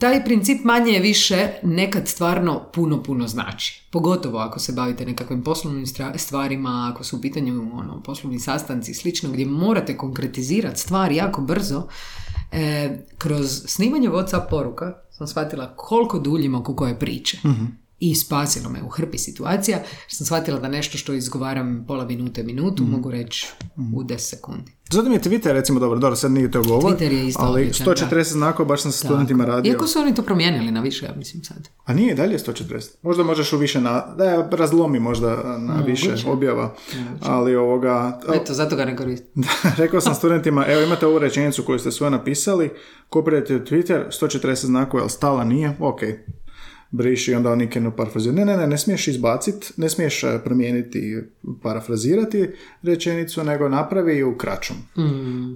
taj 0.00 0.24
princip 0.24 0.64
manje 0.64 0.92
je 0.92 1.00
više 1.00 1.48
nekad 1.62 2.08
stvarno 2.08 2.70
puno, 2.72 3.02
puno 3.02 3.28
znači. 3.28 3.82
Pogotovo 3.90 4.38
ako 4.38 4.58
se 4.58 4.72
bavite 4.72 5.06
nekakvim 5.06 5.42
poslovnim 5.42 5.86
stvarima, 6.16 6.92
ako 6.94 7.04
su 7.04 7.16
u 7.16 7.20
pitanju 7.20 7.70
ono, 7.74 8.02
poslovni 8.02 8.38
sastanci 8.38 8.90
i 8.90 8.94
slično, 8.94 9.30
gdje 9.30 9.46
morate 9.46 9.96
konkretizirati 9.96 10.80
stvari 10.80 11.16
jako 11.16 11.40
brzo, 11.40 11.88
e, 12.52 12.98
kroz 13.18 13.62
snimanje 13.66 14.08
Whatsapp 14.08 14.50
poruka 14.50 14.94
sam 15.10 15.26
shvatila 15.26 15.76
koliko 15.76 16.18
duljim 16.18 16.54
oko 16.54 16.76
koje 16.76 16.98
priče. 16.98 17.38
I 18.00 18.14
spasilo 18.14 18.70
me 18.70 18.82
u 18.82 18.88
hrpi 18.88 19.18
situacija, 19.18 19.76
jer 19.78 19.86
sam 20.08 20.26
shvatila 20.26 20.60
da 20.60 20.68
nešto 20.68 20.98
što 20.98 21.12
izgovaram 21.12 21.84
pola 21.88 22.04
minute, 22.04 22.42
minutu, 22.42 22.84
mogu 22.84 23.10
reći 23.10 23.46
u 23.94 24.02
10 24.02 24.18
sekundi. 24.18 24.72
Zato 24.90 25.08
mi 25.08 25.14
je 25.14 25.20
Twitter 25.20 25.52
recimo 25.52 25.80
dobro, 25.80 25.98
dobro, 25.98 26.16
sad 26.16 26.30
nije 26.30 26.50
to 26.50 26.62
govor, 26.62 26.92
Twitter 26.92 27.12
je 27.12 27.26
isto 27.26 27.42
ali 27.42 27.62
odličan, 27.62 27.86
140 27.86 28.22
znakova 28.32 28.68
baš 28.68 28.82
sam 28.82 28.92
sa 28.92 29.06
studentima 29.06 29.44
radio. 29.44 29.70
Iako 29.72 29.86
su 29.86 29.98
oni 29.98 30.14
to 30.14 30.22
promijenili 30.22 30.70
na 30.70 30.80
više, 30.80 31.06
ja 31.06 31.14
mislim 31.16 31.44
sad. 31.44 31.68
A 31.84 31.94
nije 31.94 32.14
dalje 32.14 32.38
140. 32.38 32.88
Možda 33.02 33.22
možeš 33.22 33.52
u 33.52 33.58
više 33.58 33.80
na, 33.80 34.14
da 34.18 34.24
je 34.24 34.48
razlomi 34.50 35.00
možda 35.00 35.58
na 35.58 35.82
više 35.86 36.14
objava, 36.26 36.74
ali 37.22 37.56
ovoga, 37.56 38.20
Eto, 38.34 38.54
zato 38.54 38.76
ga 38.76 38.84
ne 38.84 38.96
koristim. 38.96 39.28
Da, 39.42 39.72
rekao 39.76 40.00
sam 40.00 40.14
studentima, 40.14 40.64
evo 40.68 40.82
imate 40.82 41.06
ovu 41.06 41.18
rečenicu 41.18 41.62
koju 41.62 41.78
ste 41.78 41.92
sve 41.92 42.10
napisali, 42.10 42.70
kopirajte 43.08 43.56
u 43.56 43.60
Twitter, 43.60 44.04
140 44.22 44.66
znakova, 44.66 45.02
ali 45.02 45.10
stala 45.10 45.44
nije, 45.44 45.76
ok, 45.80 46.00
briši, 46.90 47.34
onda 47.34 47.52
oni 47.52 47.70
krenu 47.70 47.92
parafrazirati. 47.96 48.38
Ne, 48.38 48.44
ne, 48.44 48.56
ne, 48.56 48.66
ne 48.66 48.78
smiješ 48.78 49.08
izbaciti, 49.08 49.72
ne 49.76 49.88
smiješ 49.88 50.24
eh, 50.24 50.40
promijeniti, 50.44 51.22
parafrazirati 51.62 52.48
rečenicu, 52.82 53.44
nego 53.44 53.68
napravi 53.68 54.18
ju 54.18 54.38
kraćom. 54.38 54.76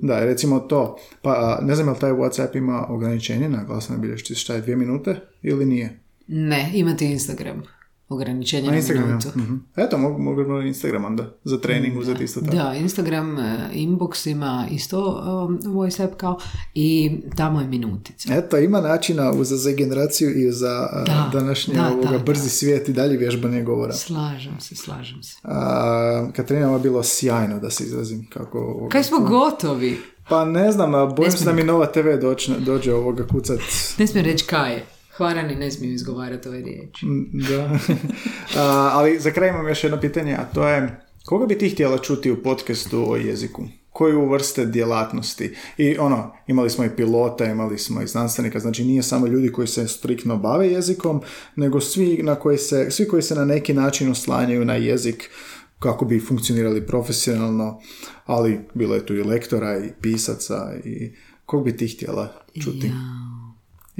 Da, 0.02 0.24
recimo 0.24 0.60
to, 0.60 0.98
pa 1.22 1.58
ne 1.62 1.74
znam 1.74 1.88
je 1.88 1.92
li 1.92 1.98
taj 2.00 2.12
Whatsapp 2.12 2.56
ima 2.56 2.86
ograničenje 2.88 3.48
na 3.48 3.64
glasnoj 3.64 3.98
bilješci, 3.98 4.34
šta 4.34 4.54
je, 4.54 4.60
dvije 4.60 4.76
minute 4.76 5.16
ili 5.42 5.66
nije? 5.66 6.00
Ne, 6.26 6.70
imate 6.74 7.04
Instagram. 7.04 7.62
Ograničenje 8.10 8.62
na, 8.62 8.70
Na 8.70 8.76
Instagram, 8.76 9.06
minutu. 9.06 9.28
ja. 9.28 9.32
Mhm. 9.36 9.54
Eto, 9.76 9.98
mogu, 9.98 10.18
mogu 10.20 10.42
na 10.42 10.62
Instagram 10.62 11.04
onda, 11.04 11.34
za 11.44 11.58
trening 11.58 11.98
uzeti 11.98 12.24
isto 12.24 12.40
tako. 12.40 12.56
Da, 12.56 12.74
Instagram 12.74 13.38
e, 13.38 13.42
inbox 13.74 14.26
ima 14.26 14.66
isto 14.70 15.22
um, 15.44 15.60
voice 15.66 16.04
app 16.04 16.14
kao 16.14 16.38
i 16.74 17.10
tamo 17.36 17.60
je 17.60 17.66
minutica. 17.68 18.34
Eto, 18.34 18.58
ima 18.58 18.80
načina 18.80 19.32
za, 19.34 19.56
za 19.56 19.70
generaciju 19.72 20.30
i 20.38 20.52
za 20.52 20.88
a, 20.92 21.04
Da, 21.04 21.30
današnji 21.32 21.74
da, 21.74 21.88
ovoga 21.88 22.08
da, 22.08 22.18
brzi 22.18 22.42
da. 22.42 22.48
svijet 22.48 22.88
i 22.88 22.92
dalje 22.92 23.16
vježbanje 23.16 23.62
govora. 23.62 23.92
Slažem 23.92 24.60
se, 24.60 24.76
slažem 24.76 25.22
se. 25.22 25.36
A, 25.44 26.28
Katarina, 26.32 26.66
ovo 26.66 26.76
je 26.76 26.82
bilo 26.82 27.02
sjajno 27.02 27.58
da 27.58 27.70
se 27.70 27.84
izrazim 27.84 28.26
kako... 28.28 28.58
ovoga- 28.60 28.88
Kaj 28.88 29.02
smo 29.02 29.18
gotovi? 29.20 29.98
Pa 30.28 30.44
ne 30.44 30.72
znam, 30.72 30.92
bojim 31.14 31.32
se 31.32 31.44
da 31.44 31.52
mi 31.52 31.62
Nova 31.62 31.86
TV 31.86 32.08
dođe, 32.20 32.54
dođe 32.56 32.94
ovoga 32.94 33.26
kucat. 33.26 33.60
Ne 33.98 34.06
smijem 34.06 34.26
reći 34.26 34.44
kaj 34.44 34.72
je. 34.72 34.84
Hvarani 35.16 35.54
ne 35.54 35.70
smiju 35.70 35.92
izgovarati 35.92 36.48
ove 36.48 36.60
riječi. 36.60 37.06
Da. 37.32 37.78
A, 38.62 38.90
ali 38.92 39.18
za 39.18 39.30
kraj 39.30 39.48
imam 39.48 39.68
još 39.68 39.84
jedno 39.84 40.00
pitanje, 40.00 40.34
a 40.34 40.44
to 40.54 40.68
je 40.68 41.00
koga 41.24 41.46
bi 41.46 41.58
ti 41.58 41.68
htjela 41.68 41.98
čuti 41.98 42.30
u 42.30 42.42
podcastu 42.42 43.12
o 43.12 43.16
jeziku? 43.16 43.62
Koju 43.90 44.30
vrste 44.30 44.66
djelatnosti? 44.66 45.54
I 45.78 45.98
ono, 45.98 46.34
imali 46.46 46.70
smo 46.70 46.84
i 46.84 46.96
pilota, 46.96 47.44
imali 47.44 47.78
smo 47.78 48.02
i 48.02 48.06
znanstvenika, 48.06 48.60
znači 48.60 48.84
nije 48.84 49.02
samo 49.02 49.26
ljudi 49.26 49.52
koji 49.52 49.68
se 49.68 49.88
striktno 49.88 50.36
bave 50.36 50.68
jezikom, 50.68 51.22
nego 51.56 51.80
svi, 51.80 52.20
na 52.22 52.34
koji 52.34 52.58
se, 52.58 52.90
svi 52.90 53.08
koji 53.08 53.22
se 53.22 53.34
na 53.34 53.44
neki 53.44 53.74
način 53.74 54.10
oslanjaju 54.10 54.64
na 54.64 54.74
jezik 54.74 55.30
kako 55.78 56.04
bi 56.04 56.20
funkcionirali 56.20 56.86
profesionalno, 56.86 57.80
ali 58.26 58.60
bilo 58.74 58.94
je 58.94 59.06
tu 59.06 59.14
i 59.14 59.22
lektora 59.22 59.78
i 59.78 59.90
pisaca 60.00 60.72
i 60.84 61.12
kog 61.46 61.64
bi 61.64 61.76
ti 61.76 61.88
htjela 61.88 62.32
čuti? 62.62 62.90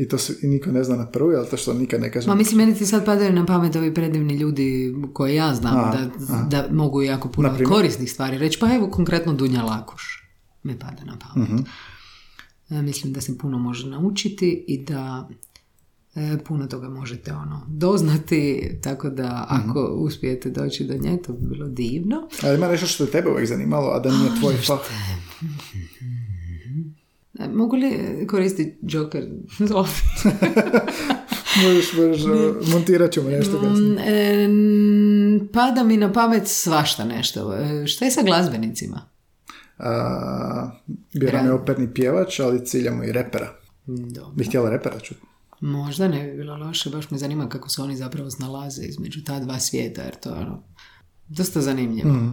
I 0.00 0.08
to 0.08 0.18
se, 0.18 0.36
i 0.42 0.48
niko 0.48 0.70
ne 0.70 0.84
zna 0.84 0.96
na 0.96 1.06
prvu, 1.06 1.30
ali 1.30 1.48
to 1.48 1.56
što 1.56 1.74
nikad 1.74 2.00
ne 2.00 2.12
kažem. 2.12 2.28
Ma 2.28 2.34
mislim, 2.34 2.58
meni 2.58 2.74
ti 2.74 2.86
sad 2.86 3.04
padaju 3.04 3.32
na 3.32 3.46
pamet 3.46 3.76
ovi 3.76 3.94
predivni 3.94 4.34
ljudi 4.34 4.94
koje 5.12 5.34
ja 5.34 5.54
znam 5.54 5.78
A, 5.78 5.92
da, 5.92 6.10
da 6.42 6.68
mogu 6.72 7.02
jako 7.02 7.28
puno 7.28 7.48
Na 7.48 7.54
primjer? 7.54 7.68
korisnih 7.70 8.12
stvari 8.12 8.38
reći. 8.38 8.58
Pa 8.58 8.74
evo 8.74 8.88
konkretno 8.88 9.32
Dunja 9.34 9.62
Lakuš 9.62 10.02
me 10.62 10.78
pada 10.78 11.04
na 11.04 11.18
pamet. 11.18 11.66
E, 12.70 12.82
mislim 12.82 13.12
da 13.12 13.20
se 13.20 13.38
puno 13.38 13.58
može 13.58 13.88
naučiti 13.88 14.64
i 14.68 14.84
da 14.84 15.28
e, 16.14 16.38
puno 16.38 16.66
toga 16.66 16.88
možete 16.88 17.32
ono 17.34 17.66
doznati, 17.68 18.70
tako 18.82 19.10
da 19.10 19.48
Mhm. 19.52 19.70
ako 19.70 19.80
uspijete 19.80 20.50
doći 20.50 20.84
do 20.84 20.94
nje, 20.96 21.18
to 21.18 21.32
bi 21.32 21.48
bilo 21.48 21.68
divno. 21.68 22.28
Ali 22.42 22.56
ima 22.56 22.68
nešto 22.68 22.86
što 22.86 23.04
je 23.04 23.10
tebe 23.10 23.30
uvijek 23.30 23.48
zanimalo, 23.48 23.88
a 23.88 23.98
da 23.98 24.10
nije 24.10 24.30
tvoj 24.40 24.54
fah. 24.56 24.78
E, 27.40 27.48
Mogu 27.48 27.76
li 27.76 27.90
koristiti 28.26 28.78
Joker? 28.84 29.24
Možeš, 31.58 31.92
možeš, 31.94 32.22
montirat 32.66 33.10
ćemo 33.12 33.30
nešto 33.30 33.60
kasnije. 33.60 33.90
Mm, 33.90 33.98
e, 33.98 34.44
n- 34.44 35.48
pada 35.48 35.84
mi 35.84 35.96
na 35.96 36.12
pamet 36.12 36.42
svašta 36.46 37.04
nešto. 37.04 37.54
E, 37.54 37.86
Šta 37.86 38.04
je 38.04 38.10
sa 38.10 38.22
glazbenicima? 38.22 39.00
A, 39.78 40.70
bio 41.14 41.32
nam 41.32 41.46
je 41.46 41.52
operni 41.52 41.94
pjevač, 41.94 42.40
ali 42.40 42.66
ciljamo 42.66 43.04
i 43.04 43.12
repera. 43.12 43.48
Dobro. 43.86 44.32
Bih 44.32 44.48
htjela 44.48 44.70
repera 44.70 45.00
čuti. 45.00 45.20
Možda 45.60 46.08
ne 46.08 46.22
bi 46.22 46.36
bilo 46.36 46.56
loše, 46.56 46.90
baš 46.90 47.10
me 47.10 47.18
zanima 47.18 47.48
kako 47.48 47.68
se 47.68 47.82
oni 47.82 47.96
zapravo 47.96 48.30
snalaze 48.30 48.82
između 48.82 49.24
ta 49.24 49.40
dva 49.40 49.58
svijeta, 49.58 50.02
jer 50.02 50.14
to 50.14 50.28
je 50.28 50.36
ono, 50.36 50.62
dosta 51.28 51.60
zanimljivo. 51.60 52.32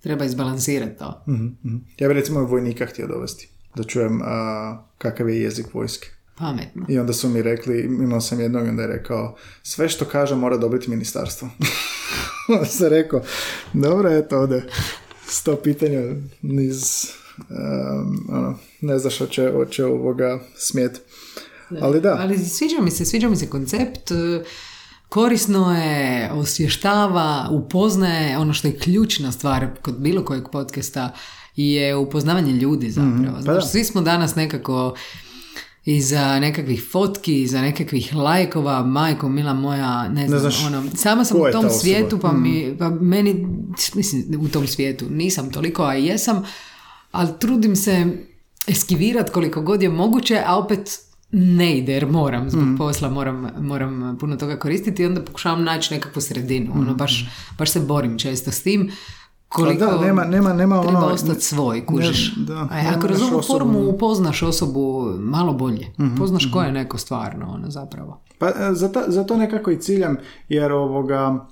Treba 0.00 0.24
izbalansirati 0.24 0.98
to. 0.98 1.24
Mhm, 1.28 1.46
mhm. 1.64 1.76
Ja 1.98 2.08
bih 2.08 2.14
recimo 2.14 2.40
vojnika 2.40 2.86
htio 2.86 3.06
dovesti. 3.06 3.48
Da 3.76 3.84
čujem 3.84 4.22
a, 4.24 4.82
kakav 4.98 5.28
je 5.28 5.42
jezik 5.42 5.66
vojske. 5.74 6.08
Pametno. 6.38 6.86
I 6.88 6.98
onda 6.98 7.12
su 7.12 7.28
mi 7.28 7.42
rekli, 7.42 7.80
imao 7.80 8.20
sam 8.20 8.40
jednog 8.40 8.66
i 8.66 8.68
onda 8.68 8.82
je 8.82 8.88
rekao, 8.88 9.36
sve 9.62 9.88
što 9.88 10.04
kaže 10.04 10.34
mora 10.34 10.56
dobiti 10.56 10.90
ministarstvo. 10.90 11.48
onda 12.54 12.64
sam 12.64 12.88
rekao, 12.88 13.22
dobro, 13.72 14.10
eto, 14.10 14.38
ode 14.38 14.62
sto 15.26 15.56
pitanja 15.56 16.00
niz, 16.42 17.06
um, 17.38 18.28
ono, 18.28 18.58
ne 18.80 18.98
znaš 18.98 19.18
hoće, 19.18 19.52
hoće 19.52 19.84
ovoga 19.84 20.40
smijet. 20.56 21.00
Ali 21.80 22.00
da, 22.00 22.16
Ali 22.20 22.38
sviđa 22.38 22.80
mi 22.80 22.90
se, 22.90 23.04
sviđa 23.04 23.28
mi 23.28 23.36
se 23.36 23.50
koncept. 23.50 24.10
e, 24.10 24.44
Korisno 25.08 25.76
je, 25.76 26.30
osvještava, 26.32 27.48
upoznaje 27.50 28.38
ono 28.38 28.52
što 28.52 28.68
je 28.68 28.78
ključna 28.78 29.32
stvar 29.32 29.66
kod 29.82 29.98
bilo 29.98 30.24
kojeg 30.24 30.44
podcasta 30.52 31.12
je 31.56 31.96
upoznavanje 31.96 32.52
ljudi 32.52 32.90
zapravo. 32.90 33.34
pa 33.34 33.42
Znaš, 33.42 33.64
da. 33.64 33.68
svi 33.68 33.84
smo 33.84 34.00
danas 34.00 34.34
nekako 34.34 34.94
iza 35.84 36.40
nekakvih 36.40 36.84
fotki, 36.92 37.42
iza 37.42 37.62
nekakvih 37.62 38.14
lajkova, 38.14 38.82
majko 38.82 39.28
mila 39.28 39.54
moja, 39.54 40.08
ne 40.08 40.28
znam, 40.28 40.40
znaš 40.40 40.66
ono, 40.66 40.82
sama 40.94 41.24
sam 41.24 41.40
u 41.40 41.44
tom 41.52 41.70
svijetu, 41.70 42.18
pa, 42.18 42.32
mi, 42.32 42.76
pa 42.78 42.90
meni, 42.90 43.46
mislim, 43.94 44.24
u 44.40 44.48
tom 44.48 44.66
svijetu 44.66 45.06
nisam 45.10 45.50
toliko, 45.50 45.82
a 45.82 45.94
jesam, 45.94 46.42
ali 47.12 47.28
trudim 47.40 47.76
se 47.76 48.06
eskivirat 48.68 49.30
koliko 49.30 49.62
god 49.62 49.82
je 49.82 49.88
moguće, 49.88 50.42
a 50.46 50.56
opet 50.56 50.98
ne 51.30 51.78
ide 51.78 51.92
jer 51.92 52.06
moram, 52.06 52.50
zbog 52.50 52.64
posla 52.78 53.10
moram, 53.10 53.50
moram 53.60 54.16
puno 54.20 54.36
toga 54.36 54.58
koristiti 54.58 55.02
i 55.02 55.06
onda 55.06 55.24
pokušavam 55.24 55.64
naći 55.64 55.94
nekakvu 55.94 56.22
sredinu. 56.22 56.72
Ono, 56.74 56.94
baš, 56.94 57.28
baš 57.58 57.70
se 57.70 57.80
borim 57.80 58.18
često 58.18 58.50
s 58.50 58.62
tim. 58.62 58.90
Koliko 59.48 59.86
da, 59.86 60.00
nema, 60.00 60.24
nema, 60.24 60.52
nema 60.52 60.82
treba 60.82 60.98
ono... 60.98 61.06
ostati 61.06 61.40
svoj, 61.40 61.86
kužiš. 61.86 62.36
Ne, 62.36 62.44
da, 62.44 62.54
A 62.54 62.68
ako 62.90 63.00
kroz 63.00 63.22
ovu 63.22 63.42
formu 63.42 63.80
upoznaš 63.80 64.42
osobu 64.42 65.04
malo 65.18 65.52
bolje. 65.52 65.86
Mhm, 66.00 66.16
Poznaš 66.16 66.50
ko 66.52 66.62
je 66.62 66.72
neko 66.72 66.98
stvarno, 66.98 67.46
ono, 67.48 67.70
zapravo. 67.70 68.20
Pa 68.38 68.46
e, 68.48 68.52
za, 68.72 68.92
ta- 68.92 69.04
za 69.08 69.24
to 69.24 69.36
nekako 69.36 69.70
i 69.70 69.80
ciljam, 69.80 70.16
jer 70.48 70.72
ovoga, 70.72 71.46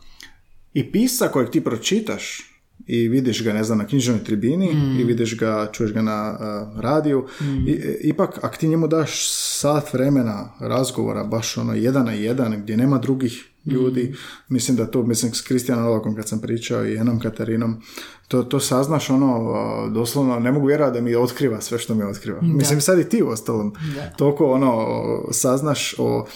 i 0.73 0.93
pisa 0.93 1.29
kojeg 1.29 1.51
ti 1.51 1.65
pročitaš 1.65 2.54
i 2.87 3.09
vidiš 3.09 3.45
ga, 3.45 3.53
ne 3.53 3.65
znam, 3.65 3.79
na 3.79 3.87
knjižnoj 3.87 4.25
tribini 4.25 4.77
i 5.01 5.05
vidiš 5.05 5.39
ga, 5.39 5.69
čuješ 5.73 5.93
ga 5.93 6.03
na 6.03 6.39
e, 6.41 6.81
radiju, 6.81 7.27
i, 7.67 7.73
e, 7.73 7.99
ipak, 8.01 8.39
ako 8.43 8.57
ti 8.57 8.69
njemu 8.69 8.89
daš 8.89 9.29
sat 9.31 9.93
vremena 9.93 10.53
razgovora, 10.61 11.25
baš 11.25 11.57
ono 11.57 11.75
jedan 11.75 12.05
na 12.05 12.13
jedan, 12.13 12.63
gdje 12.63 12.77
nema 12.77 12.99
drugih 12.99 13.45
ljudi, 13.67 14.15
mislim 14.49 14.77
da 14.77 14.87
to, 14.87 15.03
mislim 15.03 15.35
s 15.35 15.41
Kristijanom 15.41 15.85
Novakom 15.85 16.17
kad 16.17 16.29
sam 16.29 16.41
pričao 16.41 16.87
i 16.87 16.97
Enom 16.97 17.21
Katarinom, 17.21 17.83
to, 18.29 18.43
to 18.43 18.61
saznaš 18.61 19.11
ono, 19.11 19.53
a, 19.55 19.89
doslovno, 19.89 20.41
ne 20.41 20.53
mogu 20.53 20.67
vjerovati 20.67 20.99
da 20.99 21.05
mi 21.05 21.15
otkriva 21.15 21.61
sve 21.61 21.79
što 21.79 21.95
mi 21.95 22.03
otkriva. 22.05 22.39
Mislim, 22.43 22.81
sad 22.81 22.99
i 22.99 23.09
ti 23.09 23.23
u 23.23 23.29
ostalom, 23.29 23.75
toliko 24.17 24.47
ono, 24.47 24.87
saznaš 25.31 25.95
o, 25.99 26.27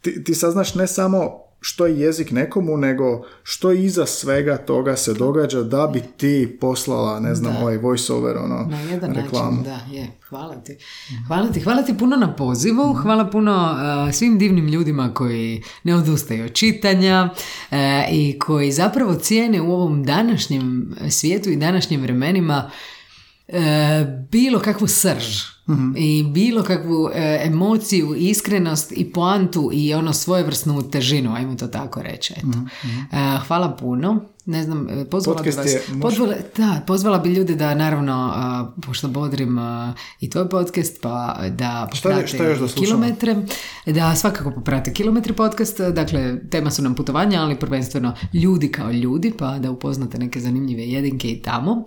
ti, 0.00 0.24
ti 0.24 0.34
saznaš 0.34 0.74
ne 0.74 0.86
samo 0.86 1.49
što 1.60 1.86
je 1.86 2.00
jezik 2.00 2.30
nekomu, 2.30 2.76
nego 2.76 3.24
što 3.42 3.72
iza 3.72 4.06
svega 4.06 4.56
toga 4.56 4.96
se 4.96 5.14
događa 5.14 5.62
da 5.62 5.86
bi 5.86 6.02
ti 6.16 6.58
poslala, 6.60 7.20
ne 7.20 7.34
znam, 7.34 7.56
ovaj 7.56 7.76
voiceover, 7.76 8.36
ono, 8.36 8.66
Na 8.70 8.80
jedan 8.80 9.14
reklamu. 9.14 9.50
način, 9.50 9.64
da, 9.64 9.94
je. 9.94 10.10
Hvala 10.28 10.54
ti. 10.54 10.76
Hvala 11.26 11.52
ti. 11.52 11.60
Hvala 11.60 11.82
ti 11.82 11.98
puno 11.98 12.16
na 12.16 12.36
pozivu, 12.36 12.94
hvala 12.94 13.30
puno 13.30 13.76
uh, 14.06 14.14
svim 14.14 14.38
divnim 14.38 14.68
ljudima 14.68 15.14
koji 15.14 15.62
ne 15.84 15.94
odustaju 15.94 16.44
od 16.44 16.52
čitanja 16.52 17.28
uh, 17.32 17.78
i 18.10 18.38
koji 18.38 18.72
zapravo 18.72 19.14
cijene 19.14 19.60
u 19.60 19.72
ovom 19.72 20.04
današnjem 20.04 20.94
svijetu 21.10 21.50
i 21.50 21.56
današnjim 21.56 22.02
vremenima 22.02 22.70
uh, 23.48 23.54
bilo 24.30 24.60
kakvu 24.60 24.86
srž 24.86 25.59
i 25.96 26.24
bilo 26.24 26.62
kakvu 26.62 27.02
uh, 27.04 27.10
emociju, 27.42 28.14
iskrenost 28.14 28.92
i 28.92 29.04
poantu 29.04 29.70
i 29.72 29.94
ono 29.94 30.12
svojevrsnu 30.12 30.82
težinu, 30.82 31.34
ajmo 31.34 31.54
to 31.54 31.66
tako 31.66 32.02
reći. 32.02 32.34
Eto. 32.36 32.48
Uh, 32.48 33.46
hvala 33.46 33.70
puno. 33.70 34.20
Ne 34.46 34.62
znam, 34.62 34.80
uh, 34.80 35.06
pozvala 35.10 35.42
bi 35.42 35.50
vas, 35.50 35.66
je 35.66 35.82
mož- 35.88 36.00
pozvala, 36.02 36.34
da, 36.56 36.80
pozvala 36.86 37.18
bi 37.18 37.28
ljude 37.28 37.54
da 37.54 37.74
naravno, 37.74 38.32
a, 38.34 38.70
pošto 38.82 39.08
bodrim 39.08 39.58
a, 39.58 39.92
i 40.20 40.30
tvoj 40.30 40.48
podcast, 40.48 41.00
pa 41.02 41.36
da 41.48 41.88
Šta 41.92 42.08
je- 42.08 42.14
poprate 42.14 42.26
šta 42.28 42.44
da 42.44 42.56
slušamo? 42.58 42.84
kilometre, 42.86 43.36
da 43.86 44.14
svakako 44.14 44.50
poprate 44.50 44.92
kilometri 44.92 45.32
podcast, 45.32 45.80
dakle 45.80 46.48
tema 46.50 46.70
su 46.70 46.82
nam 46.82 46.94
putovanja, 46.94 47.42
ali 47.42 47.56
prvenstveno 47.56 48.14
ljudi 48.34 48.68
kao 48.68 48.90
ljudi, 48.92 49.32
pa 49.38 49.58
da 49.58 49.70
upoznate 49.70 50.18
neke 50.18 50.40
zanimljive 50.40 50.82
jedinke 50.82 51.28
i 51.28 51.42
tamo. 51.42 51.84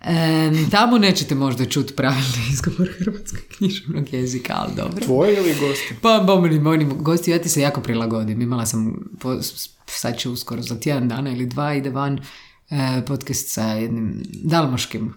Em, 0.00 0.70
tamo 0.70 0.98
nećete 0.98 1.34
možda 1.34 1.64
čuti 1.64 1.94
pravilni 1.94 2.48
izgovor 2.52 2.88
hrvatskog 2.98 3.40
književnog 3.56 4.12
jezika, 4.12 4.54
ali 4.56 4.74
dobro. 4.76 5.04
Tvoj 5.04 5.34
ili 5.34 5.54
gosti? 5.60 5.94
Pa, 6.02 6.24
bomeni, 6.26 6.60
mojni 6.60 6.84
gosti, 6.84 7.30
ja 7.30 7.38
ti 7.38 7.48
se 7.48 7.60
jako 7.60 7.80
prilagodim. 7.80 8.40
Imala 8.40 8.66
sam, 8.66 8.94
po, 9.20 9.36
sad 9.86 10.18
će 10.18 10.28
uskoro 10.28 10.62
za 10.62 10.80
tjedan 10.80 11.08
dana 11.08 11.30
ili 11.30 11.46
dva 11.46 11.74
ide 11.74 11.90
van 11.90 12.18
e, 12.70 13.02
podcast 13.06 13.48
sa 13.48 13.62
jednim 13.62 14.22
dalmoškim, 14.44 15.14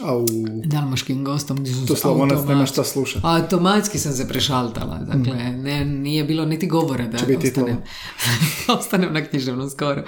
Au, 0.00 0.26
dalmoškim 0.64 1.24
gostom. 1.24 1.56
gdje 1.56 1.74
sam 1.74 1.86
to 1.86 1.96
slavonac 1.96 2.38
automat- 2.38 2.48
nema 2.48 2.66
šta 2.66 2.84
slušati. 2.84 3.20
Automatski 3.22 3.98
sam 3.98 4.12
se 4.12 4.28
prešaltala, 4.28 4.98
dakle, 4.98 5.34
ne, 5.52 5.84
nije 5.84 6.24
bilo 6.24 6.44
niti 6.44 6.66
govora 6.66 7.06
da 7.06 7.18
ostanem, 7.38 7.76
ostanem 8.78 9.12
na 9.12 9.24
književnom 9.24 9.70
skoro. 9.70 10.04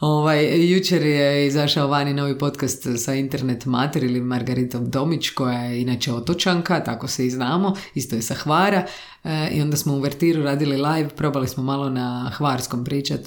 Ovaj, 0.00 0.70
jučer 0.72 1.02
je 1.02 1.46
izašao 1.46 1.88
vani 1.88 2.14
novi 2.14 2.38
podcast 2.38 2.86
sa 2.98 3.14
internet 3.14 3.64
mater 3.64 4.04
ili 4.04 4.20
Margaritom 4.20 4.90
Domić, 4.90 5.30
koja 5.30 5.58
je 5.58 5.82
inače 5.82 6.12
otočanka, 6.12 6.84
tako 6.84 7.08
se 7.08 7.26
i 7.26 7.30
znamo, 7.30 7.74
isto 7.94 8.16
je 8.16 8.22
sa 8.22 8.34
Hvara, 8.34 8.86
e, 9.24 9.48
i 9.52 9.62
onda 9.62 9.76
smo 9.76 9.94
u 9.94 10.00
Vertiru 10.00 10.42
radili 10.42 10.76
live, 10.76 11.08
probali 11.08 11.48
smo 11.48 11.62
malo 11.62 11.90
na 11.90 12.32
hvarskom 12.36 12.84
pričat, 12.84 13.20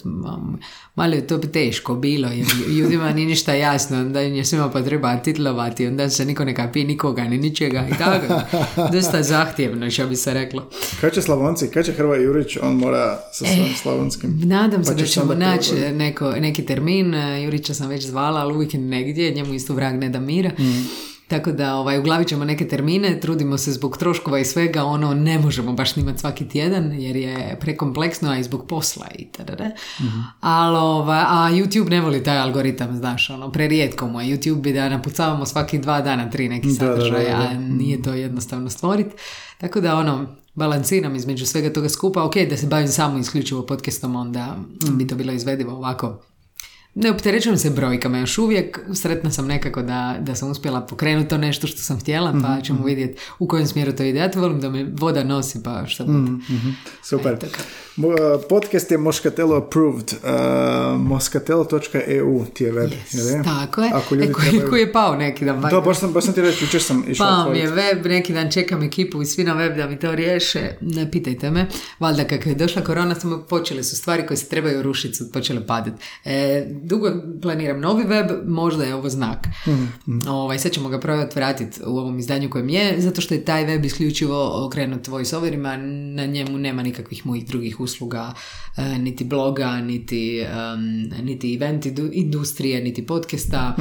malo 0.96 1.14
je 1.14 1.28
to 1.28 1.38
teško 1.38 1.96
bilo, 1.96 2.28
jer 2.28 2.48
ljudima 2.80 3.14
nije 3.14 3.28
ništa 3.28 3.54
jasno, 3.54 3.98
onda 3.98 4.22
im 4.22 4.36
je 4.36 4.46
svima 4.46 4.70
potreba 4.70 5.18
titlovati, 5.18 5.88
onda 5.88 6.10
se 6.10 6.26
niko 6.26 6.46
ne 6.46 6.56
kapi 6.56 6.84
nikoga, 6.84 7.24
ni 7.24 7.38
ničega 7.38 7.88
i 7.92 7.98
tako. 7.98 8.42
Dosta 8.94 9.24
zahtjevno, 9.24 9.92
što 9.92 10.08
bi 10.08 10.16
se 10.16 10.34
reklo. 10.34 10.70
Kad 11.02 11.14
će 11.14 11.22
Slavonci, 11.22 11.68
kad 11.68 11.86
će 11.86 11.94
Hrvoje 11.94 12.24
Jurić, 12.24 12.58
on 12.62 12.76
mora 12.76 13.20
sa 13.32 13.46
svojim 13.46 13.76
slavonskim. 13.82 14.40
Nadam 14.44 14.84
se 14.84 14.92
Pa 14.92 14.98
da 15.02 15.06
ćemo 15.06 15.34
naći 15.34 15.70
prilagoditi. 15.70 15.98
neko, 15.98 16.32
neki 16.32 16.66
termin. 16.66 17.14
E, 17.16 17.44
Jurića 17.44 17.74
sam 17.74 17.90
već 17.90 18.06
zvala, 18.06 18.40
ali 18.40 18.54
uvijek 18.54 18.74
je 18.74 18.80
negdje, 18.80 19.32
njemu 19.32 19.54
isto 19.54 19.74
vrag 19.74 19.96
ne 19.96 20.10
da 20.10 20.20
mira. 20.20 20.52
Mm. 20.60 21.15
Tako 21.28 21.52
da 21.52 21.76
ovaj, 21.76 22.00
uglavit 22.00 22.28
ćemo 22.28 22.46
neke 22.46 22.68
termine, 22.68 23.20
trudimo 23.20 23.58
se 23.58 23.72
zbog 23.72 23.98
troškova 23.98 24.40
i 24.40 24.46
svega, 24.46 24.84
ono 24.84 25.14
ne 25.14 25.40
možemo 25.40 25.74
baš 25.74 25.94
snimati 25.94 26.20
svaki 26.20 26.50
tjedan 26.50 26.92
jer 26.92 27.16
je 27.16 27.58
prekompleksno, 27.62 28.30
a 28.30 28.38
i 28.38 28.44
zbog 28.44 28.68
posla 28.68 29.08
i 29.20 29.32
tada. 29.32 29.72
Mhm. 30.02 30.20
Ali, 30.42 30.78
ovaj, 30.78 31.20
a 31.20 31.50
YouTube 31.52 31.90
ne 31.90 32.02
voli 32.02 32.24
taj 32.24 32.38
algoritam, 32.38 32.98
znaš, 32.98 33.30
ono, 33.30 33.52
prerijetko 33.52 34.08
mu 34.08 34.22
je. 34.22 34.38
YouTube 34.38 34.62
bi 34.62 34.74
da 34.74 34.90
napucavamo 34.90 35.46
svaki 35.46 35.78
dva 35.78 36.02
dana 36.02 36.30
tri 36.30 36.50
neki 36.50 36.70
sadržaj, 36.72 37.32
a 37.32 37.54
nije 37.60 38.02
to 38.02 38.14
jednostavno 38.14 38.70
stvoriti. 38.70 39.16
Tako 39.58 39.82
da 39.82 39.96
ono, 39.96 40.36
balansiram 40.54 41.16
između 41.16 41.46
svega 41.46 41.74
toga 41.74 41.90
skupa. 41.90 42.24
Ok, 42.24 42.36
da 42.50 42.58
se 42.58 42.68
bavim 42.68 42.88
samo 42.88 43.18
isključivo 43.18 43.66
podcastom, 43.66 44.16
onda 44.16 44.56
bi 44.92 45.08
to 45.08 45.16
bilo 45.16 45.34
izvedivo 45.34 45.74
ovako. 45.74 46.22
Ne 46.96 47.12
opterećujem 47.12 47.58
se 47.58 47.70
brojkama 47.70 48.18
još 48.18 48.38
uvijek. 48.38 48.80
Sretna 48.94 49.32
sam 49.32 49.48
nekako 49.48 49.82
da, 49.82 50.18
da 50.20 50.36
sam 50.36 50.52
uspjela 50.52 50.82
pokrenuti 50.82 51.30
to 51.30 51.38
nešto 51.38 51.68
što 51.68 51.78
sam 51.78 52.00
htjela, 52.00 52.34
pa 52.42 52.62
ćemo 52.62 52.84
vidjeti 52.84 53.22
u 53.40 53.48
kojem 53.48 53.68
smjeru 53.68 53.94
to 53.94 54.04
ide. 54.04 54.20
Ja 54.20 54.32
to 54.32 54.42
volim 54.42 54.62
da 54.62 54.70
me 54.70 54.86
voda 54.94 55.24
nosi, 55.24 55.64
pa 55.64 55.86
šta 55.88 56.04
bude. 56.04 56.32
Super. 57.04 57.40
Kako. 57.40 57.58
Mo- 57.98 58.36
uh, 58.36 58.42
Podcast 58.50 58.92
je 58.92 58.98
Moscatello 58.98 59.56
approved. 59.58 60.14
Uh, 60.14 60.30
moscatello.eu 61.02 62.46
ti 62.54 62.64
je 62.64 62.72
web. 62.72 62.92
je 63.12 63.24
li? 63.24 63.44
Tako 63.44 63.82
je. 63.84 63.92
Ako 63.94 64.16
ljudi 64.16 64.28
e, 64.28 64.32
koji, 64.32 64.50
trebaju- 64.50 64.70
koji 64.70 64.82
je 64.82 64.92
pao 64.94 65.16
neki 65.16 65.46
dan. 65.46 65.62
Da, 65.62 65.82
baš 65.82 66.00
sam, 66.00 66.14
baš 66.14 66.24
sam 66.26 66.34
ti 66.34 66.42
reći, 66.42 66.64
jučer 66.66 66.82
sam 66.82 67.04
išla 67.08 67.44
Pa 67.46 67.52
mi 67.52 67.60
je 67.60 67.72
web, 67.72 68.06
neki 68.06 68.34
dan 68.34 68.52
čekam 68.52 68.84
ekipu 68.84 69.22
i 69.22 69.26
svi 69.26 69.44
na 69.44 69.54
web 69.54 69.78
da 69.78 69.88
mi 69.88 70.00
to 70.00 70.16
riješe. 70.16 70.72
Ne 70.82 71.12
pitajte 71.12 71.52
me. 71.52 71.68
Valjda 72.00 72.24
kako 72.24 72.50
je 72.50 72.56
došla 72.56 72.82
korona, 72.82 73.16
samo 73.16 73.46
počele 73.50 73.84
su 73.84 73.96
stvari 73.96 74.28
koje 74.28 74.38
se 74.38 74.50
trebaju 74.50 74.82
rušiti, 74.82 75.14
su 75.16 75.32
počele 75.32 75.68
padati. 75.68 76.04
E, 76.26 76.66
dugo 76.86 77.12
planiram 77.42 77.80
novi 77.80 78.04
web, 78.04 78.28
možda 78.48 78.84
je 78.84 78.96
ovo 78.96 79.10
znak. 79.10 79.48
Ovaj, 80.28 80.60
sad 80.60 80.72
ćemo 80.72 80.90
ga 80.90 81.00
probati 81.00 81.36
vratiti 81.36 81.80
u 81.86 81.98
ovom 81.98 82.20
izdanju 82.20 82.50
kojem 82.50 82.70
je, 82.70 83.02
zato 83.02 83.22
što 83.22 83.34
je 83.34 83.46
taj 83.46 83.66
web 83.66 83.86
isključivo 83.86 84.66
okrenut 84.66 85.08
voiceoverima, 85.08 85.78
na 85.78 86.26
njemu 86.26 86.58
nema 86.58 86.84
nikakvih 86.84 87.26
mojih 87.26 87.48
drugih 87.48 87.80
usluga, 87.80 88.34
e, 88.78 88.98
niti 88.98 89.24
bloga, 89.24 89.82
niti, 89.82 90.46
niti 91.22 91.56
event 91.56 91.86
industrije, 92.12 92.82
niti 92.82 93.06
podcasta. 93.06 93.76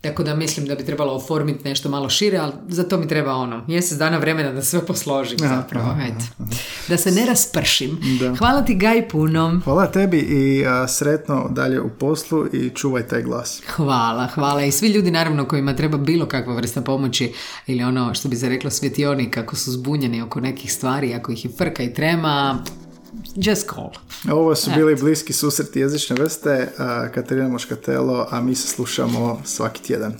Tako 0.00 0.22
da 0.22 0.34
mislim 0.34 0.66
da 0.66 0.74
bi 0.74 0.84
trebalo 0.84 1.12
oformiti 1.12 1.68
nešto 1.68 1.88
malo 1.88 2.08
šire, 2.08 2.38
ali 2.38 2.52
za 2.68 2.82
to 2.82 2.98
mi 2.98 3.08
treba 3.08 3.34
ono, 3.34 3.64
mjesec 3.66 3.98
dana 3.98 4.18
vremena 4.18 4.52
da 4.52 4.62
sve 4.62 4.86
posložim 4.86 5.38
zapravo. 5.38 5.96
eto. 6.02 6.44
Da 6.88 6.96
se 6.96 7.10
ne 7.10 7.26
raspršim. 7.26 7.98
Da. 8.20 8.34
Hvala 8.34 8.62
ti 8.62 8.74
Gaj 8.74 9.08
puno. 9.08 9.60
Hvala 9.64 9.86
tebi 9.86 10.18
i 10.18 10.66
a, 10.66 10.88
sretno 10.88 11.48
dalje 11.50 11.80
u 11.80 11.90
poslu 11.90 12.46
i 12.52 12.70
čuvaj 12.70 13.08
taj 13.08 13.22
glas. 13.22 13.62
Hvala, 13.66 14.26
hvala. 14.26 14.64
I 14.64 14.72
svi 14.72 14.88
ljudi 14.88 15.10
naravno 15.10 15.44
kojima 15.44 15.76
treba 15.76 15.98
bilo 15.98 16.26
kakva 16.26 16.54
vrsta 16.54 16.80
pomoći 16.80 17.32
ili 17.66 17.82
ono 17.82 18.14
što 18.14 18.28
bi 18.28 18.36
se 18.36 18.48
reklo 18.48 18.70
svjetionik 18.70 19.34
kako 19.34 19.56
su 19.56 19.72
zbunjeni 19.72 20.22
oko 20.22 20.40
nekih 20.40 20.72
stvari, 20.72 21.14
ako 21.14 21.32
ih 21.32 21.44
je 21.44 21.50
frka 21.58 21.82
i 21.82 21.94
trema, 21.94 22.64
just 23.36 23.68
call. 23.74 23.90
Ovo 24.32 24.54
su 24.54 24.70
bili 24.76 24.96
bliski 24.96 25.32
susreti 25.32 25.80
jezične 25.80 26.16
vrste, 26.16 26.72
Katarina 27.14 27.48
Moškatelo, 27.48 28.26
a 28.30 28.40
mi 28.40 28.54
se 28.54 28.68
slušamo 28.68 29.40
svaki 29.44 29.82
tjedan. 29.82 30.14